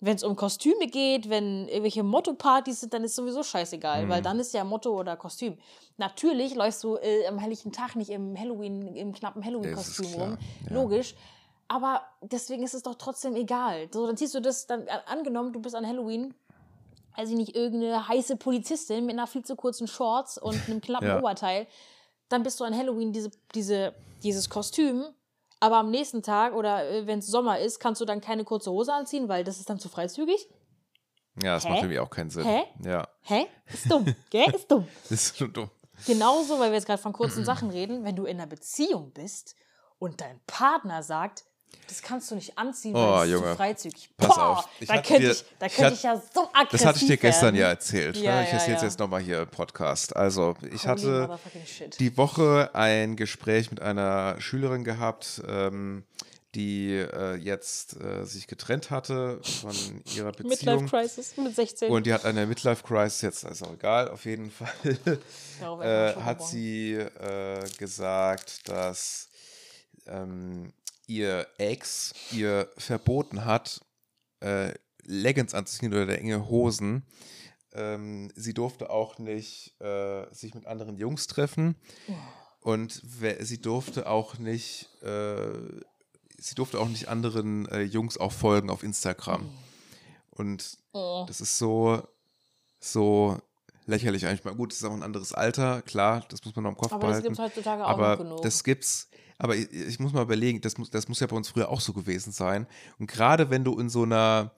Wenn 0.00 0.16
es 0.16 0.22
um 0.22 0.36
Kostüme 0.36 0.86
geht, 0.88 1.30
wenn 1.30 1.66
irgendwelche 1.68 2.02
Motto-Partys 2.02 2.80
sind, 2.80 2.92
dann 2.92 3.02
ist 3.04 3.16
sowieso 3.16 3.42
scheißegal, 3.42 4.04
Mhm. 4.04 4.08
weil 4.10 4.20
dann 4.22 4.38
ist 4.38 4.52
ja 4.52 4.62
Motto 4.64 4.90
oder 4.96 5.16
Kostüm. 5.16 5.58
Natürlich 5.96 6.54
läufst 6.54 6.84
du 6.84 6.96
äh, 6.96 7.26
am 7.26 7.38
helllichen 7.38 7.72
Tag 7.72 7.96
nicht 7.96 8.10
im 8.10 8.38
Halloween, 8.38 8.94
im 8.94 9.12
knappen 9.14 9.42
Halloween-Kostüm 9.44 10.12
rum. 10.20 10.38
ja. 10.68 10.74
Logisch. 10.74 11.14
Aber 11.68 12.02
deswegen 12.22 12.62
ist 12.62 12.74
es 12.74 12.82
doch 12.82 12.94
trotzdem 12.94 13.34
egal. 13.36 13.88
So, 13.92 14.06
dann 14.06 14.16
ziehst 14.16 14.34
du 14.34 14.40
das 14.40 14.66
dann 14.66 14.88
an- 14.88 15.00
angenommen, 15.06 15.52
du 15.52 15.60
bist 15.60 15.74
an 15.74 15.86
Halloween, 15.86 16.34
also 17.12 17.34
nicht 17.34 17.56
irgendeine 17.56 18.06
heiße 18.08 18.36
Polizistin 18.36 19.04
mit 19.06 19.14
einer 19.14 19.26
viel 19.26 19.44
zu 19.44 19.56
kurzen 19.56 19.88
Shorts 19.88 20.38
und 20.38 20.60
einem 20.68 20.80
knappen 20.82 21.08
Ja. 21.08 21.18
Oberteil, 21.18 21.66
dann 22.28 22.42
bist 22.42 22.60
du 22.60 22.64
an 22.64 22.76
Halloween 22.76 23.12
diese, 23.12 23.30
diese, 23.54 23.94
dieses 24.22 24.48
Kostüm. 24.48 25.04
Aber 25.58 25.78
am 25.78 25.90
nächsten 25.90 26.22
Tag 26.22 26.54
oder 26.54 26.88
äh, 26.88 27.06
wenn 27.06 27.20
es 27.20 27.26
Sommer 27.28 27.58
ist, 27.58 27.80
kannst 27.80 28.00
du 28.00 28.04
dann 28.04 28.20
keine 28.20 28.44
kurze 28.44 28.70
Hose 28.70 28.92
anziehen, 28.92 29.28
weil 29.28 29.42
das 29.42 29.58
ist 29.58 29.70
dann 29.70 29.78
zu 29.78 29.88
freizügig. 29.88 30.48
Ja, 31.42 31.54
das 31.54 31.64
Hä? 31.64 31.68
macht 31.70 31.78
irgendwie 31.82 31.98
auch 31.98 32.10
keinen 32.10 32.30
Sinn. 32.30 32.44
Hä? 32.44 32.64
Ja, 32.84 33.08
Hä? 33.22 33.46
Ist 33.72 33.90
dumm, 33.90 34.14
gell? 34.30 34.54
Ist 34.54 34.70
dumm. 34.70 34.86
ist 35.10 35.36
schon 35.36 35.52
dumm. 35.52 35.70
Genauso, 36.06 36.58
weil 36.58 36.70
wir 36.70 36.76
jetzt 36.76 36.86
gerade 36.86 37.00
von 37.00 37.12
kurzen 37.14 37.44
Sachen 37.46 37.70
reden, 37.70 38.04
wenn 38.04 38.14
du 38.16 38.24
in 38.26 38.36
einer 38.38 38.46
Beziehung 38.46 39.12
bist 39.12 39.56
und 39.98 40.20
dein 40.20 40.40
Partner 40.46 41.02
sagt, 41.02 41.44
das 41.88 42.02
kannst 42.02 42.30
du 42.30 42.34
nicht 42.34 42.56
anziehen, 42.58 42.94
weil 42.94 43.02
Oh, 43.02 43.18
es 43.20 43.24
ist 43.26 43.32
Junge. 43.32 43.50
zu 43.50 43.56
freizügig. 43.56 44.10
Pass 44.16 44.28
Boah, 44.28 44.48
auf. 44.58 44.68
Ich 44.80 44.88
da 44.88 44.94
könnte 45.02 45.18
dir- 45.20 45.30
ich, 45.32 45.44
da 45.58 45.66
ich 45.66 45.72
könnte 45.74 45.84
hatte- 45.86 45.94
ich 45.96 46.02
ja 46.02 46.22
so 46.34 46.40
aggressiv 46.52 46.70
Das 46.70 46.84
hatte 46.84 46.98
ich 47.00 47.06
dir 47.06 47.16
gestern 47.16 47.44
werden. 47.46 47.56
ja 47.56 47.68
erzählt. 47.68 48.16
Ja, 48.16 48.36
ne? 48.36 48.42
Ich 48.44 48.48
ja, 48.48 48.54
erzähle 48.58 48.76
es 48.76 48.82
ja. 48.82 48.88
jetzt 48.88 48.98
nochmal 48.98 49.20
hier 49.22 49.42
im 49.42 49.48
Podcast. 49.48 50.14
Also, 50.16 50.54
ich 50.62 50.86
Holy 50.86 51.00
hatte 51.00 51.38
die 51.98 52.16
Woche 52.16 52.70
ein 52.74 53.16
Gespräch 53.16 53.70
mit 53.70 53.80
einer 53.80 54.40
Schülerin 54.40 54.84
gehabt, 54.84 55.42
ähm, 55.48 56.04
die 56.54 56.92
äh, 56.94 57.34
jetzt 57.34 58.00
äh, 58.00 58.24
sich 58.24 58.46
getrennt 58.46 58.90
hatte 58.90 59.40
von 59.60 59.74
ihrer 60.14 60.28
Midlife 60.38 60.48
Beziehung. 60.48 60.86
Crisis 60.88 61.36
mit 61.36 61.54
16. 61.54 61.90
Und 61.92 62.06
die 62.06 62.14
hat 62.14 62.24
eine 62.24 62.46
Midlife-Crisis, 62.46 63.20
jetzt 63.20 63.44
ist 63.44 63.62
auch 63.62 63.74
egal, 63.74 64.08
auf 64.08 64.24
jeden 64.24 64.50
Fall. 64.50 64.68
Äh, 65.82 66.14
hat 66.22 66.42
sie 66.42 66.94
äh, 66.94 67.62
gesagt, 67.78 68.68
dass 68.70 69.28
ähm, 70.06 70.72
ihr 71.06 71.46
Ex 71.58 72.12
ihr 72.32 72.68
verboten 72.76 73.44
hat, 73.44 73.80
äh, 74.40 74.72
Leggings 75.04 75.54
anzuziehen 75.54 75.92
oder 75.94 76.18
enge 76.18 76.48
Hosen. 76.48 77.04
Ähm, 77.72 78.30
sie 78.34 78.54
durfte 78.54 78.90
auch 78.90 79.18
nicht 79.18 79.80
äh, 79.80 80.26
sich 80.34 80.54
mit 80.54 80.66
anderen 80.66 80.96
Jungs 80.96 81.26
treffen. 81.26 81.76
Und 82.60 83.00
wer- 83.04 83.44
sie 83.44 83.60
durfte 83.60 84.08
auch 84.08 84.38
nicht, 84.38 84.88
äh, 85.02 85.52
sie 86.38 86.54
durfte 86.54 86.80
auch 86.80 86.88
nicht 86.88 87.08
anderen 87.08 87.68
äh, 87.68 87.82
Jungs 87.82 88.18
auch 88.18 88.32
folgen 88.32 88.70
auf 88.70 88.82
Instagram. 88.82 89.48
Und 90.30 90.78
Oh. 90.92 91.24
das 91.28 91.40
ist 91.40 91.58
so, 91.58 92.02
so 92.80 93.38
lächerlich 93.86 94.26
eigentlich 94.26 94.44
mal. 94.44 94.54
Gut, 94.54 94.72
es 94.72 94.78
ist 94.80 94.84
auch 94.84 94.92
ein 94.92 95.02
anderes 95.02 95.32
Alter, 95.32 95.82
klar, 95.82 96.24
das 96.30 96.44
muss 96.44 96.54
man 96.56 96.64
noch 96.64 96.70
im 96.72 96.76
Kopf 96.76 96.92
Aber 96.92 97.08
das 97.08 97.22
behalten. 97.22 97.28
gibt 97.28 97.38
es 97.38 97.44
heutzutage 97.44 97.84
auch 97.84 97.88
aber 97.90 98.16
genug. 98.16 98.42
das 98.42 98.64
gibt's, 98.64 99.08
aber 99.38 99.56
ich, 99.56 99.70
ich 99.72 99.98
muss 100.00 100.12
mal 100.12 100.22
überlegen, 100.22 100.60
das 100.60 100.78
muss, 100.78 100.90
das 100.90 101.08
muss 101.08 101.20
ja 101.20 101.26
bei 101.26 101.36
uns 101.36 101.48
früher 101.48 101.68
auch 101.68 101.80
so 101.80 101.92
gewesen 101.92 102.32
sein. 102.32 102.66
Und 102.98 103.06
gerade 103.10 103.50
wenn 103.50 103.64
du 103.64 103.78
in 103.78 103.88
so 103.88 104.02
einer 104.04 104.52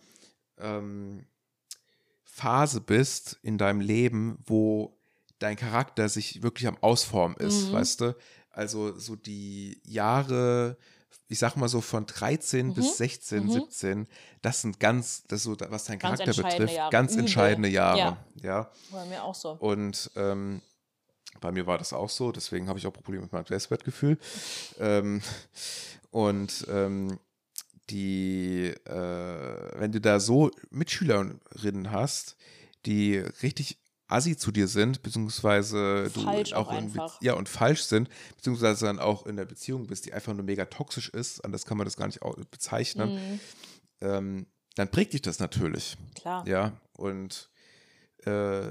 ähm, 0.59 1.27
Phase 2.25 2.81
bist 2.81 3.39
in 3.43 3.59
deinem 3.59 3.81
Leben, 3.81 4.39
wo 4.47 4.97
dein 5.39 5.57
Charakter 5.57 6.09
sich 6.09 6.43
wirklich 6.43 6.67
am 6.69 6.79
Ausformen 6.81 7.37
ist, 7.39 7.69
Mhm. 7.69 7.73
weißt 7.73 8.01
du? 8.01 8.17
Also 8.51 8.99
so 8.99 9.15
die 9.17 9.81
Jahre, 9.85 10.77
ich 11.29 11.39
sag 11.39 11.57
mal 11.57 11.69
so 11.69 11.81
von 11.81 12.07
13 12.07 12.69
Mhm. 12.69 12.75
bis 12.75 12.97
16, 12.97 13.45
Mhm. 13.45 13.51
17, 13.51 14.09
das 14.43 14.63
sind 14.63 14.81
ganz, 14.81 15.25
das 15.29 15.43
so, 15.45 15.57
was 15.69 15.85
dein 15.85 15.99
Ganz 15.99 16.19
Charakter 16.21 16.43
betrifft, 16.43 16.75
Jahre. 16.75 16.91
ganz 16.91 17.13
Übel. 17.13 17.21
entscheidende 17.21 17.69
Jahre. 17.69 17.99
Ja. 17.99 18.19
ja. 18.43 18.71
Bei 18.91 19.05
mir 19.07 19.23
auch 19.23 19.35
so. 19.35 19.51
Und 19.53 20.11
ähm, 20.17 20.61
bei 21.41 21.53
mir 21.53 21.67
war 21.67 21.79
das 21.79 21.93
auch 21.93 22.11
so, 22.11 22.33
deswegen 22.33 22.69
habe 22.69 22.79
ich 22.79 22.87
auch 22.87 22.93
Probleme 22.93 23.23
mit 23.23 23.33
meinem 23.33 23.47
Selbstwertgefühl. 23.47 24.19
Ähm, 24.79 25.23
und 26.11 26.67
ähm, 26.69 27.19
die, 27.91 28.67
äh, 28.85 29.81
wenn 29.81 29.93
du 29.93 30.01
da 30.01 30.21
so 30.21 30.51
Mitschülerinnen 30.71 31.91
hast, 31.91 32.37
die 32.87 33.19
richtig 33.43 33.79
assi 34.09 34.37
zu 34.37 34.51
dir 34.51 34.69
sind, 34.69 35.03
beziehungsweise 35.03 36.11
du 36.13 36.23
Falsch 36.23 36.55
auch 36.55 36.73
in 36.73 36.91
ja 37.21 37.35
und 37.35 37.49
falsch 37.49 37.83
sind, 37.83 38.09
beziehungsweise 38.37 38.87
dann 38.87 38.99
auch 38.99 39.27
in 39.27 39.37
der 39.37 39.45
Beziehung 39.45 39.87
bist, 39.87 40.07
die 40.07 40.15
einfach 40.15 40.33
nur 40.33 40.45
mega 40.45 40.65
toxisch 40.65 41.11
ist, 41.11 41.45
anders 41.45 41.67
kann 41.67 41.77
man 41.77 41.85
das 41.85 41.97
gar 41.97 42.07
nicht 42.07 42.21
bezeichnen, 42.51 43.11
Mhm, 43.11 43.41
ähm, 44.01 44.47
dann 44.77 44.91
prägt 44.91 45.13
dich 45.13 45.23
das 45.23 45.41
natürlich. 45.41 45.97
klar. 46.15 46.47
Ja, 46.47 46.73
und 46.95 47.51
äh, 48.25 48.71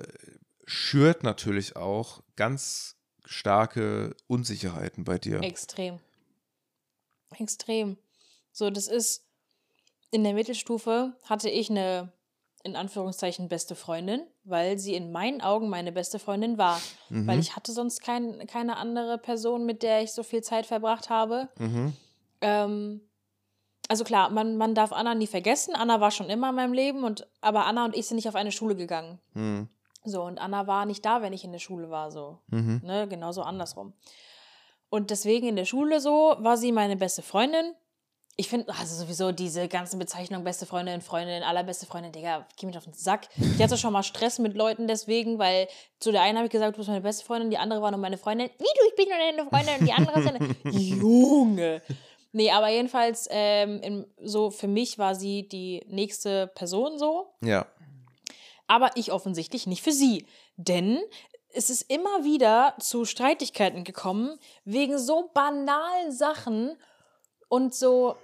schürt 0.67 1.23
natürlich 1.23 1.75
auch 1.75 2.21
ganz 2.35 2.97
starke 3.25 4.15
Unsicherheiten 4.27 5.03
bei 5.03 5.17
dir. 5.17 5.41
Extrem. 5.41 5.99
Extrem. 7.39 7.97
So, 8.51 8.69
das 8.69 8.87
ist 8.87 9.25
in 10.11 10.23
der 10.23 10.33
Mittelstufe 10.33 11.15
hatte 11.23 11.49
ich 11.49 11.69
eine 11.69 12.11
in 12.63 12.75
Anführungszeichen 12.75 13.47
beste 13.47 13.75
Freundin, 13.75 14.25
weil 14.43 14.77
sie 14.77 14.93
in 14.93 15.11
meinen 15.11 15.41
Augen 15.41 15.69
meine 15.69 15.91
beste 15.93 16.19
Freundin 16.19 16.57
war. 16.57 16.81
Mhm. 17.09 17.25
Weil 17.25 17.39
ich 17.39 17.55
hatte 17.55 17.71
sonst 17.71 18.01
kein, 18.01 18.45
keine 18.47 18.75
andere 18.77 19.17
Person, 19.17 19.65
mit 19.65 19.83
der 19.83 20.03
ich 20.03 20.11
so 20.11 20.21
viel 20.21 20.41
Zeit 20.41 20.65
verbracht 20.65 21.09
habe. 21.09 21.47
Mhm. 21.57 21.93
Ähm, 22.41 23.01
also 23.87 24.03
klar, 24.03 24.29
man, 24.31 24.57
man 24.57 24.75
darf 24.75 24.91
Anna 24.91 25.15
nie 25.15 25.27
vergessen. 25.27 25.75
Anna 25.75 26.01
war 26.01 26.11
schon 26.11 26.29
immer 26.29 26.49
in 26.49 26.55
meinem 26.55 26.73
Leben, 26.73 27.03
und, 27.05 27.25
aber 27.39 27.65
Anna 27.65 27.85
und 27.85 27.95
ich 27.95 28.07
sind 28.07 28.15
nicht 28.15 28.27
auf 28.27 28.35
eine 28.35 28.51
Schule 28.51 28.75
gegangen. 28.75 29.19
Mhm. 29.33 29.69
So, 30.07 30.23
und 30.23 30.39
Anna 30.39 30.67
war 30.67 30.85
nicht 30.85 31.05
da, 31.05 31.21
wenn 31.21 31.33
ich 31.33 31.43
in 31.43 31.51
der 31.51 31.59
Schule 31.59 31.89
war, 31.89 32.11
so. 32.11 32.39
Mhm. 32.47 32.81
Ne, 32.83 33.07
genauso 33.07 33.41
andersrum. 33.41 33.93
Und 34.89 35.09
deswegen 35.09 35.47
in 35.47 35.55
der 35.55 35.65
Schule 35.65 35.99
so 35.99 36.35
war 36.39 36.57
sie 36.57 36.71
meine 36.71 36.95
beste 36.95 37.21
Freundin. 37.21 37.73
Ich 38.39 38.49
finde, 38.49 38.71
also 38.71 38.95
sowieso 39.03 39.31
diese 39.31 39.67
ganzen 39.67 39.97
Bezeichnungen, 39.97 40.43
beste 40.43 40.67
Freundin, 40.67 41.01
Freundin, 41.01 41.41
allerbeste 41.41 41.87
Freundin, 41.87 42.11
Digga, 42.11 42.45
geh 42.55 42.67
mich 42.67 42.77
auf 42.77 42.83
den 42.83 42.93
Sack. 42.93 43.27
Ich 43.35 43.61
hatte 43.61 43.77
schon 43.77 43.91
mal 43.91 44.03
Stress 44.03 44.37
mit 44.37 44.55
Leuten 44.55 44.87
deswegen, 44.87 45.39
weil 45.39 45.67
zu 45.99 46.11
der 46.11 46.21
einen 46.21 46.37
habe 46.37 46.45
ich 46.45 46.51
gesagt, 46.51 46.75
du 46.75 46.77
bist 46.77 46.87
meine 46.87 47.01
beste 47.01 47.25
Freundin, 47.25 47.49
die 47.49 47.57
andere 47.57 47.81
war 47.81 47.89
nur 47.89 47.99
meine 47.99 48.17
Freundin. 48.17 48.49
Wie 48.59 48.63
du, 48.63 48.87
ich 48.89 48.95
bin 48.95 49.07
nur 49.09 49.17
deine 49.17 49.49
Freundin 49.49 49.79
und 49.79 49.87
die 49.87 49.93
andere 49.93 50.19
ist 50.19 50.27
eine. 50.27 50.55
Junge! 50.77 51.81
Nee, 52.31 52.51
aber 52.51 52.69
jedenfalls, 52.69 53.27
ähm, 53.31 54.05
so 54.21 54.51
für 54.51 54.67
mich 54.67 54.99
war 54.99 55.15
sie 55.15 55.47
die 55.47 55.83
nächste 55.87 56.45
Person 56.47 56.99
so 56.99 57.33
Ja. 57.41 57.65
Aber 58.67 58.91
ich 58.95 59.11
offensichtlich 59.11 59.67
nicht 59.67 59.83
für 59.83 59.91
sie. 59.91 60.27
Denn 60.55 60.99
es 61.53 61.69
ist 61.69 61.83
immer 61.83 62.23
wieder 62.23 62.75
zu 62.79 63.05
Streitigkeiten 63.05 63.83
gekommen 63.83 64.37
wegen 64.65 64.97
so 64.99 65.29
banalen 65.33 66.11
Sachen 66.11 66.75
und 67.49 67.73
so, 67.73 68.15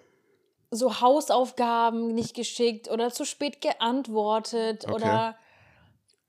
so 0.69 1.01
Hausaufgaben 1.01 2.13
nicht 2.13 2.35
geschickt 2.35 2.89
oder 2.89 3.11
zu 3.11 3.25
spät 3.25 3.61
geantwortet 3.61 4.85
Okay. 4.85 4.93
oder 4.93 5.37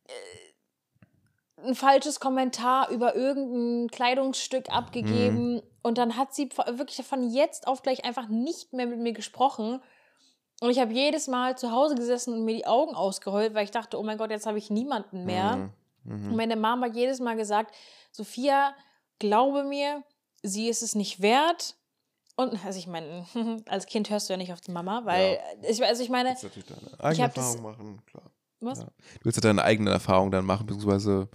äh, 0.07 1.67
ein 1.67 1.75
falsches 1.75 2.21
Kommentar 2.21 2.91
über 2.91 3.15
irgendein 3.15 3.89
Kleidungsstück 3.91 4.69
abgegeben 4.71 5.63
und 5.83 5.99
dann 5.99 6.17
hat 6.17 6.35
sie 6.35 6.49
wirklich 6.51 7.05
von 7.07 7.31
jetzt 7.31 7.67
auf 7.67 7.83
gleich 7.83 8.05
einfach 8.05 8.29
nicht 8.29 8.73
mehr 8.73 8.87
mit 8.87 8.99
mir 8.99 9.13
gesprochen. 9.13 9.83
Und 10.65 10.71
ich 10.71 10.79
habe 10.81 10.93
jedes 10.93 11.29
Mal 11.29 11.57
zu 11.59 11.71
Hause 11.73 11.95
gesessen 11.95 12.33
und 12.35 12.45
mir 12.45 12.55
die 12.55 12.67
Augen 12.67 12.95
ausgeheult, 12.95 13.55
weil 13.55 13.65
ich 13.65 13.71
dachte, 13.71 13.99
oh 13.99 14.03
mein 14.03 14.19
Gott, 14.19 14.31
jetzt 14.31 14.47
habe 14.47 14.59
ich 14.59 14.71
niemanden 14.71 15.25
mehr. 15.25 15.57
Mhm. 15.57 15.71
Und 16.07 16.31
Mhm. 16.31 16.37
meine 16.37 16.57
Mama 16.57 16.87
hat 16.87 16.97
jedes 16.97 17.19
Mal 17.21 17.35
gesagt, 17.37 17.75
Sophia, 18.13 18.75
glaube 19.19 19.65
mir, 19.65 20.03
sie 20.43 20.69
ist 20.69 20.83
es 20.83 20.95
nicht 20.95 21.23
wert. 21.23 21.77
Und 22.37 22.63
also 22.65 22.79
ich 22.79 22.87
meine, 22.87 23.25
als 23.69 23.87
Kind 23.87 24.11
hörst 24.11 24.29
du 24.29 24.33
ja 24.35 24.37
nicht 24.37 24.53
auf 24.53 24.61
die 24.61 24.71
Mama, 24.73 25.03
weil 25.05 25.39
ich, 25.63 25.83
also 25.85 26.03
ich 26.03 26.11
meine, 26.11 26.31
Du 26.35 26.43
willst 26.43 26.45
natürlich 26.45 26.67
deine 26.69 27.01
eigene 27.05 27.25
hab 27.25 27.35
das- 27.35 27.45
Erfahrung 27.55 27.63
machen, 27.73 28.03
klar. 28.07 28.31
was? 28.61 28.79
Ja. 28.81 28.85
Du 28.85 29.25
willst 29.25 29.37
ja 29.37 29.43
deine 29.43 29.63
eigene 29.63 29.91
Erfahrung 29.91 30.31
dann 30.31 30.45
machen, 30.45 30.67
beziehungsweise, 30.67 31.29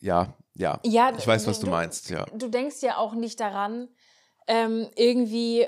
ja, 0.00 0.34
ja. 0.54 0.78
Ja, 0.84 1.12
Ich 1.16 1.26
weiß, 1.26 1.46
was 1.46 1.60
du 1.60 1.66
meinst, 1.68 2.10
ja. 2.10 2.26
Du 2.34 2.48
denkst 2.48 2.82
ja 2.82 2.98
auch 2.98 3.14
nicht 3.14 3.38
daran, 3.40 3.88
ähm, 4.46 4.88
irgendwie. 4.96 5.66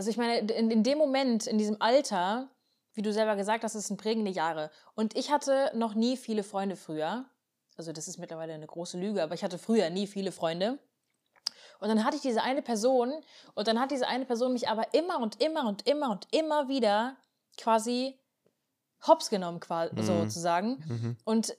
Also 0.00 0.08
ich 0.08 0.16
meine, 0.16 0.38
in, 0.38 0.70
in 0.70 0.82
dem 0.82 0.96
Moment, 0.96 1.46
in 1.46 1.58
diesem 1.58 1.76
Alter, 1.78 2.48
wie 2.94 3.02
du 3.02 3.12
selber 3.12 3.36
gesagt 3.36 3.64
hast, 3.64 3.74
das 3.74 3.86
sind 3.86 4.00
prägende 4.00 4.30
Jahre. 4.30 4.70
Und 4.94 5.14
ich 5.14 5.30
hatte 5.30 5.70
noch 5.74 5.92
nie 5.92 6.16
viele 6.16 6.42
Freunde 6.42 6.76
früher. 6.76 7.26
Also 7.76 7.92
das 7.92 8.08
ist 8.08 8.16
mittlerweile 8.16 8.54
eine 8.54 8.66
große 8.66 8.98
Lüge, 8.98 9.22
aber 9.22 9.34
ich 9.34 9.44
hatte 9.44 9.58
früher 9.58 9.90
nie 9.90 10.06
viele 10.06 10.32
Freunde. 10.32 10.78
Und 11.80 11.88
dann 11.88 12.02
hatte 12.02 12.16
ich 12.16 12.22
diese 12.22 12.40
eine 12.40 12.62
Person 12.62 13.12
und 13.54 13.68
dann 13.68 13.78
hat 13.78 13.90
diese 13.90 14.08
eine 14.08 14.24
Person 14.24 14.54
mich 14.54 14.70
aber 14.70 14.94
immer 14.94 15.20
und 15.20 15.38
immer 15.42 15.68
und 15.68 15.86
immer 15.86 16.10
und 16.10 16.26
immer 16.30 16.68
wieder 16.68 17.18
quasi 17.58 18.18
hops 19.06 19.28
genommen, 19.28 19.60
quasi, 19.60 19.94
Mhm. 19.96 20.02
sozusagen. 20.02 20.82
Mhm. 20.88 21.16
Und 21.24 21.54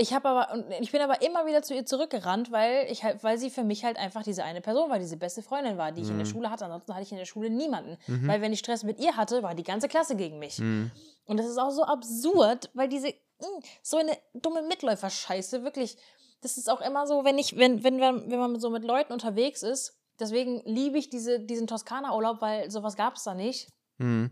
ich 0.00 0.14
habe 0.14 0.28
aber, 0.28 0.52
und 0.54 0.70
ich 0.80 0.92
bin 0.92 1.00
aber 1.02 1.20
immer 1.22 1.44
wieder 1.44 1.60
zu 1.62 1.74
ihr 1.74 1.84
zurückgerannt, 1.84 2.52
weil 2.52 2.86
ich 2.88 3.02
halt, 3.02 3.22
weil 3.24 3.36
sie 3.36 3.50
für 3.50 3.64
mich 3.64 3.84
halt 3.84 3.98
einfach 3.98 4.22
diese 4.22 4.44
eine 4.44 4.60
Person 4.60 4.88
war, 4.88 5.00
diese 5.00 5.16
beste 5.16 5.42
Freundin 5.42 5.76
war, 5.76 5.90
die 5.90 6.02
ich 6.02 6.08
in 6.08 6.16
der 6.18 6.26
Mhm. 6.26 6.30
Schule 6.30 6.50
hatte. 6.50 6.64
Ansonsten 6.66 6.94
hatte 6.94 7.02
ich 7.02 7.10
in 7.10 7.18
der 7.18 7.24
Schule 7.24 7.50
niemanden. 7.50 7.98
Mhm. 8.06 8.28
Weil 8.28 8.40
wenn 8.40 8.52
ich 8.52 8.60
Stress 8.60 8.84
mit 8.84 9.00
ihr 9.00 9.16
hatte, 9.16 9.42
war 9.42 9.56
die 9.56 9.64
ganze 9.64 9.88
Klasse 9.88 10.14
gegen 10.14 10.38
mich. 10.38 10.58
Mhm. 10.60 10.92
Und 11.24 11.36
das 11.36 11.46
ist 11.46 11.58
auch 11.58 11.70
so 11.70 11.82
absurd, 11.82 12.70
weil 12.74 12.88
diese 12.88 13.08
mh, 13.08 13.46
so 13.82 13.96
eine 13.96 14.16
dumme 14.34 14.62
Mitläufer-Scheiße, 14.62 15.64
wirklich, 15.64 15.96
das 16.42 16.56
ist 16.58 16.70
auch 16.70 16.80
immer 16.80 17.06
so, 17.08 17.24
wenn 17.24 17.36
ich, 17.36 17.56
wenn, 17.56 17.82
wenn, 17.82 18.00
wenn, 18.00 18.30
wenn 18.30 18.38
man 18.38 18.60
so 18.60 18.70
mit 18.70 18.84
Leuten 18.84 19.12
unterwegs 19.12 19.64
ist, 19.64 19.98
deswegen 20.20 20.62
liebe 20.64 20.96
ich 20.96 21.10
diese, 21.10 21.40
diesen 21.40 21.66
Toskana-Urlaub, 21.66 22.40
weil 22.40 22.70
sowas 22.70 22.96
gab 22.96 23.16
es 23.16 23.24
da 23.24 23.34
nicht 23.34 23.68
Mhm. 24.00 24.30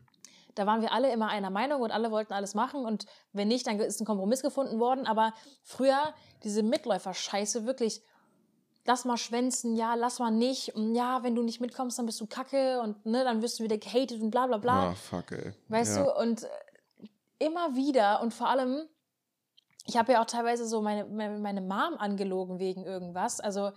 Da 0.56 0.66
waren 0.66 0.80
wir 0.80 0.92
alle 0.92 1.12
immer 1.12 1.28
einer 1.28 1.50
Meinung 1.50 1.82
und 1.82 1.92
alle 1.92 2.10
wollten 2.10 2.32
alles 2.32 2.54
machen 2.54 2.84
und 2.84 3.06
wenn 3.32 3.46
nicht, 3.46 3.66
dann 3.66 3.78
ist 3.78 4.00
ein 4.00 4.06
Kompromiss 4.06 4.42
gefunden 4.42 4.80
worden. 4.80 5.06
Aber 5.06 5.32
früher 5.62 6.14
diese 6.42 6.62
Mitläufer-Scheiße, 6.62 7.66
wirklich, 7.66 8.02
lass 8.86 9.04
mal 9.04 9.18
schwänzen, 9.18 9.76
ja, 9.76 9.94
lass 9.94 10.18
mal 10.18 10.30
nicht 10.30 10.74
und 10.74 10.94
ja, 10.94 11.22
wenn 11.22 11.34
du 11.34 11.42
nicht 11.42 11.60
mitkommst, 11.60 11.98
dann 11.98 12.06
bist 12.06 12.20
du 12.20 12.26
kacke 12.26 12.80
und 12.80 13.04
ne, 13.04 13.22
dann 13.22 13.42
wirst 13.42 13.60
du 13.60 13.64
wieder 13.64 13.78
gehatet 13.78 14.20
und 14.20 14.30
bla 14.30 14.46
bla 14.46 14.56
bla. 14.56 14.90
Ah, 14.90 14.94
fuck, 14.94 15.30
ey. 15.32 15.52
Weißt 15.68 15.98
ja. 15.98 16.04
du, 16.04 16.20
und 16.20 16.42
äh, 16.44 16.48
immer 17.38 17.76
wieder 17.76 18.22
und 18.22 18.32
vor 18.32 18.48
allem, 18.48 18.88
ich 19.84 19.96
habe 19.96 20.12
ja 20.12 20.22
auch 20.22 20.26
teilweise 20.26 20.66
so 20.66 20.80
meine, 20.80 21.04
meine, 21.04 21.38
meine 21.38 21.60
Mom 21.60 21.94
angelogen 21.98 22.58
wegen 22.58 22.84
irgendwas. 22.84 23.40
Also, 23.40 23.72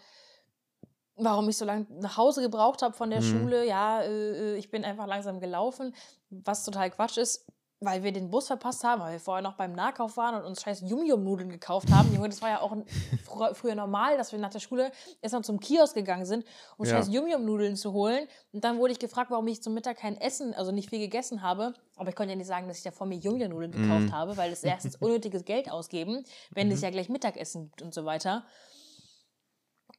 warum 1.17 1.49
ich 1.49 1.57
so 1.57 1.65
lange 1.65 1.85
nach 1.89 2.15
Hause 2.17 2.41
gebraucht 2.41 2.81
habe 2.81 2.93
von 2.93 3.09
der 3.09 3.21
Mhm. 3.21 3.25
Schule. 3.25 3.67
Ja, 3.67 4.01
äh, 4.01 4.53
äh, 4.53 4.55
ich 4.55 4.71
bin 4.71 4.85
einfach 4.85 5.05
langsam 5.05 5.39
gelaufen, 5.39 5.93
was 6.29 6.63
total 6.63 6.89
Quatsch 6.91 7.17
ist, 7.17 7.45
weil 7.81 8.03
wir 8.03 8.11
den 8.11 8.29
Bus 8.29 8.47
verpasst 8.47 8.83
haben, 8.83 9.01
weil 9.01 9.13
wir 9.13 9.19
vorher 9.21 9.41
noch 9.41 9.53
beim 9.55 9.71
Nahkauf 9.71 10.17
waren 10.17 10.35
und 10.35 10.43
uns 10.43 10.61
scheiß 10.61 10.81
Yum-Yum-Nudeln 10.81 11.49
gekauft 11.49 11.89
haben. 11.91 12.13
Junge, 12.13 12.27
das 12.27 12.41
war 12.41 12.49
ja 12.49 12.59
auch 12.61 12.75
fr 13.23 13.55
früher 13.55 13.73
normal, 13.73 14.17
dass 14.17 14.33
wir 14.33 14.39
nach 14.39 14.49
der 14.49 14.59
Schule 14.59 14.91
erstmal 15.21 15.45
zum 15.45 15.61
Kiosk 15.61 15.95
gegangen 15.95 16.25
sind, 16.25 16.43
um 16.77 16.85
Ja. 16.85 16.91
scheiß 16.91 17.07
Yum-Yum-Nudeln 17.07 17.77
zu 17.77 17.93
holen. 17.93 18.27
Und 18.51 18.65
dann 18.65 18.79
wurde 18.79 18.91
ich 18.91 18.99
gefragt, 18.99 19.31
warum 19.31 19.47
ich 19.47 19.63
zum 19.63 19.73
Mittag 19.73 19.95
kein 19.97 20.19
Essen, 20.19 20.53
also 20.53 20.71
nicht 20.73 20.89
viel 20.89 20.99
gegessen 20.99 21.41
habe. 21.41 21.73
Aber 21.95 22.09
ich 22.09 22.15
konnte 22.15 22.31
ja 22.31 22.37
nicht 22.37 22.47
sagen, 22.47 22.67
dass 22.67 22.77
ich 22.79 22.83
da 22.83 22.91
vor 22.91 23.07
mir 23.07 23.17
Yum-Yum-Nudeln 23.17 23.71
gekauft 23.71 24.07
Mhm. 24.07 24.11
habe, 24.11 24.35
weil 24.35 24.51
es 24.51 24.61
erstens 24.63 24.97
unnötiges 24.97 25.45
Geld 25.45 25.71
ausgeben, 25.71 26.25
wenn 26.51 26.69
es 26.71 26.81
ja 26.81 26.89
gleich 26.89 27.07
Mittagessen 27.07 27.67
gibt 27.69 27.81
und 27.81 27.93
so 27.93 28.03
weiter. 28.03 28.43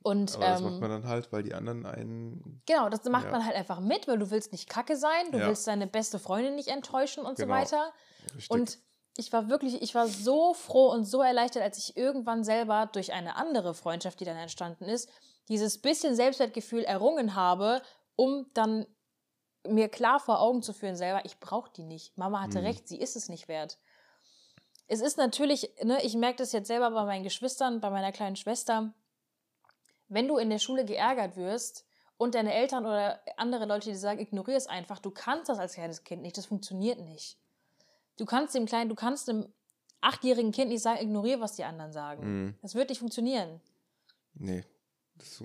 Und 0.03 0.35
Aber 0.35 0.45
das 0.47 0.61
ähm, 0.61 0.71
macht 0.71 0.81
man 0.81 0.91
dann 0.91 1.07
halt, 1.07 1.33
weil 1.33 1.43
die 1.43 1.55
anderen 1.55 1.85
einen. 1.87 2.63
Genau, 2.67 2.89
das 2.89 3.05
macht 3.05 3.27
Ja. 3.27 3.33
man 3.33 3.45
halt 3.45 3.57
einfach 3.57 3.81
mit, 3.81 4.09
weil 4.09 4.19
du 4.19 4.31
willst 4.31 4.53
nicht 4.53 4.69
kacke 4.69 4.97
sein, 4.97 5.33
du 5.33 5.39
Ja. 5.39 5.49
willst 5.49 5.67
deine 5.67 5.87
beste 5.87 6.19
Freundin 6.19 6.55
nicht 6.55 6.69
enttäuschen 6.69 7.25
und 7.25 7.37
Genau. 7.37 7.49
so 7.49 7.61
weiter. 7.61 7.93
Richtig. 8.35 8.51
Und 8.51 8.79
ich 9.17 9.33
war 9.33 9.49
wirklich, 9.49 9.83
ich 9.83 9.95
war 9.95 10.07
so 10.07 10.55
froh 10.55 10.91
und 10.91 11.05
so 11.05 11.21
erleichtert, 11.21 11.63
als 11.63 11.79
ich 11.79 11.97
irgendwann 11.97 12.45
selber 12.45 12.89
durch 12.93 13.13
eine 13.13 13.37
andere 13.37 13.75
Freundschaft, 13.75 14.21
die 14.21 14.25
dann 14.25 14.37
entstanden 14.37 14.85
ist, 14.85 15.11
dieses 15.49 15.81
bisschen 15.83 16.15
Selbstwertgefühl 16.15 16.85
errungen 16.85 17.35
habe, 17.35 17.83
um 18.17 18.47
dann 18.55 18.87
mir 19.67 19.89
klar 19.89 20.21
vor 20.21 20.41
Augen 20.41 20.63
zu 20.63 20.73
führen 20.73 20.97
selber, 20.97 21.25
ich 21.25 21.39
brauche 21.41 21.71
die 21.73 21.83
nicht. 21.85 22.17
Mama 22.17 22.41
hatte 22.41 22.61
Mhm. 22.61 22.65
recht, 22.65 22.89
sie 22.89 22.99
ist 23.01 23.17
es 23.17 23.29
nicht 23.29 23.49
wert. 23.49 23.79
Es 24.87 25.01
ist 25.01 25.19
natürlich, 25.19 25.71
ne, 25.83 26.03
ich 26.03 26.15
merke 26.15 26.39
das 26.39 26.53
jetzt 26.53 26.67
selber 26.69 26.91
bei 26.91 27.05
meinen 27.05 27.23
Geschwistern, 27.23 27.81
bei 27.81 27.91
meiner 27.91 28.13
kleinen 28.13 28.37
Schwester, 28.37 28.95
wenn 30.11 30.29
du 30.29 30.37
in 30.37 30.51
der 30.51 30.59
Schule 30.59 30.85
geärgert 30.85 31.37
wirst 31.37 31.87
und 32.19 32.35
deine 32.35 32.53
Eltern 32.53 32.85
oder 32.85 33.21
andere 33.39 33.65
Leute, 33.65 33.89
die 33.89 33.97
sagen, 33.97 34.21
ignoriere 34.21 34.59
es 34.59 34.67
einfach, 34.67 34.99
du 34.99 35.11
kannst 35.11 35.49
das 35.49 35.59
als 35.59 35.73
kleines 35.73 36.05
Kind 36.05 36.21
nicht, 36.21 36.37
das 36.37 36.47
funktioniert 36.47 37.01
nicht. 37.01 37.39
Du 38.19 38.27
kannst 38.27 38.55
dem 38.55 38.67
kleinen, 38.67 38.91
du 38.91 38.95
kannst 38.95 39.29
dem 39.29 39.47
achtjährigen 40.03 40.53
Kind 40.53 40.71
nicht 40.71 40.83
sagen, 40.83 41.01
ignoriere, 41.01 41.41
was 41.41 41.57
die 41.57 41.65
anderen 41.65 41.93
sagen. 41.93 42.45
Mhm. 42.45 42.55
Das 42.61 42.75
wird 42.75 42.91
nicht 42.91 42.99
funktionieren. 42.99 43.61
Nee. 44.35 44.65
Das, 45.17 45.43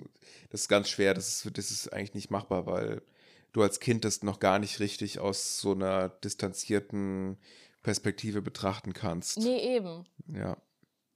das 0.50 0.62
ist 0.62 0.68
ganz 0.68 0.88
schwer. 0.88 1.14
Das 1.14 1.28
ist, 1.44 1.58
das 1.58 1.70
ist 1.70 1.92
eigentlich 1.92 2.14
nicht 2.14 2.30
machbar, 2.30 2.66
weil 2.66 3.02
du 3.52 3.62
als 3.62 3.80
Kind 3.80 4.04
das 4.04 4.22
noch 4.22 4.40
gar 4.40 4.58
nicht 4.58 4.80
richtig 4.80 5.20
aus 5.20 5.60
so 5.60 5.72
einer 5.72 6.08
distanzierten 6.08 7.38
Perspektive 7.82 8.42
betrachten 8.42 8.92
kannst. 8.92 9.38
Nee, 9.38 9.76
eben. 9.76 10.06
Ja. 10.28 10.56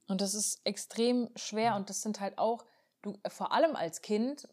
Und 0.07 0.21
das 0.21 0.33
ist 0.33 0.61
extrem 0.63 1.29
schwer 1.35 1.75
und 1.75 1.89
das 1.89 2.01
sind 2.01 2.19
halt 2.19 2.37
auch, 2.37 2.65
du 3.01 3.13
vor 3.27 3.51
allem 3.51 3.75
als 3.75 4.01
Kind 4.01 4.47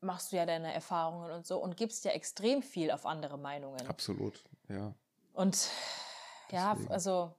machst 0.00 0.32
du 0.32 0.36
ja 0.36 0.46
deine 0.46 0.72
Erfahrungen 0.72 1.30
und 1.30 1.46
so 1.46 1.58
und 1.58 1.76
gibst 1.76 2.04
ja 2.04 2.12
extrem 2.12 2.62
viel 2.62 2.90
auf 2.90 3.04
andere 3.06 3.36
Meinungen. 3.38 3.86
Absolut. 3.86 4.42
Ja. 4.68 4.94
Und 5.34 5.68
ja, 6.50 6.72
Deswegen. 6.74 6.92
also 6.92 7.34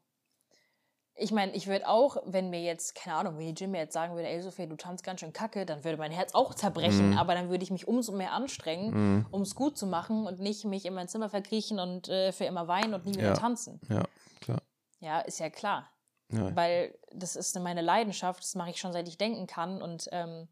ich 1.16 1.32
meine, 1.32 1.52
ich 1.54 1.68
würde 1.68 1.88
auch, 1.88 2.18
wenn 2.26 2.50
mir 2.50 2.62
jetzt, 2.62 2.96
keine 2.96 3.18
Ahnung, 3.18 3.38
wenn 3.38 3.54
die 3.54 3.62
Jim 3.64 3.72
mir 3.72 3.80
jetzt 3.80 3.94
sagen 3.94 4.16
würde, 4.16 4.28
ey 4.28 4.42
Sophie, 4.42 4.66
du 4.68 4.76
tanzt 4.76 5.04
ganz 5.04 5.20
schön 5.20 5.34
kacke, 5.34 5.66
dann 5.66 5.84
würde 5.84 5.98
mein 5.98 6.12
Herz 6.12 6.34
auch 6.34 6.54
zerbrechen, 6.54 7.12
Mhm. 7.12 7.18
aber 7.18 7.36
dann 7.36 7.50
würde 7.50 7.64
ich 7.64 7.70
mich 7.72 7.88
umso 7.88 8.12
mehr 8.14 8.32
anstrengen, 8.32 8.92
Mhm. 9.20 9.26
um 9.30 9.42
es 9.42 9.54
gut 9.56 9.78
zu 9.78 9.86
machen 9.88 10.26
und 10.26 10.40
nicht 10.40 10.64
mich 10.66 10.86
in 10.86 10.94
mein 10.94 11.08
Zimmer 11.10 11.30
verkriechen 11.30 11.80
und 11.80 12.08
äh, 12.10 12.32
für 12.32 12.46
immer 12.46 12.68
weinen 12.68 12.94
und 12.94 13.06
nie 13.06 13.14
wieder 13.16 13.30
Ja. 13.30 13.34
tanzen. 13.34 13.80
Ja, 13.90 14.04
klar. 14.40 14.62
Ja, 15.00 15.20
ist 15.20 15.40
ja 15.40 15.50
klar. 15.50 15.92
Ja. 16.32 16.56
Weil 16.56 16.98
das 17.14 17.36
ist 17.36 17.58
meine 17.60 17.82
Leidenschaft, 17.82 18.42
das 18.42 18.56
mache 18.56 18.70
ich 18.70 18.80
schon 18.80 18.94
seit 18.94 19.08
ich 19.08 19.18
denken 19.18 19.48
kann. 19.48 19.82
Und 19.82 20.08
ähm, 20.12 20.48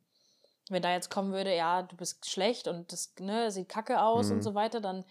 wenn 0.70 0.82
da 0.82 0.92
jetzt 0.92 1.10
kommen 1.10 1.32
würde, 1.34 1.56
ja, 1.56 1.82
du 1.84 1.96
bist 1.96 2.30
schlecht 2.30 2.68
und 2.68 2.92
das 2.92 3.14
ne, 3.20 3.52
sieht 3.52 3.70
kacke 3.70 4.02
aus 4.02 4.28
Mhm. 4.28 4.34
und 4.34 4.42
so 4.44 4.54
weiter, 4.56 4.82
dann, 4.82 5.04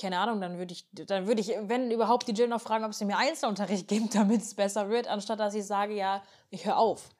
keine 0.00 0.18
Ahnung, 0.18 0.40
dann 0.40 0.58
würde 0.58 0.72
ich, 0.72 0.86
dann 0.92 1.26
würde 1.26 1.40
ich, 1.40 1.48
wenn 1.62 1.90
überhaupt 1.90 2.26
die 2.28 2.32
Jill 2.32 2.48
noch 2.48 2.60
fragen, 2.60 2.84
ob 2.84 2.94
sie 2.94 3.04
mir 3.04 3.16
Einzelunterricht 3.18 3.88
gibt, 3.88 4.14
damit 4.14 4.42
es 4.42 4.54
besser 4.54 4.88
wird, 4.88 5.06
anstatt 5.06 5.38
dass 5.40 5.54
ich 5.54 5.66
sage, 5.66 5.94
ja, 5.94 6.22
ich 6.50 6.66
höre 6.66 6.78
auf. 6.78 7.10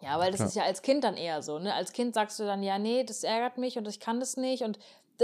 Ja, 0.00 0.18
weil 0.18 0.32
das 0.32 0.38
Klar. 0.38 0.48
ist 0.48 0.54
ja 0.56 0.62
als 0.64 0.82
Kind 0.82 1.04
dann 1.04 1.16
eher 1.16 1.42
so, 1.42 1.60
ne? 1.60 1.72
Als 1.74 1.92
Kind 1.92 2.14
sagst 2.14 2.38
du 2.40 2.44
dann, 2.44 2.62
ja, 2.64 2.76
nee, 2.78 3.04
das 3.04 3.22
ärgert 3.22 3.56
mich 3.56 3.78
und 3.78 3.86
ich 3.86 4.00
kann 4.00 4.18
das 4.18 4.36
nicht 4.36 4.64
und 4.64 4.78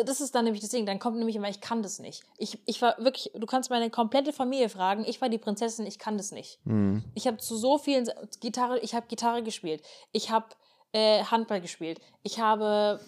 das 0.04 0.20
ist 0.20 0.34
dann 0.34 0.44
nämlich 0.44 0.60
das 0.60 0.70
Ding, 0.70 0.86
dann 0.86 0.98
kommt 0.98 1.16
nämlich 1.18 1.36
immer, 1.36 1.48
ich 1.48 1.60
kann 1.60 1.82
das 1.82 1.98
nicht. 1.98 2.22
Ich, 2.36 2.58
ich 2.66 2.80
war 2.82 2.96
wirklich, 2.98 3.30
du 3.34 3.46
kannst 3.46 3.70
meine 3.70 3.90
komplette 3.90 4.32
Familie 4.32 4.68
fragen, 4.68 5.04
ich 5.06 5.20
war 5.20 5.28
die 5.28 5.38
Prinzessin, 5.38 5.86
ich 5.86 5.98
kann 5.98 6.16
das 6.16 6.32
nicht. 6.32 6.58
Mhm. 6.64 7.04
Ich 7.14 7.26
habe 7.26 7.38
zu 7.38 7.56
so 7.56 7.78
vielen 7.78 8.08
Gitarre, 8.40 8.78
ich 8.80 8.94
habe 8.94 9.06
Gitarre 9.08 9.42
gespielt, 9.42 9.82
ich 10.12 10.30
habe 10.30 10.46
äh, 10.92 11.22
Handball 11.24 11.60
gespielt, 11.60 12.00
ich 12.22 12.38
habe, 12.40 13.00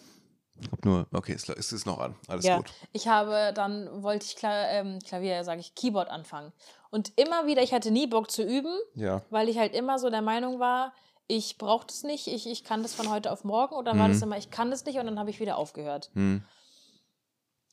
Hab 0.70 0.84
nur, 0.84 1.06
okay, 1.12 1.32
es, 1.32 1.48
ist 1.72 1.86
noch 1.86 1.98
an. 1.98 2.14
Alles 2.28 2.44
ja, 2.44 2.56
gut. 2.58 2.70
ich 2.92 3.08
habe, 3.08 3.52
dann 3.54 4.02
wollte 4.02 4.26
ich 4.26 4.36
Kla 4.36 4.68
ähm, 4.70 4.98
Klavier, 5.06 5.42
sage 5.44 5.60
ich, 5.60 5.74
Keyboard 5.74 6.08
anfangen. 6.08 6.52
Und 6.90 7.12
immer 7.16 7.46
wieder, 7.46 7.62
ich 7.62 7.72
hatte 7.72 7.90
nie 7.90 8.06
Bock 8.06 8.30
zu 8.30 8.42
üben, 8.42 8.76
Ja. 8.94 9.22
weil 9.30 9.48
ich 9.48 9.58
halt 9.58 9.74
immer 9.74 9.98
so 9.98 10.10
der 10.10 10.22
Meinung 10.22 10.58
war, 10.58 10.92
ich 11.28 11.58
brauche 11.58 11.86
das 11.86 12.02
nicht, 12.02 12.26
ich, 12.26 12.48
ich 12.48 12.64
kann 12.64 12.82
das 12.82 12.92
von 12.92 13.08
heute 13.08 13.30
auf 13.30 13.44
morgen. 13.44 13.76
Und 13.76 13.84
dann 13.84 13.98
war 14.00 14.08
Mhm. 14.08 14.12
das 14.14 14.22
immer, 14.22 14.36
ich 14.36 14.50
kann 14.50 14.72
das 14.72 14.84
nicht 14.84 14.98
und 14.98 15.06
dann 15.06 15.16
habe 15.18 15.30
ich 15.30 15.38
wieder 15.38 15.56
aufgehört. 15.56 16.10
Mhm. 16.14 16.42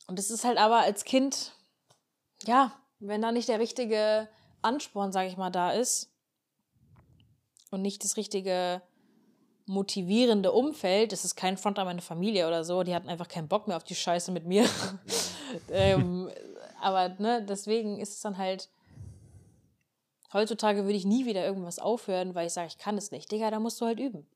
Und 0.08 0.18
es 0.18 0.30
ist 0.30 0.44
halt 0.44 0.58
aber 0.58 0.78
als 0.78 1.04
Kind, 1.04 1.52
ja, 2.44 2.72
wenn 2.98 3.22
da 3.22 3.30
nicht 3.30 3.48
der 3.48 3.60
richtige 3.60 4.28
Ansporn, 4.62 5.12
sage 5.12 5.28
ich 5.28 5.36
mal, 5.36 5.50
da 5.50 5.70
ist 5.70 6.10
und 7.70 7.82
nicht 7.82 8.02
das 8.02 8.16
richtige, 8.16 8.82
motivierende 9.66 10.50
Umfeld. 10.50 11.12
Das 11.12 11.24
ist 11.24 11.36
kein 11.36 11.58
Front 11.58 11.78
an 11.78 11.86
meine 11.86 12.00
Familie 12.00 12.48
oder 12.48 12.64
so. 12.64 12.82
Die 12.82 12.94
hatten 12.94 13.08
einfach 13.08 13.28
keinen 13.28 13.48
Bock 13.48 13.68
mehr 13.68 13.76
auf 13.76 13.84
die 13.84 13.94
Scheiße 13.94 14.32
mit 14.32 14.46
mir. 14.46 14.66
ähm, 15.70 16.30
aber 16.80 17.10
ne, 17.18 17.44
deswegen 17.46 18.00
ist 18.00 18.14
es 18.14 18.20
dann 18.20 18.38
halt. 18.38 18.70
Heutzutage 20.32 20.84
würde 20.84 20.96
ich 20.96 21.06
nie 21.06 21.24
wieder 21.24 21.44
irgendwas 21.44 21.78
aufhören, 21.78 22.34
weil 22.34 22.48
ich 22.48 22.52
sage, 22.52 22.68
ich 22.68 22.76
kann 22.76 22.98
es 22.98 23.10
nicht. 23.10 23.32
Digga, 23.32 23.50
da 23.50 23.60
musst 23.60 23.80
du 23.80 23.86
halt 23.86 23.98
üben. 23.98 24.26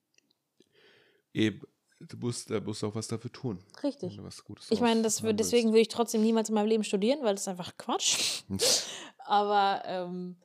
Eben, 1.35 1.67
du 2.09 2.17
musst, 2.19 2.51
da 2.51 2.61
musst 2.61 2.83
auch 2.85 2.95
was 2.95 3.09
dafür 3.09 3.33
tun. 3.33 3.59
Richtig. 3.83 4.19
Ich 4.71 4.81
meine, 4.81 5.03
das 5.03 5.23
würd, 5.23 5.39
deswegen 5.39 5.71
würde 5.71 5.81
ich 5.81 5.89
trotzdem 5.89 6.23
niemals 6.23 6.49
in 6.49 6.55
meinem 6.55 6.69
Leben 6.69 6.85
studieren, 6.85 7.21
weil 7.23 7.35
das 7.35 7.43
ist 7.43 7.49
einfach 7.49 7.77
Quatsch. 7.77 8.43
Aber 9.19 9.83
ähm, 9.87 10.37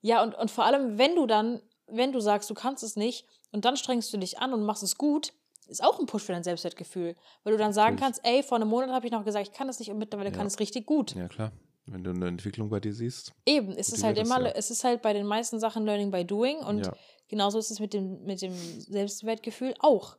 ja, 0.00 0.22
und, 0.22 0.34
und 0.34 0.50
vor 0.50 0.64
allem, 0.64 0.98
wenn 0.98 1.16
du 1.16 1.26
dann, 1.26 1.60
wenn 1.86 2.12
du 2.12 2.20
sagst, 2.20 2.50
du 2.50 2.54
kannst 2.54 2.82
es 2.82 2.96
nicht 2.96 3.26
und 3.52 3.64
dann 3.64 3.76
strengst 3.76 4.12
du 4.12 4.18
dich 4.18 4.38
an 4.38 4.52
und 4.52 4.64
machst 4.64 4.82
es 4.82 4.96
gut, 4.96 5.32
ist 5.68 5.82
auch 5.82 5.98
ein 5.98 6.06
Push 6.06 6.24
für 6.24 6.32
dein 6.32 6.42
Selbstwertgefühl. 6.42 7.16
Weil 7.44 7.52
du 7.52 7.58
dann 7.58 7.72
sagen 7.72 7.96
Natürlich. 7.96 8.22
kannst, 8.22 8.26
ey, 8.26 8.42
vor 8.42 8.56
einem 8.56 8.68
Monat 8.68 8.90
habe 8.90 9.06
ich 9.06 9.12
noch 9.12 9.24
gesagt, 9.24 9.48
ich 9.48 9.52
kann 9.52 9.68
das 9.68 9.78
nicht 9.78 9.90
und 9.90 9.98
mittlerweile 9.98 10.30
Ja. 10.30 10.36
kann 10.36 10.46
es 10.46 10.58
richtig 10.58 10.86
gut. 10.86 11.14
Ja, 11.14 11.28
klar. 11.28 11.52
Wenn 11.86 12.04
du 12.04 12.10
eine 12.10 12.28
Entwicklung 12.28 12.68
bei 12.68 12.78
dir 12.78 12.92
siehst. 12.92 13.32
Eben, 13.44 13.72
es 13.72 13.88
ist 13.88 14.04
halt 14.04 14.16
immer, 14.16 14.40
ja. 14.40 14.52
es 14.54 14.70
ist 14.70 14.84
halt 14.84 15.02
bei 15.02 15.12
den 15.12 15.26
meisten 15.26 15.58
Sachen 15.58 15.84
Learning 15.84 16.12
by 16.12 16.24
Doing 16.24 16.58
und 16.58 16.86
ja. 16.86 16.92
genauso 17.28 17.58
ist 17.58 17.70
es 17.72 17.80
mit 17.80 17.92
dem, 17.92 18.22
mit 18.24 18.40
dem 18.40 18.54
Selbstwertgefühl 18.54 19.74
auch. 19.80 20.16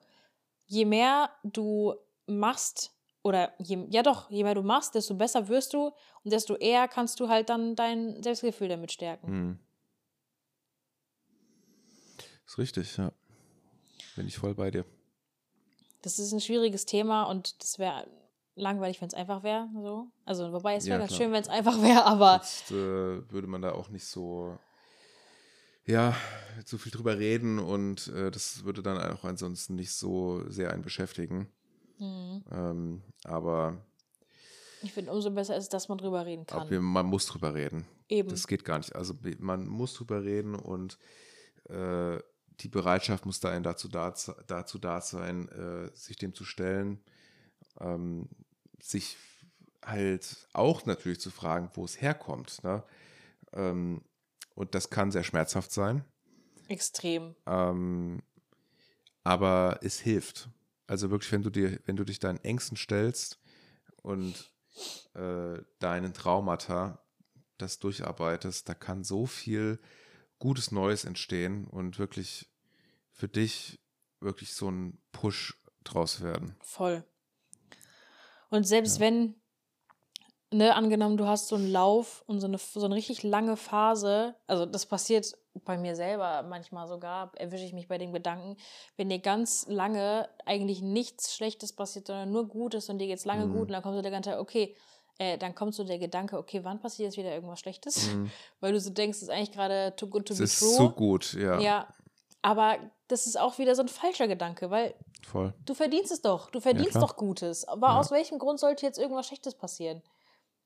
Je 0.66 0.86
mehr 0.86 1.30
du 1.44 1.96
machst, 2.28 2.92
oder 3.22 3.54
je, 3.60 3.86
ja 3.90 4.04
doch, 4.04 4.30
je 4.30 4.44
mehr 4.44 4.56
du 4.56 4.64
machst, 4.64 4.96
desto 4.96 5.16
besser 5.16 5.48
wirst 5.48 5.74
du 5.74 5.88
und 6.24 6.32
desto 6.34 6.56
eher 6.56 6.88
kannst 6.88 7.20
du 7.20 7.30
halt 7.30 7.50
dann 7.50 7.76
dein 7.76 8.22
Selbstgefühl 8.24 8.70
damit 8.70 8.92
stärken. 8.92 9.28
Hm. 9.28 9.60
Ist 12.46 12.58
richtig, 12.58 12.98
ja. 12.98 13.12
Bin 14.16 14.28
ich 14.28 14.38
voll 14.38 14.54
bei 14.54 14.70
dir. 14.70 14.86
Das 16.02 16.20
ist 16.20 16.34
ein 16.34 16.42
schwieriges 16.42 16.86
Thema 16.86 17.24
und 17.24 17.62
das 17.64 17.80
wäre 17.80 18.08
langweilig, 18.56 19.02
wenn 19.02 19.08
es 19.08 19.14
einfach 19.14 19.42
wäre. 19.44 19.70
So. 19.74 20.08
Also, 20.26 20.52
wobei 20.52 20.76
es 20.76 20.86
wäre 20.86 20.96
Ja, 20.96 21.00
ganz 21.00 21.10
klar. 21.10 21.22
schön, 21.22 21.32
wenn 21.32 21.42
es 21.42 21.50
einfach 21.50 21.78
wäre, 21.82 22.06
aber 22.06 22.36
Jetzt 22.36 22.72
äh, 22.72 22.76
würde 23.32 23.48
man 23.48 23.62
da 23.62 23.72
auch 23.72 23.90
nicht 23.90 24.06
so, 24.06 24.58
ja, 25.86 26.16
so 26.66 26.78
viel 26.78 26.92
drüber 26.92 27.18
reden 27.18 27.60
und 27.60 28.08
äh, 28.08 28.32
das 28.32 28.64
würde 28.64 28.82
dann 28.84 28.98
auch 28.98 29.24
ansonsten 29.24 29.76
nicht 29.76 29.92
so 29.92 30.44
sehr 30.50 30.72
einen 30.72 30.84
beschäftigen. 30.84 31.50
hm, 31.98 32.44
Ähm, 32.52 33.02
aber 33.24 33.84
ich 34.84 34.92
finde, 34.92 35.14
umso 35.14 35.32
besser 35.32 35.56
ist, 35.56 35.70
dass 35.70 35.88
man 35.88 35.98
drüber 35.98 36.26
reden 36.26 36.46
kann. 36.46 36.70
wir, 36.70 36.82
man 36.82 37.06
muss 37.06 37.26
drüber 37.26 37.54
reden. 37.54 37.86
Eben. 38.10 38.28
Das 38.30 38.48
geht 38.48 38.66
gar 38.66 38.78
nicht. 38.78 38.94
Also 38.96 39.16
man 39.40 39.66
muss 39.66 39.94
drüber 39.94 40.24
reden 40.24 40.56
und 40.56 41.00
äh, 41.70 42.20
die 42.60 42.68
Bereitschaft 42.68 43.26
muss 43.26 43.40
da 43.40 43.58
dazu 43.62 43.88
da, 43.88 44.14
dazu 44.46 44.78
da 44.78 45.00
sein, 45.00 45.48
äh, 45.50 45.90
sich 45.96 46.18
dem 46.18 46.34
zu 46.34 46.44
stellen, 46.44 47.02
ähm, 47.80 48.28
sich 48.82 49.18
halt 49.82 50.48
auch 50.52 50.86
natürlich 50.86 51.22
zu 51.22 51.32
fragen, 51.32 51.72
wo 51.76 51.86
es 51.86 52.02
herkommt. 52.02 52.62
Ne? 52.64 52.84
Ähm, 53.54 54.02
und 54.56 54.76
das 54.76 54.90
kann 54.90 55.12
sehr 55.12 55.24
schmerzhaft 55.24 55.72
sein, 55.72 56.04
Extrem. 56.68 57.36
ähm, 57.46 58.22
aber 59.24 59.80
es 59.82 60.00
hilft. 60.00 60.50
Also 60.88 61.10
wirklich, 61.12 61.32
wenn 61.32 61.44
du 61.44 61.50
dir, 61.50 61.80
wenn 61.86 61.96
du 61.96 62.04
dich 62.04 62.20
deinen 62.20 62.44
Ängsten 62.44 62.78
stellst 62.78 63.40
und 64.02 64.54
äh, 65.14 65.62
deinen 65.80 66.14
Traumata 66.14 67.04
das 67.58 67.80
durcharbeitest, 67.80 68.68
da 68.68 68.74
kann 68.74 69.04
so 69.04 69.26
viel 69.26 69.80
gutes 70.40 70.72
Neues 70.72 71.06
entstehen 71.06 71.66
und 71.66 72.00
wirklich 72.00 72.50
für 73.12 73.28
dich 73.28 73.80
wirklich 74.20 74.54
so 74.54 74.70
ein 74.70 75.02
Push 75.12 75.58
draus 75.84 76.22
werden. 76.22 76.56
Voll. 76.62 77.06
Und 78.50 78.68
selbst 78.68 79.00
wenn, 79.00 79.36
ne, 80.54 80.76
angenommen, 80.76 81.18
du 81.18 81.28
hast 81.28 81.48
so 81.48 81.56
einen 81.56 81.72
Lauf 81.72 82.24
und 82.28 82.40
so 82.40 82.48
eine, 82.48 82.58
so 82.58 82.84
eine 82.86 82.96
richtig 82.96 83.24
lange 83.24 83.58
Phase, 83.58 84.36
also 84.48 84.66
das 84.66 84.86
passiert 84.86 85.34
bei 85.66 85.78
mir 85.78 85.96
selber 85.96 86.44
manchmal 86.44 86.88
sogar, 86.88 87.32
erwische 87.36 87.66
ich 87.66 87.74
mich 87.74 87.88
bei 87.88 87.98
dem 87.98 88.12
Gedanken, 88.14 88.58
wenn 88.98 89.10
dir 89.10 89.20
ganz 89.20 89.66
lange 89.68 90.28
eigentlich 90.46 90.82
nichts 90.82 91.36
Schlechtes 91.36 91.74
passiert, 91.74 92.08
sondern 92.08 92.32
nur 92.32 92.48
Gutes 92.48 92.90
und 92.90 93.00
dir 93.00 93.08
geht's 93.08 93.26
lange 93.26 93.46
Mhm. 93.48 93.52
gut 93.52 93.68
und 93.68 93.74
dann 93.74 93.84
kommt 93.84 93.96
so 93.96 94.02
der 94.02 94.12
ganze, 94.12 94.40
okay, 94.40 94.76
äh, 95.20 95.38
dann 95.38 95.54
kommt 95.54 95.76
so 95.76 95.84
der 95.84 96.00
Gedanke, 96.00 96.38
okay, 96.40 96.64
wann 96.64 96.80
passiert 96.80 97.08
jetzt 97.08 97.18
wieder 97.18 97.32
irgendwas 97.34 97.60
Schlechtes? 97.60 97.96
Weil 98.62 98.74
du 98.74 98.80
so 98.80 98.90
denkst, 98.90 99.18
es 99.18 99.24
ist 99.24 99.30
eigentlich 99.30 99.52
gerade 99.52 99.94
too 99.96 100.08
good 100.08 100.26
to 100.28 100.34
Es 100.34 100.40
be 100.40 100.44
ist 100.46 100.60
true. 100.60 100.70
so 100.76 100.90
gut, 100.90 101.34
ja, 101.34 101.60
ja, 101.60 101.88
aber 102.42 102.78
das 103.08 103.28
ist 103.28 103.40
auch 103.40 103.60
wieder 103.60 103.76
so 103.76 103.84
ein 103.84 103.88
falscher 103.88 104.28
Gedanke, 104.28 104.72
weil 104.72 104.96
voll. 105.22 105.54
Du 105.66 105.76
verdienst 105.76 106.12
es 106.12 106.22
doch. 106.22 106.50
Du 106.50 106.60
verdienst 106.60 106.92
klar. 106.92 107.08
doch 107.08 107.16
Gutes. 107.16 107.66
Aber 107.68 107.90
Ja. 107.90 108.00
aus 108.00 108.10
welchem 108.12 108.40
Grund 108.40 108.60
sollte 108.60 108.86
jetzt 108.86 108.98
irgendwas 108.98 109.28
Schlechtes 109.28 109.54
passieren? 109.56 110.02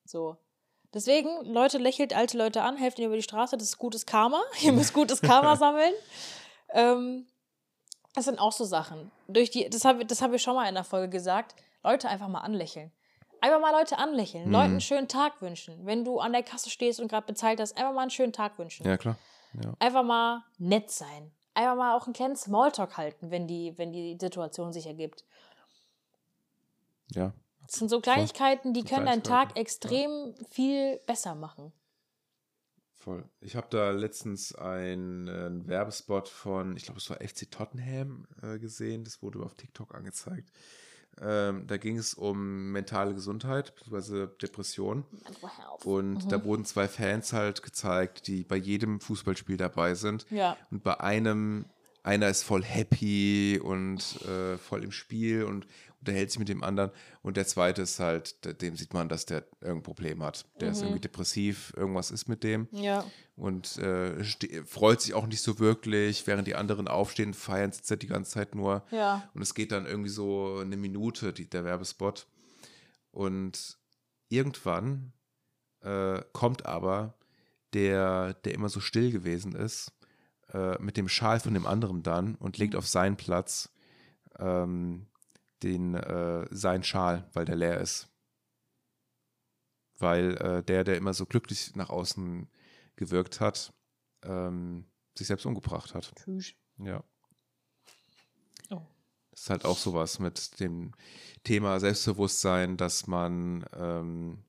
So. 0.07 0.37
Deswegen, 0.93 1.45
Leute, 1.45 1.77
lächelt 1.77 2.15
alte 2.15 2.37
Leute 2.37 2.61
an, 2.61 2.77
helft 2.77 2.97
ihnen 2.97 3.07
über 3.07 3.17
die 3.17 3.23
Straße, 3.23 3.57
das 3.57 3.69
ist 3.69 3.77
gutes 3.77 4.05
Karma. 4.05 4.41
Ihr 4.61 4.71
müsst 4.71 4.93
gutes 4.93 5.21
Karma 5.21 5.55
sammeln. 5.57 5.93
Ähm, 6.69 7.27
das 8.15 8.25
sind 8.25 8.39
auch 8.39 8.51
so 8.51 8.63
Sachen. 8.63 9.11
Durch 9.27 9.51
die, 9.51 9.69
das 9.69 9.85
habe 9.85 10.05
das 10.05 10.21
hab 10.21 10.33
ich 10.33 10.41
schon 10.41 10.55
mal 10.55 10.67
in 10.67 10.75
der 10.75 10.83
Folge 10.83 11.09
gesagt. 11.09 11.55
Leute 11.83 12.09
einfach 12.09 12.27
mal 12.27 12.39
anlächeln. 12.39 12.91
Einfach 13.41 13.59
mal 13.59 13.71
Leute 13.71 13.97
anlächeln. 13.97 14.45
Mhm. 14.47 14.51
Leuten 14.51 14.71
einen 14.71 14.81
schönen 14.81 15.07
Tag 15.07 15.41
wünschen. 15.41 15.85
Wenn 15.85 16.03
du 16.03 16.19
an 16.19 16.31
der 16.31 16.41
Kasse 16.41 16.69
stehst 16.69 16.99
und 16.99 17.09
gerade 17.09 17.27
bezahlt 17.27 17.59
hast, 17.59 17.77
einfach 17.77 17.93
mal 17.93 18.01
einen 18.01 18.09
schönen 18.09 18.33
Tag 18.33 18.57
wünschen. 18.57 18.87
Ja, 18.87 18.97
klar. 18.97 19.17
Ja. 19.53 19.73
Einfach 19.79 20.03
mal 20.03 20.43
nett 20.57 20.89
sein. 20.89 21.31
Einfach 21.53 21.75
mal 21.75 21.95
auch 21.95 22.05
einen 22.05 22.13
kleinen 22.13 22.35
Smalltalk 22.35 22.97
halten, 22.97 23.29
wenn 23.29 23.47
die, 23.47 23.77
wenn 23.77 23.91
die 23.91 24.17
Situation 24.19 24.73
sich 24.73 24.87
ergibt. 24.87 25.23
ja. 27.11 27.33
Das 27.67 27.79
sind 27.79 27.89
so 27.89 27.99
Kleinigkeiten, 28.01 28.73
die 28.73 28.81
So 28.81 28.87
können 28.87 29.05
deinen 29.05 29.23
Tag 29.23 29.57
extrem 29.57 30.33
viel 30.49 30.99
besser 31.05 31.35
machen. 31.35 31.71
Voll. 32.95 33.23
Ich 33.41 33.55
habe 33.55 33.67
da 33.69 33.91
letztens 33.91 34.55
einen, 34.55 35.27
äh, 35.27 35.67
Werbespot 35.67 36.27
von, 36.27 36.75
ich 36.75 36.83
glaube, 36.83 36.99
es 36.99 37.09
war 37.09 37.17
FC 37.21 37.49
Tottenham 37.49 38.27
äh, 38.41 38.57
gesehen. 38.59 39.03
Das 39.03 39.21
wurde 39.21 39.39
auf 39.39 39.55
TikTok 39.55 39.93
angezeigt. 39.95 40.49
Ähm, 41.19 41.65
da 41.67 41.77
ging 41.77 41.97
es 41.97 42.13
um 42.13 42.71
mentale 42.71 43.13
Gesundheit 43.13 43.73
bzw. 43.75 44.27
Depression. 44.41 45.05
Und 45.83 46.25
Mhm. 46.25 46.29
da 46.29 46.43
wurden 46.43 46.65
zwei 46.65 46.87
Fans 46.87 47.33
halt 47.33 47.63
gezeigt, 47.63 48.27
die 48.27 48.43
bei 48.43 48.55
jedem 48.57 48.99
Fußballspiel 48.99 49.57
dabei 49.57 49.95
sind. 49.95 50.25
Ja. 50.29 50.57
Und 50.69 50.83
bei 50.83 50.99
einem, 50.99 51.65
einer 52.03 52.29
ist 52.29 52.43
voll 52.43 52.63
happy 52.63 53.59
und 53.63 54.21
äh, 54.27 54.57
voll 54.57 54.83
im 54.83 54.91
Spiel 54.91 55.43
und 55.43 55.65
unterhält 55.99 56.29
sich 56.31 56.39
mit 56.39 56.49
dem 56.49 56.63
anderen. 56.63 56.91
Und 57.21 57.37
der 57.37 57.47
zweite 57.47 57.81
ist 57.81 57.99
halt, 57.99 58.45
de- 58.45 58.53
dem 58.53 58.75
sieht 58.77 58.93
man, 58.93 59.09
dass 59.09 59.25
der 59.25 59.45
irgendein 59.61 59.83
Problem 59.83 60.23
hat. 60.23 60.45
Der 60.61 60.71
ist 60.71 60.77
Mhm. 60.79 60.83
irgendwie 60.85 61.01
depressiv, 61.01 61.73
irgendwas 61.75 62.11
ist 62.11 62.27
mit 62.29 62.43
dem 62.43 62.67
Ja. 62.71 63.03
und 63.35 63.77
äh, 63.77 64.23
freut 64.65 65.01
sich 65.01 65.13
auch 65.13 65.25
nicht 65.27 65.41
so 65.41 65.59
wirklich, 65.59 66.25
während 66.27 66.47
die 66.47 66.55
anderen 66.55 66.87
aufstehen, 66.87 67.33
feiern, 67.33 67.71
sitzt 67.71 67.89
er 67.91 67.97
die 67.97 68.07
ganze 68.07 68.31
Zeit 68.31 68.55
nur. 68.55 68.83
Ja. 68.91 69.27
Und 69.33 69.41
es 69.41 69.53
geht 69.55 69.71
dann 69.71 69.85
irgendwie 69.85 70.09
so 70.09 70.57
eine 70.59 70.77
Minute, 70.77 71.33
die, 71.33 71.49
der 71.49 71.65
Werbespot. 71.65 72.27
Und 73.11 73.77
irgendwann 74.29 75.13
äh, 75.81 76.21
kommt 76.33 76.65
aber 76.65 77.15
der, 77.73 78.33
der 78.33 78.53
immer 78.53 78.69
so 78.69 78.79
still 78.79 79.11
gewesen 79.11 79.53
ist, 79.55 79.93
äh, 80.53 80.81
mit 80.81 80.97
dem 80.97 81.09
Schal 81.09 81.39
von 81.39 81.53
dem 81.53 81.65
anderen 81.67 82.03
dann 82.03 82.35
und 82.35 82.57
legt 82.57 82.75
auf 82.75 82.87
seinen 82.87 83.17
Platz 83.17 83.69
ähm, 84.39 85.07
den, 85.63 85.95
äh, 85.95 86.45
seinen 86.51 86.83
Schal, 86.83 87.29
weil 87.33 87.45
der 87.45 87.55
leer 87.55 87.79
ist. 87.81 88.09
Weil 89.99 90.37
äh, 90.37 90.63
der, 90.63 90.83
der 90.83 90.97
immer 90.97 91.13
so 91.13 91.25
glücklich 91.25 91.75
nach 91.75 91.89
außen 91.89 92.47
gewirkt 92.95 93.39
hat, 93.39 93.73
ähm, 94.23 94.85
sich 95.17 95.27
selbst 95.27 95.45
umgebracht 95.45 95.95
hat. 95.95 96.13
Tschüss. 96.15 96.53
Ja. 96.77 97.03
Oh. 98.69 98.81
Das 99.31 99.41
ist 99.41 99.49
halt 99.49 99.65
auch 99.65 99.77
sowas 99.77 100.19
mit 100.19 100.59
dem 100.59 100.91
Thema 101.43 101.79
Selbstbewusstsein, 101.79 102.77
dass 102.77 103.07
man 103.07 103.65
ähm, 103.75 104.43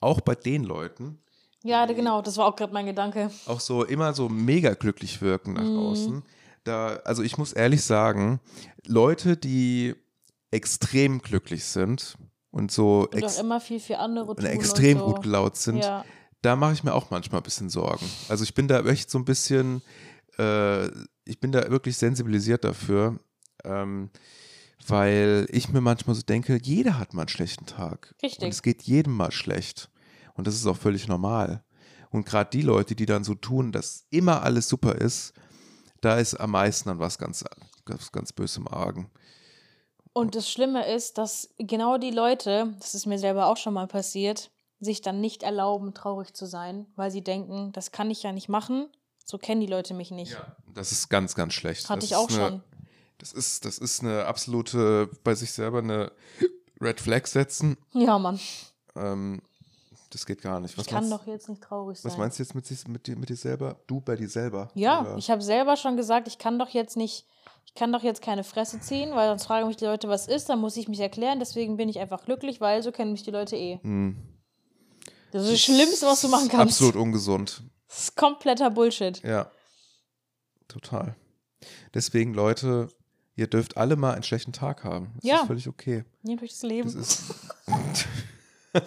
auch 0.00 0.20
bei 0.20 0.34
den 0.34 0.64
Leuten 0.64 1.20
Ja, 1.62 1.86
genau, 1.86 2.20
das 2.22 2.36
war 2.36 2.46
auch 2.46 2.56
gerade 2.56 2.72
mein 2.72 2.86
Gedanke. 2.86 3.30
auch 3.46 3.60
so 3.60 3.84
immer 3.84 4.12
so 4.14 4.28
mega 4.28 4.74
glücklich 4.74 5.20
wirken 5.22 5.52
nach 5.54 5.62
Mhm. 5.62 5.78
außen. 5.78 6.22
Da, 6.64 6.96
also 7.04 7.22
ich 7.22 7.36
muss 7.38 7.52
ehrlich 7.52 7.82
sagen, 7.82 8.40
Leute, 8.86 9.36
die 9.36 9.94
extrem 10.54 11.20
glücklich 11.20 11.64
sind 11.64 12.16
und 12.50 12.70
so 12.70 13.08
Und 13.10 13.14
ex 13.22 13.38
immer 13.38 13.60
viel 13.60 13.80
für 13.80 13.98
andere 13.98 14.30
und 14.30 14.36
tun 14.38 14.46
extrem 14.46 14.98
so. 14.98 15.06
gut 15.06 15.22
gelaunt 15.22 15.56
sind, 15.56 15.78
Ja. 15.78 16.04
da 16.42 16.56
mache 16.56 16.72
ich 16.72 16.84
mir 16.84 16.94
auch 16.94 17.10
manchmal 17.10 17.40
ein 17.40 17.44
bisschen 17.44 17.68
Sorgen. 17.68 18.06
Also 18.28 18.44
ich 18.44 18.54
bin 18.54 18.68
da 18.68 18.80
echt 18.84 19.10
so 19.10 19.18
ein 19.18 19.24
bisschen, 19.24 19.82
äh, 20.38 20.86
ich 21.24 21.40
bin 21.40 21.52
da 21.52 21.68
wirklich 21.70 21.96
sensibilisiert 21.96 22.64
dafür, 22.64 23.18
ähm, 23.64 24.10
weil 24.86 25.46
ich 25.50 25.68
mir 25.70 25.80
manchmal 25.80 26.14
so 26.14 26.22
denke, 26.22 26.58
jeder 26.62 26.98
hat 26.98 27.14
mal 27.14 27.22
einen 27.22 27.28
schlechten 27.28 27.66
Tag. 27.66 28.14
Richtig. 28.22 28.44
Und 28.44 28.50
es 28.50 28.62
geht 28.62 28.82
jedem 28.82 29.14
mal 29.14 29.32
schlecht. 29.32 29.90
Und 30.34 30.46
das 30.46 30.54
ist 30.54 30.66
auch 30.66 30.76
völlig 30.76 31.08
normal. 31.08 31.64
Und 32.10 32.26
gerade 32.26 32.50
die 32.50 32.62
Leute, 32.62 32.94
die 32.94 33.06
dann 33.06 33.24
so 33.24 33.34
tun, 33.34 33.72
dass 33.72 34.06
immer 34.10 34.42
alles 34.42 34.68
super 34.68 34.94
ist, 34.96 35.32
da 36.00 36.18
ist 36.18 36.34
am 36.34 36.50
meisten 36.50 36.90
an 36.90 36.98
was 36.98 37.18
ganz, 37.18 37.44
ganz, 37.86 38.12
ganz 38.12 38.32
böse 38.32 38.60
im 38.60 38.68
Argen. 38.68 39.10
Und 40.14 40.34
das 40.36 40.48
Schlimme 40.48 40.86
ist, 40.90 41.18
dass 41.18 41.50
genau 41.58 41.98
die 41.98 42.12
Leute, 42.12 42.74
das 42.78 42.94
ist 42.94 43.04
mir 43.04 43.18
selber 43.18 43.46
auch 43.48 43.56
schon 43.56 43.74
mal 43.74 43.86
passiert, 43.86 44.50
sich 44.80 45.02
dann 45.02 45.20
nicht 45.20 45.42
erlauben, 45.42 45.92
traurig 45.92 46.32
zu 46.34 46.46
sein, 46.46 46.86
weil 46.96 47.10
sie 47.10 47.22
denken, 47.22 47.72
das 47.72 47.90
kann 47.92 48.10
ich 48.10 48.22
ja 48.22 48.32
nicht 48.32 48.48
machen. 48.48 48.88
So 49.24 49.38
kennen 49.38 49.60
die 49.60 49.66
Leute 49.66 49.92
mich 49.92 50.10
nicht. 50.10 50.32
Ja. 50.32 50.56
Das 50.72 50.92
ist 50.92 51.08
ganz, 51.08 51.34
ganz 51.34 51.52
schlecht. 51.54 51.88
Hatte 51.90 52.00
das 52.00 52.10
ich 52.10 52.16
auch 52.16 52.28
eine, 52.28 52.36
schon. 52.38 52.62
Das 53.18 53.32
ist, 53.32 53.64
das 53.64 53.78
ist 53.78 54.02
eine 54.02 54.26
absolute, 54.26 55.08
bei 55.24 55.34
sich 55.34 55.52
selber 55.52 55.78
eine 55.78 56.12
Red 56.80 57.00
Flag 57.00 57.26
setzen. 57.26 57.76
Ja, 57.92 58.18
Mann. 58.18 58.38
Ähm, 58.94 59.40
das 60.10 60.26
geht 60.26 60.42
gar 60.42 60.60
nicht. 60.60 60.76
Was 60.78 60.86
ich 60.86 60.92
kann 60.92 61.08
meinst, 61.08 61.22
doch 61.22 61.26
jetzt 61.26 61.48
nicht 61.48 61.62
traurig 61.62 61.98
sein. 61.98 62.12
was 62.12 62.18
meinst 62.18 62.38
du 62.38 62.42
jetzt 62.44 62.54
mit, 62.54 62.66
sich- 62.66 62.86
mit, 62.86 63.06
dir, 63.06 63.16
mit 63.16 63.30
dir 63.30 63.36
selber? 63.36 63.76
Du 63.88 64.00
bei 64.00 64.14
dir 64.14 64.28
selber? 64.28 64.68
Ja, 64.74 65.00
Oder- 65.00 65.16
ich 65.16 65.30
habe 65.30 65.42
selber 65.42 65.76
schon 65.76 65.96
gesagt, 65.96 66.28
ich 66.28 66.38
kann 66.38 66.58
doch 66.58 66.68
jetzt 66.68 66.96
nicht, 66.96 67.26
ich 67.66 67.74
kann 67.74 67.92
doch 67.92 68.02
jetzt 68.02 68.22
keine 68.22 68.44
Fresse 68.44 68.80
ziehen, 68.80 69.14
weil 69.14 69.28
sonst 69.28 69.46
fragen 69.46 69.66
mich 69.66 69.76
die 69.76 69.84
Leute, 69.84 70.08
was 70.08 70.26
ist, 70.26 70.48
dann 70.48 70.60
muss 70.60 70.76
ich 70.76 70.88
mich 70.88 71.00
erklären, 71.00 71.38
deswegen 71.40 71.76
bin 71.76 71.88
ich 71.88 71.98
einfach 71.98 72.24
glücklich, 72.24 72.60
weil 72.60 72.82
so 72.82 72.92
kennen 72.92 73.12
mich 73.12 73.22
die 73.22 73.30
Leute 73.30 73.56
eh. 73.56 73.78
Hm. 73.82 74.16
Das 75.32 75.42
ist 75.44 75.52
das 75.52 75.60
Schlimmste, 75.62 76.06
was 76.06 76.20
du 76.20 76.28
machen 76.28 76.48
kannst. 76.48 76.74
Absolut 76.80 76.94
ungesund. 76.96 77.62
Das 77.88 77.98
ist 78.04 78.16
kompletter 78.16 78.70
Bullshit. 78.70 79.20
Ja. 79.24 79.50
Total. 80.68 81.16
Deswegen, 81.92 82.34
Leute, 82.34 82.88
ihr 83.34 83.48
dürft 83.48 83.76
alle 83.76 83.96
mal 83.96 84.14
einen 84.14 84.22
schlechten 84.22 84.52
Tag 84.52 84.84
haben. 84.84 85.12
Das 85.16 85.24
Ja. 85.24 85.40
ist 85.40 85.46
völlig 85.46 85.68
okay. 85.68 86.04
Nehmt 86.22 86.42
euch 86.42 86.50
das 86.52 86.62
Leben. 86.62 86.92
Das 86.92 86.94
ist. 86.94 87.22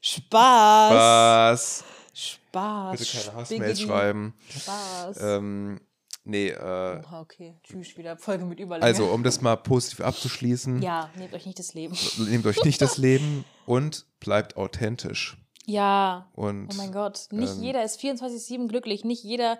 Spaß. 0.00 0.92
Was? 0.92 1.84
Spaß. 2.14 2.98
Bitte 2.98 3.18
keine 3.18 3.36
Hassmails 3.36 3.80
schreiben. 3.80 4.34
Spaß. 4.48 5.18
Ähm, 5.20 5.80
nee, 6.28 6.48
äh, 6.50 6.56
Oha, 7.04 7.20
okay. 7.20 7.54
Tschüss, 7.64 7.96
wieder 7.96 8.16
Folge 8.16 8.44
mit 8.44 8.60
Überlänge. 8.60 8.86
also 8.86 9.06
um 9.06 9.22
das 9.24 9.40
mal 9.40 9.56
positiv 9.56 10.00
abzuschließen, 10.00 10.80
Ja, 10.82 11.10
nehmt 11.16 11.34
euch 11.34 11.46
nicht 11.46 11.58
das 11.58 11.74
Leben. 11.74 11.96
nehmt 12.18 12.46
euch 12.46 12.62
nicht 12.64 12.80
das 12.80 12.96
Leben 12.98 13.44
und 13.66 14.06
bleibt 14.20 14.56
authentisch. 14.56 15.36
Ja. 15.66 16.30
Und 16.34 16.68
Oh 16.72 16.76
mein 16.76 16.92
Gott. 16.92 17.26
Nicht 17.30 17.56
ähm, 17.56 17.62
jeder 17.62 17.84
ist 17.84 18.00
24-7 18.00 18.68
glücklich. 18.68 19.04
Nicht 19.04 19.22
jeder 19.24 19.58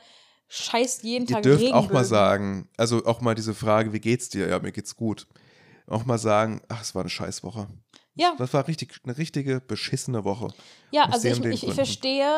scheißt 0.48 1.02
jeden 1.04 1.26
ihr 1.26 1.34
Tag 1.34 1.42
dürft 1.42 1.64
auch 1.66 1.70
mal 1.72 1.78
Regenbögen. 1.80 2.04
sagen, 2.04 2.68
also 2.78 3.04
auch 3.04 3.20
mal 3.20 3.34
diese 3.34 3.52
Frage, 3.54 3.92
wie 3.92 4.00
geht's 4.00 4.28
dir? 4.30 4.48
Ja, 4.48 4.58
mir 4.60 4.72
geht's 4.72 4.96
gut. 4.96 5.26
Auch 5.86 6.04
mal 6.06 6.18
sagen, 6.18 6.62
ach, 6.68 6.80
es 6.80 6.94
war 6.94 7.02
eine 7.02 7.10
Scheißwoche. 7.10 7.66
Ja, 8.14 8.34
Das 8.38 8.52
war 8.54 8.66
richtig, 8.66 9.00
eine 9.04 9.16
richtige 9.18 9.60
beschissene 9.60 10.24
Woche. 10.24 10.48
ja 10.90 11.04
aus 11.06 11.24
also 11.24 11.28
ich, 11.28 11.44
ich, 11.44 11.68
ich 11.68 11.74
verstehe, 11.74 12.34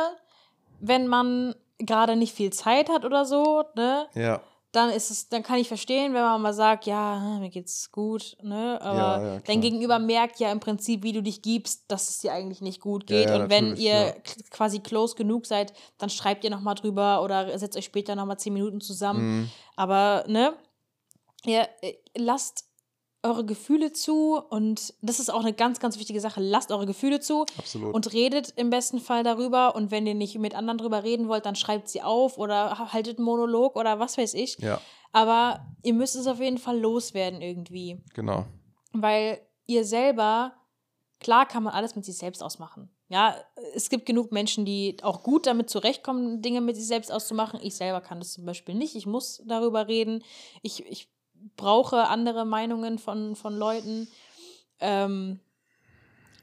wenn 0.80 1.06
man 1.06 1.54
gerade 1.80 2.16
nicht 2.16 2.34
viel 2.34 2.52
Zeit 2.52 2.88
hat 2.88 3.04
oder 3.04 3.24
so, 3.24 3.64
ne, 3.74 4.06
Ja, 4.14 4.40
dann 4.72 4.90
ist 4.90 5.10
es, 5.10 5.28
dann 5.28 5.42
kann 5.42 5.58
ich 5.58 5.66
verstehen, 5.66 6.14
wenn 6.14 6.22
man 6.22 6.40
mal 6.40 6.54
sagt, 6.54 6.86
ja, 6.86 7.38
mir 7.40 7.50
geht's 7.50 7.90
gut, 7.90 8.36
ne, 8.40 8.78
aber 8.80 8.98
Ja, 8.98 9.34
ja, 9.34 9.40
dein 9.40 9.60
Gegenüber 9.60 9.98
merkt 9.98 10.38
ja 10.38 10.52
im 10.52 10.60
Prinzip, 10.60 11.02
wie 11.02 11.12
du 11.12 11.22
dich 11.22 11.42
gibst, 11.42 11.84
dass 11.88 12.08
es 12.08 12.18
dir 12.18 12.32
eigentlich 12.32 12.60
nicht 12.60 12.80
gut 12.80 13.06
geht. 13.06 13.28
Ja, 13.28 13.36
ja, 13.36 13.42
und 13.42 13.50
wenn 13.50 13.76
ihr 13.76 14.06
ja. 14.06 14.14
quasi 14.50 14.78
close 14.78 15.16
genug 15.16 15.46
seid, 15.46 15.72
dann 15.98 16.08
schreibt 16.08 16.44
ihr 16.44 16.50
nochmal 16.50 16.76
drüber 16.76 17.22
oder 17.22 17.58
setzt 17.58 17.76
euch 17.76 17.86
später 17.86 18.14
nochmal 18.14 18.38
zehn 18.38 18.52
Minuten 18.52 18.80
zusammen, 18.80 19.40
mhm. 19.40 19.50
aber, 19.74 20.24
ne, 20.28 20.54
ihr 21.44 21.68
äh, 21.82 21.94
lasst 22.16 22.69
eure 23.22 23.44
Gefühle 23.44 23.92
zu 23.92 24.36
und 24.38 24.94
das 25.02 25.20
ist 25.20 25.30
auch 25.30 25.40
eine 25.40 25.52
ganz, 25.52 25.78
ganz 25.80 25.98
wichtige 25.98 26.20
Sache. 26.20 26.40
Lasst 26.40 26.72
eure 26.72 26.86
Gefühle 26.86 27.20
zu 27.20 27.44
absolut. 27.58 27.94
und 27.94 28.12
redet 28.12 28.54
im 28.56 28.70
besten 28.70 28.98
Fall 28.98 29.22
darüber. 29.24 29.74
Und 29.74 29.90
wenn 29.90 30.06
ihr 30.06 30.14
nicht 30.14 30.38
mit 30.38 30.54
anderen 30.54 30.78
drüber 30.78 31.04
reden 31.04 31.28
wollt, 31.28 31.44
dann 31.44 31.56
schreibt 31.56 31.88
sie 31.88 32.02
auf 32.02 32.38
oder 32.38 32.78
ha- 32.78 32.92
haltet 32.92 33.18
einen 33.18 33.26
Monolog 33.26 33.76
oder 33.76 33.98
was 33.98 34.16
weiß 34.16 34.34
ich. 34.34 34.56
ja, 34.58 34.80
Aber 35.12 35.66
ihr 35.82 35.92
müsst 35.94 36.16
es 36.16 36.26
auf 36.26 36.40
jeden 36.40 36.58
Fall 36.58 36.78
loswerden 36.78 37.42
irgendwie. 37.42 38.00
genau. 38.14 38.46
Weil 38.92 39.40
ihr 39.66 39.84
selber, 39.84 40.52
klar 41.20 41.46
kann 41.46 41.62
man 41.62 41.74
alles 41.74 41.94
mit 41.96 42.04
sich 42.04 42.16
selbst 42.16 42.42
ausmachen. 42.42 42.88
Ja, 43.08 43.34
es 43.74 43.90
gibt 43.90 44.06
genug 44.06 44.30
Menschen, 44.32 44.64
die 44.64 44.96
auch 45.02 45.22
gut 45.22 45.46
damit 45.46 45.68
zurechtkommen, 45.68 46.42
Dinge 46.42 46.60
mit 46.60 46.76
sich 46.76 46.86
selbst 46.86 47.10
auszumachen. 47.12 47.58
Ich 47.62 47.74
selber 47.76 48.00
kann 48.00 48.18
das 48.20 48.32
zum 48.32 48.44
Beispiel 48.46 48.74
nicht. 48.76 48.94
Ich 48.94 49.04
muss 49.06 49.42
darüber 49.46 49.88
reden. 49.88 50.22
Ich, 50.62 50.86
ich 50.86 51.08
brauche 51.56 52.08
andere 52.08 52.44
Meinungen 52.44 52.98
von, 52.98 53.36
von 53.36 53.56
Leuten. 53.56 54.08
Ähm, 54.80 55.40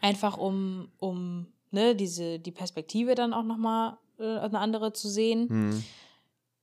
einfach 0.02 0.38
um, 0.38 0.92
um 1.00 1.48
ne, 1.72 1.96
diese, 1.96 2.40
die 2.40 2.52
Perspektive 2.52 3.16
dann 3.16 3.34
auch 3.34 3.44
nochmal 3.44 3.98
äh, 4.20 4.38
eine 4.38 4.60
andere 4.60 4.94
zu 4.94 5.10
sehen. 5.10 5.50
Hm. 5.50 5.84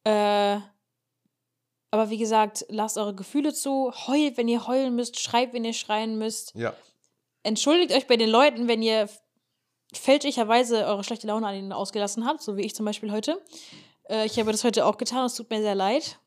Äh, 0.05 0.61
aber 1.90 2.11
wie 2.11 2.19
gesagt, 2.19 2.66
lasst 2.69 2.98
eure 2.98 3.15
Gefühle 3.15 3.55
zu, 3.55 3.93
heult, 4.06 4.36
wenn 4.36 4.48
ihr 4.48 4.66
heulen 4.66 4.97
müsst, 4.97 5.20
schreibt, 5.20 5.55
wenn 5.55 5.65
ihr 5.65 5.73
schreien 5.73 6.19
müsst. 6.19 6.55
Ja, 6.55 6.74
Entschuldigt 7.44 7.93
euch 7.93 8.06
bei 8.06 8.16
den 8.16 8.31
Leuten, 8.31 8.69
wenn 8.69 8.82
ihr 8.82 9.09
fälschlicherweise 9.93 10.86
eure 10.86 11.05
schlechte 11.05 11.27
Laune 11.27 11.47
an 11.47 11.55
ihnen 11.55 11.73
ausgelassen 11.73 12.24
habt, 12.24 12.40
so 12.40 12.56
wie 12.56 12.62
ich 12.62 12.74
zum 12.74 12.86
Beispiel 12.86 13.12
heute. 13.12 13.40
Äh, 14.09 14.24
ich 14.24 14.39
habe 14.39 14.51
das 14.51 14.65
heute 14.65 14.86
auch 14.86 14.97
getan, 14.97 15.27
es 15.27 15.35
tut 15.35 15.51
mir 15.51 15.61
sehr 15.61 15.74
leid. 15.74 16.19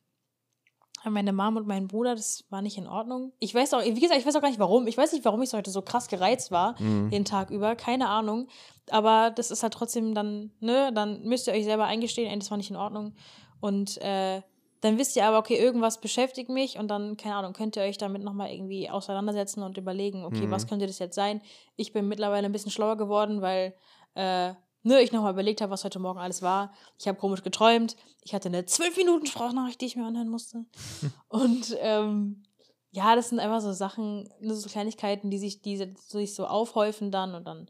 Aber 1.07 1.13
Meine 1.13 1.33
Mom 1.33 1.55
und 1.57 1.67
mein 1.67 1.87
Bruder, 1.87 2.15
das 2.15 2.43
war 2.49 2.61
nicht 2.61 2.77
in 2.77 2.87
Ordnung. 2.87 3.31
Ich 3.39 3.53
weiß 3.55 3.73
auch, 3.73 3.81
wie 3.83 3.99
gesagt, 3.99 4.19
ich 4.19 4.25
weiß 4.25 4.35
auch 4.35 4.41
gar 4.41 4.49
nicht 4.49 4.59
warum. 4.59 4.87
Ich 4.87 4.97
weiß 4.97 5.13
nicht, 5.13 5.23
warum 5.25 5.41
ich 5.41 5.53
heute 5.53 5.71
so 5.71 5.81
krass 5.81 6.07
gereizt 6.07 6.51
war, 6.51 6.75
Mhm. 6.81 7.09
den 7.09 7.25
Tag 7.25 7.49
über. 7.49 7.75
Keine 7.75 8.09
Ahnung. 8.09 8.47
Aber 8.89 9.31
das 9.31 9.51
ist 9.51 9.63
halt 9.63 9.73
trotzdem 9.73 10.13
dann, 10.13 10.51
ne, 10.59 10.91
dann 10.93 11.23
müsst 11.23 11.47
ihr 11.47 11.53
euch 11.53 11.65
selber 11.65 11.85
eingestehen, 11.85 12.29
ey, 12.31 12.37
das 12.39 12.51
war 12.51 12.57
nicht 12.57 12.69
in 12.69 12.75
Ordnung. 12.75 13.13
Und 13.59 13.97
äh, 14.01 14.41
dann 14.81 14.97
wisst 14.97 15.15
ihr 15.15 15.25
aber, 15.25 15.39
okay, 15.39 15.55
irgendwas 15.57 15.99
beschäftigt 15.99 16.49
mich 16.49 16.77
und 16.77 16.87
dann, 16.89 17.17
keine 17.17 17.35
Ahnung, 17.35 17.53
könnt 17.53 17.75
ihr 17.75 17.81
euch 17.83 17.97
damit 17.97 18.21
nochmal 18.23 18.51
irgendwie 18.51 18.89
auseinandersetzen 18.89 19.63
und 19.63 19.77
überlegen, 19.77 20.23
okay, 20.23 20.45
Mhm. 20.45 20.51
was 20.51 20.67
könnte 20.67 20.85
das 20.87 20.99
jetzt 20.99 21.15
sein? 21.15 21.41
Ich 21.77 21.93
bin 21.93 22.07
mittlerweile 22.07 22.45
ein 22.45 22.51
bisschen 22.51 22.71
schlauer 22.71 22.95
geworden, 22.97 23.41
weil 23.41 23.73
äh, 24.13 24.53
ne, 24.87 25.01
ich 25.01 25.11
nochmal 25.11 25.33
überlegt 25.33 25.61
habe, 25.61 25.71
was 25.71 25.83
heute 25.83 25.99
Morgen 25.99 26.19
alles 26.19 26.41
war. 26.41 26.73
Ich 26.97 27.07
habe 27.07 27.17
komisch 27.19 27.43
geträumt. 27.43 27.95
Ich 28.23 28.33
hatte 28.33 28.47
eine 28.49 28.61
12-Minuten-Sprachnachricht, 28.61 29.79
die 29.81 29.85
ich 29.85 29.95
mir 29.95 30.05
anhören 30.05 30.29
musste. 30.29 30.65
und 31.27 31.75
ähm, 31.79 32.43
ja, 32.91 33.15
das 33.15 33.29
sind 33.29 33.39
einfach 33.39 33.61
so 33.61 33.73
Sachen, 33.73 34.29
nur 34.39 34.55
so 34.55 34.67
Kleinigkeiten, 34.69 35.29
die 35.29 35.37
sich, 35.37 35.61
die 35.61 35.77
sich 36.07 36.33
so 36.33 36.47
aufhäufen 36.47 37.11
dann 37.11 37.35
und 37.35 37.45
dann 37.45 37.69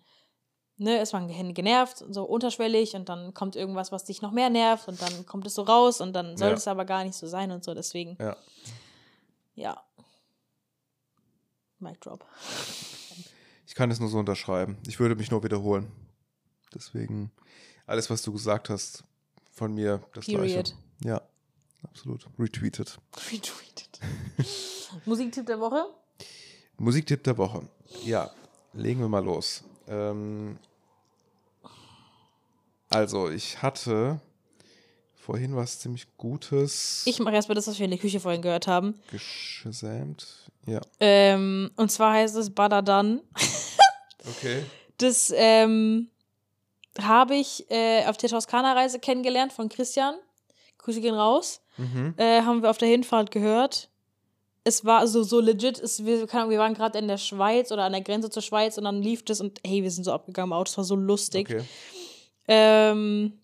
ne, 0.78 1.02
ist 1.02 1.12
man 1.14 1.28
gen- 1.28 1.54
genervt, 1.56 2.04
so 2.10 2.24
unterschwellig 2.24 2.94
und 2.96 3.10
dann 3.10 3.34
kommt 3.34 3.56
irgendwas, 3.56 3.92
was 3.92 4.06
dich 4.06 4.22
noch 4.22 4.32
mehr 4.32 4.50
nervt 4.52 4.88
und 4.88 5.02
dann 5.02 5.26
kommt 5.26 5.48
es 5.48 5.56
so 5.56 5.64
raus 5.64 6.00
und 6.02 6.14
dann 6.14 6.38
soll 6.38 6.50
Ja. 6.50 6.54
es 6.54 6.68
aber 6.68 6.86
gar 6.86 7.04
nicht 7.04 7.16
so 7.16 7.26
sein 7.28 7.52
und 7.52 7.64
so, 7.64 7.74
deswegen, 7.74 8.16
ja. 8.22 8.38
ja. 9.56 9.84
Mic 11.80 12.00
drop. 12.00 12.26
Ich 13.66 13.76
kann 13.76 13.92
es 13.92 14.00
nur 14.00 14.10
so 14.10 14.18
unterschreiben. 14.20 14.78
Ich 14.88 15.00
würde 15.00 15.16
mich 15.16 15.30
nur 15.32 15.44
wiederholen. 15.44 15.92
Deswegen, 16.74 17.32
alles, 17.86 18.10
was 18.10 18.22
du 18.22 18.32
gesagt 18.34 18.70
hast, 18.70 19.04
von 19.52 19.74
mir 19.74 20.02
das 20.14 20.26
Period. 20.26 20.46
Gleiche. 20.46 20.74
Ja, 21.04 21.22
absolut. 21.84 22.28
Retweeted. 22.38 22.98
Retweetet. 23.32 24.00
Musiktipp 25.06 25.46
der 25.46 25.60
Woche? 25.60 25.86
Musiktipp 26.78 27.24
der 27.24 27.38
Woche. 27.38 27.68
Ja, 28.04 28.30
legen 28.74 29.00
wir 29.00 29.08
mal 29.10 29.24
los. 29.24 29.64
Ähm, 29.88 30.58
also, 32.90 33.30
ich 33.30 33.62
hatte 33.62 34.20
vorhin 35.16 35.56
was 35.56 35.80
ziemlich 35.80 36.08
Gutes 36.18 37.04
Ich 37.06 37.20
mache 37.20 37.36
erstmal 37.36 37.56
das, 37.56 37.68
was 37.68 37.78
wir 37.80 37.86
in 37.86 37.92
der 37.92 38.00
Küche 38.00 38.20
vorhin 38.20 38.42
gehört 38.42 38.68
haben. 38.68 38.96
gesamt. 39.64 40.50
Ja, 40.66 40.82
Ähm, 41.00 41.72
und 41.76 41.92
zwar 41.92 42.14
heißt 42.14 42.36
es 42.36 42.50
Badadan. 42.54 43.22
okay. 44.26 44.64
Das 45.00 45.32
ähm, 45.36 46.10
habe 47.02 47.36
ich 47.36 47.70
äh, 47.70 48.06
auf 48.06 48.18
der 48.18 48.30
Toskana-Reise 48.30 49.00
kennengelernt 49.00 49.54
von 49.54 49.70
Christian. 49.70 50.16
Grüße 50.78 51.02
gehen 51.02 51.16
raus. 51.16 51.62
Mhm. 51.78 52.14
Äh, 52.18 52.42
haben 52.42 52.62
wir 52.62 52.70
auf 52.70 52.78
der 52.78 52.88
Hinfahrt 52.88 53.32
gehört. 53.32 53.90
Es 54.64 54.84
war 54.84 55.08
so, 55.08 55.24
so 55.24 55.40
legit. 55.40 55.80
Es, 55.80 56.06
wir, 56.06 56.28
keine 56.28 56.44
Ahnung, 56.44 56.52
wir 56.52 56.60
waren 56.60 56.74
gerade 56.74 57.00
in 57.00 57.08
der 57.08 57.18
Schweiz 57.18 57.72
oder 57.72 57.84
an 57.84 57.94
der 57.94 58.02
Grenze 58.02 58.30
zur 58.30 58.42
Schweiz 58.42 58.78
und 58.78 58.84
dann 58.84 59.02
lief 59.02 59.24
das 59.24 59.40
und 59.42 59.60
hey, 59.66 59.84
wir 59.84 59.92
sind 59.92 60.04
so 60.04 60.12
abgegangen 60.12 60.50
im 60.50 60.54
Auto. 60.54 60.70
Es 60.70 60.78
war 60.78 60.84
so 60.84 60.96
lustig. 60.96 61.50
Okay. 61.50 61.64
Ähm, 62.48 63.40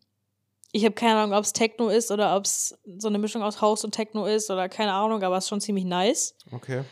ich 0.72 0.86
habe 0.86 0.96
keine 0.96 1.20
Ahnung, 1.20 1.38
ob 1.38 1.44
es 1.44 1.54
Techno 1.54 1.90
ist 1.90 2.12
oder 2.12 2.36
ob 2.36 2.46
es 2.46 2.78
so 2.98 3.08
eine 3.08 3.20
Mischung 3.20 3.44
aus 3.44 3.62
House 3.62 3.84
und 3.84 3.92
Techno 3.92 4.26
ist 4.26 4.50
oder 4.50 4.68
keine 4.70 4.94
Ahnung, 4.94 5.22
aber 5.22 5.38
es 5.38 5.46
ist 5.46 5.50
schon 5.50 5.62
ziemlich 5.62 5.86
nice. 5.86 6.36
Okay. 6.52 6.84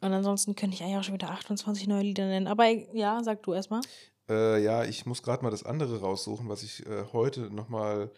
Und 0.00 0.12
ansonsten 0.12 0.54
könnte 0.54 0.74
ich 0.74 0.82
eigentlich 0.82 0.98
auch 0.98 1.04
schon 1.04 1.14
wieder 1.14 1.30
28 1.30 1.86
neue 1.86 2.02
Lieder 2.02 2.26
nennen. 2.26 2.46
Aber 2.46 2.66
ja, 2.66 3.22
sag 3.22 3.42
du 3.42 3.52
erstmal. 3.52 3.80
Äh, 4.30 4.62
ja, 4.62 4.84
ich 4.84 5.04
muss 5.06 5.22
gerade 5.22 5.42
mal 5.42 5.50
das 5.50 5.64
andere 5.64 6.00
raussuchen, 6.00 6.48
was 6.48 6.62
ich 6.62 6.86
äh, 6.86 7.04
heute 7.12 7.52
nochmal 7.52 8.10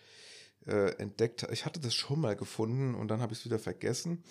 äh, 0.67 0.95
entdeckt 0.99 1.43
habe. 1.43 1.53
Ich 1.55 1.65
hatte 1.65 1.81
das 1.81 1.95
schon 1.95 2.21
mal 2.21 2.37
gefunden 2.37 2.95
und 2.95 3.09
dann 3.09 3.21
habe 3.21 3.33
ich 3.33 3.41
es 3.41 3.45
wieder 3.45 3.59
vergessen. 3.59 4.23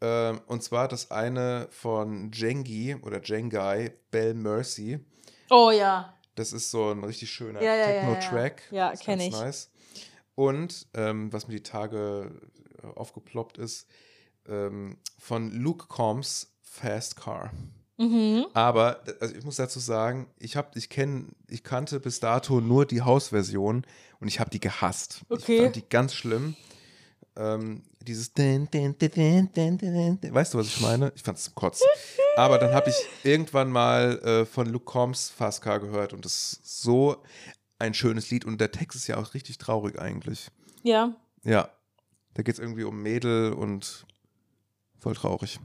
Ähm, 0.00 0.40
und 0.46 0.62
zwar 0.62 0.88
das 0.88 1.10
eine 1.10 1.68
von 1.70 2.30
Jengi 2.32 2.96
oder 3.02 3.20
Jengai, 3.22 3.92
Bell 4.10 4.34
Mercy. 4.34 4.98
Oh 5.50 5.70
ja. 5.70 6.14
Das 6.36 6.52
ist 6.54 6.70
so 6.70 6.90
ein 6.90 7.04
richtig 7.04 7.30
schöner 7.30 7.60
Ja, 7.60 7.74
ja, 7.74 7.90
ja, 7.90 7.94
ja. 7.94 8.00
Techno-Track. 8.00 8.62
Ja, 8.70 8.90
Ist 8.90 9.02
kenn 9.02 9.18
ganz 9.18 9.34
ich. 9.34 9.40
Nice. 9.40 9.70
Und 10.34 10.86
ähm, 10.94 11.30
was 11.32 11.48
mir 11.48 11.54
die 11.54 11.62
Tage 11.62 12.30
äh, 12.82 12.86
aufgeploppt 12.86 13.58
ist, 13.58 13.86
ähm, 14.48 14.96
von 15.18 15.50
Luke 15.50 15.86
Combs 15.88 16.54
Fast 16.62 17.16
Car. 17.16 17.50
Mhm. 18.00 18.46
Aber 18.54 19.02
also 19.20 19.34
ich 19.34 19.44
muss 19.44 19.56
dazu 19.56 19.78
sagen, 19.78 20.26
ich 20.38 20.56
habe, 20.56 20.70
ich 20.74 20.88
kenne, 20.88 21.26
ich 21.48 21.62
kannte 21.62 22.00
bis 22.00 22.18
dato 22.18 22.62
nur 22.62 22.86
die 22.86 23.02
Hausversion 23.02 23.84
und 24.20 24.28
ich 24.28 24.40
habe 24.40 24.48
die 24.48 24.58
gehasst. 24.58 25.20
Okay. 25.28 25.56
Ich 25.56 25.62
fand 25.62 25.76
die 25.76 25.86
ganz 25.86 26.14
schlimm. 26.14 26.56
Ähm, 27.36 27.82
dieses. 28.00 28.32
Weißt 28.34 30.54
du, 30.54 30.58
was 30.58 30.66
ich 30.68 30.80
meine? 30.80 31.12
Ich 31.14 31.22
fand 31.22 31.36
es 31.36 31.44
zum 31.44 31.54
Kotzen. 31.54 31.86
Aber 32.36 32.56
dann 32.56 32.72
habe 32.72 32.88
ich 32.88 32.96
irgendwann 33.22 33.70
mal 33.70 34.18
äh, 34.20 34.46
von 34.46 34.66
Luke 34.66 34.86
Combs 34.86 35.28
Fast 35.28 35.60
Car 35.60 35.78
gehört 35.78 36.14
und 36.14 36.24
das 36.24 36.54
ist 36.54 36.82
so 36.82 37.22
ein 37.78 37.92
schönes 37.92 38.30
Lied 38.30 38.46
und 38.46 38.62
der 38.62 38.72
Text 38.72 38.96
ist 38.96 39.08
ja 39.08 39.18
auch 39.18 39.34
richtig 39.34 39.58
traurig 39.58 40.00
eigentlich. 40.00 40.48
Ja. 40.82 41.14
Ja. 41.44 41.68
Da 42.32 42.42
geht 42.42 42.54
es 42.54 42.60
irgendwie 42.60 42.84
um 42.84 43.02
Mädel 43.02 43.52
und 43.52 44.06
voll 44.98 45.14
traurig. 45.14 45.60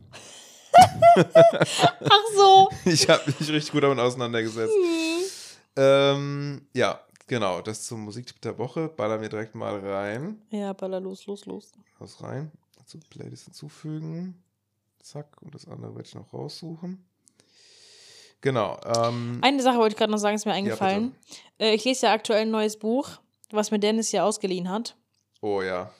Ach 1.15 2.23
so. 2.35 2.69
Ich 2.85 3.07
habe 3.09 3.23
mich 3.27 3.49
richtig 3.49 3.71
gut 3.71 3.83
damit 3.83 3.99
auseinandergesetzt. 3.99 4.73
Ähm, 5.75 6.67
ja, 6.73 6.99
genau. 7.27 7.61
Das 7.61 7.83
zum 7.83 8.01
Musiktipp 8.01 8.41
der 8.41 8.57
Woche. 8.57 8.87
Ballern 8.89 9.21
wir 9.21 9.29
direkt 9.29 9.55
mal 9.55 9.79
rein. 9.79 10.41
Ja, 10.49 10.73
baller 10.73 10.99
los, 10.99 11.25
los, 11.25 11.45
los. 11.45 11.71
Was 11.99 12.21
rein. 12.21 12.51
Dazu 12.77 12.99
Playlist 13.09 13.45
hinzufügen. 13.45 14.41
Zack. 15.01 15.41
Und 15.41 15.53
das 15.55 15.67
andere 15.67 15.95
werde 15.95 16.07
ich 16.07 16.15
noch 16.15 16.33
raussuchen. 16.33 17.05
Genau. 18.41 18.79
Ähm, 18.95 19.39
Eine 19.41 19.61
Sache 19.63 19.77
wollte 19.77 19.93
ich 19.93 19.97
gerade 19.97 20.11
noch 20.11 20.19
sagen, 20.19 20.35
ist 20.35 20.45
mir 20.45 20.53
eingefallen. 20.53 21.15
äh, 21.59 21.73
ich 21.73 21.83
lese 21.83 22.05
ja 22.07 22.13
aktuell 22.13 22.41
ein 22.43 22.51
neues 22.51 22.77
Buch, 22.77 23.09
was 23.49 23.71
mir 23.71 23.79
Dennis 23.79 24.11
ja 24.11 24.23
ausgeliehen 24.23 24.69
hat. 24.69 24.95
oh 25.41 25.61
ja. 25.61 25.91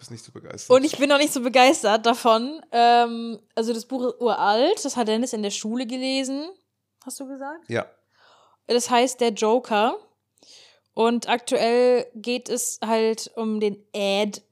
Bist 0.00 0.10
nicht 0.10 0.24
so 0.24 0.32
begeistert. 0.32 0.74
Und 0.74 0.82
ich 0.82 0.96
bin 0.96 1.10
noch 1.10 1.18
nicht 1.18 1.30
so 1.30 1.42
begeistert 1.42 2.06
davon. 2.06 2.62
Ähm, 2.72 3.38
also 3.54 3.74
das 3.74 3.84
Buch 3.84 4.02
ist 4.06 4.18
uralt, 4.18 4.82
das 4.82 4.96
hat 4.96 5.08
Dennis 5.08 5.34
in 5.34 5.42
der 5.42 5.50
Schule 5.50 5.86
gelesen. 5.86 6.48
Hast 7.04 7.20
du 7.20 7.26
gesagt? 7.26 7.68
ja. 7.68 7.84
Das 8.66 8.88
heißt 8.88 9.20
Der 9.20 9.30
Joker. 9.30 9.96
Und 10.94 11.28
aktuell 11.28 12.06
geht 12.14 12.48
es 12.48 12.78
halt 12.82 13.30
um 13.36 13.60
den 13.60 13.76
Ed, 13.92 14.42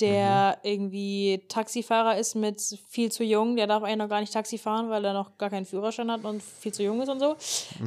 der 0.00 0.58
irgendwie 0.62 1.44
Taxifahrer 1.48 2.16
ist 2.16 2.34
mit 2.34 2.62
viel 2.88 3.12
zu 3.12 3.24
jung. 3.24 3.56
Der 3.56 3.66
darf 3.66 3.82
eigentlich 3.82 3.98
noch 3.98 4.08
gar 4.08 4.20
nicht 4.20 4.32
Taxi 4.32 4.56
fahren, 4.56 4.88
weil 4.88 5.04
er 5.04 5.12
noch 5.12 5.36
gar 5.36 5.50
keinen 5.50 5.66
Führerschein 5.66 6.10
hat 6.10 6.24
und 6.24 6.42
viel 6.42 6.72
zu 6.72 6.82
jung 6.82 7.02
ist 7.02 7.10
und 7.10 7.20
so. 7.20 7.36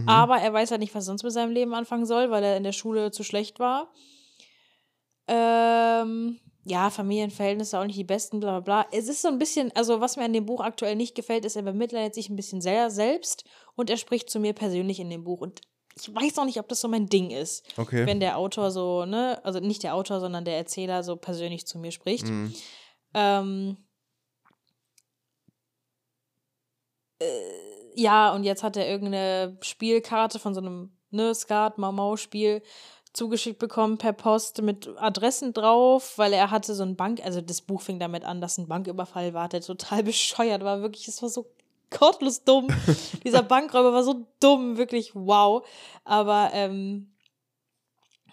Aber 0.06 0.38
er 0.38 0.54
weiß 0.54 0.70
halt 0.70 0.82
nicht, 0.82 0.94
was 0.94 1.06
er 1.06 1.08
sonst 1.08 1.24
mit 1.24 1.34
seinem 1.34 1.52
Leben 1.52 1.74
anfangen 1.74 2.06
soll, 2.06 2.30
weil 2.30 2.44
er 2.44 2.58
in 2.58 2.64
der 2.64 2.74
Schule 2.74 3.10
zu 3.10 3.24
schlecht 3.24 3.60
war. 3.60 3.92
Ähm, 5.28 6.40
ja, 6.64 6.90
Familienverhältnisse 6.90 7.80
auch 7.80 7.86
nicht 7.86 7.98
die 7.98 8.04
besten, 8.04 8.40
bla 8.40 8.60
bla 8.60 8.84
bla. 8.84 8.98
Es 8.98 9.08
ist 9.08 9.22
so 9.22 9.28
ein 9.28 9.40
bisschen, 9.40 9.72
also 9.76 10.00
was 10.00 10.16
mir 10.16 10.26
an 10.26 10.34
dem 10.34 10.46
Buch 10.46 10.62
aktuell 10.62 10.96
nicht 10.96 11.16
gefällt, 11.16 11.46
ist, 11.46 11.56
er 11.56 11.64
bemitleidet 11.64 12.14
sich 12.14 12.30
ein 12.30 12.36
bisschen 12.36 12.62
sehr 12.62 12.92
selbst 12.92 13.46
und 13.76 13.90
er 13.90 13.98
spricht 13.98 14.30
zu 14.30 14.40
mir 14.40 14.54
persönlich 14.54 15.00
in 15.00 15.10
dem 15.10 15.24
Buch. 15.24 15.42
Und 15.42 15.62
ich 16.00 16.14
weiß 16.14 16.38
auch 16.38 16.46
nicht, 16.46 16.60
ob 16.60 16.70
das 16.70 16.80
so 16.80 16.88
mein 16.88 17.08
Ding 17.08 17.32
ist, 17.32 17.66
Okay. 17.78 18.06
wenn 18.06 18.20
der 18.20 18.38
Autor 18.38 18.72
so, 18.72 19.06
ne, 19.06 19.44
also 19.44 19.60
nicht 19.60 19.84
der 19.84 19.96
Autor, 19.96 20.20
sondern 20.20 20.46
der 20.46 20.58
Erzähler 20.58 21.04
so 21.04 21.16
persönlich 21.16 21.66
zu 21.66 21.80
mir 21.80 21.92
spricht. 21.92 22.28
Mhm. 22.28 22.54
Ähm, 23.14 23.78
äh, 27.20 27.26
ja, 27.96 28.34
und 28.34 28.44
jetzt 28.44 28.64
hat 28.64 28.78
er 28.78 28.88
irgendeine 28.88 29.58
Spielkarte 29.62 30.40
von 30.40 30.54
so 30.54 30.62
einem 30.62 30.98
ne, 31.10 31.34
Skat 31.36 31.78
Mau 31.78 32.16
Spiel 32.16 32.62
zugeschickt 33.14 33.60
bekommen 33.60 33.98
per 33.98 34.14
Post 34.14 34.62
mit 34.62 34.90
Adressen 34.98 35.54
drauf, 35.54 36.18
weil 36.18 36.34
er 36.34 36.52
hatte 36.52 36.74
so 36.76 36.84
ein 36.84 36.96
Bank, 36.96 37.22
also 37.24 37.42
das 37.42 37.62
Buch 37.62 37.82
fing 37.82 38.00
damit 38.00 38.24
an, 38.24 38.42
dass 38.42 38.58
ein 38.58 38.68
Banküberfall 38.68 39.34
war, 39.34 39.50
der 39.50 39.62
total 39.62 40.04
bescheuert 40.04 40.64
war, 40.64 40.82
wirklich, 40.82 41.08
es 41.08 41.22
war 41.22 41.30
so 41.30 41.48
gottlos 41.90 42.44
dumm. 42.44 42.68
Dieser 43.24 43.44
Bankräuber 43.44 43.94
war 43.94 44.04
so 44.04 44.26
dumm, 44.40 44.78
wirklich 44.78 45.12
wow. 45.14 45.68
Aber 46.06 46.52
ähm, 46.54 47.12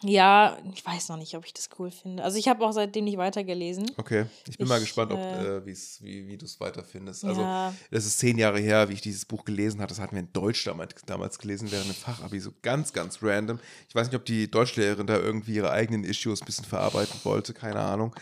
ja, 0.02 0.56
ich 0.74 0.84
weiß 0.86 1.08
noch 1.08 1.16
nicht, 1.16 1.34
ob 1.36 1.44
ich 1.44 1.52
das 1.52 1.68
cool 1.78 1.90
finde. 1.90 2.22
Also 2.22 2.38
ich 2.38 2.46
habe 2.48 2.64
auch 2.64 2.72
seitdem 2.72 3.04
nicht 3.04 3.18
weitergelesen. 3.18 3.90
Okay. 3.96 4.26
Ich 4.48 4.56
bin 4.58 4.68
mal 4.68 4.76
Ich, 4.76 4.84
gespannt, 4.84 5.12
ob, 5.12 5.18
äh, 5.18 5.56
äh, 5.58 5.66
wie, 5.66 6.28
wie 6.28 6.36
du 6.36 6.44
es 6.44 6.60
weiterfindest. 6.60 7.24
Also, 7.24 7.42
ja, 7.42 7.74
das 7.90 8.06
ist 8.06 8.18
zehn 8.18 8.38
Jahre 8.38 8.60
her, 8.60 8.88
wie 8.88 8.92
ich 8.94 9.00
dieses 9.00 9.24
Buch 9.24 9.44
gelesen 9.44 9.80
hatte. 9.80 9.94
Das 9.94 10.00
hatten 10.00 10.14
wir 10.14 10.20
in 10.20 10.32
Deutsch 10.32 10.64
damals, 10.64 10.94
damals 11.06 11.38
gelesen, 11.38 11.70
während 11.72 11.88
dem 11.88 11.94
Fachabi. 11.94 12.38
So 12.40 12.52
ganz, 12.62 12.92
ganz 12.92 13.18
random. 13.22 13.58
Ich 13.88 13.94
weiß 13.94 14.06
nicht, 14.08 14.16
ob 14.16 14.24
die 14.24 14.50
Deutschlehrerin 14.50 15.06
da 15.06 15.16
irgendwie 15.16 15.54
ihre 15.54 15.70
eigenen 15.70 16.04
Issues 16.04 16.42
ein 16.42 16.46
bisschen 16.46 16.64
verarbeiten 16.64 17.18
wollte. 17.24 17.52
Keine 17.54 17.80
Ahnung. 17.80 18.14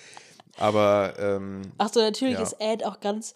Aber 0.58 1.14
ähm, 1.18 1.62
Ach 1.78 1.92
so, 1.92 2.00
natürlich 2.00 2.34
Ja. 2.38 2.42
ist 2.42 2.56
Ed 2.60 2.84
auch 2.84 3.00
ganz 3.00 3.34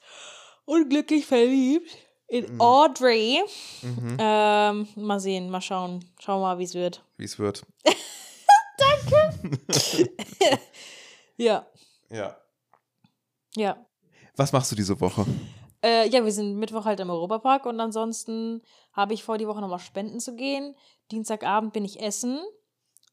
unglücklich 0.64 1.26
verliebt 1.26 1.90
in 2.28 2.54
Mhm. 2.54 2.60
Audrey. 2.60 3.40
Ähm, 4.18 4.86
mal 4.96 5.18
sehen, 5.20 5.50
mal 5.50 5.60
schauen. 5.60 6.04
Schauen 6.20 6.40
wir 6.40 6.46
mal, 6.54 6.58
wie 6.58 6.64
es 6.64 6.74
wird. 6.74 7.02
wie 7.16 7.24
es 7.24 7.38
wird. 7.38 7.66
Ja, 11.36 11.66
Ja. 12.10 12.36
ja. 13.56 13.86
Was 14.36 14.52
machst 14.52 14.70
du 14.72 14.76
diese 14.76 15.00
Woche? 15.00 15.24
Äh, 15.82 16.08
ja, 16.08 16.24
wir 16.24 16.32
sind 16.32 16.56
Mittwoch 16.58 16.84
halt 16.84 17.00
im 17.00 17.08
Europapark 17.10 17.64
und 17.66 17.80
ansonsten 17.80 18.62
habe 18.92 19.14
ich 19.14 19.24
vor, 19.24 19.38
die 19.38 19.46
Woche 19.48 19.60
nochmal 19.60 19.78
spenden 19.78 20.20
zu 20.20 20.34
gehen. 20.36 20.74
Dienstagabend 21.10 21.72
bin 21.72 21.84
ich 21.84 22.00
essen. 22.00 22.38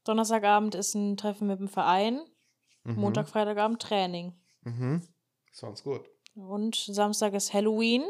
Donnerstagabend 0.04 0.76
ist 0.76 0.94
ein 0.96 1.16
Treffen 1.18 1.48
mit 1.48 1.60
dem 1.60 1.68
Verein. 1.70 2.22
Montag, 2.84 3.28
Freitagabend 3.28 3.82
Training. 3.82 4.34
Mhm. 4.64 5.02
Sounds 5.54 5.84
good. 5.84 6.06
Und 6.36 6.76
Samstag 6.76 7.34
ist 7.34 7.54
Halloween 7.54 8.04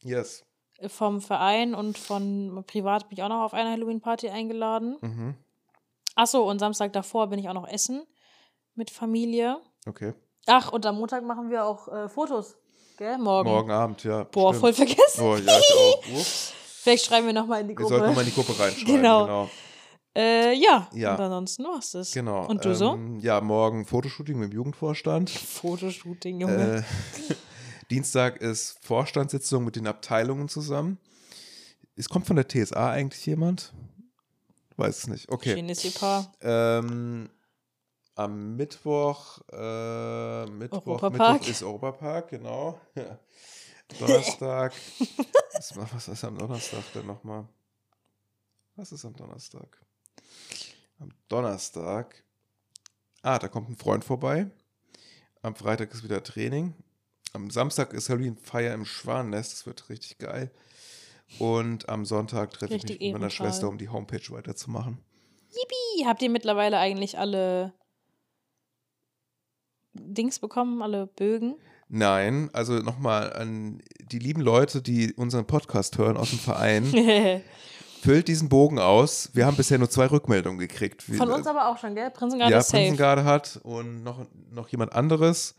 Yes. 0.00 0.44
vom 0.88 1.20
Verein 1.20 1.74
und 1.76 1.96
von 1.98 2.64
privat 2.66 3.08
bin 3.08 3.18
ich 3.18 3.22
auch 3.22 3.28
noch 3.28 3.42
auf 3.44 3.54
eine 3.54 3.70
Halloween-Party 3.70 4.28
eingeladen. 4.30 4.96
Mhm. 5.00 5.34
Achso, 6.14 6.48
und 6.48 6.58
Samstag 6.58 6.92
davor 6.92 7.28
bin 7.28 7.38
ich 7.38 7.48
auch 7.48 7.54
noch 7.54 7.68
essen 7.68 8.04
mit 8.74 8.90
Familie. 8.90 9.58
Okay. 9.86 10.14
Ach, 10.46 10.72
und 10.72 10.84
am 10.86 10.96
Montag 10.96 11.24
machen 11.24 11.50
wir 11.50 11.64
auch 11.64 11.88
äh, 11.88 12.08
Fotos. 12.08 12.56
Gell? 12.96 13.18
Morgen. 13.18 13.48
Morgen 13.48 13.70
Abend, 13.70 14.04
ja. 14.04 14.24
Boah, 14.24 14.50
stimmt. 14.54 14.60
voll 14.60 14.72
vergessen. 14.72 15.20
Oh, 15.22 15.36
ja, 15.36 15.58
ich 15.58 15.74
auch. 15.74 16.08
Ups. 16.18 16.52
Vielleicht 16.82 17.06
schreiben 17.06 17.26
wir 17.26 17.32
nochmal 17.32 17.62
in 17.62 17.68
die 17.68 17.70
Wir 17.72 17.76
Gruppe. 17.76 17.88
sollten 17.88 18.06
nochmal 18.08 18.24
in 18.24 18.30
die 18.30 18.34
Gruppe 18.36 18.58
reinschreiben. 18.58 18.94
Genau. 18.96 19.24
genau. 19.24 19.50
Äh, 20.16 20.52
ja. 20.54 20.88
Ja. 20.92 21.14
Und 21.14 21.20
ansonsten 21.22 21.64
war's 21.64 21.90
das. 21.90 22.12
Genau. 22.12 22.46
Und 22.46 22.64
du 22.64 22.74
so? 22.74 22.92
ähm, 22.92 23.18
Ja, 23.18 23.40
morgen 23.40 23.84
Fotoshooting 23.84 24.38
mit 24.38 24.52
dem 24.52 24.56
Jugendvorstand. 24.56 25.30
Fotoshooting, 25.30 26.40
Junge. 26.40 26.84
Äh, 27.30 27.34
Dienstag 27.90 28.36
ist 28.40 28.78
Vorstandssitzung 28.82 29.64
mit 29.64 29.76
den 29.76 29.86
Abteilungen 29.86 30.48
zusammen. 30.48 30.98
Es 31.96 32.08
kommt 32.08 32.26
von 32.26 32.36
der 32.36 32.48
TSA 32.48 32.90
eigentlich 32.90 33.24
jemand? 33.26 33.72
Weiß 34.76 34.98
es 34.98 35.06
nicht. 35.06 35.28
Okay. 35.30 35.54
Ähm, 36.40 37.30
am 38.16 38.56
Mittwoch, 38.56 39.40
äh, 39.52 40.46
Mittwoch, 40.46 40.86
Europapark. 40.86 41.32
Mittwoch 41.32 41.48
ist 41.48 41.62
Europapark, 41.62 42.28
genau. 42.28 42.80
Donnerstag. 43.98 44.72
was, 45.52 45.76
was 45.76 46.08
ist 46.08 46.24
am 46.24 46.38
Donnerstag 46.38 46.84
denn 46.94 47.06
nochmal? 47.06 47.46
Was 48.76 48.92
ist 48.92 49.04
am 49.04 49.14
Donnerstag? 49.14 49.78
Am 50.98 51.10
Donnerstag. 51.28 52.24
Ah, 53.22 53.38
da 53.38 53.48
kommt 53.48 53.70
ein 53.70 53.76
Freund 53.76 54.04
vorbei. 54.04 54.50
Am 55.42 55.54
Freitag 55.54 55.92
ist 55.92 56.02
wieder 56.02 56.22
Training. 56.22 56.74
Am 57.32 57.50
Samstag 57.50 57.92
ist 57.92 58.08
Halloween-Feier 58.08 58.74
im 58.74 58.84
Schwanennest. 58.84 59.52
Das 59.52 59.66
wird 59.66 59.88
richtig 59.88 60.18
geil. 60.18 60.50
Und 61.38 61.88
am 61.88 62.04
Sonntag 62.04 62.50
treffe 62.52 62.74
ich 62.74 62.82
mich 62.84 63.00
mit 63.00 63.12
meiner. 63.12 63.30
Schwester, 63.30 63.68
um 63.68 63.78
die 63.78 63.88
Homepage 63.88 64.22
weiterzumachen. 64.30 64.98
Yippie! 65.50 66.06
Habt 66.06 66.22
ihr 66.22 66.30
mittlerweile 66.30 66.78
eigentlich 66.78 67.18
alle 67.18 67.72
Dings 69.94 70.38
bekommen, 70.38 70.82
alle 70.82 71.06
Bögen? 71.06 71.56
Nein, 71.88 72.50
also 72.52 72.74
nochmal 72.80 73.32
an 73.34 73.80
die 74.00 74.18
lieben 74.18 74.40
Leute, 74.40 74.82
die 74.82 75.12
unseren 75.14 75.46
Podcast 75.46 75.98
hören 75.98 76.16
aus 76.16 76.30
dem 76.30 76.38
Verein, 76.38 76.84
füllt 78.02 78.26
diesen 78.26 78.48
Bogen 78.48 78.78
aus. 78.78 79.30
Wir 79.34 79.46
haben 79.46 79.56
bisher 79.56 79.78
nur 79.78 79.90
zwei 79.90 80.06
Rückmeldungen 80.06 80.58
gekriegt. 80.58 81.08
Wir- 81.08 81.18
Von 81.18 81.30
uns 81.30 81.46
aber 81.46 81.68
auch 81.68 81.78
schon, 81.78 81.94
gell? 81.94 82.10
Prinzengarde 82.10 82.52
ja, 82.52 82.58
ist 82.58 82.68
safe. 82.68 82.82
Prinzengarde 82.82 83.24
hat 83.24 83.60
und 83.62 84.02
noch, 84.02 84.26
noch 84.50 84.68
jemand 84.68 84.92
anderes. 84.92 85.54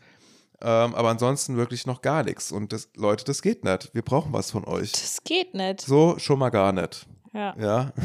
Ähm, 0.62 0.94
aber 0.94 1.10
ansonsten 1.10 1.56
wirklich 1.56 1.86
noch 1.86 2.00
gar 2.02 2.22
nichts. 2.22 2.52
Und 2.52 2.72
das, 2.72 2.88
Leute, 2.96 3.24
das 3.24 3.42
geht 3.42 3.64
nicht. 3.64 3.92
Wir 3.94 4.02
brauchen 4.02 4.32
was 4.32 4.50
von 4.50 4.64
euch. 4.64 4.92
Das 4.92 5.18
geht 5.24 5.54
nicht. 5.54 5.80
So 5.82 6.18
schon 6.18 6.38
mal 6.38 6.50
gar 6.50 6.72
nicht. 6.72 7.06
Ja. 7.32 7.54
Ja. 7.58 7.92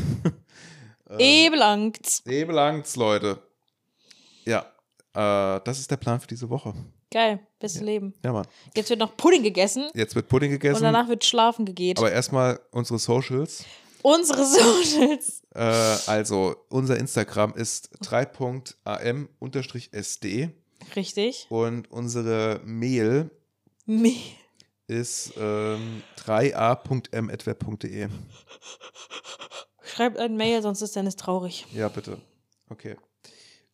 Eh 1.17 1.49
belangt's. 1.49 2.21
Nee, 2.25 2.45
belangt's, 2.45 2.95
Leute. 2.95 3.37
Ja. 4.45 4.59
Äh, 5.13 5.59
das 5.65 5.77
ist 5.79 5.91
der 5.91 5.97
Plan 5.97 6.21
für 6.21 6.27
diese 6.27 6.49
Woche. 6.49 6.73
Geil, 7.13 7.41
bestes 7.59 7.81
Leben. 7.81 8.13
Ja, 8.23 8.31
Mann. 8.31 8.47
Jetzt 8.77 8.89
wird 8.89 9.01
noch 9.01 9.17
Pudding 9.17 9.43
gegessen 9.43 9.89
Jetzt 9.93 10.15
wird 10.15 10.29
Pudding 10.29 10.51
gegessen. 10.51 10.77
und 10.77 10.83
danach 10.83 11.09
wird 11.09 11.25
schlafen 11.25 11.65
gegeht. 11.65 11.97
aber 11.97 12.13
erstmal 12.13 12.61
unsere 12.71 12.97
Socials. 12.97 13.65
Unsere 14.03 14.45
Socials. 14.45 15.41
Äh, 15.53 15.59
also, 16.09 16.55
unser 16.69 16.97
Instagram 16.97 17.53
ist 17.55 17.89
3.am-sd 18.05 20.49
Richtig. 20.95 21.47
und 21.49 21.89
unsere 21.91 22.61
Mail 22.63 23.29
Me 23.85 24.13
ist 24.87 25.33
ähm, 25.37 26.03
3a.m.web.de. 26.25 28.09
Schreibt 29.83 30.17
ein 30.17 30.35
Mail, 30.37 30.61
sonst 30.61 30.81
ist 30.81 30.95
Dennis 30.95 31.15
traurig. 31.15 31.65
Ja, 31.73 31.87
bitte. 31.89 32.17
Okay. 32.69 32.95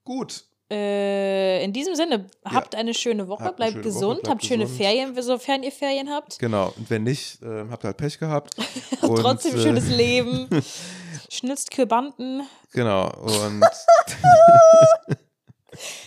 Gut. 0.03 0.43
Äh, 0.69 1.63
in 1.63 1.71
diesem 1.71 1.95
Sinne, 1.95 2.27
habt 2.43 2.75
eine 2.75 2.93
schöne 2.93 3.27
Woche, 3.29 3.45
Habt 3.45 3.55
bleibt 3.55 3.73
schöne 3.73 3.83
gesund, 3.83 4.03
Woche, 4.03 4.15
bleibt 4.15 4.27
habt 4.29 4.45
schöne 4.45 4.63
gesund. 4.65 4.81
Ferien, 4.81 5.21
sofern 5.21 5.63
ihr 5.63 5.71
Ferien 5.71 6.09
habt. 6.09 6.39
Genau. 6.39 6.73
Und 6.75 6.89
wenn 6.89 7.03
nicht, 7.03 7.41
äh, 7.41 7.65
habt 7.69 7.83
ihr 7.85 7.87
halt 7.87 7.97
Pech 7.97 8.19
gehabt. 8.19 8.55
Habt 8.91 9.03
Und, 9.03 9.19
trotzdem 9.21 9.55
äh, 9.55 9.61
schönes 9.61 9.89
Leben. 9.89 10.47
Schnitzt 11.29 11.71
Kürbanden. 11.71 12.41
Genau. 12.73 13.09
Und 13.21 13.63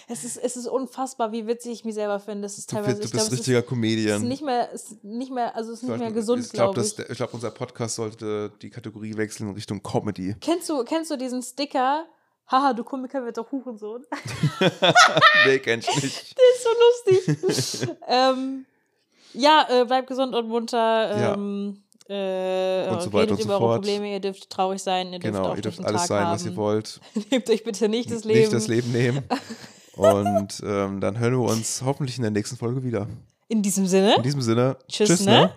Es 0.09 0.25
ist, 0.25 0.37
es 0.37 0.57
ist 0.57 0.67
unfassbar, 0.67 1.33
wie 1.33 1.47
witzig 1.47 1.73
ich 1.73 1.85
mich 1.85 1.95
selber 1.95 2.21
finde. 2.21 2.47
Es 2.47 2.59
ist 2.59 2.71
du, 2.71 2.77
teilweise, 2.77 2.97
du 2.97 3.05
ich 3.05 3.11
bist 3.11 3.13
glaube, 3.13 3.27
es 3.27 3.33
richtiger 3.33 3.59
ist, 3.59 3.65
es 3.65 3.69
Comedian. 3.69 4.23
ist 4.23 4.29
nicht 4.29 4.43
mehr, 4.43 4.69
es 4.73 4.85
ist 4.85 5.05
nicht 5.05 5.33
mehr, 5.33 5.55
also 5.57 5.73
es 5.73 5.83
ist 5.83 5.89
nicht 5.89 5.99
mehr 5.99 6.13
gesund, 6.13 6.45
ich 6.45 6.53
glaube, 6.53 6.75
glaube 6.75 6.89
ich. 6.89 7.11
ich 7.11 7.17
glaube, 7.17 7.33
unser 7.33 7.51
Podcast 7.51 7.97
sollte 7.97 8.53
die 8.63 8.71
Kategorie 8.71 9.17
wechseln 9.17 9.49
in 9.49 9.55
Richtung 9.55 9.83
Comedy. 9.83 10.35
Kennst 10.41 10.69
du, 10.69 10.85
kennst 10.85 11.11
du 11.11 11.17
diesen 11.17 11.43
Sticker? 11.43 12.07
Haha, 12.51 12.73
du 12.73 12.83
Komiker 12.83 13.25
wird 13.25 13.39
doch 13.39 13.51
Hurensohn. 13.53 14.05
nee, 15.47 15.59
kenn 15.61 15.81
ich 15.81 16.03
nicht. 16.03 16.37
Der 16.39 16.45
ist 16.55 16.65
so 16.65 17.81
lustig. 17.85 17.97
ähm, 18.09 18.67
ja, 19.33 19.67
äh, 19.71 19.85
bleibt 19.85 20.09
gesund 20.09 20.35
und 20.35 20.49
munter. 20.49 20.77
Ja. 21.21 21.37
Ähm, 22.13 22.89
äh, 22.89 22.91
Und 22.93 23.03
so 23.03 23.11
redet 23.11 23.13
weiter 23.13 23.31
und 23.33 23.37
so 23.39 23.45
über 23.45 23.53
eure 23.55 23.61
fort. 23.61 23.83
Probleme, 23.83 24.13
ihr 24.13 24.21
dürft 24.21 24.51
traurig 24.51 24.83
sein, 24.83 25.13
ihr 25.13 25.19
dürft 25.21 25.35
Genau, 25.35 25.49
auch 25.49 25.57
ihr 25.57 25.63
dürft 25.63 25.85
alles 25.85 26.01
Tag 26.03 26.09
sein, 26.09 26.25
haben. 26.27 26.35
was 26.35 26.45
ihr 26.45 26.57
wollt. 26.57 27.01
Nehmt 27.31 27.49
euch 27.49 27.63
bitte 27.63 27.89
nicht 27.89 28.11
das 28.11 28.25
Leben. 28.25 28.41
Nicht 28.41 28.53
das 28.53 28.67
Leben 28.67 28.91
nehmen. 28.93 29.23
Und 29.95 30.63
ähm, 30.65 31.01
dann 31.01 31.19
hören 31.19 31.41
wir 31.41 31.51
uns 31.51 31.83
hoffentlich 31.85 32.17
in 32.17 32.23
der 32.23 32.31
nächsten 32.31 32.57
Folge 32.57 32.83
wieder. 32.83 33.07
In 33.49 33.63
diesem 33.63 33.87
Sinne, 33.87 34.17
In 34.17 34.23
diesem 34.23 34.41
Sinne, 34.43 34.77
tschüss, 34.89 35.09
tschüss 35.09 35.25
ne? 35.27 35.33
ne? 35.33 35.53